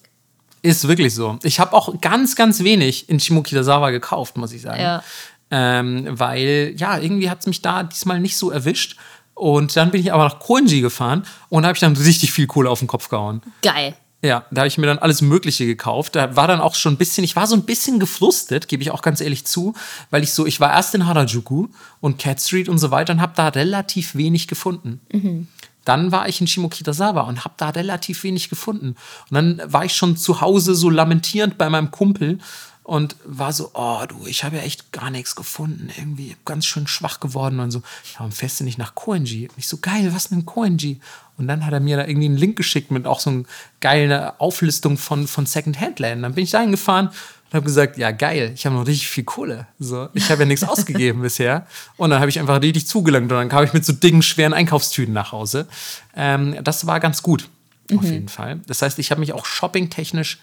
Ist 0.62 0.88
wirklich 0.88 1.14
so. 1.14 1.38
Ich 1.44 1.60
habe 1.60 1.74
auch 1.74 2.00
ganz, 2.00 2.36
ganz 2.38 2.64
wenig 2.64 3.10
in 3.10 3.20
Shimokitazawa 3.20 3.92
gekauft, 3.92 4.38
muss 4.38 4.54
ich 4.54 4.62
sagen. 4.62 4.82
Ja. 4.82 5.04
Ähm, 5.52 6.08
weil, 6.10 6.74
ja, 6.78 6.98
irgendwie 6.98 7.30
hat 7.30 7.42
es 7.42 7.46
mich 7.46 7.62
da 7.62 7.84
diesmal 7.84 8.22
nicht 8.22 8.38
so 8.38 8.52
erwischt. 8.52 8.96
Und 9.34 9.76
dann 9.76 9.92
bin 9.92 10.00
ich 10.00 10.14
aber 10.14 10.24
nach 10.24 10.40
Koenji 10.40 10.80
gefahren 10.80 11.26
und 11.50 11.64
da 11.64 11.68
habe 11.68 11.76
ich 11.76 11.82
dann 11.82 11.96
richtig 11.98 12.32
viel 12.32 12.48
Kohle 12.48 12.70
auf 12.70 12.80
den 12.80 12.88
Kopf 12.88 13.10
gehauen. 13.10 13.42
Geil. 13.62 13.96
Ja, 14.26 14.46
da 14.52 14.62
habe 14.62 14.68
ich 14.68 14.78
mir 14.78 14.88
dann 14.88 14.98
alles 14.98 15.22
Mögliche 15.22 15.66
gekauft. 15.66 16.16
Da 16.16 16.36
war 16.36 16.48
dann 16.48 16.60
auch 16.60 16.76
schon 16.76 16.94
ein 16.94 16.98
bisschen, 16.98 17.24
ich 17.24 17.36
war 17.36 17.48
so 17.48 17.56
ein 17.56 17.64
bisschen 17.64 18.00
gefrustet, 18.00 18.68
gebe 18.68 18.82
ich 18.82 18.92
auch 18.92 19.02
ganz 19.02 19.22
ehrlich 19.22 19.46
zu, 19.46 19.74
weil 20.10 20.24
ich 20.24 20.34
so, 20.34 20.46
ich 20.46 20.60
war 20.60 20.74
erst 20.74 20.96
in 20.96 21.06
Harajuku 21.06 21.68
und 22.02 22.18
Cat 22.18 22.42
Street 22.42 22.70
und 22.70 22.80
so 22.80 22.92
weiter 22.92 23.14
und 23.14 23.22
habe 23.22 23.34
da 23.36 23.50
relativ 23.50 24.16
wenig 24.16 24.48
gefunden. 24.48 25.00
Mhm. 25.12 25.48
Dann 25.86 26.12
war 26.12 26.28
ich 26.28 26.42
in 26.42 26.48
Shimokitazawa 26.48 27.22
und 27.22 27.46
habe 27.46 27.54
da 27.58 27.70
relativ 27.70 28.24
wenig 28.24 28.50
gefunden. 28.50 28.96
Und 29.30 29.36
dann 29.36 29.62
war 29.66 29.86
ich 29.86 29.96
schon 29.96 30.18
zu 30.18 30.42
Hause 30.42 30.74
so 30.74 30.90
lamentierend 30.90 31.60
bei 31.60 31.70
meinem 31.70 31.92
Kumpel 31.92 32.40
und 32.86 33.16
war 33.26 33.52
so, 33.52 33.72
oh 33.74 34.04
du, 34.08 34.28
ich 34.28 34.44
habe 34.44 34.58
ja 34.58 34.62
echt 34.62 34.92
gar 34.92 35.10
nichts 35.10 35.36
gefunden, 35.36 35.90
irgendwie 35.98 36.36
ganz 36.46 36.66
schön 36.66 36.86
schwach 36.86 37.20
geworden 37.20 37.60
und 37.60 37.72
so. 37.72 37.80
Ja, 37.80 38.20
warum 38.20 38.32
fährst 38.32 38.60
du 38.60 38.64
nicht 38.64 38.78
nach 38.78 38.94
Koenji? 38.94 39.48
Und 39.48 39.58
ich 39.58 39.68
so, 39.68 39.78
geil, 39.78 40.14
was 40.14 40.30
denn 40.30 40.46
Koenji? 40.46 41.00
Und 41.38 41.48
dann 41.48 41.66
hat 41.66 41.74
er 41.74 41.80
mir 41.80 41.98
da 41.98 42.08
irgendwie 42.08 42.28
einen 42.28 42.38
Link 42.38 42.56
geschickt 42.56 42.92
mit 42.92 43.06
auch 43.06 43.20
so 43.20 43.30
einer 43.30 43.44
geilen 43.82 44.32
Auflistung 44.38 44.98
von, 44.98 45.28
von 45.28 45.46
Second-Hand-Läden. 45.46 46.24
Dann 46.24 46.34
bin 46.34 46.44
ich 46.44 46.52
da 46.52 46.62
hingefahren 46.62 47.08
und 47.08 47.54
habe 47.54 47.66
gesagt, 47.66 47.98
ja 47.98 48.12
geil, 48.12 48.52
ich 48.56 48.66
habe 48.66 48.76
noch 48.76 48.88
richtig 48.88 49.10
viel 49.10 49.26
Kohle. 49.26 49.68
So, 49.78 50.10
ich 50.14 50.30
habe 50.32 50.44
ja 50.44 50.46
nichts 50.48 50.64
ausgegeben 50.68 51.22
bisher. 51.22 51.68
Und 51.98 52.10
dann 52.10 52.20
habe 52.20 52.30
ich 52.30 52.40
einfach 52.40 52.62
richtig 52.62 52.88
zugelangt 52.88 53.32
und 53.32 53.38
dann 53.38 53.50
kam 53.50 53.64
ich 53.64 53.74
mit 53.74 53.86
so 53.86 53.94
dicken, 53.94 54.22
schweren 54.22 54.54
Einkaufstüten 54.54 55.14
nach 55.14 55.32
Hause. 55.32 55.68
Ähm, 56.16 56.56
das 56.64 56.88
war 56.88 57.00
ganz 57.00 57.22
gut, 57.22 57.50
mhm. 57.90 58.00
auf 58.00 58.06
jeden 58.06 58.30
Fall. 58.30 58.62
Das 58.68 58.82
heißt, 58.82 58.98
ich 59.00 59.12
habe 59.12 59.20
mich 59.20 59.34
auch 59.34 59.46
shoppingtechnisch 59.46 60.40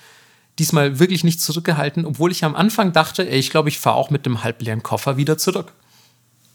diesmal 0.58 0.98
wirklich 0.98 1.24
nicht 1.24 1.40
zurückgehalten, 1.40 2.04
obwohl 2.04 2.30
ich 2.30 2.44
am 2.44 2.54
Anfang 2.54 2.92
dachte, 2.92 3.28
ey, 3.28 3.38
ich 3.38 3.50
glaube, 3.50 3.70
ich 3.70 3.78
fahre 3.78 3.96
auch 3.96 4.10
mit 4.10 4.26
einem 4.26 4.44
halbleeren 4.44 4.82
Koffer 4.82 5.16
wieder 5.16 5.38
zurück. 5.38 5.72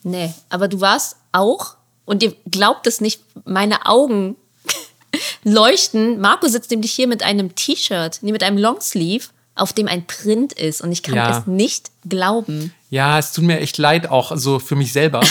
Nee, 0.04 0.34
aber 0.50 0.68
du 0.68 0.80
warst 0.80 1.18
auch, 1.32 1.77
und 2.08 2.24
ihr 2.24 2.34
glaubt 2.50 2.88
es 2.88 3.02
nicht, 3.02 3.22
meine 3.44 3.86
Augen 3.86 4.38
leuchten. 5.44 6.20
Marco 6.20 6.48
sitzt 6.48 6.72
nämlich 6.72 6.94
hier 6.94 7.08
mit 7.08 7.22
einem 7.22 7.54
T-Shirt, 7.54 8.20
nee, 8.22 8.32
mit 8.32 8.44
einem 8.44 8.58
Longsleeve, 8.58 9.28
auf 9.56 9.74
dem 9.74 9.88
ein 9.90 10.08
Print 10.08 10.54
ist. 10.54 10.82
Und 10.82 10.94
ich 10.94 11.04
kann 11.04 11.16
ja. 11.16 11.38
es 11.38 11.48
nicht 11.48 11.92
glauben. 12.08 12.74
Ja, 12.90 13.20
es 13.20 13.34
tut 13.34 13.44
mir 13.44 13.60
echt 13.60 13.78
leid, 13.78 14.10
auch 14.10 14.32
so 14.38 14.58
für 14.58 14.76
mich 14.76 14.94
selber. 14.94 15.20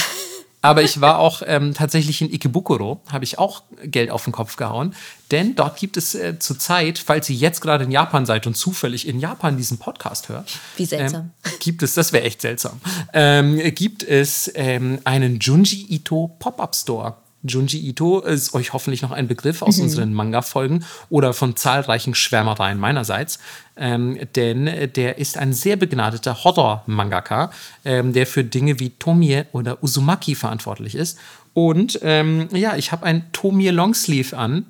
Aber 0.66 0.82
ich 0.82 1.00
war 1.00 1.20
auch 1.20 1.42
ähm, 1.46 1.74
tatsächlich 1.74 2.20
in 2.20 2.32
Ikebukuro, 2.32 3.00
habe 3.12 3.22
ich 3.22 3.38
auch 3.38 3.62
Geld 3.84 4.10
auf 4.10 4.24
den 4.24 4.32
Kopf 4.32 4.56
gehauen. 4.56 4.96
Denn 5.30 5.54
dort 5.54 5.78
gibt 5.78 5.96
es 5.96 6.16
äh, 6.16 6.40
zurzeit, 6.40 6.98
falls 6.98 7.30
ihr 7.30 7.36
jetzt 7.36 7.60
gerade 7.60 7.84
in 7.84 7.92
Japan 7.92 8.26
seid 8.26 8.48
und 8.48 8.56
zufällig 8.56 9.06
in 9.06 9.20
Japan 9.20 9.56
diesen 9.56 9.78
Podcast 9.78 10.28
hört, 10.28 10.50
wie 10.76 10.84
seltsam. 10.84 11.30
Ähm, 11.44 11.52
gibt 11.60 11.84
es, 11.84 11.94
das 11.94 12.12
wäre 12.12 12.24
echt 12.24 12.40
seltsam, 12.40 12.80
ähm, 13.12 13.60
gibt 13.76 14.02
es 14.02 14.50
ähm, 14.56 14.98
einen 15.04 15.38
Junji 15.38 15.86
Ito 15.88 16.34
Pop-Up 16.40 16.74
Store. 16.74 17.14
Junji 17.46 17.78
Ito 17.88 18.20
ist 18.20 18.54
euch 18.54 18.72
hoffentlich 18.72 19.02
noch 19.02 19.10
ein 19.10 19.28
Begriff 19.28 19.62
aus 19.62 19.78
mhm. 19.78 19.84
unseren 19.84 20.14
Manga-Folgen 20.14 20.84
oder 21.08 21.32
von 21.32 21.56
zahlreichen 21.56 22.14
Schwärmereien 22.14 22.78
meinerseits. 22.78 23.38
Ähm, 23.76 24.18
denn 24.34 24.90
der 24.94 25.18
ist 25.18 25.36
ein 25.36 25.52
sehr 25.52 25.76
begnadeter 25.76 26.44
Horror-Mangaka, 26.44 27.50
ähm, 27.84 28.12
der 28.12 28.26
für 28.26 28.42
Dinge 28.42 28.80
wie 28.80 28.90
Tomie 28.90 29.42
oder 29.52 29.82
Uzumaki 29.82 30.34
verantwortlich 30.34 30.94
ist. 30.94 31.18
Und 31.56 32.00
ähm, 32.02 32.48
ja, 32.52 32.76
ich 32.76 32.92
habe 32.92 33.06
ein 33.06 33.32
Tomie 33.32 33.68
Longsleeve 33.68 34.36
an. 34.36 34.66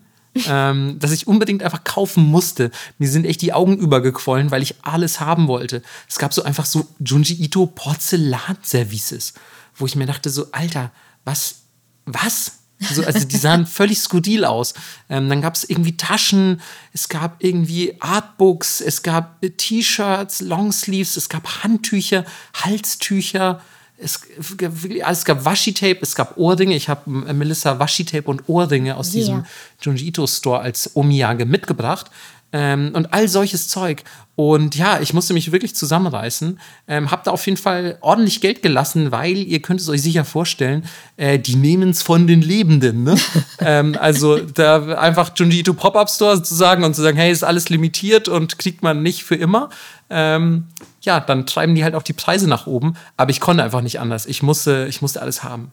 ähm, 0.48 0.96
das 1.00 1.10
ich 1.10 1.26
unbedingt 1.26 1.62
einfach 1.62 1.82
kaufen 1.82 2.24
musste. 2.24 2.70
Mir 2.98 3.08
sind 3.08 3.26
echt 3.26 3.42
die 3.42 3.52
Augen 3.52 3.76
übergequollen, 3.76 4.52
weil 4.52 4.62
ich 4.62 4.76
alles 4.82 5.20
haben 5.20 5.48
wollte. 5.48 5.82
Es 6.08 6.18
gab 6.18 6.32
so 6.32 6.44
einfach 6.44 6.64
so 6.64 6.86
Junji 6.98 7.34
Ito 7.42 7.66
Porzellanservices, 7.66 9.34
wo 9.74 9.86
ich 9.86 9.96
mir 9.96 10.06
dachte 10.06 10.30
so, 10.30 10.46
Alter, 10.52 10.92
was, 11.24 11.62
was? 12.04 12.58
So, 12.78 13.02
also 13.04 13.26
die 13.26 13.36
sahen 13.36 13.66
völlig 13.66 13.98
skurril 13.98 14.44
aus. 14.44 14.74
Ähm, 15.08 15.28
dann 15.28 15.40
gab 15.40 15.54
es 15.54 15.64
irgendwie 15.64 15.96
Taschen, 15.96 16.60
es 16.92 17.08
gab 17.08 17.42
irgendwie 17.42 17.96
Artbooks, 18.00 18.80
es 18.80 19.02
gab 19.02 19.42
äh, 19.42 19.50
T-Shirts, 19.50 20.42
Longsleeves, 20.42 21.16
es 21.16 21.28
gab 21.28 21.62
Handtücher, 21.62 22.24
Halstücher, 22.54 23.62
es, 23.98 24.20
es 24.38 25.24
gab 25.24 25.44
Washi-Tape, 25.44 25.98
es 26.02 26.14
gab 26.14 26.36
Ohrringe. 26.36 26.76
Ich 26.76 26.90
habe 26.90 27.26
äh, 27.26 27.32
Melissa 27.32 27.78
Washi-Tape 27.78 28.28
und 28.28 28.46
Ohrringe 28.48 28.96
aus 28.96 29.14
yeah. 29.14 29.20
diesem 29.20 29.46
Junji 29.80 30.08
Ito 30.08 30.26
Store 30.26 30.60
als 30.60 30.94
Omiyage 30.94 31.46
mitgebracht. 31.46 32.10
Ähm, 32.52 32.92
und 32.94 33.12
all 33.12 33.28
solches 33.28 33.68
Zeug. 33.68 34.02
Und 34.36 34.76
ja, 34.76 35.00
ich 35.00 35.14
musste 35.14 35.32
mich 35.32 35.50
wirklich 35.50 35.74
zusammenreißen. 35.74 36.60
Ähm, 36.88 37.10
hab 37.10 37.24
da 37.24 37.30
auf 37.30 37.44
jeden 37.46 37.56
Fall 37.56 37.96
ordentlich 38.02 38.40
Geld 38.42 38.62
gelassen, 38.62 39.10
weil 39.10 39.36
ihr 39.36 39.62
könnt 39.62 39.80
es 39.80 39.88
euch 39.88 40.02
sicher 40.02 40.24
vorstellen, 40.24 40.84
äh, 41.16 41.38
die 41.38 41.56
nehmen 41.56 41.90
es 41.90 42.02
von 42.02 42.26
den 42.26 42.42
Lebenden. 42.42 43.02
Ne? 43.02 43.16
ähm, 43.60 43.96
also 43.98 44.38
da 44.38 44.94
einfach 44.96 45.30
Junjito 45.34 45.72
Pop-Up 45.72 46.10
Store 46.10 46.42
zu 46.42 46.54
sagen 46.54 46.84
und 46.84 46.94
zu 46.94 47.02
sagen, 47.02 47.16
hey, 47.16 47.32
ist 47.32 47.44
alles 47.44 47.70
limitiert 47.70 48.28
und 48.28 48.58
kriegt 48.58 48.82
man 48.82 49.02
nicht 49.02 49.24
für 49.24 49.36
immer. 49.36 49.70
Ähm, 50.10 50.66
ja, 51.00 51.18
dann 51.20 51.46
treiben 51.46 51.74
die 51.74 51.82
halt 51.82 51.94
auch 51.94 52.02
die 52.02 52.12
Preise 52.12 52.48
nach 52.48 52.66
oben. 52.66 52.94
Aber 53.16 53.30
ich 53.30 53.40
konnte 53.40 53.64
einfach 53.64 53.80
nicht 53.80 54.00
anders. 54.00 54.26
Ich 54.26 54.42
musste, 54.42 54.86
ich 54.88 55.00
musste 55.00 55.22
alles 55.22 55.42
haben. 55.42 55.72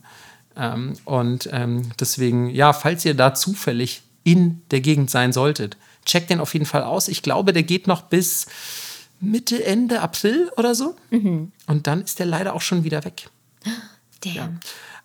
Ähm, 0.56 0.94
und 1.04 1.50
ähm, 1.52 1.92
deswegen, 2.00 2.50
ja, 2.50 2.72
falls 2.72 3.04
ihr 3.04 3.14
da 3.14 3.34
zufällig 3.34 4.04
in 4.24 4.62
der 4.72 4.80
Gegend 4.80 5.10
sein 5.10 5.34
solltet, 5.34 5.78
checkt 6.06 6.30
den 6.30 6.40
auf 6.40 6.54
jeden 6.54 6.66
Fall 6.66 6.84
aus. 6.84 7.08
Ich 7.08 7.22
glaube, 7.22 7.54
der 7.54 7.64
geht 7.64 7.88
noch 7.88 8.04
bis 8.04 8.48
Mitte, 9.20 9.64
Ende 9.66 10.02
April 10.02 10.52
oder 10.58 10.76
so. 10.76 10.96
Mhm. 11.10 11.52
Und 11.68 11.88
dann 11.88 12.02
ist 12.02 12.20
der 12.20 12.26
leider 12.26 12.54
auch 12.54 12.62
schon 12.62 12.84
wieder 12.84 13.04
weg. 13.06 13.30
Damn. 14.22 14.34
Ja. 14.36 14.50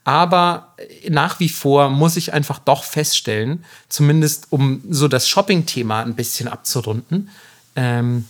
Aber 0.04 0.74
nach 1.10 1.38
wie 1.38 1.50
vor 1.50 1.90
muss 1.90 2.16
ich 2.16 2.32
einfach 2.32 2.58
doch 2.58 2.82
feststellen, 2.82 3.64
zumindest 3.90 4.46
um 4.50 4.80
so 4.88 5.06
das 5.06 5.28
Shopping-Thema 5.28 6.02
ein 6.02 6.14
bisschen 6.14 6.48
abzurunden, 6.48 7.28
ähm, 7.76 8.24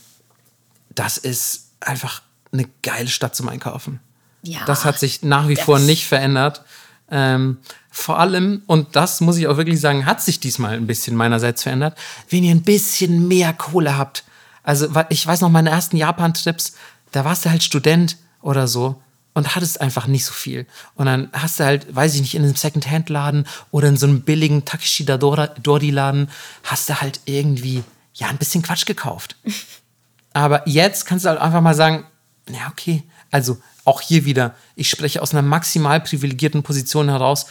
das 0.90 1.18
ist 1.18 1.68
einfach 1.78 2.22
eine 2.52 2.68
geile 2.82 3.08
Stadt 3.08 3.36
zum 3.36 3.48
Einkaufen. 3.48 4.00
Ja, 4.42 4.64
das 4.64 4.84
hat 4.84 4.98
sich 4.98 5.22
nach 5.22 5.48
wie 5.48 5.56
vor 5.56 5.78
nicht 5.78 6.06
verändert. 6.06 6.62
Ähm, 7.10 7.58
vor 7.90 8.18
allem, 8.18 8.62
und 8.66 8.94
das 8.96 9.20
muss 9.20 9.38
ich 9.38 9.46
auch 9.46 9.56
wirklich 9.56 9.80
sagen, 9.80 10.06
hat 10.06 10.22
sich 10.22 10.40
diesmal 10.40 10.74
ein 10.74 10.86
bisschen 10.86 11.16
meinerseits 11.16 11.62
verändert, 11.62 11.98
wenn 12.28 12.44
ihr 12.44 12.54
ein 12.54 12.62
bisschen 12.62 13.26
mehr 13.28 13.52
Kohle 13.52 13.96
habt. 13.96 14.24
Also, 14.62 14.88
ich 15.08 15.26
weiß 15.26 15.40
noch, 15.40 15.48
meine 15.48 15.70
ersten 15.70 15.96
Japan-Trips, 15.96 16.74
da 17.12 17.24
warst 17.24 17.44
du 17.44 17.50
halt 17.50 17.62
Student 17.62 18.16
oder 18.42 18.68
so 18.68 19.00
und 19.34 19.54
hattest 19.54 19.80
einfach 19.80 20.06
nicht 20.06 20.24
so 20.24 20.32
viel. 20.32 20.66
Und 20.94 21.06
dann 21.06 21.28
hast 21.32 21.60
du 21.60 21.64
halt, 21.64 21.94
weiß 21.94 22.14
ich 22.14 22.20
nicht, 22.20 22.34
in 22.34 22.42
einem 22.42 22.56
Second-Hand-Laden 22.56 23.46
oder 23.70 23.88
in 23.88 23.96
so 23.96 24.06
einem 24.06 24.22
billigen 24.22 24.64
Takeshida 24.64 25.16
Dori-Laden, 25.16 26.28
hast 26.64 26.88
du 26.88 27.00
halt 27.00 27.20
irgendwie, 27.24 27.84
ja, 28.14 28.28
ein 28.28 28.36
bisschen 28.36 28.62
Quatsch 28.62 28.84
gekauft. 28.84 29.36
Aber 30.32 30.68
jetzt 30.68 31.06
kannst 31.06 31.24
du 31.24 31.30
halt 31.30 31.40
einfach 31.40 31.60
mal 31.60 31.74
sagen, 31.74 32.04
ja, 32.48 32.68
okay, 32.70 33.04
also 33.30 33.58
auch 33.88 34.00
hier 34.00 34.24
wieder, 34.24 34.54
ich 34.76 34.90
spreche 34.90 35.22
aus 35.22 35.32
einer 35.32 35.42
maximal 35.42 36.00
privilegierten 36.00 36.62
Position 36.62 37.08
heraus. 37.08 37.46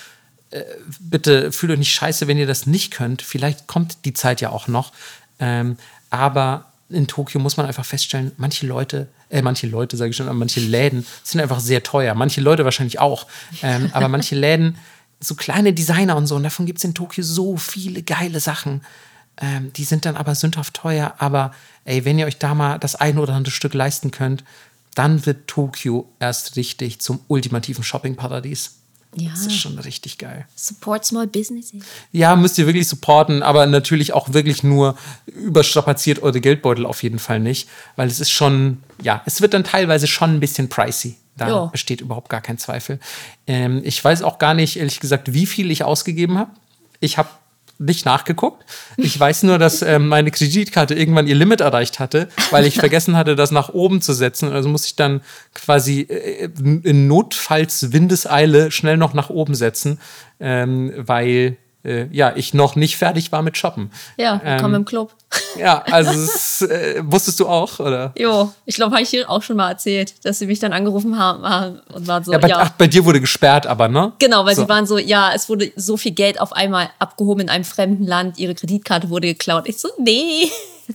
Äh, 0.51 0.63
bitte 0.99 1.51
fühlt 1.51 1.71
euch 1.71 1.79
nicht 1.79 1.93
scheiße, 1.93 2.27
wenn 2.27 2.37
ihr 2.37 2.47
das 2.47 2.67
nicht 2.67 2.91
könnt. 2.91 3.21
Vielleicht 3.21 3.67
kommt 3.67 4.05
die 4.05 4.13
Zeit 4.13 4.39
ja 4.39 4.51
auch 4.51 4.67
noch. 4.67 4.93
Ähm, 5.39 5.77
aber 6.09 6.65
in 6.89 7.07
Tokio 7.07 7.41
muss 7.41 7.57
man 7.57 7.65
einfach 7.65 7.85
feststellen, 7.85 8.31
manche 8.37 8.65
Leute, 8.65 9.07
äh, 9.29 9.41
manche 9.41 9.67
Leute, 9.67 9.97
sage 9.97 10.11
ich 10.11 10.15
schon, 10.15 10.27
aber 10.27 10.37
manche 10.37 10.61
Läden 10.61 11.05
sind 11.23 11.41
einfach 11.41 11.59
sehr 11.59 11.83
teuer. 11.83 12.13
Manche 12.13 12.39
Leute 12.39 12.63
wahrscheinlich 12.63 12.99
auch. 12.99 13.27
Ähm, 13.61 13.89
aber 13.93 14.07
manche 14.07 14.35
Läden, 14.35 14.77
so 15.19 15.35
kleine 15.35 15.73
Designer 15.73 16.15
und 16.15 16.27
so, 16.27 16.35
und 16.35 16.43
davon 16.43 16.65
gibt 16.67 16.77
es 16.77 16.85
in 16.85 16.93
Tokio 16.93 17.23
so 17.23 17.57
viele 17.57 18.03
geile 18.03 18.39
Sachen. 18.39 18.81
Ähm, 19.41 19.73
die 19.73 19.83
sind 19.83 20.05
dann 20.05 20.15
aber 20.15 20.35
sündhaft 20.35 20.75
teuer. 20.75 21.15
Aber 21.17 21.51
ey, 21.83 22.05
wenn 22.05 22.19
ihr 22.19 22.25
euch 22.25 22.37
da 22.37 22.53
mal 22.53 22.77
das 22.77 22.95
ein 22.95 23.17
oder 23.17 23.33
andere 23.33 23.51
Stück 23.51 23.73
leisten 23.73 24.11
könnt, 24.11 24.43
dann 24.97 25.25
wird 25.25 25.47
Tokio 25.47 26.09
erst 26.19 26.55
richtig 26.55 26.99
zum 26.99 27.19
ultimativen 27.27 27.83
Shoppingparadies. 27.83 28.77
Ja. 29.15 29.29
Das 29.29 29.45
ist 29.47 29.55
schon 29.55 29.79
richtig 29.79 30.17
geil. 30.17 30.45
Support 30.55 31.05
Small 31.05 31.27
Businesses. 31.27 31.83
Ja, 32.11 32.35
müsst 32.35 32.57
ihr 32.57 32.65
wirklich 32.65 32.87
supporten, 32.87 33.41
aber 33.41 33.65
natürlich 33.65 34.13
auch 34.13 34.33
wirklich 34.33 34.63
nur 34.63 34.97
überstrapaziert 35.25 36.21
eure 36.21 36.41
Geldbeutel 36.41 36.85
auf 36.85 37.01
jeden 37.03 37.19
Fall 37.19 37.39
nicht, 37.39 37.69
weil 37.95 38.07
es 38.07 38.19
ist 38.19 38.31
schon, 38.31 38.83
ja, 39.01 39.21
es 39.25 39.41
wird 39.41 39.53
dann 39.53 39.63
teilweise 39.63 40.07
schon 40.07 40.35
ein 40.35 40.39
bisschen 40.39 40.69
pricey. 40.69 41.15
Da 41.35 41.49
jo. 41.49 41.67
besteht 41.67 42.01
überhaupt 42.01 42.29
gar 42.29 42.41
kein 42.41 42.57
Zweifel. 42.57 42.99
Ähm, 43.45 43.81
ich 43.83 44.03
weiß 44.03 44.23
auch 44.23 44.39
gar 44.39 44.55
nicht, 44.55 44.77
ehrlich 44.77 44.99
gesagt, 44.99 45.33
wie 45.33 45.45
viel 45.45 45.69
ich 45.69 45.83
ausgegeben 45.83 46.37
habe. 46.37 46.51
Ich 46.99 47.19
habe 47.19 47.29
nicht 47.79 48.05
nachgeguckt. 48.05 48.65
Ich 48.97 49.19
weiß 49.19 49.43
nur, 49.43 49.59
dass 49.59 49.81
ähm, 49.81 50.07
meine 50.07 50.31
Kreditkarte 50.31 50.95
irgendwann 50.95 51.27
ihr 51.27 51.35
Limit 51.35 51.61
erreicht 51.61 51.99
hatte, 51.99 52.29
weil 52.51 52.65
ich 52.65 52.75
vergessen 52.79 53.15
hatte, 53.15 53.35
das 53.35 53.51
nach 53.51 53.69
oben 53.69 54.01
zu 54.01 54.13
setzen. 54.13 54.51
Also 54.51 54.69
muss 54.69 54.85
ich 54.85 54.95
dann 54.95 55.21
quasi 55.53 56.01
äh, 56.01 56.49
in 56.83 57.07
Notfalls-Windeseile 57.07 58.71
schnell 58.71 58.97
noch 58.97 59.13
nach 59.13 59.29
oben 59.29 59.55
setzen, 59.55 59.99
ähm, 60.39 60.93
weil 60.97 61.57
äh, 61.87 62.07
ja, 62.11 62.33
ich 62.35 62.53
noch 62.53 62.75
nicht 62.75 62.97
fertig 62.97 63.31
war 63.31 63.41
mit 63.41 63.57
Shoppen. 63.57 63.91
Ja, 64.17 64.41
willkommen 64.43 64.75
ähm, 64.75 64.81
im 64.81 64.85
Club. 64.85 65.13
Ja, 65.57 65.83
also 65.91 66.11
das, 66.11 66.61
äh, 66.61 67.01
wusstest 67.03 67.39
du 67.39 67.47
auch, 67.47 67.79
oder? 67.79 68.13
Jo, 68.15 68.53
ich 68.65 68.75
glaube, 68.75 68.91
habe 68.91 69.01
ich 69.01 69.09
hier 69.09 69.27
auch 69.27 69.41
schon 69.41 69.57
mal 69.57 69.71
erzählt, 69.71 70.13
dass 70.23 70.37
sie 70.37 70.45
mich 70.45 70.59
dann 70.59 70.71
angerufen 70.71 71.17
haben 71.17 71.79
und 71.93 72.07
waren 72.07 72.23
so, 72.23 72.31
ja, 72.31 72.37
bei, 72.37 72.47
ja. 72.47 72.57
Ach, 72.59 72.69
bei 72.71 72.85
dir 72.85 73.05
wurde 73.05 73.19
gesperrt, 73.19 73.65
aber, 73.65 73.87
ne? 73.87 74.13
Genau, 74.19 74.45
weil 74.45 74.55
so. 74.55 74.61
sie 74.63 74.69
waren 74.69 74.85
so, 74.85 74.99
ja, 74.99 75.31
es 75.33 75.49
wurde 75.49 75.71
so 75.75 75.97
viel 75.97 76.11
Geld 76.11 76.39
auf 76.39 76.53
einmal 76.53 76.89
abgehoben 76.99 77.41
in 77.41 77.49
einem 77.49 77.63
fremden 77.63 78.05
Land, 78.05 78.37
ihre 78.37 78.53
Kreditkarte 78.53 79.09
wurde 79.09 79.27
geklaut. 79.27 79.67
Ich 79.67 79.77
so, 79.77 79.89
nee. 79.97 80.49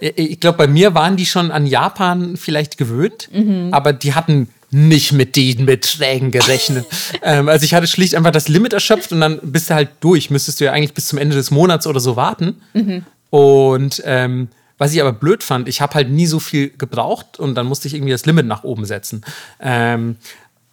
Ich 0.00 0.40
glaube, 0.40 0.58
bei 0.58 0.66
mir 0.66 0.94
waren 0.94 1.16
die 1.16 1.26
schon 1.26 1.52
an 1.52 1.64
Japan 1.64 2.36
vielleicht 2.36 2.78
gewöhnt, 2.78 3.28
mhm. 3.32 3.68
aber 3.70 3.92
die 3.92 4.14
hatten 4.14 4.48
nicht 4.70 5.12
mit 5.12 5.36
den 5.36 5.66
Beträgen 5.66 6.30
gerechnet. 6.30 6.86
ähm, 7.22 7.48
also 7.48 7.64
ich 7.64 7.74
hatte 7.74 7.86
schlicht 7.86 8.14
einfach 8.14 8.30
das 8.30 8.48
Limit 8.48 8.72
erschöpft 8.72 9.12
und 9.12 9.20
dann 9.20 9.40
bist 9.42 9.70
du 9.70 9.74
halt 9.74 9.90
durch. 10.00 10.30
Müsstest 10.30 10.60
du 10.60 10.64
ja 10.64 10.72
eigentlich 10.72 10.94
bis 10.94 11.08
zum 11.08 11.18
Ende 11.18 11.36
des 11.36 11.50
Monats 11.50 11.86
oder 11.86 12.00
so 12.00 12.16
warten. 12.16 12.60
Mhm. 12.72 13.04
Und 13.30 14.02
ähm, 14.04 14.48
was 14.78 14.94
ich 14.94 15.00
aber 15.00 15.12
blöd 15.12 15.42
fand, 15.42 15.68
ich 15.68 15.80
habe 15.80 15.94
halt 15.94 16.10
nie 16.10 16.26
so 16.26 16.40
viel 16.40 16.70
gebraucht 16.70 17.38
und 17.38 17.54
dann 17.54 17.66
musste 17.66 17.88
ich 17.88 17.94
irgendwie 17.94 18.12
das 18.12 18.26
Limit 18.26 18.46
nach 18.46 18.64
oben 18.64 18.84
setzen. 18.84 19.22
Ähm, 19.60 20.16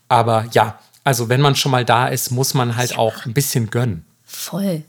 aber 0.08 0.46
ja, 0.54 0.80
also 1.04 1.30
wenn 1.30 1.42
man 1.42 1.56
schon 1.56 1.72
mal 1.72 1.84
da 1.84 2.08
ist, 2.08 2.32
muss 2.32 2.54
man 2.54 2.76
halt 2.76 2.92
ja. 2.92 2.98
auch 2.98 3.26
ein 3.26 3.34
bisschen 3.34 3.70
gönnen. 3.70 4.06
Voll. 4.26 4.84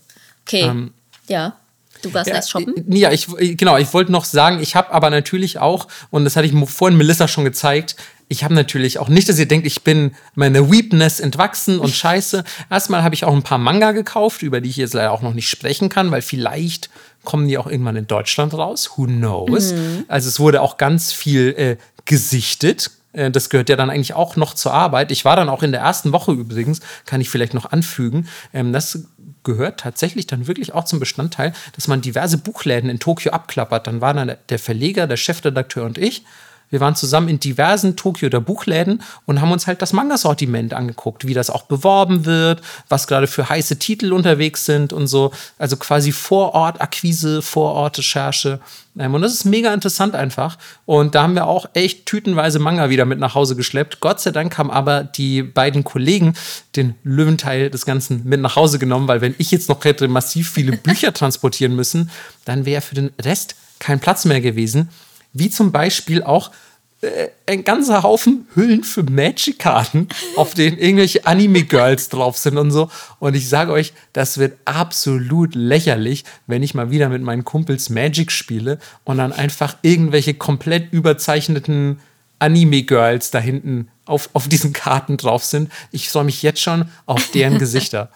Okay. 0.47 0.63
Ähm, 0.63 0.93
ja. 1.29 1.57
Du 2.03 2.15
warst 2.15 2.29
ja, 2.29 2.37
erst 2.37 2.51
shoppen? 2.51 2.75
Ja, 2.93 3.11
ich, 3.11 3.27
genau. 3.57 3.77
Ich 3.77 3.93
wollte 3.93 4.13
noch 4.13 4.25
sagen, 4.25 4.61
ich 4.61 4.77
habe 4.77 4.93
aber 4.93 5.11
natürlich 5.11 5.59
auch, 5.59 5.89
und 6.11 6.25
das 6.25 6.37
hatte 6.37 6.47
ich 6.47 6.71
vorhin 6.71 6.97
Melissa 6.97 7.27
schon 7.27 7.45
gezeigt, 7.45 7.97
ich 8.29 8.45
habe 8.45 8.55
natürlich 8.55 8.99
auch 8.99 9.09
nicht, 9.09 9.29
dass 9.29 9.39
ihr 9.39 9.49
denkt, 9.49 9.67
ich 9.67 9.83
bin 9.83 10.15
meine 10.35 10.71
Weepness 10.71 11.19
entwachsen 11.19 11.79
und 11.79 11.95
scheiße. 11.95 12.45
Erstmal 12.71 13.03
habe 13.03 13.15
ich 13.15 13.25
auch 13.25 13.35
ein 13.35 13.43
paar 13.43 13.59
Manga 13.59 13.93
gekauft, 13.93 14.43
über 14.43 14.61
die 14.61 14.69
ich 14.69 14.77
jetzt 14.77 14.95
leider 14.95 15.13
auch 15.13 15.23
noch 15.23 15.35
nicht 15.35 15.49
sprechen 15.49 15.89
kann, 15.89 16.11
weil 16.11 16.23
vielleicht 16.23 16.91
kommen 17.25 17.49
die 17.49 17.57
auch 17.57 17.67
irgendwann 17.67 17.97
in 17.97 18.07
Deutschland 18.07 18.55
raus. 18.55 18.93
Who 18.97 19.07
knows? 19.07 19.73
Mhm. 19.73 20.05
Also 20.09 20.29
es 20.29 20.39
wurde 20.39 20.61
auch 20.61 20.77
ganz 20.77 21.13
viel 21.13 21.55
äh, 21.57 21.77
gesichtet. 22.05 22.91
Äh, 23.13 23.31
das 23.31 23.49
gehört 23.49 23.71
ja 23.71 23.77
dann 23.77 23.89
eigentlich 23.89 24.13
auch 24.13 24.37
noch 24.37 24.55
zur 24.55 24.75
Arbeit. 24.75 25.11
Ich 25.11 25.25
war 25.25 25.37
dann 25.37 25.49
auch 25.49 25.63
in 25.63 25.73
der 25.73 25.81
ersten 25.81 26.13
Woche 26.13 26.33
übrigens, 26.33 26.81
kann 27.07 27.21
ich 27.23 27.31
vielleicht 27.31 27.55
noch 27.55 27.73
anfügen. 27.73 28.29
Ähm, 28.53 28.75
das 28.75 29.05
gehört 29.43 29.81
tatsächlich 29.81 30.27
dann 30.27 30.47
wirklich 30.47 30.75
auch 30.75 30.85
zum 30.85 31.01
Bestandteil, 31.01 31.55
dass 31.75 31.89
man 31.89 32.03
diverse 32.03 32.37
Buchläden 32.37 32.91
in 32.91 32.99
Tokio 32.99 33.33
abklappert. 33.33 33.87
Dann 33.87 34.03
waren 34.03 34.17
dann 34.19 34.37
der 34.51 34.59
Verleger, 34.59 35.07
der 35.07 35.17
Chefredakteur 35.17 35.87
und 35.87 35.97
ich 35.97 36.25
wir 36.71 36.81
waren 36.81 36.95
zusammen 36.95 37.29
in 37.29 37.41
diversen 37.41 37.97
Tokio 37.97 38.29
der 38.29 38.41
Buchläden 38.41 39.03
und 39.27 39.41
haben 39.41 39.53
uns 39.53 39.67
halt 39.67 39.81
das 39.81 39.93
Manga-Sortiment 39.93 40.75
angeguckt, 40.75 41.27
wie 41.27 41.35
das 41.35 41.51
auch 41.51 41.63
beworben 41.63 42.25
wird, 42.25 42.61
was 42.89 43.07
gerade 43.07 43.27
für 43.27 43.49
heiße 43.49 43.79
Titel 43.79 44.13
unterwegs 44.13 44.67
sind 44.67 44.93
und 44.93 45.07
so. 45.07 45.33
Also 45.59 45.77
quasi 45.77 46.13
Vorort-Akquise, 46.13 47.43
Vorort-Recherche. 47.43 48.61
Ähm, 48.99 49.15
und 49.15 49.23
das 49.23 49.33
ist 49.33 49.45
mega 49.45 49.73
interessant 49.73 50.15
einfach. 50.15 50.59
Und 50.85 51.15
da 51.15 51.23
haben 51.23 51.35
wir 51.35 51.47
auch 51.47 51.69
echt 51.75 52.07
tütenweise 52.07 52.59
Manga 52.59 52.91
wieder 52.91 53.05
mit 53.05 53.19
nach 53.19 53.35
Hause 53.35 53.57
geschleppt. 53.57 54.01
Gott 54.01 54.21
sei 54.21 54.31
Dank 54.31 54.59
haben 54.59 54.71
aber 54.71 55.05
die 55.05 55.43
beiden 55.43 55.85
Kollegen 55.85 56.35
den 56.77 56.95
Löwenteil 57.03 57.71
des 57.71 57.87
Ganzen 57.87 58.23
mit 58.25 58.41
nach 58.41 58.57
Hause 58.57 58.79
genommen, 58.79 59.09
weil 59.09 59.21
wenn 59.21 59.35
ich 59.39 59.51
jetzt 59.51 59.69
noch 59.69 59.85
hätte 59.85 60.09
massiv 60.09 60.51
viele 60.51 60.77
Bücher 60.77 61.13
transportieren 61.15 61.75
müssen, 61.75 62.11
dann 62.45 62.67
wäre 62.67 62.83
für 62.83 62.95
den 62.95 63.11
Rest 63.21 63.55
kein 63.79 64.01
Platz 64.01 64.25
mehr 64.25 64.41
gewesen 64.41 64.89
wie 65.39 65.51
zum 65.51 65.73
Beispiel 65.73 66.23
auch 66.23 66.51
äh, 67.01 67.29
ein 67.47 67.63
ganzer 67.63 68.03
Haufen 68.03 68.49
Hüllen 68.55 68.83
für 68.83 69.05
Magic-Karten, 69.05 70.09
auf 70.35 70.55
denen 70.55 70.79
irgendwelche 70.79 71.27
Anime-Girls 71.27 72.09
drauf 72.09 72.37
sind 72.37 72.59
und 72.59 72.73
so. 72.73 72.91
Und 73.21 73.37
ich 73.37 73.49
sage 73.49 73.71
euch, 73.71 73.93
das 74.13 74.39
wird 74.39 74.59
absolut 74.65 75.55
lächerlich, 75.55 76.25
wenn 76.49 76.65
ich 76.65 76.75
mal 76.75 76.91
wieder 76.91 77.09
mit 77.09 77.23
meinen 77.23 77.45
Kumpels 77.45 77.89
Magic 77.89 78.33
spiele 78.33 78.81
und 79.05 79.19
dann 79.19 79.33
einfach 79.33 79.77
irgendwelche 79.83 80.35
komplett 80.35 80.93
überzeichneten 80.93 82.01
Anime-Girls 82.41 83.31
da 83.31 83.39
hinten 83.39 83.89
auf, 84.05 84.31
auf 84.33 84.49
diesen 84.49 84.73
Karten 84.73 85.19
drauf 85.19 85.45
sind. 85.45 85.71
Ich 85.93 86.09
freue 86.09 86.25
mich 86.25 86.43
jetzt 86.43 86.61
schon 86.61 86.89
auf 87.07 87.31
deren 87.31 87.59
Gesichter. 87.61 88.11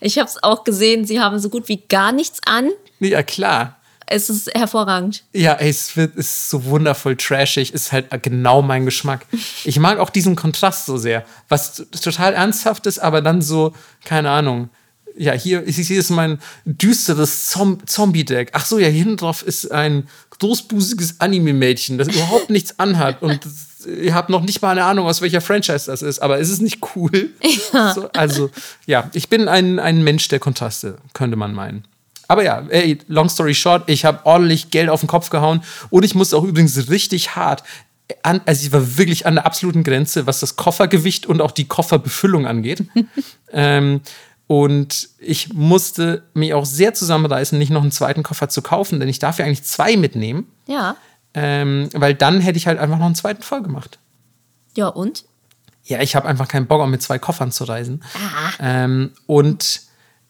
Ich 0.00 0.18
habe 0.18 0.28
es 0.28 0.42
auch 0.42 0.64
gesehen, 0.64 1.04
sie 1.04 1.20
haben 1.20 1.38
so 1.38 1.48
gut 1.48 1.68
wie 1.68 1.84
gar 1.88 2.10
nichts 2.10 2.40
an. 2.44 2.70
Ja, 2.98 3.22
klar 3.22 3.76
es 4.06 4.30
ist 4.30 4.54
hervorragend. 4.54 5.24
Ja, 5.32 5.54
ey, 5.54 5.68
es 5.68 5.96
wird, 5.96 6.16
ist 6.16 6.48
so 6.48 6.64
wundervoll 6.64 7.16
trashig, 7.16 7.74
ist 7.74 7.92
halt 7.92 8.06
genau 8.22 8.62
mein 8.62 8.84
Geschmack. 8.84 9.26
Ich 9.64 9.80
mag 9.80 9.98
auch 9.98 10.10
diesen 10.10 10.36
Kontrast 10.36 10.86
so 10.86 10.96
sehr, 10.96 11.24
was 11.48 11.86
total 12.00 12.34
ernsthaft 12.34 12.86
ist, 12.86 13.00
aber 13.00 13.20
dann 13.20 13.42
so, 13.42 13.72
keine 14.04 14.30
Ahnung, 14.30 14.70
ja, 15.16 15.32
hier, 15.32 15.62
hier 15.66 15.98
ist 15.98 16.10
mein 16.10 16.38
düsteres 16.64 17.48
Zom 17.48 17.84
Zombie-Deck. 17.86 18.50
Ach 18.52 18.64
so, 18.64 18.78
ja, 18.78 18.88
hier 18.88 19.02
hinten 19.02 19.16
drauf 19.16 19.42
ist 19.42 19.72
ein 19.72 20.08
großbusiges 20.38 21.20
Anime-Mädchen, 21.20 21.98
das 21.98 22.08
überhaupt 22.08 22.50
nichts 22.50 22.78
anhat 22.78 23.22
und 23.22 23.40
ihr 23.86 24.14
habt 24.14 24.30
noch 24.30 24.42
nicht 24.42 24.62
mal 24.62 24.70
eine 24.70 24.84
Ahnung, 24.84 25.06
aus 25.06 25.20
welcher 25.20 25.40
Franchise 25.40 25.86
das 25.86 26.02
ist, 26.02 26.20
aber 26.20 26.38
ist 26.38 26.50
es 26.50 26.60
nicht 26.60 26.80
cool? 26.94 27.30
Ja. 27.72 27.92
So, 27.94 28.08
also, 28.12 28.50
ja, 28.86 29.10
ich 29.12 29.28
bin 29.28 29.48
ein, 29.48 29.78
ein 29.78 30.04
Mensch 30.04 30.28
der 30.28 30.38
Kontraste, 30.38 30.98
könnte 31.12 31.36
man 31.36 31.52
meinen. 31.52 31.84
Aber 32.28 32.42
ja, 32.42 32.64
ey, 32.68 32.98
long 33.08 33.28
story 33.28 33.54
short, 33.54 33.84
ich 33.88 34.04
habe 34.04 34.24
ordentlich 34.24 34.70
Geld 34.70 34.88
auf 34.88 35.00
den 35.00 35.08
Kopf 35.08 35.30
gehauen 35.30 35.62
und 35.90 36.04
ich 36.04 36.14
musste 36.14 36.36
auch 36.36 36.44
übrigens 36.44 36.88
richtig 36.90 37.36
hart 37.36 37.62
an, 38.22 38.40
also 38.46 38.64
ich 38.66 38.72
war 38.72 38.98
wirklich 38.98 39.26
an 39.26 39.36
der 39.36 39.46
absoluten 39.46 39.82
Grenze, 39.82 40.26
was 40.26 40.40
das 40.40 40.56
Koffergewicht 40.56 41.26
und 41.26 41.40
auch 41.40 41.50
die 41.50 41.66
Kofferbefüllung 41.66 42.46
angeht. 42.46 42.84
ähm, 43.52 44.00
und 44.46 45.08
ich 45.18 45.52
musste 45.54 46.22
mich 46.34 46.54
auch 46.54 46.66
sehr 46.66 46.94
zusammenreißen, 46.94 47.58
nicht 47.58 47.70
noch 47.70 47.82
einen 47.82 47.90
zweiten 47.90 48.22
Koffer 48.22 48.48
zu 48.48 48.62
kaufen, 48.62 49.00
denn 49.00 49.08
ich 49.08 49.18
darf 49.18 49.38
ja 49.38 49.44
eigentlich 49.44 49.64
zwei 49.64 49.96
mitnehmen. 49.96 50.46
Ja. 50.66 50.96
Ähm, 51.34 51.88
weil 51.92 52.14
dann 52.14 52.40
hätte 52.40 52.56
ich 52.56 52.66
halt 52.66 52.78
einfach 52.78 52.98
noch 52.98 53.06
einen 53.06 53.16
zweiten 53.16 53.42
voll 53.42 53.62
gemacht. 53.62 53.98
Ja, 54.76 54.88
und? 54.88 55.24
Ja, 55.84 56.00
ich 56.00 56.14
habe 56.14 56.28
einfach 56.28 56.48
keinen 56.48 56.66
Bock, 56.66 56.80
um 56.80 56.90
mit 56.90 57.02
zwei 57.02 57.18
Koffern 57.18 57.50
zu 57.50 57.64
reisen. 57.64 58.02
Ah. 58.14 58.50
Ähm, 58.60 59.12
und 59.26 59.82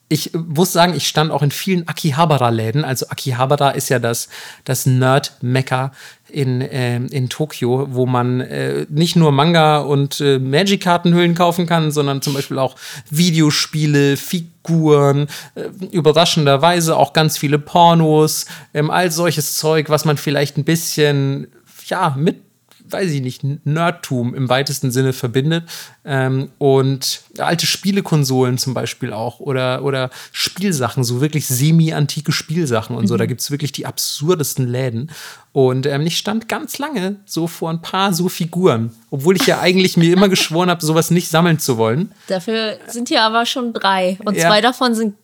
ich 0.09 0.31
muss 0.33 0.71
sagen, 0.71 0.93
ich 0.95 1.07
stand 1.07 1.31
auch 1.31 1.41
in 1.41 1.51
vielen 1.51 1.87
Akihabara-Läden. 1.87 2.85
Also 2.85 3.07
Akihabara 3.09 3.71
ist 3.71 3.89
ja 3.89 3.99
das, 3.99 4.29
das 4.63 4.85
Nerd-Mekka 4.85 5.91
in, 6.29 6.61
äh, 6.61 6.97
in 6.97 7.29
Tokio, 7.29 7.87
wo 7.91 8.05
man 8.05 8.39
äh, 8.39 8.85
nicht 8.89 9.17
nur 9.17 9.33
Manga 9.33 9.79
und 9.79 10.21
äh, 10.21 10.39
Magic-Kartenhüllen 10.39 11.35
kaufen 11.35 11.65
kann, 11.65 11.91
sondern 11.91 12.21
zum 12.21 12.33
Beispiel 12.33 12.57
auch 12.57 12.75
Videospiele, 13.09 14.15
Figuren, 14.15 15.27
äh, 15.55 15.63
überraschenderweise 15.91 16.95
auch 16.95 17.11
ganz 17.11 17.37
viele 17.37 17.59
Pornos, 17.59 18.45
ähm, 18.73 18.89
all 18.89 19.11
solches 19.11 19.57
Zeug, 19.57 19.89
was 19.89 20.05
man 20.05 20.15
vielleicht 20.15 20.57
ein 20.57 20.63
bisschen 20.63 21.47
ja, 21.87 22.15
mit 22.17 22.46
weiß 22.89 23.11
ich 23.11 23.21
nicht, 23.21 23.43
Nerdtum 23.65 24.33
im 24.33 24.49
weitesten 24.49 24.91
Sinne 24.91 25.13
verbindet. 25.13 25.63
Ähm, 26.05 26.51
und 26.57 27.21
alte 27.37 27.65
Spielekonsolen 27.65 28.57
zum 28.57 28.73
Beispiel 28.73 29.13
auch 29.13 29.39
oder, 29.39 29.83
oder 29.83 30.09
Spielsachen, 30.31 31.03
so 31.03 31.21
wirklich 31.21 31.47
semi-antike 31.47 32.31
Spielsachen 32.31 32.95
und 32.95 33.07
so. 33.07 33.15
Mhm. 33.15 33.19
Da 33.19 33.25
gibt 33.25 33.41
es 33.41 33.51
wirklich 33.51 33.71
die 33.71 33.85
absurdesten 33.85 34.67
Läden. 34.67 35.11
Und 35.51 35.85
ähm, 35.85 36.05
ich 36.05 36.17
stand 36.17 36.47
ganz 36.47 36.77
lange 36.77 37.17
so 37.25 37.47
vor 37.47 37.69
ein 37.69 37.81
paar 37.81 38.13
so 38.13 38.29
Figuren, 38.29 38.91
obwohl 39.09 39.35
ich 39.35 39.47
ja 39.47 39.59
eigentlich 39.61 39.97
mir 39.97 40.13
immer 40.13 40.29
geschworen 40.29 40.69
habe, 40.69 40.85
sowas 40.85 41.11
nicht 41.11 41.29
sammeln 41.29 41.59
zu 41.59 41.77
wollen. 41.77 42.11
Dafür 42.27 42.77
sind 42.87 43.09
hier 43.09 43.23
aber 43.23 43.45
schon 43.45 43.73
drei. 43.73 44.17
Und 44.23 44.35
ja. 44.35 44.47
zwei 44.47 44.61
davon 44.61 44.95
sind 44.95 45.15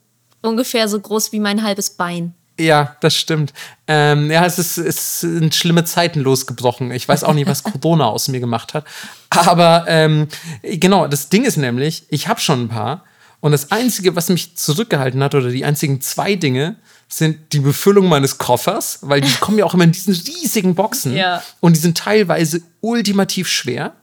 ungefähr 0.41 0.87
so 0.87 0.99
groß 0.99 1.31
wie 1.31 1.39
mein 1.39 1.63
halbes 1.63 1.91
Bein. 1.91 2.33
Ja, 2.59 2.95
das 2.99 3.15
stimmt. 3.15 3.51
Ähm, 3.87 4.29
ja, 4.29 4.45
es, 4.45 4.59
ist, 4.59 4.77
es 4.77 5.21
sind 5.21 5.55
schlimme 5.55 5.85
Zeiten 5.85 6.19
losgebrochen. 6.19 6.91
Ich 6.91 7.07
weiß 7.07 7.23
auch 7.23 7.33
nicht, 7.33 7.47
was 7.47 7.63
Corona 7.63 8.05
aus 8.05 8.27
mir 8.27 8.39
gemacht 8.39 8.73
hat. 8.73 8.85
Aber 9.29 9.85
ähm, 9.87 10.27
genau, 10.61 11.07
das 11.07 11.29
Ding 11.29 11.45
ist 11.45 11.57
nämlich, 11.57 12.03
ich 12.09 12.27
habe 12.27 12.39
schon 12.39 12.65
ein 12.65 12.69
paar. 12.69 13.03
Und 13.39 13.51
das 13.51 13.71
Einzige, 13.71 14.15
was 14.15 14.29
mich 14.29 14.55
zurückgehalten 14.55 15.21
hat, 15.21 15.35
oder 15.35 15.49
die 15.49 15.65
einzigen 15.65 15.99
zwei 15.99 16.35
Dinge, 16.35 16.77
sind 17.09 17.53
die 17.53 17.59
Befüllung 17.59 18.07
meines 18.07 18.37
Koffers, 18.37 18.99
weil 19.01 19.21
die 19.21 19.33
kommen 19.39 19.57
ja 19.57 19.65
auch 19.65 19.73
immer 19.73 19.83
in 19.83 19.91
diesen 19.91 20.13
riesigen 20.13 20.75
Boxen. 20.75 21.15
Ja. 21.15 21.43
Und 21.59 21.75
die 21.75 21.79
sind 21.81 21.97
teilweise 21.97 22.61
ultimativ 22.81 23.49
schwer. 23.49 23.93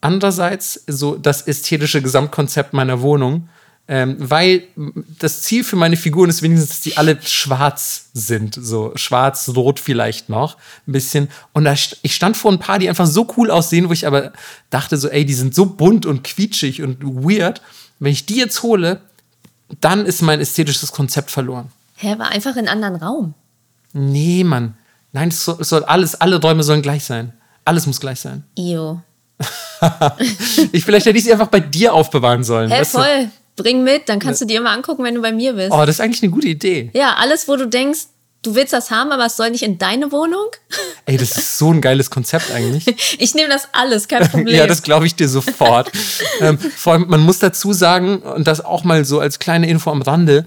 Andererseits 0.00 0.82
so 0.86 1.16
das 1.16 1.42
ästhetische 1.42 2.00
Gesamtkonzept 2.00 2.72
meiner 2.72 3.02
Wohnung 3.02 3.48
ähm, 3.90 4.16
weil 4.20 4.62
das 5.18 5.42
Ziel 5.42 5.64
für 5.64 5.74
meine 5.74 5.96
Figuren 5.96 6.30
ist 6.30 6.42
wenigstens, 6.42 6.68
dass 6.68 6.80
die 6.80 6.96
alle 6.96 7.20
schwarz 7.22 8.10
sind. 8.14 8.54
So 8.54 8.92
schwarz-rot 8.94 9.80
vielleicht 9.80 10.28
noch 10.28 10.56
ein 10.86 10.92
bisschen. 10.92 11.28
Und 11.52 11.64
da, 11.64 11.72
ich 11.72 12.14
stand 12.14 12.36
vor 12.36 12.52
ein 12.52 12.60
paar, 12.60 12.78
die 12.78 12.88
einfach 12.88 13.08
so 13.08 13.26
cool 13.36 13.50
aussehen, 13.50 13.88
wo 13.88 13.92
ich 13.92 14.06
aber 14.06 14.32
dachte 14.70 14.96
so, 14.96 15.08
ey, 15.08 15.24
die 15.24 15.34
sind 15.34 15.56
so 15.56 15.66
bunt 15.66 16.06
und 16.06 16.22
quietschig 16.22 16.82
und 16.82 17.02
weird. 17.02 17.62
Wenn 17.98 18.12
ich 18.12 18.26
die 18.26 18.36
jetzt 18.36 18.62
hole, 18.62 19.00
dann 19.80 20.06
ist 20.06 20.22
mein 20.22 20.40
ästhetisches 20.40 20.92
Konzept 20.92 21.32
verloren. 21.32 21.72
Hä, 21.96 22.16
war 22.16 22.28
einfach 22.28 22.54
in 22.54 22.68
einem 22.68 22.84
anderen 22.84 23.08
Raum. 23.08 23.34
Nee, 23.92 24.44
Mann. 24.44 24.74
Nein, 25.10 25.30
es 25.30 25.44
soll, 25.44 25.56
es 25.58 25.68
soll 25.68 25.82
alles, 25.82 26.14
alle 26.14 26.40
Räume 26.40 26.62
sollen 26.62 26.82
gleich 26.82 27.02
sein. 27.02 27.32
Alles 27.64 27.88
muss 27.88 27.98
gleich 27.98 28.20
sein. 28.20 28.44
Io. 28.56 29.02
ich, 30.70 30.84
vielleicht 30.84 31.06
hätte 31.06 31.18
ich 31.18 31.24
sie 31.24 31.32
einfach 31.32 31.48
bei 31.48 31.58
dir 31.58 31.92
aufbewahren 31.92 32.44
sollen. 32.44 32.70
Hä, 32.70 32.84
voll 32.84 33.30
bring 33.56 33.84
mit, 33.84 34.08
dann 34.08 34.18
kannst 34.18 34.40
du 34.40 34.44
dir 34.46 34.60
immer 34.60 34.70
angucken, 34.70 35.04
wenn 35.04 35.14
du 35.14 35.22
bei 35.22 35.32
mir 35.32 35.52
bist. 35.54 35.70
Oh, 35.72 35.80
das 35.80 35.96
ist 35.96 36.00
eigentlich 36.00 36.22
eine 36.22 36.32
gute 36.32 36.48
Idee. 36.48 36.90
Ja, 36.94 37.14
alles, 37.14 37.48
wo 37.48 37.56
du 37.56 37.66
denkst, 37.66 38.06
du 38.42 38.54
willst 38.54 38.72
das 38.72 38.90
haben, 38.90 39.12
aber 39.12 39.26
es 39.26 39.36
soll 39.36 39.50
nicht 39.50 39.62
in 39.62 39.78
deine 39.78 40.12
Wohnung. 40.12 40.46
Ey, 41.06 41.16
das 41.16 41.36
ist 41.36 41.58
so 41.58 41.72
ein 41.72 41.80
geiles 41.80 42.10
Konzept 42.10 42.50
eigentlich. 42.52 42.86
ich 43.18 43.34
nehme 43.34 43.48
das 43.48 43.68
alles, 43.72 44.08
kein 44.08 44.28
Problem. 44.30 44.56
ja, 44.56 44.66
das 44.66 44.82
glaube 44.82 45.06
ich 45.06 45.14
dir 45.14 45.28
sofort. 45.28 45.90
ähm, 46.40 46.58
vor 46.58 46.94
allem, 46.94 47.06
man 47.08 47.20
muss 47.20 47.38
dazu 47.38 47.72
sagen, 47.72 48.18
und 48.18 48.46
das 48.46 48.64
auch 48.64 48.84
mal 48.84 49.04
so 49.04 49.20
als 49.20 49.38
kleine 49.38 49.68
Info 49.68 49.90
am 49.90 50.02
Rande, 50.02 50.46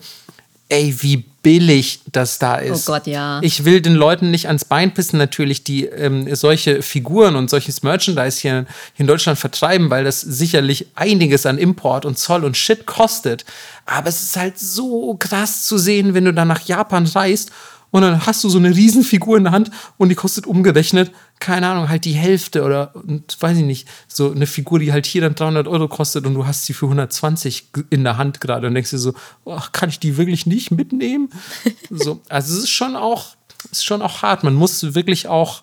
ey, 0.70 0.96
wie 1.02 1.26
billig 1.44 2.00
das 2.12 2.40
da 2.40 2.58
oh 2.58 2.74
ist. 2.74 2.90
Oh 2.90 2.94
Gott, 2.94 3.06
ja. 3.06 3.40
Ich 3.44 3.66
will 3.66 3.82
den 3.82 3.94
Leuten 3.94 4.32
nicht 4.32 4.48
ans 4.48 4.66
Bein 4.66 4.94
pissen, 4.94 5.20
natürlich, 5.20 5.64
die 5.64 5.86
ähm, 5.86 6.34
solche 6.36 6.82
Figuren 6.82 7.36
und 7.36 7.50
solches 7.50 7.84
Merchandise 7.84 8.40
hier, 8.42 8.66
hier 8.94 9.04
in 9.04 9.08
Deutschland 9.08 9.38
vertreiben, 9.38 9.92
weil 9.92 10.06
das 10.06 10.22
sicherlich 10.22 10.88
einiges 10.96 11.46
an 11.46 11.60
Import 11.60 12.06
und 12.06 12.18
Zoll 12.18 12.46
und 12.46 12.58
Shit 12.58 12.88
kostet. 12.88 13.46
Aber 13.86 14.08
es 14.08 14.24
ist 14.24 14.38
halt 14.38 14.58
so 14.58 15.16
krass 15.20 15.68
zu 15.68 15.78
sehen, 15.78 16.14
wenn 16.16 16.26
du 16.26 16.34
dann 16.34 16.48
nach 16.48 16.62
Japan 16.62 17.06
reist 17.06 17.52
und 17.94 18.02
dann 18.02 18.26
hast 18.26 18.44
du 18.44 18.50
so 18.50 18.58
eine 18.58 18.76
Riesenfigur 18.76 19.38
in 19.38 19.44
der 19.44 19.54
Hand 19.54 19.70
und 19.98 20.10
die 20.10 20.16
kostet 20.16 20.48
umgerechnet, 20.48 21.12
keine 21.40 21.68
Ahnung, 21.68 21.90
halt 21.90 22.06
die 22.06 22.14
Hälfte 22.14 22.64
oder 22.64 22.96
und, 22.96 23.38
weiß 23.40 23.60
ich 23.60 23.64
nicht, 23.64 23.88
so 24.08 24.32
eine 24.32 24.48
Figur, 24.48 24.80
die 24.80 24.92
halt 24.92 25.06
hier 25.06 25.22
dann 25.22 25.36
300 25.36 25.68
Euro 25.68 25.88
kostet 25.88 26.26
und 26.26 26.34
du 26.34 26.48
hast 26.48 26.66
sie 26.66 26.74
für 26.74 26.88
120 26.88 27.68
in 27.92 28.04
der 28.04 28.18
Hand 28.18 28.42
gerade 28.42 28.66
und 28.66 28.74
denkst 28.74 28.90
dir 28.90 28.98
so, 28.98 29.14
ach, 29.46 29.74
kann 29.74 29.90
ich 29.90 30.00
die 30.00 30.18
wirklich 30.18 30.48
nicht 30.48 30.72
mitnehmen? 30.72 31.30
so, 31.92 32.20
also 32.30 32.58
es 32.58 32.64
ist 32.64 32.72
schon 32.72 32.96
auch, 32.96 33.36
ist 33.72 33.86
schon 33.86 34.02
auch 34.02 34.24
hart. 34.24 34.44
Man 34.44 34.56
muss 34.56 34.96
wirklich 34.96 35.28
auch, 35.28 35.62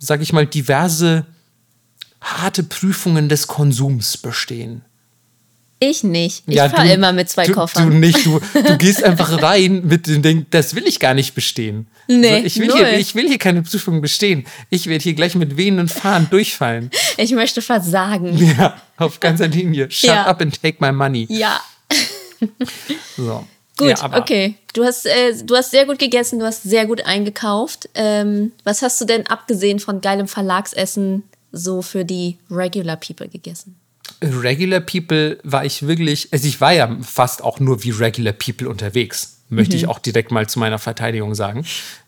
sag 0.00 0.20
ich 0.20 0.32
mal, 0.32 0.46
diverse 0.46 1.26
harte 2.20 2.64
Prüfungen 2.64 3.28
des 3.28 3.46
Konsums 3.46 4.16
bestehen. 4.16 4.82
Ich 5.80 6.02
nicht. 6.02 6.42
Ich 6.46 6.56
ja, 6.56 6.68
fahre 6.68 6.92
immer 6.92 7.12
mit 7.12 7.28
zwei 7.28 7.46
du, 7.46 7.52
Koffern. 7.52 7.90
Du 7.90 7.96
nicht. 7.96 8.26
Du, 8.26 8.40
du 8.54 8.78
gehst 8.78 9.02
einfach 9.04 9.40
rein 9.40 9.86
mit 9.86 10.06
dem 10.08 10.22
Ding, 10.22 10.46
das 10.50 10.74
will 10.74 10.86
ich 10.86 10.98
gar 10.98 11.14
nicht 11.14 11.34
bestehen. 11.34 11.86
Nee, 12.08 12.28
also 12.28 12.46
ich, 12.46 12.58
will 12.58 12.72
hier, 12.72 12.98
ich 12.98 13.14
will 13.14 13.28
hier 13.28 13.38
keine 13.38 13.62
Prüfung 13.62 14.00
bestehen. 14.00 14.44
Ich 14.70 14.86
werde 14.88 15.02
hier 15.02 15.14
gleich 15.14 15.34
mit 15.34 15.56
wehenden 15.56 15.88
Fahnen 15.88 16.28
durchfallen. 16.30 16.90
Ich 17.16 17.32
möchte 17.32 17.62
versagen. 17.62 18.36
Ja, 18.58 18.80
auf 18.96 19.20
ganzer 19.20 19.46
Linie. 19.46 19.90
Shut 19.90 20.10
ja. 20.10 20.26
up 20.26 20.40
and 20.40 20.60
take 20.60 20.78
my 20.80 20.90
money. 20.90 21.26
Ja. 21.28 21.60
so. 23.16 23.46
Gut, 23.76 23.90
ja, 23.90 24.18
okay. 24.18 24.54
Du 24.72 24.84
hast, 24.84 25.06
äh, 25.06 25.34
du 25.44 25.54
hast 25.54 25.70
sehr 25.70 25.86
gut 25.86 25.98
gegessen, 25.98 26.38
du 26.38 26.46
hast 26.46 26.62
sehr 26.62 26.86
gut 26.86 27.04
eingekauft. 27.04 27.88
Ähm, 27.94 28.52
was 28.64 28.82
hast 28.82 29.00
du 29.00 29.04
denn 29.04 29.26
abgesehen 29.26 29.78
von 29.78 30.00
geilem 30.00 30.26
Verlagsessen 30.26 31.24
so 31.52 31.82
für 31.82 32.04
die 32.04 32.38
Regular 32.50 32.96
People 32.96 33.28
gegessen? 33.28 33.76
Regular 34.22 34.80
People 34.80 35.38
war 35.44 35.64
ich 35.64 35.86
wirklich, 35.86 36.28
also 36.32 36.46
ich 36.46 36.60
war 36.60 36.72
ja 36.72 36.96
fast 37.02 37.42
auch 37.42 37.60
nur 37.60 37.84
wie 37.84 37.90
Regular 37.90 38.32
People 38.32 38.68
unterwegs, 38.68 39.40
möchte 39.48 39.76
mhm. 39.76 39.82
ich 39.82 39.88
auch 39.88 39.98
direkt 39.98 40.30
mal 40.30 40.48
zu 40.48 40.58
meiner 40.58 40.78
Verteidigung 40.78 41.34
sagen. 41.34 41.64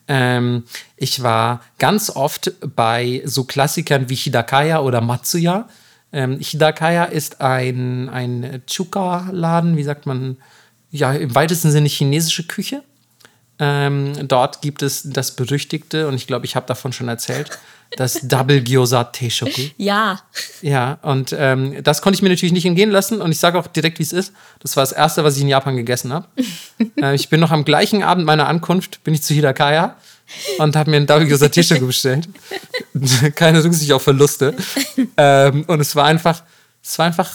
Ähm, 0.08 0.64
ich 0.96 1.22
war 1.22 1.62
ganz 1.78 2.10
oft 2.10 2.52
bei 2.74 3.22
so 3.24 3.44
Klassikern 3.44 4.08
wie 4.08 4.16
Hidakaya 4.16 4.80
oder 4.80 5.00
Matsuya. 5.00 5.68
Ähm, 6.12 6.40
Hidakaya 6.40 7.04
ist 7.04 7.40
ein, 7.40 8.08
ein 8.08 8.62
Chuka-Laden, 8.66 9.76
wie 9.76 9.84
sagt 9.84 10.06
man, 10.06 10.36
ja, 10.90 11.12
im 11.12 11.34
weitesten 11.34 11.70
Sinne 11.70 11.88
chinesische 11.88 12.44
Küche. 12.44 12.82
Ähm, 13.60 14.26
dort 14.26 14.62
gibt 14.62 14.82
es 14.82 15.02
das 15.04 15.36
berüchtigte, 15.36 16.08
und 16.08 16.14
ich 16.14 16.26
glaube, 16.26 16.46
ich 16.46 16.56
habe 16.56 16.66
davon 16.66 16.92
schon 16.92 17.08
erzählt, 17.08 17.58
das 17.96 18.20
Double 18.22 18.62
Gyoza 18.62 19.04
Teishoku. 19.04 19.62
Ja. 19.76 20.20
Ja, 20.62 20.98
und 21.02 21.34
ähm, 21.36 21.82
das 21.82 22.02
konnte 22.02 22.16
ich 22.16 22.22
mir 22.22 22.28
natürlich 22.28 22.52
nicht 22.52 22.66
entgehen 22.66 22.90
lassen. 22.90 23.20
Und 23.20 23.32
ich 23.32 23.38
sage 23.38 23.58
auch 23.58 23.66
direkt, 23.66 23.98
wie 23.98 24.04
es 24.04 24.12
ist. 24.12 24.32
Das 24.60 24.76
war 24.76 24.82
das 24.82 24.92
Erste, 24.92 25.24
was 25.24 25.36
ich 25.36 25.42
in 25.42 25.48
Japan 25.48 25.76
gegessen 25.76 26.12
habe. 26.12 26.26
äh, 26.96 27.14
ich 27.14 27.28
bin 27.28 27.40
noch 27.40 27.50
am 27.50 27.64
gleichen 27.64 28.02
Abend 28.02 28.24
meiner 28.24 28.48
Ankunft, 28.48 29.02
bin 29.04 29.14
ich 29.14 29.22
zu 29.22 29.34
Hidakaya 29.34 29.96
und 30.58 30.76
habe 30.76 30.90
mir 30.90 30.98
ein 30.98 31.06
Double 31.06 31.26
Gyoza 31.26 31.48
Teishoku 31.48 31.86
bestellt. 31.86 32.28
Keine 33.34 33.62
Rücksicht 33.62 33.92
auf 33.92 34.02
Verluste. 34.02 34.54
Ähm, 35.16 35.64
und 35.66 35.80
es 35.80 35.96
war 35.96 36.04
einfach, 36.04 36.42
es 36.82 36.98
war 36.98 37.06
einfach, 37.06 37.30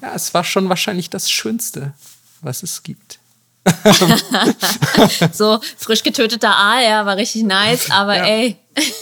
ja, 0.00 0.14
es 0.14 0.32
war 0.32 0.44
schon 0.44 0.68
wahrscheinlich 0.68 1.10
das 1.10 1.30
Schönste, 1.30 1.92
was 2.40 2.62
es 2.62 2.82
gibt. 2.82 3.19
so 5.32 5.58
frisch 5.76 6.02
getöteter 6.02 6.50
Aal, 6.56 6.82
ja, 6.84 7.06
war 7.06 7.16
richtig 7.16 7.42
nice, 7.44 7.90
aber 7.90 8.16
Ja. 8.16 8.24
ey. 8.26 8.56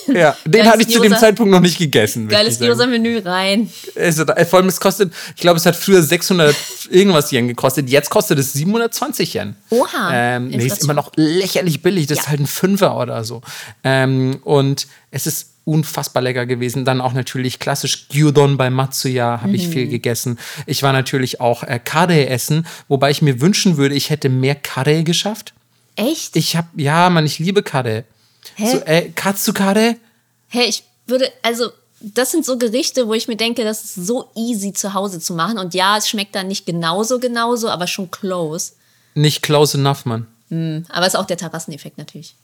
Ja, 0.09 0.37
den 0.47 0.67
hatte 0.67 0.81
ich 0.83 0.89
zu 0.89 1.01
dem 1.01 1.15
Zeitpunkt 1.15 1.53
noch 1.53 1.61
nicht 1.61 1.79
gegessen. 1.79 2.27
Geiles. 2.27 2.59
Gyoza-Menü 2.59 3.21
rein. 3.25 3.71
Also, 3.95 4.25
vor 4.49 4.59
allem, 4.59 4.69
es 4.69 4.81
kostet, 4.81 5.13
ich 5.37 5.41
glaube, 5.43 5.59
es 5.59 5.67
hat 5.67 5.77
früher 5.77 6.03
600 6.03 6.57
irgendwas 6.91 7.31
Yen 7.31 7.47
gekostet. 7.49 7.89
Jetzt 7.89 8.11
kostet 8.11 8.39
es 8.39 8.53
720 8.55 9.35
Yen. 9.35 9.57
Oha, 9.71 10.11
Ähm, 10.13 10.49
nee, 10.49 10.67
ist 10.67 10.83
immer 10.83 10.95
noch 10.95 11.13
lächerlich 11.17 11.83
billig. 11.83 12.07
Das 12.07 12.17
Ja. 12.19 12.23
ist 12.23 12.29
halt 12.31 12.41
ein 12.41 12.47
Fünfer 12.47 12.97
oder 12.99 13.23
so. 13.25 13.43
Ähm, 13.85 14.41
und 14.43 14.87
es 15.11 15.27
ist 15.27 15.51
unfassbar 15.69 16.23
lecker 16.23 16.47
gewesen. 16.47 16.85
Dann 16.85 17.01
auch 17.01 17.13
natürlich 17.13 17.59
klassisch 17.59 18.09
Gyudon 18.09 18.57
bei 18.57 18.71
Matsuya 18.71 19.41
habe 19.43 19.55
ich 19.55 19.69
viel 19.69 19.87
Mhm. 19.87 19.91
gegessen. 19.91 20.39
Ich 20.67 20.83
war 20.83 20.93
natürlich 20.93 21.41
auch 21.41 21.63
äh, 21.63 21.79
Kare 21.79 22.29
essen, 22.29 22.67
wobei 22.89 23.11
ich 23.11 23.23
mir 23.23 23.41
wünschen 23.41 23.77
würde, 23.77 23.95
ich 23.95 24.11
hätte 24.11 24.29
mehr 24.31 24.55
Kare 24.55 25.05
geschafft. 25.05 25.53
Echt? 25.97 26.37
Ich 26.37 26.57
habe, 26.57 26.69
ja, 26.77 27.11
Mann, 27.11 27.27
ich 27.27 27.39
liebe 27.39 27.63
Kare. 27.63 28.05
Hä? 28.57 28.71
So, 28.73 28.79
äh, 28.87 29.11
Katsukare? 29.15 29.97
Hey, 30.49 30.67
ich 30.69 30.85
würde, 31.07 31.31
also, 31.43 31.71
das 32.01 32.31
sind 32.31 32.45
so 32.45 32.57
Gerichte, 32.59 33.07
wo 33.09 33.15
ich 33.15 33.27
mir 33.29 33.37
denke, 33.37 33.65
das 33.65 33.83
ist 33.85 33.95
so 34.07 34.31
easy 34.37 34.73
zu 34.73 34.95
Hause 34.95 35.19
zu 35.21 35.35
machen. 35.35 35.59
Und 35.59 35.75
ja, 35.75 35.97
es 35.99 36.09
schmeckt 36.09 36.35
dann 36.35 36.47
nicht 36.49 36.65
genauso, 36.65 37.19
genauso, 37.19 37.69
aber 37.69 37.87
schon 37.89 38.11
close. 38.11 38.73
Nicht 39.15 39.43
close 39.43 39.77
enough, 39.77 40.05
Mann. 40.05 40.27
Aber 40.89 41.07
es 41.07 41.15
ist 41.15 41.19
auch 41.19 41.27
der 41.27 41.37
Terrasseneffekt 41.37 41.99
natürlich. 41.99 42.35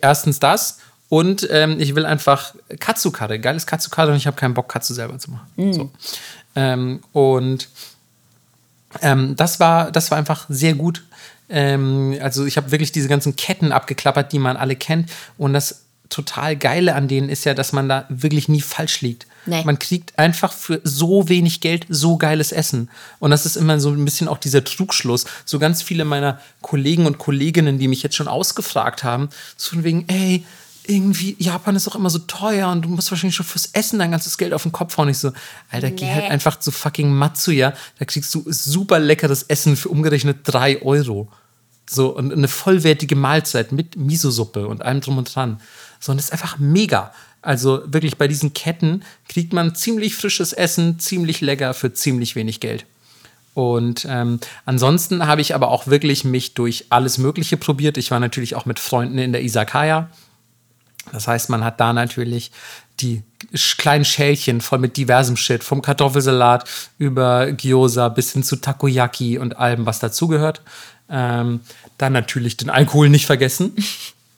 Erstens 0.00 0.40
das 0.40 0.78
und 1.14 1.46
ähm, 1.52 1.78
ich 1.78 1.94
will 1.94 2.06
einfach 2.06 2.56
Katsukare, 2.80 3.38
geiles 3.38 3.68
Katsukare 3.68 4.10
und 4.10 4.16
ich 4.16 4.26
habe 4.26 4.36
keinen 4.36 4.52
Bock, 4.52 4.68
Katsu 4.68 4.94
selber 4.94 5.16
zu 5.16 5.30
machen. 5.30 5.72
So. 5.72 5.90
Ähm, 6.56 7.04
und 7.12 7.68
ähm, 9.00 9.36
das, 9.36 9.60
war, 9.60 9.92
das 9.92 10.10
war 10.10 10.18
einfach 10.18 10.46
sehr 10.48 10.74
gut. 10.74 11.04
Ähm, 11.48 12.18
also 12.20 12.46
ich 12.46 12.56
habe 12.56 12.72
wirklich 12.72 12.90
diese 12.90 13.06
ganzen 13.06 13.36
Ketten 13.36 13.70
abgeklappert, 13.70 14.32
die 14.32 14.40
man 14.40 14.56
alle 14.56 14.74
kennt. 14.74 15.08
Und 15.38 15.52
das 15.52 15.82
total 16.08 16.56
Geile 16.56 16.96
an 16.96 17.06
denen 17.06 17.28
ist 17.28 17.44
ja, 17.44 17.54
dass 17.54 17.72
man 17.72 17.88
da 17.88 18.06
wirklich 18.08 18.48
nie 18.48 18.60
falsch 18.60 19.00
liegt. 19.00 19.28
Nee. 19.46 19.62
Man 19.62 19.78
kriegt 19.78 20.18
einfach 20.18 20.52
für 20.52 20.80
so 20.82 21.28
wenig 21.28 21.60
Geld 21.60 21.86
so 21.88 22.16
geiles 22.16 22.50
Essen. 22.50 22.90
Und 23.20 23.30
das 23.30 23.46
ist 23.46 23.54
immer 23.54 23.78
so 23.78 23.90
ein 23.90 24.04
bisschen 24.04 24.26
auch 24.26 24.38
dieser 24.38 24.64
Trugschluss. 24.64 25.26
So 25.44 25.60
ganz 25.60 25.80
viele 25.80 26.04
meiner 26.04 26.40
Kollegen 26.60 27.06
und 27.06 27.18
Kolleginnen, 27.18 27.78
die 27.78 27.86
mich 27.86 28.02
jetzt 28.02 28.16
schon 28.16 28.26
ausgefragt 28.26 29.04
haben, 29.04 29.28
so 29.56 29.76
von 29.76 29.84
wegen, 29.84 30.08
ey, 30.08 30.44
irgendwie, 30.86 31.36
Japan 31.38 31.76
ist 31.76 31.86
doch 31.86 31.94
immer 31.96 32.10
so 32.10 32.18
teuer 32.20 32.70
und 32.70 32.82
du 32.82 32.88
musst 32.88 33.10
wahrscheinlich 33.10 33.34
schon 33.36 33.46
fürs 33.46 33.66
Essen 33.72 33.98
dein 33.98 34.10
ganzes 34.10 34.38
Geld 34.38 34.52
auf 34.52 34.62
den 34.62 34.72
Kopf 34.72 34.96
hauen. 34.96 35.08
Ich 35.08 35.18
so, 35.18 35.32
Alter, 35.70 35.90
geh 35.90 36.04
Nee. 36.04 36.12
halt 36.12 36.30
einfach 36.30 36.58
zu 36.58 36.70
fucking 36.70 37.12
Matsuya. 37.12 37.74
Da 37.98 38.04
kriegst 38.04 38.34
du 38.34 38.44
super 38.46 38.98
leckeres 38.98 39.44
Essen 39.44 39.76
für 39.76 39.88
umgerechnet 39.88 40.38
drei 40.44 40.82
Euro. 40.82 41.28
So, 41.88 42.16
und 42.16 42.32
eine 42.32 42.48
vollwertige 42.48 43.16
Mahlzeit 43.16 43.72
mit 43.72 43.96
Miso-Suppe 43.96 44.66
und 44.66 44.82
allem 44.82 45.00
drum 45.00 45.18
und 45.18 45.34
dran. 45.34 45.60
So, 46.00 46.12
und 46.12 46.18
das 46.18 46.26
ist 46.26 46.32
einfach 46.32 46.58
mega. 46.58 47.12
Also 47.42 47.82
wirklich 47.86 48.16
bei 48.16 48.26
diesen 48.26 48.54
Ketten 48.54 49.02
kriegt 49.28 49.52
man 49.52 49.74
ziemlich 49.74 50.14
frisches 50.14 50.54
Essen, 50.54 50.98
ziemlich 50.98 51.42
lecker 51.42 51.74
für 51.74 51.92
ziemlich 51.92 52.36
wenig 52.36 52.60
Geld. 52.60 52.86
Und 53.52 54.06
ähm, 54.08 54.40
ansonsten 54.64 55.26
habe 55.26 55.40
ich 55.40 55.54
aber 55.54 55.68
auch 55.68 55.86
wirklich 55.86 56.24
mich 56.24 56.54
durch 56.54 56.86
alles 56.90 57.18
Mögliche 57.18 57.56
probiert. 57.56 57.96
Ich 57.98 58.10
war 58.10 58.18
natürlich 58.18 58.56
auch 58.56 58.66
mit 58.66 58.78
Freunden 58.80 59.18
in 59.18 59.32
der 59.32 59.42
Isakaya. 59.42 60.08
Das 61.12 61.28
heißt, 61.28 61.50
man 61.50 61.64
hat 61.64 61.80
da 61.80 61.92
natürlich 61.92 62.50
die 63.00 63.22
kleinen 63.78 64.04
Schälchen 64.04 64.60
voll 64.60 64.78
mit 64.78 64.96
diversem 64.96 65.36
Shit, 65.36 65.64
vom 65.64 65.82
Kartoffelsalat 65.82 66.68
über 66.98 67.52
Gyoza 67.52 68.08
bis 68.08 68.32
hin 68.32 68.42
zu 68.42 68.56
Takoyaki 68.56 69.38
und 69.38 69.56
allem, 69.56 69.86
was 69.86 69.98
dazugehört. 69.98 70.62
Ähm, 71.08 71.60
dann 71.98 72.12
natürlich 72.12 72.56
den 72.56 72.70
Alkohol 72.70 73.08
nicht 73.08 73.26
vergessen. 73.26 73.74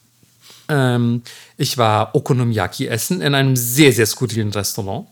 ähm, 0.68 1.22
ich 1.56 1.78
war 1.78 2.14
Okonomiyaki 2.14 2.86
essen 2.86 3.20
in 3.20 3.34
einem 3.34 3.56
sehr, 3.56 3.93
sehr 3.93 4.06
skurrilen 4.06 4.52
Restaurant. 4.52 5.06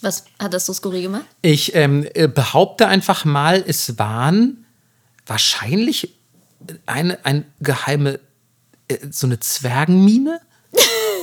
Was 0.00 0.24
hat 0.38 0.54
das 0.54 0.66
so 0.66 0.72
skurril 0.72 1.02
gemacht? 1.02 1.24
Ich 1.42 1.74
ähm, 1.74 2.06
äh, 2.14 2.28
behaupte 2.28 2.86
einfach 2.86 3.24
mal, 3.24 3.64
es 3.66 3.98
waren 3.98 4.64
wahrscheinlich 5.26 6.14
eine, 6.86 7.24
eine 7.24 7.44
geheime, 7.60 8.20
äh, 8.88 8.98
so 9.10 9.26
eine 9.26 9.40
Zwergenmine. 9.40 10.40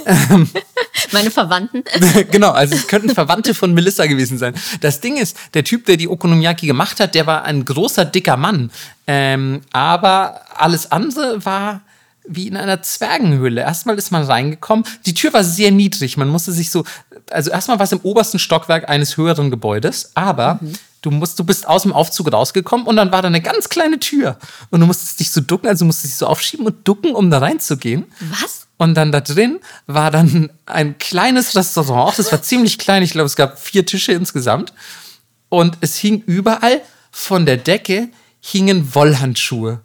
Meine 1.11 1.31
Verwandten? 1.31 1.83
genau, 2.31 2.51
also 2.51 2.75
es 2.75 2.87
könnten 2.87 3.09
Verwandte 3.09 3.53
von 3.53 3.73
Melissa 3.73 4.05
gewesen 4.05 4.37
sein. 4.37 4.53
Das 4.81 5.01
Ding 5.01 5.17
ist, 5.17 5.37
der 5.53 5.63
Typ, 5.63 5.85
der 5.85 5.97
die 5.97 6.07
Okonomiyaki 6.07 6.67
gemacht 6.67 6.99
hat, 6.99 7.15
der 7.15 7.25
war 7.25 7.43
ein 7.43 7.65
großer, 7.65 8.05
dicker 8.05 8.37
Mann. 8.37 8.71
Ähm, 9.07 9.61
aber 9.71 10.41
alles 10.55 10.91
andere 10.91 11.45
war 11.45 11.81
wie 12.27 12.47
in 12.47 12.57
einer 12.57 12.81
Zwergenhöhle. 12.81 13.61
Erstmal 13.61 13.97
ist 13.97 14.11
man 14.11 14.23
reingekommen. 14.23 14.85
Die 15.05 15.13
Tür 15.13 15.33
war 15.33 15.43
sehr 15.43 15.71
niedrig. 15.71 16.17
Man 16.17 16.27
musste 16.27 16.51
sich 16.51 16.71
so, 16.71 16.83
also 17.29 17.51
erstmal 17.51 17.77
war 17.79 17.83
es 17.83 17.91
im 17.91 17.99
obersten 18.01 18.39
Stockwerk 18.39 18.89
eines 18.89 19.17
höheren 19.17 19.51
Gebäudes, 19.51 20.11
aber 20.15 20.59
du 21.01 21.11
musst, 21.11 21.37
du 21.37 21.43
bist 21.43 21.67
aus 21.67 21.83
dem 21.83 21.93
Aufzug 21.93 22.31
rausgekommen 22.31 22.87
und 22.87 22.95
dann 22.95 23.11
war 23.11 23.21
da 23.21 23.27
eine 23.27 23.41
ganz 23.41 23.69
kleine 23.69 23.99
Tür. 23.99 24.37
Und 24.71 24.79
du 24.79 24.87
musstest 24.87 25.19
dich 25.19 25.31
so 25.31 25.41
ducken, 25.41 25.67
also 25.67 25.83
du 25.83 25.87
musstest 25.87 26.13
dich 26.13 26.17
so 26.17 26.27
aufschieben 26.27 26.65
und 26.65 26.87
ducken, 26.87 27.13
um 27.13 27.29
da 27.29 27.39
reinzugehen. 27.39 28.05
Was? 28.19 28.64
Und 28.77 28.95
dann 28.95 29.11
da 29.11 29.21
drin 29.21 29.59
war 29.87 30.11
dann 30.11 30.49
ein 30.65 30.97
kleines 30.97 31.55
Restaurant. 31.55 32.17
Das 32.19 32.31
war 32.31 32.41
ziemlich 32.41 32.77
klein. 32.77 33.03
Ich 33.03 33.11
glaube, 33.11 33.27
es 33.27 33.35
gab 33.35 33.59
vier 33.59 33.85
Tische 33.85 34.11
insgesamt. 34.11 34.73
Und 35.49 35.77
es 35.81 35.95
hing 35.95 36.23
überall 36.25 36.81
von 37.11 37.45
der 37.45 37.57
Decke 37.57 38.09
hingen 38.41 38.93
Wollhandschuhe. 38.93 39.79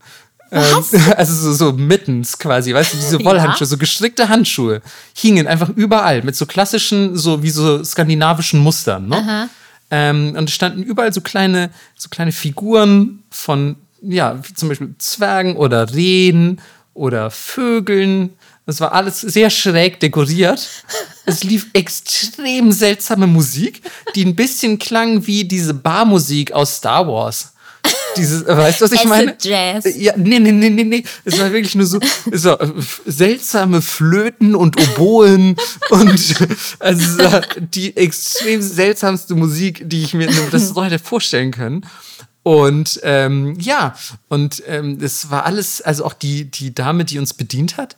Was? 0.50 0.92
Ähm, 0.92 1.02
also 1.16 1.34
so, 1.34 1.52
so 1.52 1.72
mittens 1.72 2.38
quasi, 2.38 2.74
weißt 2.74 2.94
du, 2.94 2.96
diese 2.96 3.24
Wollhandschuhe, 3.24 3.66
so 3.66 3.78
gestrickte 3.78 4.28
Handschuhe 4.28 4.82
hingen 5.14 5.46
einfach 5.46 5.68
überall 5.68 6.22
mit 6.22 6.34
so 6.36 6.46
klassischen, 6.46 7.16
so 7.16 7.42
wie 7.42 7.50
so 7.50 7.84
skandinavischen 7.84 8.60
Mustern. 8.60 9.08
Ne? 9.08 9.16
Ähm, 9.90 10.34
und 10.36 10.48
es 10.48 10.54
standen 10.54 10.82
überall 10.82 11.12
so 11.12 11.20
kleine, 11.20 11.70
so 11.96 12.08
kleine 12.08 12.32
Figuren 12.32 13.22
von, 13.30 13.76
ja, 14.02 14.38
wie 14.42 14.54
zum 14.54 14.68
Beispiel 14.68 14.94
Zwergen 14.98 15.56
oder 15.56 15.92
Rehen 15.94 16.60
oder 16.94 17.30
Vögeln. 17.30 18.30
Das 18.70 18.80
war 18.80 18.92
alles 18.92 19.20
sehr 19.20 19.50
schräg 19.50 19.98
dekoriert. 19.98 20.68
Es 21.26 21.42
lief 21.42 21.66
extrem 21.72 22.70
seltsame 22.70 23.26
Musik, 23.26 23.82
die 24.14 24.24
ein 24.24 24.36
bisschen 24.36 24.78
klang 24.78 25.26
wie 25.26 25.44
diese 25.44 25.74
Barmusik 25.74 26.52
aus 26.52 26.76
Star 26.76 27.04
Wars. 27.08 27.52
Dieses, 28.16 28.46
weißt 28.46 28.80
du, 28.80 28.84
was 28.84 28.92
ich 28.92 29.04
meine? 29.06 29.36
Jazz. 29.40 29.86
Ja, 29.96 30.12
nee, 30.16 30.38
nee, 30.38 30.52
nee, 30.52 30.70
nee, 30.70 30.84
nee. 30.84 31.02
Es 31.24 31.36
war 31.40 31.50
wirklich 31.50 31.74
nur 31.74 31.84
so, 31.84 31.98
so 32.30 32.56
äh, 32.60 32.68
seltsame 33.06 33.82
Flöten 33.82 34.54
und 34.54 34.80
Oboen 34.80 35.56
und 35.88 36.36
also 36.78 37.40
die 37.58 37.96
extrem 37.96 38.62
seltsamste 38.62 39.34
Musik, 39.34 39.82
die 39.90 40.04
ich 40.04 40.14
mir 40.14 40.28
Restaurant 40.52 40.92
hätte 40.92 41.02
vorstellen 41.02 41.50
können. 41.50 41.84
Und 42.44 43.00
ähm, 43.02 43.58
ja, 43.58 43.96
und 44.28 44.62
ähm, 44.68 44.98
es 45.02 45.28
war 45.30 45.44
alles, 45.44 45.82
also 45.82 46.04
auch 46.04 46.14
die, 46.14 46.44
die 46.44 46.72
Dame, 46.72 47.04
die 47.04 47.18
uns 47.18 47.34
bedient 47.34 47.76
hat, 47.76 47.96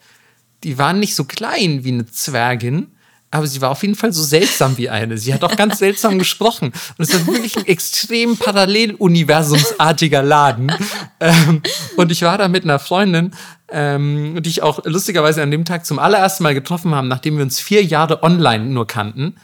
die 0.65 0.79
war 0.79 0.93
nicht 0.93 1.15
so 1.15 1.25
klein 1.25 1.85
wie 1.85 1.93
eine 1.93 2.07
Zwergin, 2.07 2.89
aber 3.31 3.47
sie 3.47 3.63
war 3.63 3.71
auf 3.71 3.83
jeden 3.83 3.95
Fall 3.95 4.13
so 4.13 4.23
seltsam 4.23 4.77
wie 4.77 4.91
eine. 4.91 5.17
Sie 5.17 5.33
hat 5.33 5.43
auch 5.43 5.57
ganz 5.57 5.79
seltsam 5.79 6.19
gesprochen. 6.19 6.73
Und 6.99 7.09
es 7.09 7.15
war 7.15 7.27
wirklich 7.27 7.57
ein 7.57 7.67
extrem 7.67 8.37
paralleluniversumsartiger 8.37 10.23
Laden. 10.23 10.71
Ähm, 11.19 11.63
und 11.97 12.13
ich 12.13 12.23
war 12.23 12.37
da 12.37 12.49
mit 12.49 12.65
einer 12.65 12.79
Freundin, 12.79 13.33
ähm, 13.71 14.43
die 14.43 14.51
ich 14.51 14.63
auch 14.63 14.85
lustigerweise 14.85 15.43
an 15.43 15.51
dem 15.51 15.65
Tag 15.65 15.87
zum 15.87 15.99
allerersten 15.99 16.43
Mal 16.43 16.53
getroffen 16.53 16.95
haben, 16.95 17.09
nachdem 17.09 17.37
wir 17.37 17.45
uns 17.45 17.59
vier 17.59 17.83
Jahre 17.83 18.23
online 18.23 18.67
nur 18.67 18.87
kannten. 18.87 19.37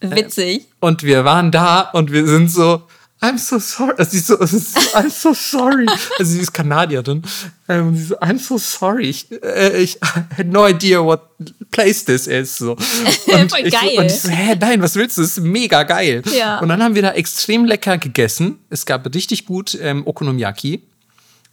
Witzig. 0.00 0.66
Und 0.78 1.02
wir 1.02 1.24
waren 1.24 1.50
da 1.50 1.80
und 1.80 2.12
wir 2.12 2.26
sind 2.26 2.50
so, 2.50 2.82
I'm 3.22 3.38
so 3.38 3.60
sorry. 3.60 3.94
Also 3.96 4.10
sie 4.10 4.18
so, 4.18 4.38
es 4.40 4.52
ist, 4.52 4.76
I'm 4.96 5.08
so 5.08 5.32
sorry. 5.32 5.86
Also 6.18 6.32
sie 6.32 6.40
ist 6.40 6.52
Kanadierin. 6.52 7.22
Ähm, 7.68 7.96
sie 7.96 8.04
so, 8.04 8.18
I'm 8.18 8.38
so 8.38 8.58
sorry. 8.58 9.10
Ich, 9.10 9.30
äh, 9.42 9.80
ich 9.80 9.98
had 10.36 10.48
no 10.48 10.66
idea 10.66 10.98
what 11.02 11.20
place 11.70 12.04
this 12.04 12.26
is. 12.26 12.56
So. 12.56 12.72
Und 13.26 13.50
Voll 13.50 13.60
ich, 13.64 13.72
geil. 13.72 13.90
So, 13.94 14.00
und 14.00 14.06
ich 14.06 14.20
so, 14.20 14.28
hä, 14.28 14.56
nein, 14.60 14.82
was 14.82 14.96
willst 14.96 15.18
du? 15.18 15.22
Das 15.22 15.38
ist 15.38 15.44
mega 15.44 15.84
geil. 15.84 16.22
Ja. 16.36 16.58
Und 16.58 16.68
dann 16.68 16.82
haben 16.82 16.96
wir 16.96 17.02
da 17.02 17.12
extrem 17.12 17.64
lecker 17.64 17.96
gegessen. 17.96 18.58
Es 18.70 18.84
gab 18.84 19.06
richtig 19.14 19.46
gut 19.46 19.78
ähm, 19.80 20.04
Okonomiyaki. 20.04 20.82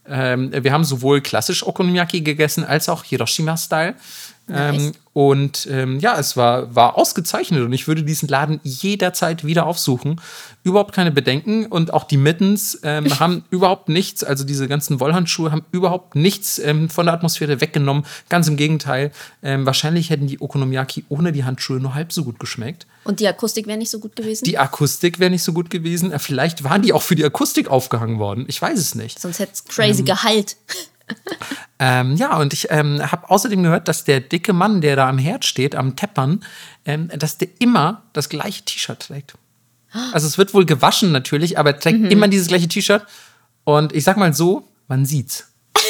Ähm, 0.08 0.52
wir 0.52 0.74
haben 0.74 0.84
sowohl 0.84 1.22
klassisch 1.22 1.66
Okonomiyaki 1.66 2.22
gegessen 2.22 2.64
als 2.64 2.90
auch 2.90 3.04
Hiroshima-Style. 3.04 3.94
Ähm, 4.52 4.76
Nice. 4.76 4.92
und 5.14 5.68
ähm, 5.72 6.00
ja, 6.00 6.18
es 6.18 6.36
war, 6.36 6.76
war 6.76 6.98
ausgezeichnet 6.98 7.64
und 7.64 7.74
ich 7.74 7.88
würde 7.88 8.04
diesen 8.04 8.28
Laden 8.28 8.60
jederzeit 8.64 9.46
wieder 9.46 9.66
aufsuchen. 9.66 10.20
Überhaupt 10.64 10.94
keine 10.94 11.12
Bedenken 11.12 11.66
und 11.66 11.94
auch 11.94 12.04
die 12.04 12.18
Mittens 12.18 12.80
ähm, 12.84 13.08
haben 13.20 13.44
überhaupt 13.50 13.90
nichts, 13.90 14.24
also 14.24 14.44
diese 14.44 14.68
ganzen 14.68 15.00
Wollhandschuhe 15.00 15.52
haben 15.52 15.64
überhaupt 15.72 16.16
nichts 16.16 16.60
ähm, 16.60 16.90
von 16.90 17.06
der 17.06 17.14
Atmosphäre 17.14 17.62
weggenommen. 17.62 18.06
Ganz 18.30 18.48
im 18.48 18.58
Gegenteil. 18.58 19.12
Ähm, 19.44 19.66
wahrscheinlich 19.66 20.10
hätten 20.10 20.28
die 20.28 20.42
Okonomiyaki 20.42 21.06
ohne 21.10 21.32
die 21.32 21.44
Handschuhe 21.44 21.80
nur 21.80 21.94
halb 21.94 22.12
so 22.12 22.24
gut 22.24 22.40
geschmeckt. 22.40 22.88
Und 23.04 23.20
die 23.20 23.28
Akustik 23.28 23.68
wäre 23.68 23.78
nicht 23.78 23.90
so 23.90 24.00
gut 24.00 24.16
gewesen? 24.16 24.46
Die 24.46 24.58
Akustik 24.58 25.20
wäre 25.20 25.32
nicht 25.32 25.44
so 25.44 25.54
gut 25.54 25.70
gewesen. 25.70 26.12
Äh, 26.12 26.20
Vielleicht 26.20 26.64
waren 26.64 26.82
die 26.82 26.94
auch 26.94 27.02
für 27.02 27.16
die 27.16 27.26
Akustik 27.26 27.70
aufgehangen 27.70 28.20
worden. 28.20 28.46
Ich 28.48 28.62
weiß 28.62 28.78
es 28.78 28.96
nicht. 28.96 29.20
Sonst 29.20 29.40
hätte 29.40 29.54
es 29.54 29.66
crazy 29.66 30.04
Gehalt. 30.04 30.58
Ähm, 31.80 32.16
ja, 32.16 32.38
und 32.38 32.54
ich 32.54 32.68
ähm, 32.70 33.00
habe 33.12 33.30
außerdem 33.30 33.64
gehört, 33.64 33.88
dass 33.88 34.04
der 34.04 34.20
dicke 34.20 34.54
Mann, 34.54 34.82
der 34.82 34.96
da 34.96 35.08
am 35.08 35.18
Herd 35.18 35.46
steht, 35.46 35.76
am 35.76 35.96
Teppern, 35.96 36.44
ähm, 36.86 37.10
dass 37.16 37.38
der 37.38 37.50
immer 37.60 38.04
das 38.14 38.30
gleiche 38.30 38.64
T-Shirt 38.64 39.00
trägt. 39.00 39.34
Also 40.12 40.28
es 40.28 40.38
wird 40.38 40.54
wohl 40.54 40.66
gewaschen 40.66 41.12
natürlich, 41.12 41.58
aber 41.58 41.72
er 41.72 41.80
trägt 41.80 42.12
immer 42.12 42.28
dieses 42.28 42.48
gleiche 42.48 42.68
T-Shirt. 42.68 43.06
Und 43.64 43.94
ich 43.94 44.04
sag 44.04 44.18
mal 44.18 44.34
so, 44.34 44.68
man 44.88 45.06
sieht's. 45.06 45.46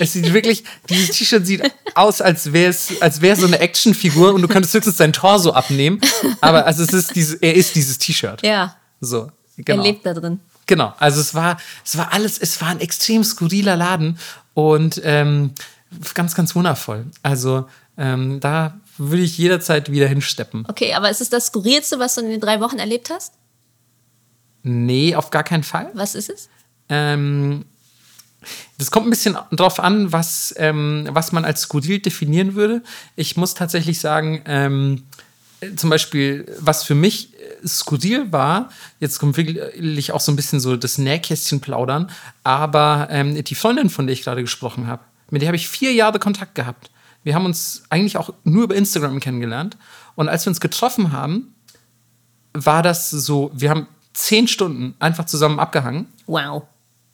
Es 0.00 0.12
sieht 0.12 0.32
wirklich, 0.32 0.62
dieses 0.88 1.16
T-Shirt 1.16 1.44
sieht 1.44 1.72
aus, 1.96 2.20
als 2.20 2.52
wäre 2.52 2.70
es, 2.70 3.02
als 3.02 3.20
wäre 3.20 3.34
so 3.34 3.48
eine 3.48 3.58
Actionfigur 3.58 4.32
und 4.32 4.42
du 4.42 4.46
könntest 4.46 4.72
höchstens 4.72 4.96
sein 4.96 5.12
Torso 5.12 5.50
abnehmen. 5.50 6.00
Aber 6.40 6.66
also 6.66 6.84
es 6.84 6.92
ist 6.92 7.16
dieses, 7.16 7.34
er 7.34 7.56
ist 7.56 7.74
dieses 7.74 7.98
T-Shirt. 7.98 8.42
Ja, 8.42 8.76
So, 9.00 9.32
genau. 9.56 9.82
er 9.82 9.90
lebt 9.90 10.06
da 10.06 10.14
drin. 10.14 10.38
Genau, 10.68 10.92
also 10.98 11.20
es 11.20 11.34
war, 11.34 11.56
es 11.84 11.96
war 11.96 12.12
alles, 12.12 12.38
es 12.38 12.60
war 12.60 12.68
ein 12.68 12.80
extrem 12.80 13.24
skurriler 13.24 13.74
Laden 13.74 14.18
und 14.52 15.00
ähm, 15.02 15.54
ganz, 16.12 16.34
ganz 16.34 16.54
wundervoll. 16.54 17.06
Also 17.22 17.66
ähm, 17.96 18.38
da 18.38 18.78
würde 18.98 19.22
ich 19.22 19.38
jederzeit 19.38 19.90
wieder 19.90 20.06
hinsteppen. 20.06 20.66
Okay, 20.68 20.92
aber 20.92 21.08
ist 21.08 21.22
es 21.22 21.30
das 21.30 21.46
Skurrilste, 21.46 21.98
was 21.98 22.14
du 22.14 22.20
in 22.20 22.28
den 22.28 22.40
drei 22.40 22.60
Wochen 22.60 22.78
erlebt 22.78 23.08
hast? 23.08 23.32
Nee, 24.62 25.16
auf 25.16 25.30
gar 25.30 25.42
keinen 25.42 25.62
Fall. 25.62 25.90
Was 25.94 26.14
ist 26.14 26.28
es? 26.28 26.50
Ähm, 26.90 27.64
das 28.76 28.90
kommt 28.90 29.06
ein 29.06 29.10
bisschen 29.10 29.38
drauf 29.52 29.80
an, 29.80 30.12
was, 30.12 30.54
ähm, 30.58 31.08
was 31.10 31.32
man 31.32 31.46
als 31.46 31.62
skurril 31.62 32.00
definieren 32.00 32.54
würde. 32.54 32.82
Ich 33.16 33.38
muss 33.38 33.54
tatsächlich 33.54 34.00
sagen, 34.00 34.42
ähm, 34.44 35.04
äh, 35.60 35.74
zum 35.76 35.88
Beispiel, 35.88 36.44
was 36.60 36.84
für 36.84 36.94
mich 36.94 37.30
skurril 37.66 38.32
war, 38.32 38.70
jetzt 39.00 39.18
kommt 39.18 39.36
wirklich 39.36 40.12
auch 40.12 40.20
so 40.20 40.32
ein 40.32 40.36
bisschen 40.36 40.60
so 40.60 40.76
das 40.76 40.98
Nähkästchen 40.98 41.60
plaudern, 41.60 42.10
aber 42.44 43.08
ähm, 43.10 43.42
die 43.42 43.54
Freundin, 43.54 43.90
von 43.90 44.06
der 44.06 44.12
ich 44.12 44.22
gerade 44.22 44.42
gesprochen 44.42 44.86
habe, 44.86 45.02
mit 45.30 45.42
der 45.42 45.48
habe 45.48 45.56
ich 45.56 45.68
vier 45.68 45.92
Jahre 45.92 46.18
Kontakt 46.18 46.54
gehabt. 46.54 46.90
Wir 47.22 47.34
haben 47.34 47.44
uns 47.44 47.82
eigentlich 47.90 48.16
auch 48.16 48.32
nur 48.44 48.64
über 48.64 48.74
Instagram 48.74 49.20
kennengelernt. 49.20 49.76
Und 50.14 50.28
als 50.28 50.46
wir 50.46 50.50
uns 50.50 50.60
getroffen 50.60 51.12
haben, 51.12 51.54
war 52.54 52.82
das 52.82 53.10
so, 53.10 53.50
wir 53.54 53.70
haben 53.70 53.86
zehn 54.14 54.48
Stunden 54.48 54.94
einfach 54.98 55.26
zusammen 55.26 55.60
abgehangen 55.60 56.06
Wow. 56.26 56.64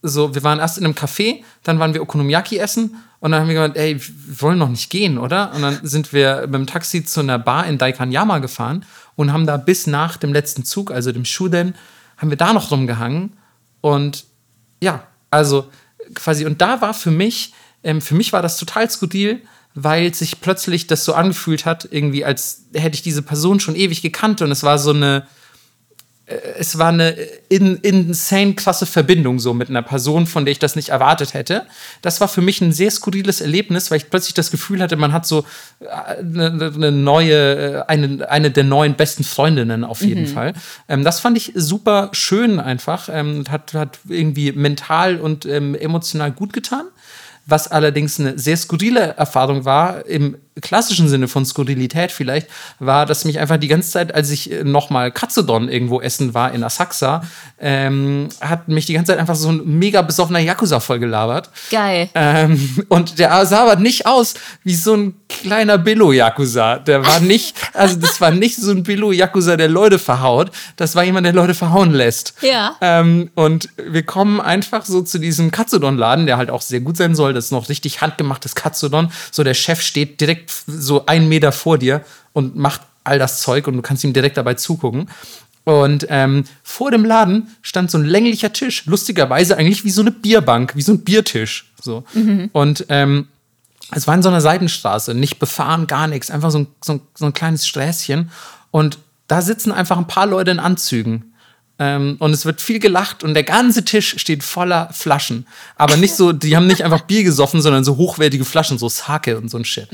so, 0.02 0.34
wir 0.34 0.42
waren 0.42 0.58
erst 0.58 0.78
in 0.78 0.84
einem 0.84 0.94
Café, 0.94 1.42
dann 1.62 1.78
waren 1.78 1.94
wir 1.94 2.02
Okonomiyaki 2.02 2.58
essen 2.58 2.96
und 3.20 3.32
dann 3.32 3.40
haben 3.40 3.48
wir 3.48 3.54
gemeint, 3.54 3.76
ey, 3.76 4.00
wir 4.00 4.42
wollen 4.42 4.58
noch 4.58 4.68
nicht 4.68 4.90
gehen, 4.90 5.18
oder? 5.18 5.52
Und 5.54 5.62
dann 5.62 5.80
sind 5.82 6.12
wir 6.12 6.42
mit 6.42 6.54
dem 6.54 6.66
Taxi 6.66 7.04
zu 7.04 7.20
einer 7.20 7.38
Bar 7.38 7.66
in 7.66 7.78
Daikanyama 7.78 8.38
gefahren 8.38 8.84
und 9.16 9.32
haben 9.32 9.46
da 9.46 9.56
bis 9.56 9.86
nach 9.86 10.16
dem 10.16 10.32
letzten 10.32 10.64
Zug, 10.64 10.90
also 10.90 11.12
dem 11.12 11.24
Shuden, 11.24 11.74
haben 12.16 12.30
wir 12.30 12.36
da 12.36 12.52
noch 12.52 12.70
rumgehangen. 12.70 13.34
Und 13.80 14.24
ja, 14.82 15.06
also 15.30 15.68
quasi, 16.14 16.46
und 16.46 16.60
da 16.60 16.80
war 16.80 16.94
für 16.94 17.10
mich, 17.10 17.52
ähm, 17.82 18.00
für 18.00 18.14
mich 18.14 18.32
war 18.32 18.42
das 18.42 18.56
total 18.56 18.90
skurril, 18.90 19.42
weil 19.74 20.14
sich 20.14 20.40
plötzlich 20.40 20.86
das 20.86 21.04
so 21.04 21.14
angefühlt 21.14 21.66
hat, 21.66 21.88
irgendwie 21.90 22.24
als 22.24 22.66
hätte 22.72 22.94
ich 22.94 23.02
diese 23.02 23.22
Person 23.22 23.60
schon 23.60 23.74
ewig 23.74 24.02
gekannt 24.02 24.40
und 24.40 24.50
es 24.50 24.62
war 24.62 24.78
so 24.78 24.90
eine, 24.90 25.26
es 26.26 26.78
war 26.78 26.88
eine 26.88 27.10
in, 27.50 27.76
insane 27.76 28.54
krasse 28.54 28.86
Verbindung 28.86 29.38
so 29.38 29.52
mit 29.52 29.68
einer 29.68 29.82
Person, 29.82 30.26
von 30.26 30.46
der 30.46 30.52
ich 30.52 30.58
das 30.58 30.74
nicht 30.74 30.88
erwartet 30.88 31.34
hätte. 31.34 31.66
Das 32.00 32.20
war 32.20 32.28
für 32.28 32.40
mich 32.40 32.62
ein 32.62 32.72
sehr 32.72 32.90
skurriles 32.90 33.42
Erlebnis, 33.42 33.90
weil 33.90 33.98
ich 33.98 34.08
plötzlich 34.08 34.32
das 34.32 34.50
Gefühl 34.50 34.80
hatte, 34.80 34.96
man 34.96 35.12
hat 35.12 35.26
so 35.26 35.44
äh, 35.80 35.86
eine, 36.20 36.72
eine 36.74 36.92
neue, 36.92 37.34
äh, 37.34 37.82
eine, 37.88 38.30
eine 38.30 38.50
der 38.50 38.64
neuen 38.64 38.94
besten 38.94 39.22
Freundinnen 39.22 39.84
auf 39.84 40.00
jeden 40.00 40.26
Fall. 40.26 40.54
Ähm, 40.88 41.04
das 41.04 41.20
fand 41.20 41.36
ich 41.36 41.52
super 41.54 42.08
schön 42.12 42.58
einfach. 42.58 43.10
Ähm, 43.12 43.44
hat, 43.50 43.74
hat 43.74 43.98
irgendwie 44.08 44.52
mental 44.52 45.20
und 45.20 45.44
ähm, 45.44 45.74
emotional 45.74 46.32
gut 46.32 46.54
getan. 46.54 46.86
Was 47.46 47.68
allerdings 47.68 48.18
eine 48.18 48.38
sehr 48.38 48.56
skurrile 48.56 49.14
Erfahrung 49.18 49.66
war, 49.66 50.06
im 50.06 50.38
klassischen 50.60 51.08
Sinne 51.08 51.28
von 51.28 51.44
Skurrilität 51.44 52.12
vielleicht, 52.12 52.48
war, 52.78 53.06
dass 53.06 53.24
mich 53.24 53.38
einfach 53.38 53.56
die 53.56 53.68
ganze 53.68 53.90
Zeit, 53.90 54.14
als 54.14 54.30
ich 54.30 54.52
äh, 54.52 54.64
nochmal 54.64 55.10
Katsudon 55.10 55.68
irgendwo 55.68 56.00
essen 56.00 56.34
war 56.34 56.52
in 56.52 56.62
Asakusa, 56.62 57.22
ähm, 57.58 58.28
hat 58.40 58.68
mich 58.68 58.86
die 58.86 58.92
ganze 58.92 59.12
Zeit 59.12 59.18
einfach 59.18 59.34
so 59.34 59.50
ein 59.50 59.78
mega 59.78 60.02
besoffener 60.02 60.38
Yakuza 60.38 60.80
vollgelabert. 60.80 61.50
Geil. 61.70 62.08
Ähm, 62.14 62.86
und 62.88 63.18
der 63.18 63.44
sah 63.46 63.62
aber 63.62 63.76
nicht 63.76 64.06
aus 64.06 64.34
wie 64.62 64.74
so 64.74 64.94
ein 64.94 65.14
kleiner 65.28 65.78
Billo-Yakuza. 65.78 66.78
Der 66.78 67.04
war 67.04 67.20
nicht, 67.20 67.56
also 67.72 67.96
das 67.96 68.20
war 68.20 68.30
nicht 68.30 68.56
so 68.56 68.70
ein 68.70 68.82
Billo-Yakuza, 68.82 69.56
der 69.56 69.68
Leute 69.68 69.98
verhaut. 69.98 70.50
Das 70.76 70.94
war 70.94 71.02
jemand, 71.02 71.26
der 71.26 71.32
Leute 71.32 71.54
verhauen 71.54 71.92
lässt. 71.92 72.34
Ja. 72.42 72.76
Ähm, 72.80 73.30
und 73.34 73.68
wir 73.76 74.04
kommen 74.04 74.40
einfach 74.40 74.84
so 74.84 75.02
zu 75.02 75.18
diesem 75.18 75.50
Katsudon-Laden, 75.50 76.26
der 76.26 76.36
halt 76.36 76.50
auch 76.50 76.62
sehr 76.62 76.80
gut 76.80 76.96
sein 76.96 77.14
soll. 77.14 77.32
Das 77.32 77.46
ist 77.46 77.50
noch 77.50 77.68
richtig 77.68 78.00
handgemachtes 78.00 78.54
Katsudon. 78.54 79.10
So 79.32 79.42
der 79.42 79.54
Chef 79.54 79.80
steht 79.80 80.20
direkt 80.20 80.43
so 80.66 81.06
einen 81.06 81.28
Meter 81.28 81.52
vor 81.52 81.78
dir 81.78 82.04
und 82.32 82.56
macht 82.56 82.82
all 83.04 83.18
das 83.18 83.40
Zeug 83.40 83.66
und 83.66 83.76
du 83.76 83.82
kannst 83.82 84.04
ihm 84.04 84.12
direkt 84.12 84.36
dabei 84.36 84.54
zugucken. 84.54 85.08
Und 85.64 86.06
ähm, 86.10 86.44
vor 86.62 86.90
dem 86.90 87.04
Laden 87.04 87.48
stand 87.62 87.90
so 87.90 87.98
ein 87.98 88.04
länglicher 88.04 88.52
Tisch, 88.52 88.84
lustigerweise 88.86 89.56
eigentlich 89.56 89.84
wie 89.84 89.90
so 89.90 90.02
eine 90.02 90.10
Bierbank, 90.10 90.76
wie 90.76 90.82
so 90.82 90.92
ein 90.92 91.04
Biertisch. 91.04 91.72
So. 91.80 92.04
Und 92.52 92.86
ähm, 92.90 93.28
es 93.90 94.06
war 94.06 94.14
in 94.14 94.22
so 94.22 94.28
einer 94.28 94.40
Seitenstraße, 94.40 95.14
nicht 95.14 95.38
befahren, 95.38 95.86
gar 95.86 96.06
nichts, 96.06 96.30
einfach 96.30 96.50
so 96.50 96.58
ein, 96.58 96.66
so 96.82 96.94
ein, 96.94 97.00
so 97.14 97.26
ein 97.26 97.32
kleines 97.32 97.66
Sträßchen. 97.66 98.30
Und 98.70 98.98
da 99.26 99.40
sitzen 99.40 99.72
einfach 99.72 99.96
ein 99.96 100.06
paar 100.06 100.26
Leute 100.26 100.50
in 100.50 100.58
Anzügen. 100.58 101.33
Ähm, 101.78 102.16
und 102.20 102.32
es 102.32 102.46
wird 102.46 102.60
viel 102.60 102.78
gelacht 102.78 103.24
und 103.24 103.34
der 103.34 103.42
ganze 103.42 103.84
Tisch 103.84 104.14
steht 104.18 104.44
voller 104.44 104.90
Flaschen. 104.92 105.44
Aber 105.74 105.96
nicht 105.96 106.14
so, 106.14 106.30
die 106.32 106.54
haben 106.56 106.68
nicht 106.68 106.82
einfach 106.82 107.00
Bier 107.00 107.24
gesoffen, 107.24 107.60
sondern 107.62 107.82
so 107.82 107.96
hochwertige 107.96 108.44
Flaschen, 108.44 108.78
so 108.78 108.88
Sake 108.88 109.36
und 109.36 109.50
so 109.50 109.58
ein 109.58 109.64
Shit. 109.64 109.88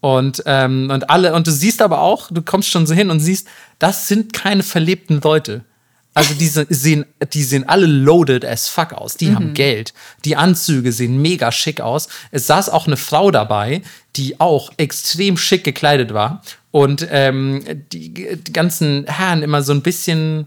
Und, 0.00 0.42
ähm, 0.44 0.90
und 0.92 1.08
alle, 1.08 1.32
und 1.34 1.46
du 1.46 1.50
siehst 1.52 1.80
aber 1.80 2.00
auch, 2.00 2.28
du 2.30 2.42
kommst 2.42 2.68
schon 2.68 2.86
so 2.86 2.92
hin 2.92 3.08
und 3.10 3.20
siehst, 3.20 3.48
das 3.78 4.08
sind 4.08 4.34
keine 4.34 4.62
verlebten 4.62 5.20
Leute. 5.22 5.64
Also 6.12 6.34
die 6.34 6.48
se- 6.48 6.66
sehen, 6.70 7.04
die 7.32 7.42
sehen 7.42 7.68
alle 7.68 7.86
loaded 7.86 8.44
as 8.44 8.68
fuck 8.68 8.92
aus. 8.92 9.16
Die 9.16 9.34
haben 9.34 9.52
Geld. 9.54 9.92
Die 10.24 10.36
Anzüge 10.36 10.92
sehen 10.92 11.20
mega 11.20 11.52
schick 11.52 11.80
aus. 11.80 12.08
Es 12.30 12.46
saß 12.46 12.68
auch 12.70 12.86
eine 12.86 12.96
Frau 12.96 13.30
dabei, 13.30 13.82
die 14.16 14.40
auch 14.40 14.70
extrem 14.78 15.36
schick 15.36 15.62
gekleidet 15.64 16.12
war. 16.14 16.42
Und 16.70 17.06
ähm, 17.10 17.64
die, 17.92 18.12
die 18.36 18.52
ganzen 18.52 19.04
Herren 19.06 19.42
immer 19.42 19.62
so 19.62 19.72
ein 19.72 19.82
bisschen 19.82 20.46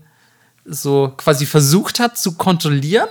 so 0.69 1.13
quasi 1.17 1.45
versucht 1.45 1.99
hat 1.99 2.17
zu 2.17 2.33
kontrollieren, 2.33 3.07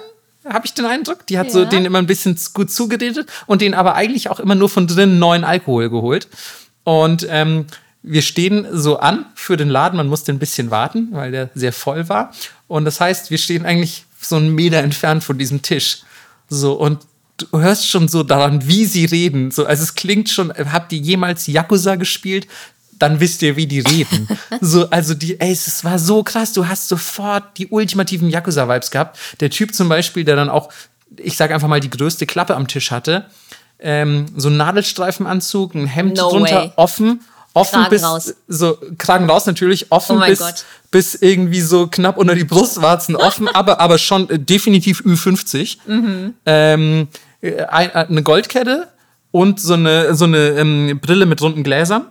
habe 0.49 0.67
ich 0.67 0.73
den 0.75 0.87
Eindruck. 0.87 1.27
Die 1.27 1.39
hat 1.39 1.51
so 1.51 1.61
Ja. 1.61 1.65
den 1.67 1.85
immer 1.85 1.99
ein 1.99 2.07
bisschen 2.07 2.39
gut 2.55 2.71
zugeredet 2.71 3.29
und 3.47 3.61
den 3.61 3.75
aber 3.75 3.95
eigentlich 3.95 4.31
auch 4.31 4.41
immer 4.41 4.55
nur 4.55 4.69
von 4.69 4.87
drinnen 4.87 5.19
neuen 5.19 5.45
Alkohol 5.45 5.91
geholt. 5.91 6.29
Und 6.85 7.27
ähm, 7.29 7.67
wir 8.03 8.23
stehen 8.23 8.67
so 8.73 8.99
an 8.99 9.27
für 9.35 9.57
den 9.57 9.69
Laden. 9.69 9.97
Man 9.97 10.07
musste 10.09 10.33
ein 10.33 10.39
bisschen 10.39 10.71
warten, 10.71 11.09
weil 11.11 11.33
der 11.33 11.51
sehr 11.55 11.73
voll 11.73 12.09
war. 12.09 12.33
Und 12.67 12.85
das 12.87 13.01
heißt, 13.01 13.31
wir 13.31 13.39
stehen 13.39 13.67
eigentlich 13.67 14.05
so 14.21 14.37
einen 14.37 14.55
Meter 14.55 14.79
entfernt 14.79 15.23
von 15.25 15.37
diesem 15.37 15.61
Tisch. 15.63 15.99
So, 16.49 16.73
und 16.75 17.01
du 17.37 17.61
hörst 17.61 17.89
schon 17.89 18.09
so 18.09 18.23
daran, 18.23 18.67
wie 18.67 18.87
sie 18.87 19.05
reden. 19.05 19.51
So, 19.51 19.67
also 19.67 19.83
es 19.83 19.95
klingt 19.95 20.31
schon, 20.31 20.51
habt 20.53 20.93
ihr 20.93 20.99
jemals 20.99 21.47
Yakuza 21.47 21.97
gespielt? 21.97 22.47
Dann 22.99 23.21
wisst 23.21 23.43
ihr, 23.43 23.57
wie 23.57 23.67
die 23.67 23.81
reden. 23.81 24.29
so, 24.61 24.89
also 24.91 25.15
die, 25.15 25.39
ey, 25.41 25.53
es 25.53 25.85
war 25.85 25.99
so 25.99 26.23
krass. 26.23 26.53
Du 26.53 26.67
hast 26.67 26.89
sofort 26.89 27.57
die 27.59 27.69
ultimativen 27.69 28.29
Yakuza-Vibes 28.31 28.91
gehabt. 28.91 29.19
Der 29.41 29.51
Typ 29.51 29.75
zum 29.75 29.89
Beispiel, 29.89 30.25
der 30.25 30.37
dann 30.37 30.49
auch, 30.49 30.71
ich 31.17 31.37
sag 31.37 31.51
einfach 31.53 31.69
mal, 31.69 31.81
die 31.81 31.91
größte 31.91 32.27
Klappe 32.27 32.57
am 32.57 32.67
Tisch 32.67 32.91
hatte, 32.91 33.27
ähm, 33.81 34.27
so 34.37 34.49
ein 34.49 34.57
Nadelstreifenanzug, 34.57 35.75
ein 35.75 35.87
Hemd 35.87 36.17
No 36.17 36.31
drunter 36.31 36.57
way. 36.63 36.73
offen, 36.77 37.21
offen 37.55 37.75
Kragen 37.83 37.91
bis 37.91 38.03
raus. 38.03 38.35
so 38.49 38.77
Kragen 38.99 39.31
raus 39.31 39.47
natürlich, 39.47 39.93
offen 39.93 40.19
Oh 40.21 40.27
bis, 40.27 40.41
Gott. 40.41 40.65
bis 40.91 41.15
irgendwie 41.15 41.61
so 41.61 41.87
knapp 41.87 42.17
unter 42.17 42.35
die 42.35 42.45
Brustwarzen 42.45 43.15
offen, 43.17 43.49
aber, 43.49 43.81
aber 43.81 43.99
schon 43.99 44.29
äh, 44.31 44.39
definitiv 44.39 45.03
Ü50. 45.03 45.79
Mhm. 45.87 46.35
Ähm, 46.47 47.09
äh, 47.41 47.63
ein, 47.67 47.91
äh, 47.91 48.07
eine 48.09 48.23
Goldkette 48.25 48.89
und 49.31 49.61
so 49.61 49.75
eine, 49.75 50.15
so 50.17 50.25
eine 50.25 50.49
ähm, 50.59 50.99
Brille 51.01 51.27
mit 51.27 51.41
runden 51.41 51.63
Gläsern. 51.63 52.07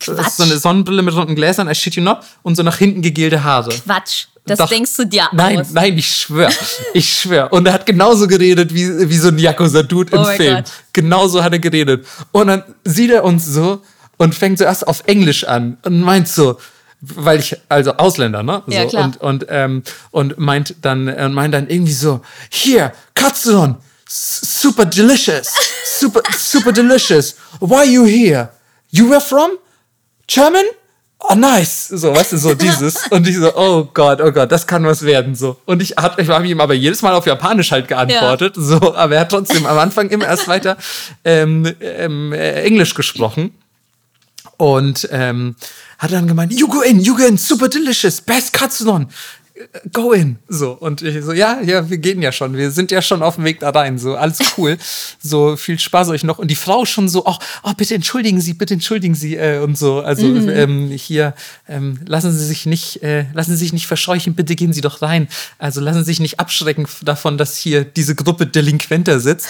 Quatsch. 0.00 0.32
So 0.36 0.42
eine 0.42 0.58
Sonnenbrille 0.58 1.02
mit 1.02 1.14
runden 1.14 1.34
Gläsern, 1.34 1.68
I 1.70 1.74
shit 1.74 1.94
you 1.94 2.02
not, 2.02 2.18
und 2.42 2.54
so 2.56 2.62
nach 2.62 2.76
hinten 2.78 3.02
gegelte 3.02 3.42
Haare. 3.44 3.70
Quatsch. 3.70 4.26
Das 4.44 4.60
Doch. 4.60 4.68
denkst 4.68 4.94
du 4.96 5.04
dir 5.04 5.28
Nein, 5.32 5.60
aus. 5.60 5.70
nein, 5.72 5.98
ich 5.98 6.06
schwör. 6.08 6.48
Ich 6.94 7.12
schwör. 7.18 7.52
Und 7.52 7.66
er 7.66 7.72
hat 7.72 7.84
genauso 7.84 8.28
geredet 8.28 8.72
wie, 8.72 9.10
wie 9.10 9.16
so 9.18 9.28
ein 9.28 9.38
Yakuza-Dude 9.38 10.12
im 10.14 10.20
Oh 10.22 10.24
Film. 10.24 10.54
Gott. 10.56 10.64
Genauso 10.92 11.42
hat 11.42 11.52
er 11.52 11.58
geredet. 11.58 12.06
Und 12.30 12.46
dann 12.46 12.62
sieht 12.84 13.10
er 13.10 13.24
uns 13.24 13.44
so 13.44 13.82
und 14.18 14.36
fängt 14.36 14.58
zuerst 14.58 14.86
auf 14.86 15.02
Englisch 15.06 15.42
an 15.42 15.78
und 15.84 16.00
meint 16.00 16.28
so, 16.28 16.58
weil 17.00 17.40
ich, 17.40 17.56
also 17.68 17.94
Ausländer, 17.96 18.44
ne? 18.44 18.62
So, 18.66 18.72
Ja, 18.72 18.84
klar. 18.86 19.04
Und, 19.06 19.20
und, 19.20 19.46
ähm, 19.48 19.82
und 20.12 20.38
meint 20.38 20.76
dann, 20.82 21.08
äh, 21.08 21.28
meint 21.28 21.52
dann 21.52 21.68
irgendwie 21.68 21.92
so, 21.92 22.20
hier, 22.48 22.92
Katsudon, 23.14 23.74
s- 24.06 24.60
super 24.62 24.84
delicious, 24.84 25.48
super, 25.98 26.22
super 26.38 26.70
delicious. 26.70 27.34
Why 27.58 27.84
you 27.92 28.04
here? 28.06 28.50
You 28.90 29.10
were 29.10 29.20
from? 29.20 29.50
German? 30.26 30.64
oh 31.30 31.34
nice, 31.34 31.88
so, 31.88 32.14
weißt 32.14 32.32
du, 32.32 32.36
so 32.38 32.54
dieses. 32.54 33.06
Und 33.08 33.26
ich 33.26 33.36
so, 33.36 33.54
oh 33.56 33.88
Gott, 33.92 34.20
oh 34.20 34.30
Gott, 34.30 34.50
das 34.52 34.66
kann 34.66 34.84
was 34.84 35.02
werden, 35.02 35.34
so. 35.34 35.58
Und 35.64 35.82
ich 35.82 35.96
habe 35.96 36.20
ich 36.20 36.28
hab 36.28 36.44
ihm 36.44 36.60
aber 36.60 36.74
jedes 36.74 37.02
Mal 37.02 37.14
auf 37.14 37.26
Japanisch 37.26 37.72
halt 37.72 37.88
geantwortet, 37.88 38.56
ja. 38.56 38.62
so, 38.62 38.94
aber 38.94 39.14
er 39.14 39.20
hat 39.22 39.30
trotzdem 39.30 39.66
am 39.66 39.78
Anfang 39.78 40.08
immer 40.10 40.26
erst 40.26 40.48
weiter 40.48 40.76
ähm, 41.24 41.72
ähm, 41.80 42.32
äh, 42.32 42.62
Englisch 42.62 42.94
gesprochen. 42.94 43.52
Und 44.58 45.06
ähm, 45.12 45.54
hat 45.98 46.12
dann 46.12 46.26
gemeint, 46.26 46.52
you 46.58 46.66
go 46.66 46.80
in, 46.80 47.00
you 47.00 47.14
go 47.14 47.24
in, 47.24 47.36
super 47.36 47.68
delicious, 47.68 48.20
best 48.20 48.54
Katsunon 48.54 49.08
go 49.92 50.12
in. 50.12 50.36
So. 50.48 50.72
Und 50.72 51.02
ich 51.02 51.24
so, 51.24 51.32
ja, 51.32 51.60
ja, 51.62 51.88
wir 51.88 51.98
gehen 51.98 52.22
ja 52.22 52.32
schon. 52.32 52.56
Wir 52.56 52.70
sind 52.70 52.90
ja 52.90 53.02
schon 53.02 53.22
auf 53.22 53.36
dem 53.36 53.44
Weg 53.44 53.60
da 53.60 53.70
rein. 53.70 53.98
So, 53.98 54.16
alles 54.16 54.38
cool. 54.56 54.76
so, 55.22 55.56
viel 55.56 55.78
Spaß 55.78 56.08
euch 56.10 56.24
noch. 56.24 56.38
Und 56.38 56.50
die 56.50 56.56
Frau 56.56 56.84
schon 56.84 57.08
so, 57.08 57.24
oh, 57.26 57.36
oh 57.62 57.72
bitte 57.76 57.94
entschuldigen 57.94 58.40
Sie, 58.40 58.54
bitte 58.54 58.74
entschuldigen 58.74 59.14
Sie, 59.14 59.36
äh, 59.36 59.60
und 59.60 59.78
so. 59.78 60.00
Also, 60.00 60.26
mhm. 60.26 60.48
ähm, 60.48 60.90
hier, 60.90 61.34
ähm, 61.68 61.98
lassen 62.06 62.32
Sie 62.32 62.44
sich 62.44 62.66
nicht, 62.66 63.02
äh, 63.02 63.26
lassen 63.32 63.52
Sie 63.52 63.58
sich 63.58 63.72
nicht 63.72 63.86
verscheuchen, 63.86 64.34
bitte 64.34 64.56
gehen 64.56 64.72
Sie 64.72 64.80
doch 64.80 65.02
rein. 65.02 65.28
Also, 65.58 65.80
lassen 65.80 66.00
Sie 66.00 66.04
sich 66.04 66.20
nicht 66.20 66.40
abschrecken 66.40 66.86
davon, 67.02 67.38
dass 67.38 67.56
hier 67.56 67.84
diese 67.84 68.14
Gruppe 68.14 68.46
Delinquenter 68.46 69.20
sitzt. 69.20 69.48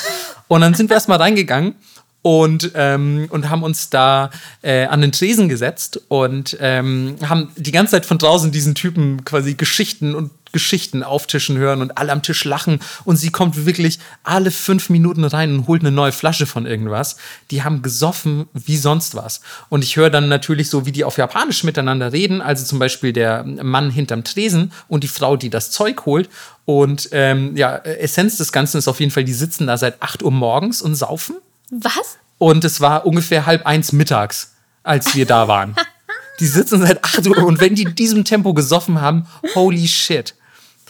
Und 0.48 0.60
dann 0.60 0.74
sind 0.74 0.90
wir 0.90 0.94
erstmal 0.94 1.18
reingegangen 1.18 1.74
und, 2.22 2.72
ähm, 2.74 3.28
und 3.30 3.50
haben 3.50 3.62
uns 3.62 3.88
da 3.90 4.30
äh, 4.62 4.86
an 4.86 5.00
den 5.00 5.12
Tresen 5.12 5.48
gesetzt 5.48 6.00
und 6.08 6.56
ähm, 6.60 7.16
haben 7.24 7.50
die 7.56 7.72
ganze 7.72 7.92
Zeit 7.92 8.06
von 8.06 8.18
draußen 8.18 8.50
diesen 8.50 8.74
Typen 8.74 9.24
quasi 9.24 9.54
Geschichten 9.54 10.14
und 10.14 10.30
Geschichten 10.56 11.02
auftischen 11.02 11.58
hören 11.58 11.82
und 11.82 11.98
alle 11.98 12.12
am 12.12 12.22
Tisch 12.22 12.44
lachen 12.44 12.80
und 13.04 13.16
sie 13.16 13.30
kommt 13.30 13.66
wirklich 13.66 13.98
alle 14.24 14.50
fünf 14.50 14.88
Minuten 14.88 15.24
rein 15.24 15.54
und 15.54 15.66
holt 15.66 15.82
eine 15.82 15.92
neue 15.92 16.12
Flasche 16.12 16.46
von 16.46 16.64
irgendwas. 16.64 17.16
Die 17.50 17.62
haben 17.62 17.82
gesoffen 17.82 18.46
wie 18.54 18.78
sonst 18.78 19.14
was. 19.14 19.42
Und 19.68 19.84
ich 19.84 19.96
höre 19.96 20.08
dann 20.08 20.30
natürlich 20.30 20.70
so, 20.70 20.86
wie 20.86 20.92
die 20.92 21.04
auf 21.04 21.18
Japanisch 21.18 21.62
miteinander 21.62 22.12
reden, 22.12 22.40
also 22.40 22.64
zum 22.64 22.78
Beispiel 22.78 23.12
der 23.12 23.44
Mann 23.44 23.90
hinterm 23.90 24.24
Tresen 24.24 24.72
und 24.88 25.04
die 25.04 25.08
Frau, 25.08 25.36
die 25.36 25.50
das 25.50 25.70
Zeug 25.70 26.06
holt. 26.06 26.30
Und 26.64 27.10
ähm, 27.12 27.54
ja, 27.54 27.76
Essenz 27.76 28.38
des 28.38 28.50
Ganzen 28.50 28.78
ist 28.78 28.88
auf 28.88 29.00
jeden 29.00 29.12
Fall, 29.12 29.24
die 29.24 29.34
sitzen 29.34 29.66
da 29.66 29.76
seit 29.76 30.02
8 30.02 30.22
Uhr 30.22 30.32
morgens 30.32 30.80
und 30.80 30.94
saufen. 30.94 31.36
Was? 31.70 32.18
Und 32.38 32.64
es 32.64 32.80
war 32.80 33.06
ungefähr 33.06 33.46
halb 33.46 33.66
eins 33.66 33.92
mittags, 33.92 34.54
als 34.82 35.14
wir 35.14 35.26
da 35.26 35.48
waren. 35.48 35.74
Die 36.40 36.46
sitzen 36.46 36.80
seit 36.80 37.02
8 37.02 37.26
Uhr 37.28 37.44
und 37.44 37.60
wenn 37.60 37.74
die 37.74 37.84
in 37.84 37.94
diesem 37.94 38.24
Tempo 38.24 38.52
gesoffen 38.52 39.00
haben, 39.00 39.26
holy 39.54 39.88
shit. 39.88 40.34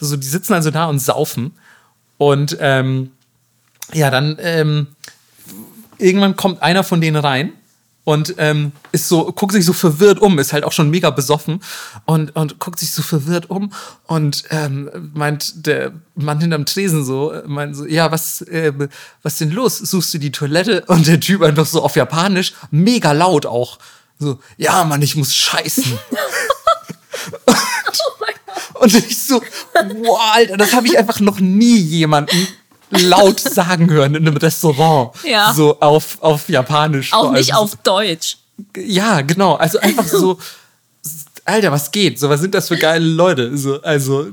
Also 0.01 0.17
die 0.17 0.27
sitzen 0.27 0.53
also 0.53 0.71
da 0.71 0.87
und 0.87 0.99
saufen. 0.99 1.53
Und 2.17 2.57
ähm, 2.59 3.11
ja, 3.93 4.11
dann 4.11 4.35
ähm, 4.41 4.87
irgendwann 5.97 6.35
kommt 6.35 6.61
einer 6.61 6.83
von 6.83 6.99
denen 6.99 7.15
rein 7.15 7.53
und 8.07 8.35
ähm, 8.37 8.71
ist 8.93 9.09
so, 9.09 9.33
guckt 9.33 9.51
sich 9.51 9.65
so 9.65 9.73
verwirrt 9.73 10.19
um, 10.19 10.39
ist 10.39 10.53
halt 10.53 10.63
auch 10.63 10.71
schon 10.71 10.89
mega 10.89 11.09
besoffen 11.09 11.61
und, 12.05 12.33
und 12.37 12.57
guckt 12.57 12.79
sich 12.79 12.91
so 12.91 13.01
verwirrt 13.01 13.49
um 13.49 13.73
und 14.05 14.45
ähm, 14.49 15.11
meint 15.13 15.67
der 15.67 15.91
Mann 16.15 16.39
hinterm 16.39 16.65
Tresen 16.65 17.03
so, 17.03 17.33
meint 17.47 17.75
so, 17.75 17.85
ja, 17.85 18.09
was, 18.09 18.43
äh, 18.43 18.71
was 19.23 19.39
denn 19.39 19.51
los? 19.51 19.79
Suchst 19.79 20.13
du 20.13 20.19
die 20.19 20.31
Toilette? 20.31 20.85
Und 20.87 21.05
der 21.07 21.19
Typ 21.19 21.41
einfach 21.41 21.65
so 21.65 21.83
auf 21.83 21.97
Japanisch, 21.97 22.53
mega 22.71 23.11
laut 23.11 23.45
auch. 23.45 23.77
So, 24.19 24.39
ja, 24.55 24.85
Mann, 24.85 25.01
ich 25.01 25.17
muss 25.17 25.35
scheißen. 25.35 25.83
und, 25.91 25.99
oh 28.73 28.83
und 28.83 28.95
ich 28.95 29.21
so, 29.21 29.41
wow, 29.73 30.19
Alter, 30.31 30.55
das 30.55 30.71
habe 30.71 30.87
ich 30.87 30.97
einfach 30.97 31.19
noch 31.19 31.41
nie 31.41 31.75
jemanden 31.75 32.47
laut 32.89 33.39
sagen 33.39 33.89
hören 33.89 34.15
in 34.15 34.27
einem 34.27 34.37
Restaurant. 34.37 35.11
Ja. 35.23 35.53
So 35.53 35.79
auf, 35.79 36.21
auf 36.21 36.49
Japanisch. 36.49 37.13
Auch 37.13 37.31
nicht 37.31 37.53
auf 37.53 37.75
Deutsch. 37.77 38.37
Ja, 38.75 39.21
genau. 39.21 39.55
Also 39.55 39.79
einfach 39.79 40.07
so, 40.07 40.39
Alter, 41.45 41.71
was 41.71 41.91
geht? 41.91 42.19
So, 42.19 42.29
was 42.29 42.41
sind 42.41 42.53
das 42.53 42.67
für 42.67 42.77
geile 42.77 43.05
Leute? 43.05 43.57
So, 43.57 43.81
also, 43.81 44.27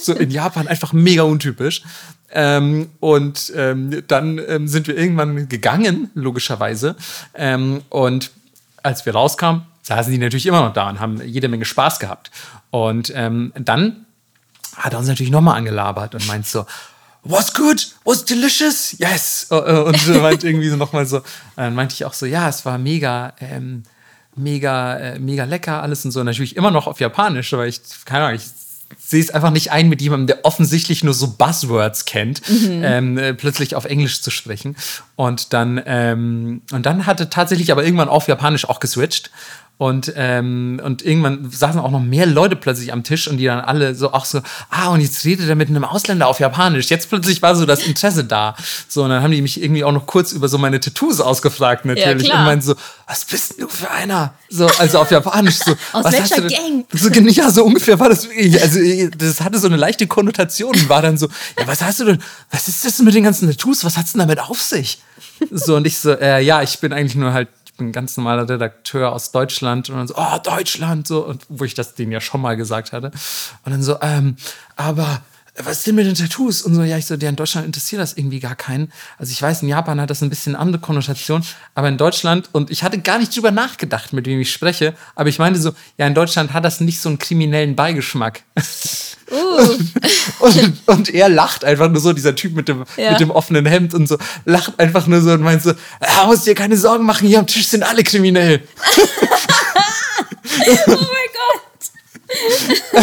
so 0.00 0.12
in 0.12 0.30
Japan 0.30 0.68
einfach 0.68 0.92
mega 0.92 1.22
untypisch. 1.22 1.82
Ähm, 2.30 2.90
und 3.00 3.52
ähm, 3.56 4.02
dann 4.08 4.40
ähm, 4.48 4.68
sind 4.68 4.86
wir 4.86 4.96
irgendwann 4.96 5.48
gegangen, 5.48 6.10
logischerweise. 6.14 6.96
Ähm, 7.34 7.82
und 7.88 8.30
als 8.82 9.06
wir 9.06 9.14
rauskamen, 9.14 9.62
saßen 9.82 10.12
die 10.12 10.18
natürlich 10.18 10.46
immer 10.46 10.60
noch 10.60 10.72
da 10.72 10.88
und 10.88 11.00
haben 11.00 11.20
jede 11.24 11.48
Menge 11.48 11.64
Spaß 11.64 11.98
gehabt. 11.98 12.30
Und 12.70 13.12
ähm, 13.14 13.52
dann 13.56 14.06
hat 14.76 14.92
er 14.92 14.98
uns 14.98 15.08
natürlich 15.08 15.32
nochmal 15.32 15.56
angelabert 15.56 16.14
und 16.14 16.26
meint 16.26 16.46
so, 16.46 16.66
was 17.24 17.54
good, 17.54 17.94
was 18.04 18.24
delicious, 18.24 18.94
yes. 18.98 19.48
Äh, 19.50 19.56
äh, 19.56 19.82
und 19.82 20.22
meint 20.22 20.44
irgendwie 20.44 20.68
so 20.68 20.76
nochmal 20.76 21.06
so, 21.06 21.22
dann 21.56 21.74
meinte 21.74 21.94
ich 21.94 22.04
auch 22.04 22.12
so, 22.12 22.26
ja, 22.26 22.48
es 22.48 22.64
war 22.64 22.78
mega, 22.78 23.32
ähm, 23.40 23.82
mega, 24.36 24.96
äh, 24.96 25.18
mega 25.18 25.44
lecker 25.44 25.82
alles 25.82 26.04
und 26.04 26.10
so. 26.10 26.20
Und 26.20 26.26
natürlich 26.26 26.56
immer 26.56 26.70
noch 26.70 26.86
auf 26.86 27.00
Japanisch, 27.00 27.52
weil 27.52 27.68
ich, 27.68 27.80
keine 28.04 28.26
Ahnung, 28.26 28.36
ich 28.36 28.46
sehe 28.98 29.20
es 29.20 29.30
einfach 29.30 29.50
nicht 29.50 29.72
ein, 29.72 29.88
mit 29.88 30.02
jemandem, 30.02 30.26
der 30.26 30.44
offensichtlich 30.44 31.02
nur 31.04 31.14
so 31.14 31.28
Buzzwords 31.28 32.04
kennt, 32.04 32.48
mhm. 32.48 32.82
ähm, 32.84 33.18
äh, 33.18 33.34
plötzlich 33.34 33.74
auf 33.74 33.84
Englisch 33.84 34.22
zu 34.22 34.30
sprechen. 34.30 34.76
Und 35.16 35.52
dann, 35.52 35.82
ähm, 35.86 36.62
und 36.72 36.86
dann 36.86 37.06
hatte 37.06 37.30
tatsächlich 37.30 37.72
aber 37.72 37.84
irgendwann 37.84 38.08
auf 38.08 38.28
Japanisch 38.28 38.68
auch 38.68 38.80
geswitcht. 38.80 39.30
Und, 39.76 40.12
ähm, 40.14 40.80
und 40.84 41.04
irgendwann 41.04 41.50
saßen 41.50 41.80
auch 41.80 41.90
noch 41.90 42.00
mehr 42.00 42.26
Leute 42.26 42.54
plötzlich 42.54 42.92
am 42.92 43.02
Tisch 43.02 43.26
und 43.26 43.38
die 43.38 43.46
dann 43.46 43.58
alle 43.58 43.96
so 43.96 44.12
auch 44.12 44.24
so, 44.24 44.40
ah, 44.70 44.88
und 44.90 45.00
jetzt 45.00 45.24
redet 45.24 45.48
er 45.48 45.56
mit 45.56 45.68
einem 45.68 45.84
Ausländer 45.84 46.28
auf 46.28 46.38
Japanisch. 46.38 46.90
Jetzt 46.90 47.08
plötzlich 47.08 47.42
war 47.42 47.56
so 47.56 47.66
das 47.66 47.84
Interesse 47.84 48.22
da. 48.22 48.54
So, 48.86 49.02
und 49.02 49.10
dann 49.10 49.20
haben 49.20 49.32
die 49.32 49.42
mich 49.42 49.60
irgendwie 49.60 49.82
auch 49.82 49.90
noch 49.90 50.06
kurz 50.06 50.30
über 50.30 50.46
so 50.46 50.58
meine 50.58 50.78
Tattoos 50.78 51.20
ausgefragt, 51.20 51.86
natürlich. 51.86 52.28
Ja, 52.28 52.38
und 52.38 52.44
meinten 52.44 52.64
so, 52.64 52.76
was 53.08 53.24
bist 53.24 53.60
du 53.60 53.66
für 53.66 53.90
einer? 53.90 54.34
So, 54.48 54.66
also 54.78 55.00
auf 55.00 55.10
Japanisch 55.10 55.56
so. 55.56 55.72
Aus 55.92 56.04
was 56.04 56.12
welcher 56.12 56.42
Gang? 56.42 56.84
So, 56.92 57.08
ja, 57.08 57.50
so 57.50 57.64
ungefähr 57.64 57.98
war 57.98 58.08
das 58.08 58.28
wirklich. 58.28 58.62
Also, 58.62 58.78
das 59.18 59.40
hatte 59.40 59.58
so 59.58 59.66
eine 59.66 59.76
leichte 59.76 60.06
Konnotation 60.06 60.70
und 60.70 60.88
war 60.88 61.02
dann 61.02 61.18
so, 61.18 61.26
ja, 61.58 61.66
was 61.66 61.82
hast 61.82 61.98
du 61.98 62.04
denn, 62.04 62.22
was 62.52 62.68
ist 62.68 62.84
das 62.84 62.96
denn 62.96 63.06
mit 63.06 63.14
den 63.14 63.24
ganzen 63.24 63.50
Tattoos? 63.50 63.84
Was 63.84 63.96
hat's 63.96 64.12
denn 64.12 64.20
damit 64.20 64.38
auf 64.38 64.60
sich? 64.60 64.98
So, 65.50 65.74
und 65.76 65.86
ich 65.86 65.98
so, 65.98 66.12
äh, 66.12 66.40
ja, 66.42 66.62
ich 66.62 66.78
bin 66.78 66.92
eigentlich 66.92 67.16
nur 67.16 67.32
halt 67.32 67.48
bin 67.76 67.88
ein 67.88 67.92
ganz 67.92 68.16
normaler 68.16 68.48
Redakteur 68.48 69.12
aus 69.12 69.32
Deutschland 69.32 69.90
und 69.90 69.96
dann 69.96 70.06
so, 70.06 70.14
oh, 70.16 70.38
Deutschland, 70.42 71.06
so, 71.06 71.24
und 71.24 71.44
wo 71.48 71.64
ich 71.64 71.74
das 71.74 71.94
denen 71.94 72.12
ja 72.12 72.20
schon 72.20 72.40
mal 72.40 72.56
gesagt 72.56 72.92
hatte. 72.92 73.10
Und 73.64 73.72
dann 73.72 73.82
so, 73.82 73.98
ähm, 74.00 74.36
aber 74.76 75.22
was 75.56 75.78
ist 75.78 75.86
denn 75.86 75.94
mit 75.94 76.06
den 76.06 76.16
Tattoos? 76.16 76.62
Und 76.62 76.74
so, 76.74 76.82
ja, 76.82 76.98
ich 76.98 77.06
so, 77.06 77.16
der 77.16 77.30
in 77.30 77.36
Deutschland 77.36 77.64
interessiert 77.64 78.02
das 78.02 78.14
irgendwie 78.14 78.40
gar 78.40 78.56
keinen. 78.56 78.90
Also 79.18 79.30
ich 79.30 79.40
weiß, 79.40 79.62
in 79.62 79.68
Japan 79.68 80.00
hat 80.00 80.10
das 80.10 80.20
ein 80.20 80.28
bisschen 80.28 80.56
andere 80.56 80.80
Konnotation, 80.80 81.44
aber 81.76 81.88
in 81.88 81.96
Deutschland, 81.96 82.48
und 82.50 82.72
ich 82.72 82.82
hatte 82.82 82.98
gar 82.98 83.18
nicht 83.18 83.34
drüber 83.36 83.52
nachgedacht, 83.52 84.12
mit 84.12 84.26
wem 84.26 84.40
ich 84.40 84.52
spreche, 84.52 84.94
aber 85.14 85.28
ich 85.28 85.38
meinte 85.38 85.60
so, 85.60 85.72
ja, 85.96 86.08
in 86.08 86.14
Deutschland 86.14 86.52
hat 86.52 86.64
das 86.64 86.80
nicht 86.80 87.00
so 87.00 87.08
einen 87.08 87.18
kriminellen 87.18 87.76
Beigeschmack. 87.76 88.42
Uh. 89.30 89.36
und, 90.40 90.58
und, 90.58 90.88
und, 90.88 91.14
er 91.14 91.28
lacht 91.28 91.64
einfach 91.64 91.88
nur 91.88 92.00
so, 92.00 92.12
dieser 92.12 92.34
Typ 92.34 92.54
mit 92.54 92.66
dem, 92.66 92.84
ja. 92.96 93.12
mit 93.12 93.20
dem 93.20 93.30
offenen 93.30 93.64
Hemd 93.64 93.94
und 93.94 94.08
so, 94.08 94.18
lacht 94.44 94.80
einfach 94.80 95.06
nur 95.06 95.20
so 95.20 95.30
und 95.32 95.42
meint 95.42 95.62
so, 95.62 95.72
ah, 96.00 96.26
musst 96.26 96.46
dir 96.46 96.56
keine 96.56 96.76
Sorgen 96.76 97.06
machen, 97.06 97.28
hier 97.28 97.38
am 97.38 97.46
Tisch 97.46 97.68
sind 97.68 97.84
alle 97.84 98.02
kriminell. 98.02 98.62
oh 100.66 100.88
mein 100.88 101.30
Gott. 101.32 101.90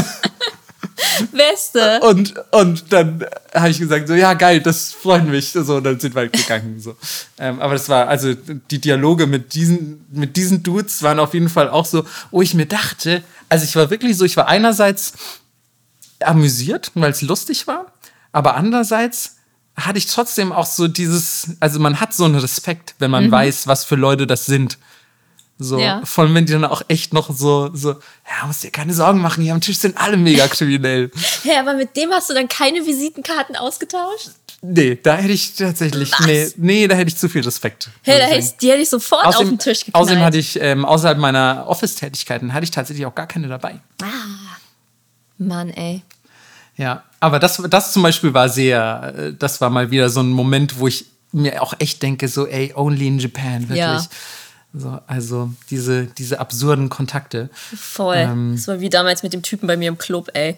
Beste. 1.32 2.00
Und, 2.02 2.34
und 2.52 2.92
dann 2.92 3.26
habe 3.54 3.70
ich 3.70 3.80
gesagt, 3.80 4.08
so, 4.08 4.14
ja, 4.14 4.34
geil, 4.34 4.62
das 4.62 4.94
freut 4.94 5.26
mich. 5.26 5.52
So, 5.52 5.76
und 5.76 5.84
dann 5.84 6.00
sind 6.00 6.16
wir 6.16 6.22
halt 6.22 6.34
gegangen. 6.34 6.80
So. 6.80 6.96
Ähm, 7.38 7.60
aber 7.60 7.74
das 7.74 7.90
war, 7.90 8.08
also 8.08 8.34
die 8.34 8.80
Dialoge 8.80 9.28
mit 9.28 9.54
diesen, 9.54 10.06
mit 10.12 10.38
diesen 10.38 10.64
Dudes 10.64 11.04
waren 11.04 11.20
auf 11.20 11.34
jeden 11.34 11.50
Fall 11.50 11.70
auch 11.70 11.86
so, 11.86 12.06
wo 12.32 12.42
ich 12.42 12.54
mir 12.54 12.66
dachte, 12.66 13.24
also 13.50 13.66
ich 13.66 13.76
war 13.76 13.90
wirklich 13.90 14.18
so, 14.18 14.26
ich 14.26 14.38
war 14.38 14.48
einerseits 14.48 15.14
amüsiert, 16.22 16.92
weil 16.94 17.12
es 17.12 17.22
lustig 17.22 17.68
war, 17.68 17.92
aber 18.32 18.56
andererseits 18.56 19.38
hatte 19.76 19.98
ich 19.98 20.06
trotzdem 20.06 20.52
auch 20.52 20.66
so 20.66 20.88
dieses, 20.88 21.56
also 21.60 21.80
man 21.80 22.00
hat 22.00 22.14
so 22.14 22.26
einen 22.26 22.36
Respekt, 22.36 22.96
wenn 23.00 23.12
man 23.12 23.28
mhm. 23.28 23.32
weiß, 23.32 23.68
was 23.68 23.86
für 23.86 23.96
Leute 23.96 24.28
das 24.28 24.46
sind. 24.46 24.78
So, 25.62 25.80
ja. 25.80 26.02
von 26.04 26.34
wenn 26.34 26.46
die 26.46 26.54
dann 26.54 26.66
auch 26.66 26.82
echt 26.88 27.14
noch 27.14 27.30
so, 27.34 27.70
so, 27.74 27.92
ja, 27.92 28.48
musst 28.48 28.64
dir 28.64 28.72
keine 28.72 28.94
Sorgen 28.94 29.22
machen, 29.22 29.44
hier 29.44 29.54
am 29.54 29.62
Tisch 29.62 29.78
sind 29.78 29.98
alle 29.98 30.18
mega 30.18 30.48
kriminell. 30.48 31.12
ja, 31.44 31.60
aber 31.60 31.74
mit 31.74 31.96
dem 31.96 32.12
hast 32.12 32.30
du 32.30 32.34
dann 32.34 32.48
keine 32.48 32.86
Visitenkarten 32.86 33.56
ausgetauscht? 33.56 34.32
Nee, 34.64 35.00
da 35.02 35.16
hätte 35.16 35.34
ich 35.34 35.56
tatsächlich, 35.56 36.12
nee, 36.26 36.48
nee, 36.58 36.88
da 36.88 36.96
hätte 36.96 37.10
ich 37.10 37.18
zu 37.18 37.28
viel 37.28 37.42
Respekt. 37.42 37.90
Hey, 38.04 38.20
da 38.20 38.26
hätte 38.26 38.40
ich, 38.40 38.58
die 38.58 38.70
hätte 38.70 38.82
ich 38.82 38.90
sofort 38.90 39.26
außerdem, 39.26 39.48
auf 39.48 39.52
den 39.54 39.60
Tisch 39.60 39.86
geknallt. 39.86 40.04
Außerdem 40.04 40.24
hatte 40.24 40.38
ich, 40.38 40.62
ähm, 40.62 40.86
außerhalb 40.86 41.18
meiner 41.18 41.66
Office-Tätigkeiten, 41.68 42.54
hatte 42.54 42.64
ich 42.64 42.72
tatsächlich 42.72 43.06
auch 43.08 43.16
gar 43.16 43.28
keine 43.28 43.48
dabei. 43.48 43.80
Ah, 44.04 44.58
Mann, 45.40 45.70
ey. 45.72 46.04
Ja, 46.78 47.04
aber 47.20 47.40
das, 47.40 47.62
das 47.70 47.92
zum 47.92 48.04
Beispiel 48.04 48.34
war 48.34 48.50
sehr, 48.50 49.14
äh, 49.18 49.34
das 49.34 49.62
war 49.62 49.70
mal 49.70 49.92
wieder 49.92 50.10
so 50.10 50.22
ein 50.22 50.30
Moment, 50.30 50.80
wo 50.80 50.88
ich 50.88 51.06
mir 51.32 51.62
auch 51.62 51.74
echt 51.80 52.02
denke, 52.04 52.28
so, 52.28 52.48
ey, 52.48 52.74
only 52.76 53.08
in 53.08 53.20
Japan, 53.20 53.62
wirklich. 53.62 53.78
Ja. 53.78 54.06
So, 54.74 55.00
also 55.06 55.52
diese, 55.70 56.06
diese 56.06 56.40
absurden 56.40 56.90
Kontakte. 56.90 57.50
Voll. 57.54 58.16
Ähm, 58.16 58.54
das 58.56 58.68
war 58.68 58.80
wie 58.80 58.90
damals 58.90 59.22
mit 59.22 59.34
dem 59.34 59.42
Typen 59.42 59.68
bei 59.68 59.76
mir 59.76 59.90
im 59.90 59.98
Club, 59.98 60.30
ey. 60.34 60.58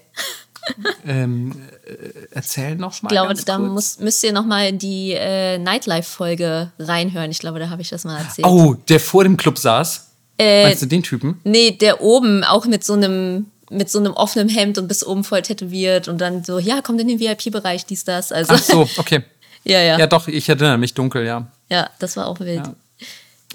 ähm, 1.06 1.52
äh, 1.85 2.27
erzähl 2.31 2.76
noch 2.76 3.02
mal. 3.02 3.10
Ich 3.10 3.14
glaube, 3.14 3.34
da 3.34 3.57
muss, 3.57 3.99
müsst 3.99 4.23
ihr 4.23 4.31
noch 4.31 4.45
mal 4.45 4.68
in 4.68 4.77
die 4.77 5.14
äh, 5.14 5.57
Nightlife-Folge 5.57 6.72
reinhören. 6.80 7.31
Ich 7.31 7.40
glaube, 7.40 7.60
da 7.60 7.69
habe 7.69 7.81
ich 7.81 7.90
das 7.90 8.03
mal 8.06 8.19
erzählt. 8.19 8.48
Oh, 8.48 8.76
der 8.88 8.99
vor 8.99 9.23
dem 9.23 9.35
Club 9.35 9.57
saß? 9.57 10.07
Äh, 10.38 10.64
Meinst 10.64 10.81
du 10.81 10.85
den 10.85 11.03
Typen? 11.03 11.40
Nee, 11.44 11.72
der 11.72 12.02
oben 12.02 12.44
auch 12.44 12.65
mit 12.65 12.84
so 12.84 12.94
einem 12.94 13.48
mit 13.69 13.90
so 13.90 13.98
einem 13.98 14.14
offenen 14.14 14.49
Hemd 14.49 14.77
und 14.77 14.88
bis 14.88 15.03
oben 15.03 15.23
voll 15.23 15.41
tätowiert 15.41 16.07
und 16.07 16.19
dann 16.22 16.44
so, 16.44 16.60
ja, 16.60 16.81
kommt 16.81 17.02
in 17.02 17.07
den 17.07 17.19
VIP-Bereich, 17.19 17.88
dies, 17.88 18.03
das. 18.03 18.31
Also, 18.31 18.53
Ach 18.53 18.60
so, 18.60 18.90
okay. 18.98 19.23
ja, 19.64 19.81
ja. 19.81 19.98
Ja, 19.98 20.06
doch, 20.06 20.27
ich 20.27 20.48
erinnere 20.48 20.77
mich 20.77 20.94
dunkel, 20.94 21.26
ja. 21.26 21.48
Ja, 21.69 21.90
das 21.98 22.15
war 22.15 22.27
auch 22.27 22.40
wild. 22.40 22.68
Ja. 22.68 22.76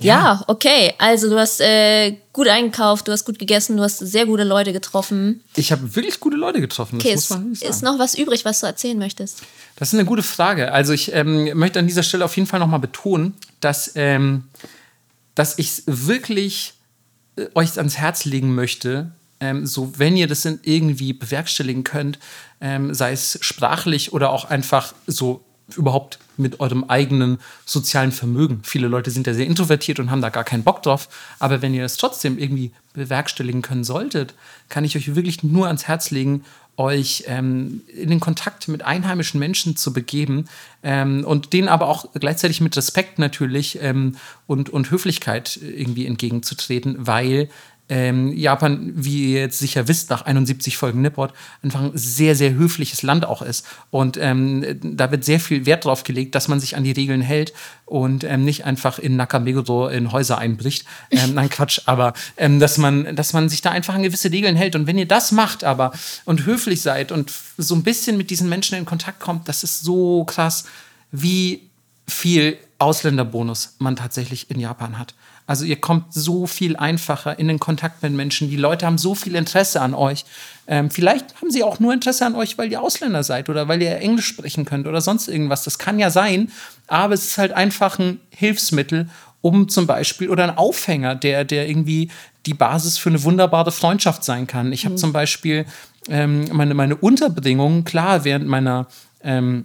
Ja, 0.01 0.45
okay. 0.47 0.95
Also 0.99 1.29
du 1.29 1.39
hast 1.39 1.61
äh, 1.61 2.16
gut 2.33 2.49
eingekauft, 2.49 3.09
du 3.09 3.12
hast 3.12 3.25
gut 3.25 3.39
gegessen, 3.39 3.77
du 3.77 3.83
hast 3.83 3.99
sehr 3.99 4.27
gute 4.27 4.45
Leute 4.45 4.73
getroffen. 4.73 5.43
Ich 5.57 5.73
habe 5.73 5.95
wirklich 5.97 6.20
gute 6.20 6.37
Leute 6.37 6.61
getroffen. 6.61 6.97
Okay, 6.97 7.12
ist, 7.12 7.31
ist 7.62 7.83
noch 7.83 7.99
was 7.99 8.16
übrig, 8.16 8.45
was 8.45 8.61
du 8.61 8.66
erzählen 8.66 8.99
möchtest? 8.99 9.43
Das 9.77 9.89
ist 9.89 9.95
eine 9.95 10.05
gute 10.05 10.23
Frage. 10.23 10.73
Also 10.73 10.93
ich 10.93 11.12
ähm, 11.12 11.57
möchte 11.59 11.79
an 11.79 11.87
dieser 11.87 12.03
Stelle 12.03 12.25
auf 12.25 12.37
jeden 12.37 12.49
Fall 12.49 12.61
nochmal 12.61 12.81
betonen, 12.81 13.35
dass, 13.61 13.93
ähm, 13.95 14.45
dass 15.35 15.59
ich 15.59 15.83
wirklich 15.87 16.75
äh, 17.37 17.47
euch 17.55 17.77
ans 17.79 17.97
Herz 17.97 18.25
legen 18.25 18.55
möchte, 18.55 19.12
ähm, 19.41 19.66
so 19.66 19.93
wenn 19.99 20.16
ihr 20.16 20.27
das 20.27 20.45
irgendwie 20.45 21.12
bewerkstelligen 21.12 21.85
könnt, 21.85 22.19
ähm, 22.61 22.93
sei 22.95 23.12
es 23.12 23.39
sprachlich 23.41 24.12
oder 24.12 24.31
auch 24.31 24.45
einfach 24.45 24.95
so 25.07 25.45
überhaupt 25.77 26.19
mit 26.36 26.61
eurem 26.61 26.85
eigenen 26.85 27.39
sozialen 27.66 28.12
Vermögen. 28.12 28.61
Viele 28.62 28.89
Leute 28.89 29.11
sind 29.11 29.27
ja 29.27 29.35
sehr 29.35 29.47
introvertiert 29.47 30.01
und 30.01 30.11
haben 30.11 30.23
da 30.23 30.31
gar 30.31 30.45
keinen 30.45 30.65
Bock 30.65 30.82
drauf. 30.82 31.09
Aber 31.39 31.62
wenn 31.62 31.74
ihr 31.74 31.82
das 31.82 31.97
trotzdem 31.97 32.39
irgendwie 32.39 32.73
bewerkstelligen 32.95 33.62
können 33.62 33.85
solltet, 33.85 34.35
kann 34.69 34.85
ich 34.85 34.97
euch 34.97 35.15
wirklich 35.15 35.43
nur 35.43 35.66
ans 35.66 35.86
Herz 35.86 36.11
legen, 36.11 36.45
euch 36.78 37.24
ähm, 37.27 37.82
in 37.89 38.09
den 38.09 38.20
Kontakt 38.20 38.69
mit 38.69 38.82
einheimischen 38.82 39.40
Menschen 39.40 39.77
zu 39.77 39.93
begeben 39.93 40.47
ähm, 40.85 41.24
und 41.24 41.53
denen 41.53 41.69
aber 41.69 41.89
auch 41.89 42.07
gleichzeitig 42.15 42.61
mit 42.61 42.77
Respekt 42.77 43.19
natürlich 43.19 43.82
ähm, 43.82 44.16
und, 44.47 44.70
und 44.70 44.90
Höflichkeit 44.90 45.59
irgendwie 45.61 46.07
entgegenzutreten, 46.07 46.97
weil 46.99 47.51
ähm, 47.89 48.32
Japan, 48.36 48.93
wie 48.94 49.32
ihr 49.32 49.40
jetzt 49.40 49.59
sicher 49.59 49.89
wisst, 49.89 50.10
nach 50.10 50.23
71 50.23 50.77
Folgen 50.77 51.01
Nipport, 51.01 51.32
einfach 51.62 51.81
ein 51.81 51.93
sehr, 51.94 52.36
sehr 52.36 52.55
höfliches 52.55 53.02
Land 53.02 53.24
auch 53.24 53.40
ist. 53.40 53.66
Und 53.90 54.19
ähm, 54.20 54.78
da 54.82 55.10
wird 55.10 55.24
sehr 55.24 55.40
viel 55.40 55.65
Wert 55.65 55.85
drauf 55.85 56.05
gelegt, 56.05 56.35
dass 56.35 56.48
man 56.48 56.60
sich 56.60 56.77
an 56.77 56.85
die 56.85 56.93
Regeln 56.93 57.23
hält 57.23 57.52
und 57.86 58.24
ähm, 58.24 58.44
nicht 58.44 58.65
einfach 58.65 58.98
in 58.98 59.16
Nakameguro 59.16 59.89
in 59.89 60.12
Häuser 60.12 60.39
einbricht. 60.39 60.85
Ähm, 61.10 61.35
nein, 61.35 61.48
Quatsch, 61.48 61.81
aber 61.86 62.12
ähm, 62.36 62.60
dass, 62.60 62.77
man, 62.78 63.16
dass 63.16 63.32
man 63.32 63.48
sich 63.48 63.62
da 63.62 63.70
einfach 63.70 63.94
an 63.94 64.02
gewisse 64.02 64.31
Regeln 64.31 64.56
hält. 64.56 64.77
Und 64.77 64.86
wenn 64.86 64.98
ihr 64.98 65.09
das 65.09 65.32
macht 65.32 65.65
aber 65.65 65.93
und 66.24 66.44
höflich 66.44 66.82
seid 66.82 67.10
und 67.10 67.32
so 67.56 67.74
ein 67.74 67.82
bisschen 67.82 68.16
mit 68.16 68.31
diesen 68.31 68.48
Menschen 68.48 68.77
in 68.77 68.85
Kontakt 68.85 69.20
kommt, 69.20 69.48
das 69.48 69.65
ist 69.65 69.81
so 69.81 70.24
krass, 70.24 70.65
wie 71.10 71.62
viel 72.06 72.59
Ausländerbonus 72.78 73.77
man 73.78 73.97
tatsächlich 73.97 74.51
in 74.51 74.60
Japan 74.60 74.98
hat. 74.98 75.15
Also 75.49 75.65
ihr 75.65 75.77
kommt 75.77 76.12
so 76.12 76.47
viel 76.47 76.77
einfacher 76.77 77.39
in 77.39 77.49
den 77.49 77.59
Kontakt 77.59 78.03
mit 78.03 78.12
Menschen. 78.12 78.51
Die 78.51 78.57
Leute 78.57 78.85
haben 78.85 78.99
so 78.99 79.15
viel 79.15 79.35
Interesse 79.35 79.81
an 79.81 79.95
euch. 79.95 80.27
Ähm, 80.66 80.91
vielleicht 80.91 81.35
haben 81.37 81.51
sie 81.51 81.65
auch 81.65 81.81
nur 81.81 81.95
Interesse 81.95 82.27
an 82.27 82.35
euch, 82.35 82.59
weil 82.59 82.70
ihr 82.70 82.83
Ausländer 82.83 83.25
seid 83.25 83.49
oder 83.49 83.66
weil 83.66 83.81
ihr 83.81 83.97
Englisch 83.97 84.27
sprechen 84.27 84.66
könnt 84.66 84.87
oder 84.87 85.01
sonst 85.01 85.27
irgendwas. 85.27 85.65
Das 85.65 85.79
kann 85.79 85.99
ja 85.99 86.11
sein, 86.11 86.53
aber 86.87 87.15
es 87.15 87.25
ist 87.25 87.39
halt 87.39 87.53
einfach 87.53 87.99
ein 87.99 88.20
Hilfsmittel, 88.29 89.09
um 89.41 89.70
zum 89.70 89.87
Beispiel 89.87 90.29
oder 90.29 90.45
ein 90.45 90.59
Aufhänger, 90.59 91.15
der, 91.15 91.47
der 91.47 91.66
irgendwie 91.66 92.11
die 92.45 92.55
Basis 92.55 92.99
für 92.99 93.09
eine 93.09 93.25
wunderbare 93.25 93.73
Freundschaft 93.73 94.25
sein 94.25 94.47
kann. 94.47 94.70
Ich 94.70 94.85
habe 94.85 94.97
zum 94.97 95.15
Beispiel 95.15 95.65
ähm, 96.11 96.45
meine, 96.53 96.75
meine 96.75 96.97
Unterbringung, 96.97 97.85
klar, 97.85 98.25
während 98.25 98.47
meiner 98.47 98.87
ähm, 99.25 99.65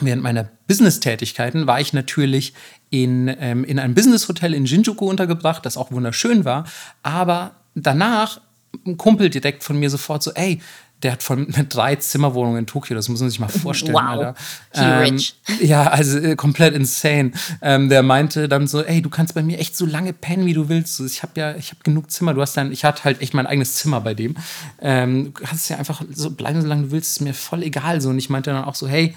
Während 0.00 0.22
meiner 0.22 0.48
Business-Tätigkeiten 0.68 1.66
war 1.66 1.80
ich 1.80 1.92
natürlich 1.92 2.54
in, 2.92 3.34
ähm, 3.40 3.64
in 3.64 3.78
einem 3.78 3.94
Business-Hotel 3.94 4.52
in 4.52 4.66
Shinjuku 4.66 5.08
untergebracht, 5.08 5.64
das 5.64 5.78
auch 5.78 5.90
wunderschön 5.90 6.44
war. 6.44 6.64
Aber 7.02 7.52
danach 7.74 8.38
ein 8.86 8.98
Kumpel 8.98 9.30
direkt 9.30 9.64
von 9.64 9.78
mir 9.78 9.88
sofort 9.88 10.22
so, 10.22 10.30
ey, 10.32 10.60
der 11.02 11.12
hat 11.12 11.22
von 11.22 11.46
drei 11.70 11.96
Zimmerwohnungen 11.96 12.58
in 12.58 12.66
Tokio, 12.66 12.94
das 12.94 13.08
muss 13.08 13.20
man 13.20 13.30
sich 13.30 13.40
mal 13.40 13.48
vorstellen. 13.48 13.94
Wow. 13.94 14.02
Alter. 14.02 14.34
Ähm, 14.74 15.14
rich. 15.14 15.34
ja, 15.62 15.84
also 15.84 16.18
äh, 16.18 16.36
komplett 16.36 16.74
insane. 16.74 17.32
Ähm, 17.62 17.88
der 17.88 18.02
meinte 18.02 18.46
dann 18.46 18.66
so, 18.66 18.82
ey, 18.82 19.00
du 19.00 19.08
kannst 19.08 19.34
bei 19.34 19.42
mir 19.42 19.58
echt 19.58 19.74
so 19.74 19.86
lange 19.86 20.12
pennen, 20.12 20.44
wie 20.44 20.52
du 20.52 20.68
willst. 20.68 20.96
So, 20.96 21.06
Ich 21.06 21.22
habe 21.22 21.32
ja, 21.36 21.56
ich 21.56 21.70
habe 21.70 21.80
genug 21.82 22.10
Zimmer. 22.10 22.34
Du 22.34 22.42
hast 22.42 22.54
dann, 22.58 22.72
ich 22.72 22.84
hatte 22.84 23.04
halt 23.04 23.22
echt 23.22 23.32
mein 23.32 23.46
eigenes 23.46 23.76
Zimmer 23.76 24.02
bei 24.02 24.12
dem. 24.12 24.36
Ähm, 24.82 25.24
du 25.24 25.30
kannst 25.32 25.70
ja 25.70 25.78
einfach 25.78 26.02
so 26.12 26.30
bleiben, 26.30 26.60
solange 26.60 26.82
du 26.82 26.90
willst, 26.90 27.12
ist 27.12 27.20
mir 27.20 27.32
voll 27.32 27.62
egal. 27.62 28.02
So 28.02 28.10
und 28.10 28.18
ich 28.18 28.28
meinte 28.28 28.50
dann 28.50 28.64
auch 28.64 28.74
so, 28.74 28.86
hey, 28.86 29.16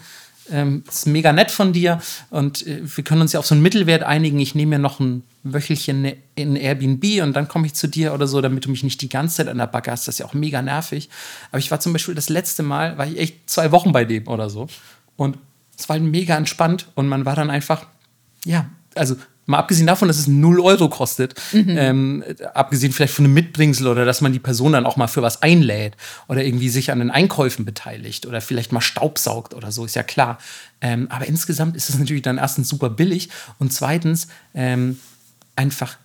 ähm, 0.52 0.84
ist 0.88 1.08
mega 1.08 1.34
nett 1.34 1.52
von 1.52 1.74
dir 1.74 2.02
und 2.30 2.66
äh, 2.68 2.82
wir 2.84 3.04
können 3.04 3.22
uns 3.22 3.34
ja 3.34 3.40
auf 3.40 3.46
so 3.46 3.56
einen 3.56 3.62
Mittelwert 3.62 4.04
einigen. 4.04 4.40
Ich 4.40 4.56
nehme 4.56 4.72
mir 4.72 4.80
noch 4.80 5.00
ein 5.00 5.24
Wöchelchen 5.44 6.14
in 6.36 6.56
Airbnb 6.56 7.22
und 7.22 7.34
dann 7.34 7.48
komme 7.48 7.68
ich 7.68 7.74
zu 7.74 7.88
dir 7.88 8.14
oder 8.14 8.28
so, 8.28 8.42
damit 8.42 8.66
du 8.66 8.70
mich 8.70 8.84
nicht 8.84 9.02
die 9.02 9.10
ganze 9.10 9.38
Zeit 9.38 9.48
an 9.48 9.58
der 9.58 9.68
Backe 9.68 9.92
hast. 9.92 10.08
Das 10.08 10.16
ist 10.16 10.20
ja 10.20 10.26
auch 10.26 10.34
mega 10.34 10.62
nervig. 10.62 11.10
Aber 11.52 11.60
ich 11.60 11.72
war 11.72 11.80
zum 11.80 11.94
Beispiel 11.94 12.16
das 12.16 12.30
letzte 12.30 12.64
Mal, 12.64 12.98
war 12.98 13.08
ich 13.08 13.18
echt 13.18 13.50
zwei 13.50 13.72
Wochen 13.72 13.92
bei 13.92 14.06
dem 14.06 14.28
oder 14.28 14.50
so. 14.50 14.68
Und 15.16 15.38
es 15.78 15.90
war 15.90 15.96
halt 15.96 16.04
mega 16.04 16.36
entspannt 16.36 16.88
und 16.96 17.08
man 17.08 17.26
war 17.26 17.36
dann 17.36 17.50
einfach, 17.50 17.86
ja, 18.46 18.70
also 18.96 19.16
mal 19.46 19.60
abgesehen 19.60 19.88
davon, 19.88 20.08
dass 20.08 20.18
es 20.18 20.28
0 20.28 20.60
Euro 20.60 20.90
kostet, 20.90 21.36
ähm, 21.54 22.24
abgesehen 22.54 22.92
vielleicht 22.92 23.14
von 23.14 23.26
einem 23.26 23.34
Mitbringsel 23.34 23.88
oder 23.88 24.06
dass 24.06 24.22
man 24.22 24.34
die 24.34 24.40
Person 24.40 24.74
dann 24.74 24.86
auch 24.86 24.98
mal 24.98 25.08
für 25.08 25.22
was 25.22 25.42
einlädt 25.42 25.96
oder 26.28 26.44
irgendwie 26.44 26.70
sich 26.70 26.92
an 26.92 27.00
den 27.00 27.12
Einkäufen 27.12 27.66
beteiligt 27.66 28.26
oder 28.26 28.42
vielleicht 28.42 28.72
mal 28.72 28.82
Staubsaugt 28.82 29.54
oder 29.54 29.72
so, 29.72 29.86
ist 29.86 29.96
ja 29.96 30.04
klar. 30.04 30.40
Ähm, 30.82 31.08
aber 31.10 31.26
insgesamt 31.28 31.76
ist 31.76 31.90
es 31.90 31.98
natürlich 31.98 32.24
dann 32.24 32.38
erstens 32.38 32.70
super 32.70 32.90
billig 32.90 33.30
und 33.60 33.72
zweitens 33.72 34.28
ähm, 34.54 35.00
einfach 35.56 35.98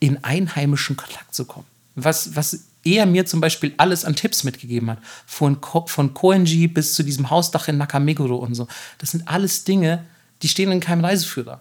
in 0.00 0.22
einheimischen 0.24 0.96
Kontakt 0.96 1.34
zu 1.34 1.44
kommen. 1.44 1.66
Was, 1.94 2.36
was 2.36 2.64
er 2.84 3.06
mir 3.06 3.26
zum 3.26 3.40
Beispiel 3.40 3.74
alles 3.76 4.04
an 4.04 4.16
Tipps 4.16 4.44
mitgegeben 4.44 4.90
hat. 4.90 4.98
Von, 5.26 5.60
Ko 5.60 5.86
von 5.86 6.14
Koenji 6.14 6.66
bis 6.66 6.94
zu 6.94 7.02
diesem 7.02 7.30
Hausdach 7.30 7.68
in 7.68 7.78
Nakameguro 7.78 8.36
und 8.36 8.54
so. 8.54 8.66
Das 8.98 9.12
sind 9.12 9.28
alles 9.28 9.64
Dinge, 9.64 10.04
die 10.42 10.48
stehen 10.48 10.72
in 10.72 10.80
keinem 10.80 11.04
Reiseführer. 11.04 11.60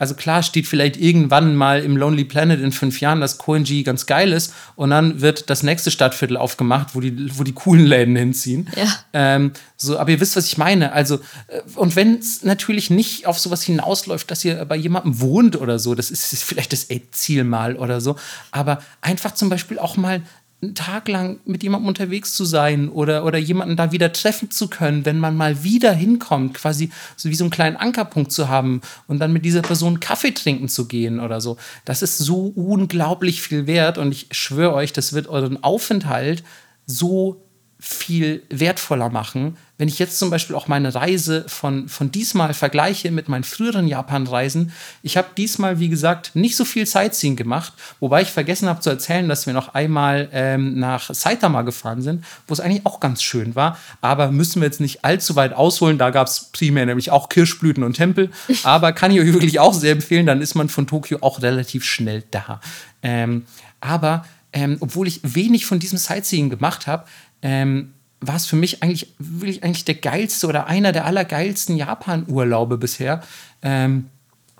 Also 0.00 0.14
klar 0.14 0.42
steht 0.42 0.66
vielleicht 0.66 0.96
irgendwann 0.96 1.54
mal 1.54 1.84
im 1.84 1.94
Lonely 1.94 2.24
Planet 2.24 2.58
in 2.58 2.72
fünf 2.72 3.00
Jahren, 3.02 3.20
dass 3.20 3.36
Koenji 3.36 3.82
ganz 3.82 4.06
geil 4.06 4.32
ist 4.32 4.54
und 4.74 4.88
dann 4.90 5.20
wird 5.20 5.50
das 5.50 5.62
nächste 5.62 5.90
Stadtviertel 5.90 6.38
aufgemacht, 6.38 6.94
wo 6.94 7.00
die, 7.00 7.38
wo 7.38 7.44
die 7.44 7.52
coolen 7.52 7.84
Läden 7.84 8.16
hinziehen. 8.16 8.68
Ja. 8.74 8.86
Ähm, 9.12 9.52
so, 9.76 9.98
aber 9.98 10.10
ihr 10.10 10.18
wisst, 10.18 10.36
was 10.36 10.46
ich 10.46 10.56
meine. 10.56 10.92
Also, 10.92 11.16
äh, 11.48 11.60
und 11.76 11.96
wenn 11.96 12.14
es 12.18 12.42
natürlich 12.42 12.88
nicht 12.88 13.26
auf 13.26 13.38
sowas 13.38 13.62
hinausläuft, 13.62 14.30
dass 14.30 14.42
ihr 14.42 14.64
bei 14.64 14.76
jemandem 14.76 15.20
wohnt 15.20 15.60
oder 15.60 15.78
so, 15.78 15.94
das 15.94 16.10
ist 16.10 16.42
vielleicht 16.42 16.72
das 16.72 16.84
Endziel 16.84 17.44
mal 17.44 17.76
oder 17.76 18.00
so, 18.00 18.16
aber 18.52 18.82
einfach 19.02 19.34
zum 19.34 19.50
Beispiel 19.50 19.78
auch 19.78 19.98
mal 19.98 20.22
einen 20.62 20.74
Tag 20.74 21.08
lang 21.08 21.40
mit 21.46 21.62
jemandem 21.62 21.88
unterwegs 21.88 22.34
zu 22.34 22.44
sein 22.44 22.90
oder, 22.90 23.24
oder 23.24 23.38
jemanden 23.38 23.76
da 23.76 23.92
wieder 23.92 24.12
treffen 24.12 24.50
zu 24.50 24.68
können, 24.68 25.06
wenn 25.06 25.18
man 25.18 25.36
mal 25.36 25.64
wieder 25.64 25.92
hinkommt, 25.92 26.54
quasi 26.54 26.90
so 27.16 27.30
wie 27.30 27.34
so 27.34 27.44
einen 27.44 27.50
kleinen 27.50 27.76
Ankerpunkt 27.76 28.30
zu 28.30 28.48
haben 28.48 28.82
und 29.06 29.18
dann 29.20 29.32
mit 29.32 29.44
dieser 29.44 29.62
Person 29.62 30.00
Kaffee 30.00 30.32
trinken 30.32 30.68
zu 30.68 30.86
gehen 30.86 31.18
oder 31.18 31.40
so. 31.40 31.56
Das 31.84 32.02
ist 32.02 32.18
so 32.18 32.52
unglaublich 32.54 33.40
viel 33.40 33.66
wert 33.66 33.96
und 33.96 34.12
ich 34.12 34.28
schwöre 34.32 34.74
euch, 34.74 34.92
das 34.92 35.14
wird 35.14 35.28
euren 35.28 35.62
Aufenthalt 35.62 36.44
so 36.86 37.42
viel 37.80 38.42
wertvoller 38.50 39.08
machen. 39.08 39.56
Wenn 39.78 39.88
ich 39.88 39.98
jetzt 39.98 40.18
zum 40.18 40.28
Beispiel 40.28 40.54
auch 40.54 40.68
meine 40.68 40.94
Reise 40.94 41.46
von, 41.48 41.88
von 41.88 42.12
diesmal 42.12 42.52
vergleiche 42.52 43.10
mit 43.10 43.30
meinen 43.30 43.44
früheren 43.44 43.88
Japan-Reisen, 43.88 44.72
ich 45.02 45.16
habe 45.16 45.28
diesmal, 45.34 45.80
wie 45.80 45.88
gesagt, 45.88 46.32
nicht 46.36 46.56
so 46.56 46.66
viel 46.66 46.84
Sightseeing 46.84 47.36
gemacht, 47.36 47.72
wobei 47.98 48.20
ich 48.20 48.28
vergessen 48.28 48.68
habe 48.68 48.80
zu 48.80 48.90
erzählen, 48.90 49.26
dass 49.30 49.46
wir 49.46 49.54
noch 49.54 49.72
einmal 49.72 50.28
ähm, 50.32 50.78
nach 50.78 51.08
Saitama 51.14 51.62
gefahren 51.62 52.02
sind, 52.02 52.22
wo 52.46 52.52
es 52.52 52.60
eigentlich 52.60 52.84
auch 52.84 53.00
ganz 53.00 53.22
schön 53.22 53.54
war. 53.54 53.78
Aber 54.02 54.30
müssen 54.30 54.60
wir 54.60 54.66
jetzt 54.66 54.82
nicht 54.82 55.02
allzu 55.02 55.34
weit 55.34 55.54
ausholen, 55.54 55.96
da 55.96 56.10
gab 56.10 56.26
es 56.26 56.50
primär 56.52 56.84
nämlich 56.84 57.10
auch 57.10 57.30
Kirschblüten 57.30 57.82
und 57.82 57.94
Tempel. 57.94 58.30
Aber 58.62 58.92
kann 58.92 59.10
ich 59.10 59.20
euch 59.20 59.32
wirklich 59.32 59.58
auch 59.58 59.72
sehr 59.72 59.92
empfehlen, 59.92 60.26
dann 60.26 60.42
ist 60.42 60.54
man 60.54 60.68
von 60.68 60.86
Tokio 60.86 61.18
auch 61.22 61.40
relativ 61.40 61.86
schnell 61.86 62.24
da. 62.30 62.60
Ähm, 63.02 63.46
aber 63.80 64.26
ähm, 64.52 64.76
obwohl 64.80 65.06
ich 65.06 65.20
wenig 65.22 65.66
von 65.66 65.78
diesem 65.78 65.98
Sightseeing 65.98 66.50
gemacht 66.50 66.86
habe, 66.86 67.04
ähm, 67.42 67.92
war 68.20 68.36
es 68.36 68.46
für 68.46 68.56
mich 68.56 68.82
eigentlich 68.82 69.14
wirklich 69.18 69.64
eigentlich 69.64 69.84
der 69.84 69.94
geilste 69.94 70.46
oder 70.46 70.66
einer 70.66 70.92
der 70.92 71.06
allergeilsten 71.06 71.76
Japan-Urlaube 71.76 72.76
bisher. 72.78 73.22
Ähm, 73.62 74.06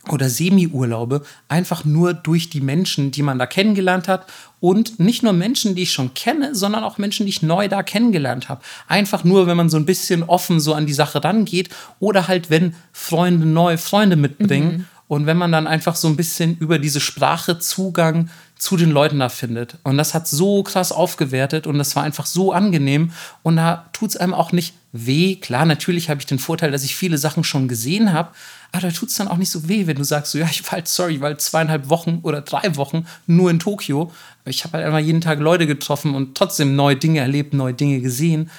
oder 0.09 0.31
Semi-Urlaube, 0.31 1.23
einfach 1.49 1.85
nur 1.85 2.15
durch 2.15 2.49
die 2.49 2.63
Menschen, 2.63 3.11
die 3.11 3.23
man 3.23 3.39
da 3.39 3.45
kennengelernt 3.45 4.09
hat. 4.09 4.27
Und 4.59 4.99
nicht 4.99 5.23
nur 5.23 5.35
Menschen, 5.35 5.75
die 5.75 5.83
ich 5.83 5.93
schon 5.93 6.15
kenne, 6.15 6.55
sondern 6.55 6.85
auch 6.85 6.97
Menschen, 6.97 7.27
die 7.27 7.31
ich 7.31 7.43
neu 7.43 7.69
da 7.69 7.83
kennengelernt 7.83 8.49
habe. 8.49 8.63
Einfach 8.89 9.25
nur, 9.25 9.47
wenn 9.47 9.59
man 9.59 9.69
so 9.69 9.77
ein 9.77 9.85
bisschen 9.85 10.23
offen 10.23 10.59
so 10.59 10.73
an 10.73 10.87
die 10.87 10.95
Sache 10.95 11.23
rangeht. 11.23 11.69
Oder 11.99 12.29
halt, 12.29 12.49
wenn 12.49 12.75
Freunde 12.93 13.47
neue 13.47 13.77
Freunde 13.77 14.17
mitbringen. 14.17 14.89
Und 15.07 15.27
wenn 15.27 15.37
man 15.37 15.53
dann 15.53 15.67
einfach 15.67 15.97
so 15.97 16.09
ein 16.09 16.17
bisschen 16.17 16.57
über 16.59 16.79
diese 16.79 17.01
Sprache 17.01 17.59
Zugang 17.59 18.31
zu 18.61 18.77
den 18.77 18.91
Leuten 18.91 19.19
da 19.19 19.31
findet. 19.31 19.79
Und 19.85 19.97
das 19.97 20.13
hat 20.13 20.29
so 20.29 20.63
krass 20.63 20.93
aufgewertet 20.93 21.67
und 21.67 21.79
das 21.79 21.97
war 21.97 22.03
einfach 22.03 22.27
so 22.27 22.53
angenehm. 22.53 23.11
Und 23.43 23.57
da 23.57 23.89
tut 23.95 24.11
es 24.11 24.17
einem 24.19 24.35
auch 24.35 24.53
nicht 24.53 24.75
weh. 24.93 25.37
Klar, 25.37 25.65
natürlich 25.65 26.11
habe 26.11 26.21
ich 26.21 26.27
den 26.27 26.39
Vorteil, 26.39 26.71
dass 26.71 26.85
ich 26.85 26.95
viele 26.95 27.17
Sachen 27.17 27.43
schon 27.43 27.69
gesehen 27.69 28.13
habe, 28.13 28.31
aber 28.73 28.83
da 28.83 28.91
tut 28.91 29.09
es 29.09 29.15
dann 29.15 29.29
auch 29.29 29.39
nicht 29.39 29.51
so 29.51 29.67
weh, 29.69 29.87
wenn 29.87 29.97
du 29.97 30.05
sagst, 30.05 30.33
so, 30.33 30.39
ja, 30.39 30.47
ich 30.51 30.63
war 30.65 30.73
halt, 30.73 30.89
sorry, 30.89 31.15
ich 31.15 31.21
war 31.21 31.31
halt 31.31 31.41
zweieinhalb 31.41 31.89
Wochen 31.89 32.21
oder 32.23 32.43
drei 32.43 32.77
Wochen 32.77 33.07
nur 33.27 33.51
in 33.51 33.59
Tokio. 33.59 34.13
Ich 34.45 34.65
habe 34.65 34.77
halt 34.77 34.87
einfach 34.87 34.99
jeden 34.99 35.23
Tag 35.23 35.41
Leute 35.41 35.67
getroffen 35.67 36.15
und 36.15 36.37
trotzdem 36.37 36.77
neue 36.77 36.97
Dinge 36.97 37.21
erlebt, 37.21 37.55
neue 37.55 37.75
Dinge 37.75 38.01
gesehen. 38.01 38.51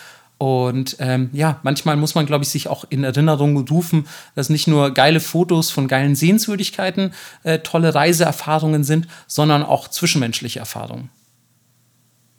Und 0.41 0.95
ähm, 0.97 1.29
ja, 1.33 1.59
manchmal 1.61 1.97
muss 1.97 2.15
man, 2.15 2.25
glaube 2.25 2.43
ich, 2.43 2.49
sich 2.49 2.67
auch 2.67 2.83
in 2.89 3.03
Erinnerung 3.03 3.67
rufen, 3.67 4.07
dass 4.33 4.49
nicht 4.49 4.67
nur 4.67 4.91
geile 4.91 5.19
Fotos 5.19 5.69
von 5.69 5.87
geilen 5.87 6.15
Sehenswürdigkeiten 6.15 7.13
äh, 7.43 7.59
tolle 7.59 7.93
Reiseerfahrungen 7.93 8.83
sind, 8.83 9.07
sondern 9.27 9.61
auch 9.61 9.87
zwischenmenschliche 9.87 10.57
Erfahrungen. 10.57 11.11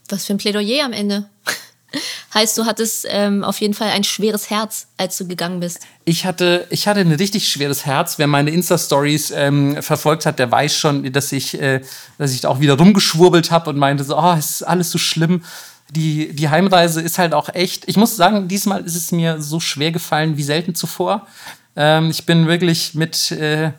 Was 0.08 0.24
für 0.24 0.34
ein 0.34 0.38
Plädoyer 0.38 0.84
am 0.84 0.92
Ende. 0.92 1.26
heißt, 2.34 2.58
du 2.58 2.64
hattest 2.64 3.06
ähm, 3.08 3.44
auf 3.44 3.60
jeden 3.60 3.74
Fall 3.74 3.90
ein 3.90 4.02
schweres 4.02 4.50
Herz, 4.50 4.88
als 4.96 5.16
du 5.18 5.28
gegangen 5.28 5.60
bist. 5.60 5.78
Ich 6.04 6.24
hatte, 6.24 6.66
ich 6.70 6.88
hatte 6.88 6.98
ein 6.98 7.12
richtig 7.12 7.48
schweres 7.48 7.86
Herz. 7.86 8.18
Wer 8.18 8.26
meine 8.26 8.50
Insta-Stories 8.50 9.30
ähm, 9.30 9.80
verfolgt 9.80 10.26
hat, 10.26 10.40
der 10.40 10.50
weiß 10.50 10.76
schon, 10.76 11.12
dass 11.12 11.30
ich, 11.30 11.60
äh, 11.60 11.82
dass 12.18 12.32
ich 12.32 12.40
da 12.40 12.48
auch 12.48 12.58
wieder 12.58 12.74
rumgeschwurbelt 12.74 13.52
habe 13.52 13.70
und 13.70 13.76
meinte 13.76 14.02
so, 14.02 14.18
oh, 14.18 14.34
es 14.36 14.50
ist 14.50 14.62
alles 14.62 14.90
so 14.90 14.98
schlimm 14.98 15.44
die, 15.94 16.32
die 16.32 16.48
Heimreise 16.48 17.02
ist 17.02 17.19
halt 17.19 17.35
auch 17.35 17.51
echt. 17.51 17.86
Ich 17.86 17.97
muss 17.97 18.16
sagen, 18.16 18.48
diesmal 18.48 18.82
ist 18.82 18.97
es 18.97 19.12
mir 19.12 19.43
so 19.43 19.60
schwer 19.60 19.93
gefallen 19.93 20.39
wie 20.39 20.43
selten 20.43 20.74
zuvor. 20.74 21.27
Ähm, 21.77 22.10
ich 22.10 22.24
bin 22.24 22.47
wirklich 22.47 22.94
mit, 22.94 23.31
äh, 23.32 23.73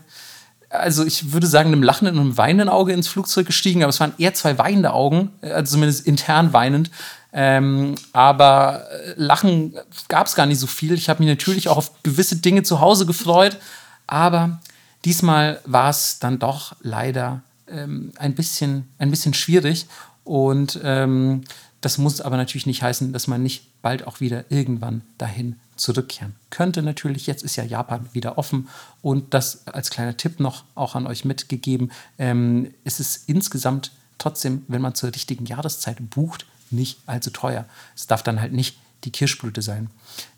also 0.69 1.03
ich 1.05 1.33
würde 1.33 1.47
sagen, 1.47 1.69
einem 1.69 1.81
lachenden 1.81 2.17
und 2.17 2.21
einem 2.21 2.37
weinenden 2.37 2.69
Auge 2.69 2.93
ins 2.93 3.07
Flugzeug 3.07 3.47
gestiegen, 3.47 3.81
aber 3.81 3.89
es 3.89 3.99
waren 3.99 4.13
eher 4.19 4.35
zwei 4.35 4.59
weinende 4.59 4.93
Augen, 4.93 5.31
äh, 5.41 5.51
also 5.51 5.73
zumindest 5.73 6.05
intern 6.05 6.53
weinend. 6.53 6.91
Ähm, 7.33 7.95
aber 8.11 8.83
äh, 8.91 9.13
Lachen 9.17 9.75
gab 10.07 10.27
es 10.27 10.35
gar 10.35 10.45
nicht 10.45 10.59
so 10.59 10.67
viel. 10.67 10.93
Ich 10.93 11.09
habe 11.09 11.23
mich 11.23 11.29
natürlich 11.29 11.67
auch 11.67 11.77
auf 11.77 12.03
gewisse 12.03 12.35
Dinge 12.35 12.61
zu 12.61 12.79
Hause 12.79 13.07
gefreut, 13.07 13.57
aber 14.05 14.59
diesmal 15.03 15.59
war 15.65 15.89
es 15.89 16.19
dann 16.19 16.37
doch 16.37 16.75
leider 16.81 17.41
ähm, 17.67 18.11
ein, 18.17 18.35
bisschen, 18.35 18.87
ein 18.99 19.09
bisschen 19.09 19.33
schwierig. 19.33 19.87
Und 20.23 20.79
ähm, 20.83 21.43
das 21.83 21.97
muss 21.97 22.21
aber 22.21 22.37
natürlich 22.37 22.65
nicht 22.65 22.81
heißen, 22.81 23.11
dass 23.11 23.27
man 23.27 23.43
nicht 23.43 23.81
bald 23.81 24.07
auch 24.07 24.21
wieder 24.21 24.45
irgendwann 24.49 25.01
dahin 25.17 25.59
zurückkehren 25.75 26.33
könnte. 26.49 26.81
Natürlich, 26.81 27.27
jetzt 27.27 27.43
ist 27.43 27.57
ja 27.57 27.65
Japan 27.65 28.07
wieder 28.13 28.37
offen 28.37 28.69
und 29.01 29.33
das 29.33 29.67
als 29.67 29.89
kleiner 29.89 30.15
Tipp 30.15 30.39
noch 30.39 30.63
auch 30.75 30.95
an 30.95 31.07
euch 31.07 31.25
mitgegeben. 31.25 31.91
Ähm, 32.17 32.73
es 32.85 33.01
ist 33.01 33.27
insgesamt 33.27 33.91
trotzdem, 34.17 34.63
wenn 34.69 34.81
man 34.81 34.95
zur 34.95 35.13
richtigen 35.13 35.45
Jahreszeit 35.45 35.97
bucht, 36.09 36.45
nicht 36.71 36.99
allzu 37.05 37.31
teuer. 37.31 37.65
Es 37.97 38.07
darf 38.07 38.23
dann 38.23 38.39
halt 38.39 38.53
nicht 38.53 38.77
die 39.03 39.11
Kirschblüte 39.11 39.61
sein. 39.61 39.89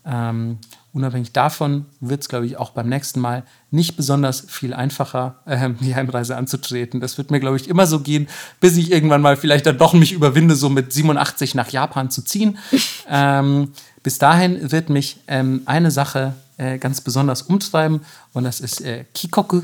Ähm, 0.04 0.58
unabhängig 0.92 1.32
davon 1.32 1.86
wird 2.00 2.22
es, 2.22 2.28
glaube 2.28 2.46
ich, 2.46 2.56
auch 2.56 2.70
beim 2.70 2.88
nächsten 2.88 3.20
Mal 3.20 3.44
nicht 3.70 3.96
besonders 3.96 4.44
viel 4.48 4.72
einfacher, 4.72 5.40
äh, 5.44 5.70
die 5.80 5.94
Heimreise 5.94 6.36
anzutreten. 6.36 7.00
Das 7.00 7.18
wird 7.18 7.30
mir, 7.30 7.40
glaube 7.40 7.56
ich, 7.56 7.68
immer 7.68 7.86
so 7.86 8.00
gehen, 8.00 8.28
bis 8.60 8.76
ich 8.76 8.90
irgendwann 8.90 9.20
mal 9.20 9.36
vielleicht 9.36 9.66
dann 9.66 9.78
doch 9.78 9.92
mich 9.92 10.12
überwinde, 10.12 10.54
so 10.54 10.68
mit 10.68 10.92
87 10.92 11.54
nach 11.54 11.68
Japan 11.70 12.10
zu 12.10 12.22
ziehen. 12.22 12.58
ähm, 13.08 13.72
bis 14.02 14.18
dahin 14.18 14.70
wird 14.70 14.88
mich 14.88 15.18
ähm, 15.26 15.62
eine 15.66 15.90
Sache 15.90 16.34
äh, 16.56 16.78
ganz 16.78 17.00
besonders 17.00 17.42
umtreiben 17.42 18.00
und 18.32 18.44
das 18.44 18.60
ist 18.60 18.80
äh, 18.80 19.04
Kikoku. 19.14 19.62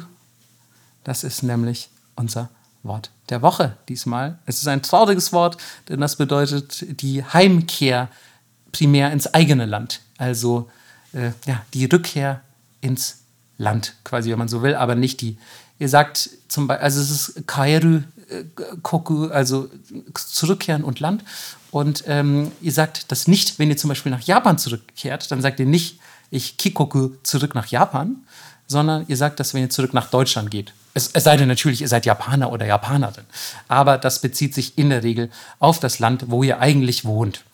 Das 1.05 1.25
ist 1.25 1.43
nämlich 1.43 1.89
unser 2.17 2.49
Wort 2.83 3.11
der 3.29 3.43
Woche 3.43 3.77
diesmal. 3.89 4.39
Es 4.47 4.59
ist 4.59 4.69
ein 4.69 4.83
trauriges 4.83 5.33
Wort, 5.33 5.57
denn 5.89 6.01
das 6.01 6.17
bedeutet 6.17 7.01
die 7.01 7.25
Heimkehr 7.25 8.09
primär 8.73 9.13
ins 9.13 9.33
eigene 9.33 9.67
Land. 9.67 10.01
Also 10.19 10.71
äh, 11.13 11.31
ja, 11.47 11.63
die 11.75 11.85
Rückkehr 11.85 12.41
ins 12.81 13.19
Land, 13.59 13.95
quasi, 14.05 14.31
wenn 14.31 14.39
man 14.39 14.49
so 14.49 14.63
will, 14.63 14.75
aber 14.75 14.95
nicht 14.95 15.21
die. 15.21 15.39
Ihr 15.79 15.89
sagt 15.89 16.31
zum 16.49 16.67
Beispiel, 16.67 16.85
also 16.85 17.01
es 17.01 17.11
ist 17.11 17.47
Kaeru 17.47 18.03
äh, 18.29 18.45
Koku, 18.83 19.29
also 19.29 19.69
zurückkehren 20.15 20.85
und 20.85 21.01
Land. 21.01 21.25
Und 21.71 22.05
ähm, 22.07 22.53
ihr 22.61 22.73
sagt 22.73 23.11
das 23.11 23.29
nicht, 23.29 23.59
wenn 23.59 23.71
ihr 23.71 23.77
zum 23.77 23.89
Beispiel 23.89 24.13
nach 24.13 24.21
Japan 24.21 24.59
zurückkehrt, 24.59 25.31
dann 25.31 25.41
sagt 25.41 25.59
ihr 25.61 25.67
nicht, 25.67 25.99
ich 26.31 26.57
kikoku 26.57 27.11
zurück 27.23 27.55
nach 27.55 27.67
Japan, 27.67 28.17
sondern 28.67 29.05
ihr 29.09 29.17
sagt 29.17 29.41
das, 29.41 29.55
wenn 29.55 29.63
ihr 29.63 29.71
zurück 29.71 29.95
nach 29.95 30.09
Deutschland 30.11 30.51
geht. 30.51 30.73
Es, 30.95 31.11
es, 31.13 31.25
sei 31.25 31.37
denn 31.37 31.49
natürlich, 31.49 31.81
ihr 31.81 31.89
seid 31.89 32.05
Japaner 32.05 32.53
oder 32.53 32.67
Japanerin. 32.67 33.25
Aber 33.69 33.97
das 33.97 34.21
bezieht 34.21 34.55
sich 34.55 34.77
in 34.77 34.91
der 34.91 35.03
Regel 35.03 35.31
auf 35.59 35.81
das 35.81 35.99
Land, 35.99 36.27
wo 36.29 36.43
ihr 36.43 36.61
eigentlich 36.61 37.05
wohnt. 37.05 37.45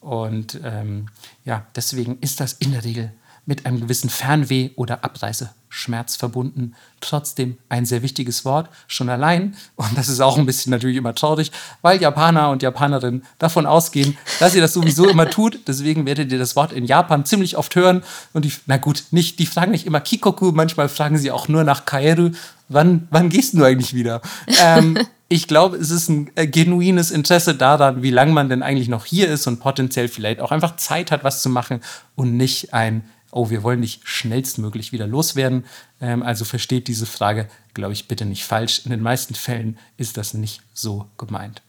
Und 0.00 0.60
ähm, 0.62 1.08
ja, 1.44 1.66
deswegen 1.74 2.18
ist 2.20 2.40
das 2.40 2.52
in 2.54 2.72
der 2.72 2.84
Regel 2.84 3.12
mit 3.46 3.64
einem 3.64 3.80
gewissen 3.80 4.10
Fernweh 4.10 4.70
oder 4.74 5.04
Abreiseschmerz 5.04 6.16
verbunden. 6.16 6.74
Trotzdem 7.00 7.58
ein 7.68 7.86
sehr 7.86 8.02
wichtiges 8.02 8.44
Wort, 8.44 8.68
schon 8.88 9.08
allein. 9.08 9.56
Und 9.76 9.96
das 9.96 10.08
ist 10.08 10.20
auch 10.20 10.36
ein 10.36 10.46
bisschen 10.46 10.70
natürlich 10.70 10.96
immer 10.96 11.14
traurig, 11.14 11.52
weil 11.80 12.00
Japaner 12.00 12.50
und 12.50 12.62
Japanerinnen 12.62 13.24
davon 13.38 13.64
ausgehen, 13.64 14.18
dass 14.40 14.56
ihr 14.56 14.60
das 14.60 14.72
sowieso 14.72 15.08
immer 15.08 15.30
tut. 15.30 15.60
Deswegen 15.68 16.06
werdet 16.06 16.32
ihr 16.32 16.40
das 16.40 16.56
Wort 16.56 16.72
in 16.72 16.84
Japan 16.84 17.24
ziemlich 17.24 17.56
oft 17.56 17.76
hören. 17.76 18.02
Und 18.32 18.44
die, 18.44 18.52
na 18.66 18.78
gut, 18.78 19.04
nicht, 19.12 19.38
die 19.38 19.46
fragen 19.46 19.70
nicht 19.70 19.86
immer 19.86 20.00
Kikoku, 20.00 20.50
manchmal 20.50 20.88
fragen 20.88 21.16
sie 21.16 21.30
auch 21.30 21.46
nur 21.46 21.62
nach 21.62 21.84
Kaeru. 21.84 22.32
Wann, 22.68 23.06
wann 23.10 23.28
gehst 23.28 23.54
du 23.54 23.62
eigentlich 23.62 23.94
wieder? 23.94 24.22
Ähm, 24.60 24.98
ich 25.28 25.48
glaube, 25.48 25.76
es 25.76 25.90
ist 25.90 26.08
ein 26.08 26.30
äh, 26.36 26.46
genuines 26.46 27.10
Interesse 27.10 27.54
daran, 27.54 28.02
wie 28.02 28.10
lange 28.10 28.32
man 28.32 28.48
denn 28.48 28.62
eigentlich 28.62 28.88
noch 28.88 29.04
hier 29.04 29.28
ist 29.28 29.46
und 29.46 29.60
potenziell 29.60 30.08
vielleicht 30.08 30.40
auch 30.40 30.52
einfach 30.52 30.76
Zeit 30.76 31.10
hat, 31.10 31.24
was 31.24 31.42
zu 31.42 31.48
machen 31.48 31.80
und 32.14 32.36
nicht 32.36 32.72
ein, 32.72 33.04
oh, 33.32 33.50
wir 33.50 33.62
wollen 33.62 33.82
dich 33.82 34.00
schnellstmöglich 34.04 34.92
wieder 34.92 35.06
loswerden. 35.06 35.64
Ähm, 36.00 36.22
also 36.22 36.44
versteht 36.44 36.86
diese 36.86 37.06
Frage, 37.06 37.48
glaube 37.74 37.92
ich, 37.92 38.06
bitte 38.06 38.24
nicht 38.24 38.44
falsch. 38.44 38.82
In 38.84 38.90
den 38.90 39.02
meisten 39.02 39.34
Fällen 39.34 39.78
ist 39.96 40.16
das 40.16 40.32
nicht 40.34 40.62
so 40.72 41.06
gemeint. 41.18 41.62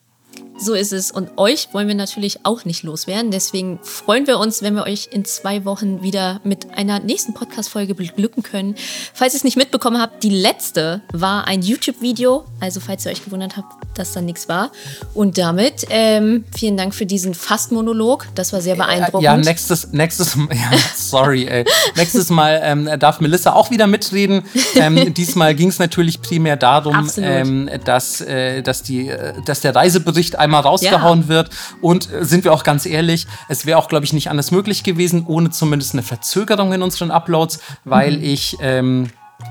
So 0.60 0.74
ist 0.74 0.92
es. 0.92 1.12
Und 1.12 1.38
euch 1.38 1.70
wollen 1.74 1.88
wir 1.88 1.96
natürlich 1.96 2.40
auch 2.44 2.66
nicht 2.66 2.84
loswerden. 2.84 3.30
Deswegen 3.32 3.80
freuen 3.84 4.26
wir 4.26 4.40
uns, 4.40 4.62
wenn 4.62 4.76
wir 4.76 4.84
euch 4.84 5.10
in 5.12 5.24
zwei 5.24 5.66
Wochen 5.66 6.02
wieder 6.02 6.42
mit 6.44 6.74
einer 6.76 7.00
nächsten 7.00 7.34
Podcast-Folge 7.34 7.94
beglücken 7.94 8.42
können. 8.42 8.76
Falls 9.14 9.34
ihr 9.34 9.38
es 9.38 9.44
nicht 9.44 9.58
mitbekommen 9.58 10.02
habt, 10.02 10.24
die 10.24 10.30
letzte 10.30 11.02
war 11.14 11.48
ein 11.48 11.62
YouTube-Video. 11.62 12.46
Also, 12.60 12.80
falls 12.80 13.06
ihr 13.06 13.12
euch 13.12 13.24
gewundert 13.24 13.56
habt, 13.56 13.78
dass 13.98 14.14
da 14.14 14.22
nichts 14.22 14.48
war. 14.50 14.72
Und 15.14 15.38
damit 15.38 15.86
ähm, 15.90 16.46
vielen 16.56 16.78
Dank 16.78 16.94
für 16.94 17.06
diesen 17.06 17.34
Fast-Monolog. 17.34 18.28
Das 18.36 18.54
war 18.54 18.62
sehr 18.62 18.76
äh, 18.76 18.78
beeindruckend. 18.78 19.24
Ja, 19.24 19.38
nächstes, 19.38 19.92
nächstes 19.92 20.36
ja, 20.52 20.78
sorry, 20.96 21.46
ey. 21.46 21.66
nächstes 21.96 22.30
Mal 22.30 22.60
ähm, 22.64 22.90
darf 23.00 23.20
Melissa 23.20 23.54
auch 23.54 23.72
wieder 23.72 23.88
mitreden. 23.88 24.44
Ähm, 24.76 25.14
diesmal 25.18 25.56
ging 25.56 25.70
es 25.70 25.80
natürlich 25.80 26.22
primär 26.22 26.58
darum, 26.58 27.10
ähm, 27.18 27.70
dass, 27.86 28.22
äh, 28.22 28.62
dass, 28.62 28.84
die, 28.84 29.10
äh, 29.10 29.34
dass 29.46 29.62
der 29.62 29.76
Reisebericht 29.76 30.38
einmal 30.48 30.62
rausgehauen 30.62 31.24
ja. 31.24 31.28
wird. 31.28 31.50
Und 31.82 32.12
äh, 32.12 32.26
sind 32.26 32.44
wir 32.44 32.54
auch 32.54 32.64
ganz 32.64 32.86
ehrlich, 32.86 33.28
es 33.50 33.66
wäre 33.66 33.78
auch, 33.78 33.88
glaube 33.88 34.06
ich, 34.06 34.14
nicht 34.14 34.30
anders 34.30 34.52
möglich 34.52 34.84
gewesen, 34.84 35.26
ohne 35.28 35.50
zumindest 35.50 35.94
eine 35.94 36.04
Verzögerung 36.04 36.74
in 36.74 36.82
unseren 36.82 37.12
Uploads, 37.12 37.60
weil 37.86 38.18
mhm. 38.18 38.24
ich, 38.24 38.58
ähm, 38.62 39.10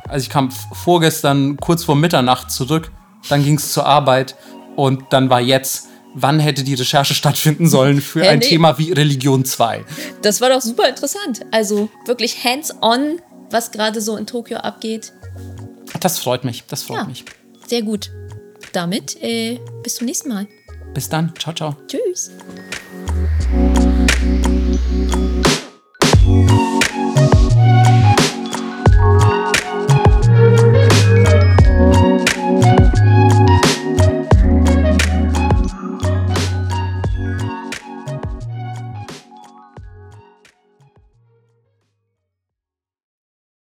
also 0.08 0.22
ich 0.22 0.30
kam 0.30 0.50
vorgestern 0.50 1.56
kurz 1.58 1.84
vor 1.84 1.96
Mitternacht 1.96 2.50
zurück, 2.50 2.90
dann 3.28 3.44
ging 3.44 3.56
es 3.56 3.72
zur 3.72 3.86
Arbeit 3.86 4.36
und 4.74 5.04
dann 5.10 5.30
war 5.30 5.40
jetzt 5.40 5.88
wann 6.16 6.40
hätte 6.40 6.64
die 6.64 6.74
Recherche 6.74 7.14
stattfinden 7.14 7.68
sollen 7.68 8.00
für 8.00 8.24
ja, 8.24 8.30
ein 8.30 8.38
nee. 8.38 8.46
Thema 8.46 8.78
wie 8.78 8.90
Religion 8.90 9.44
2. 9.44 9.84
Das 10.22 10.40
war 10.40 10.48
doch 10.48 10.62
super 10.62 10.88
interessant. 10.88 11.42
Also 11.52 11.90
wirklich 12.06 12.42
hands-on, 12.42 13.20
was 13.50 13.70
gerade 13.70 14.00
so 14.00 14.16
in 14.16 14.26
Tokio 14.26 14.56
abgeht. 14.56 15.12
Das 16.00 16.18
freut 16.18 16.44
mich, 16.44 16.64
das 16.66 16.82
freut 16.82 16.98
ja, 16.98 17.04
mich. 17.04 17.24
Sehr 17.66 17.82
gut. 17.82 18.10
Damit 18.72 19.22
äh, 19.22 19.60
bis 19.82 19.96
zum 19.96 20.06
nächsten 20.06 20.30
Mal. 20.30 20.48
Bis 20.96 21.10
dann. 21.10 21.30
Ciao, 21.38 21.54
ciao. 21.54 21.76
Tschüss. 21.86 22.30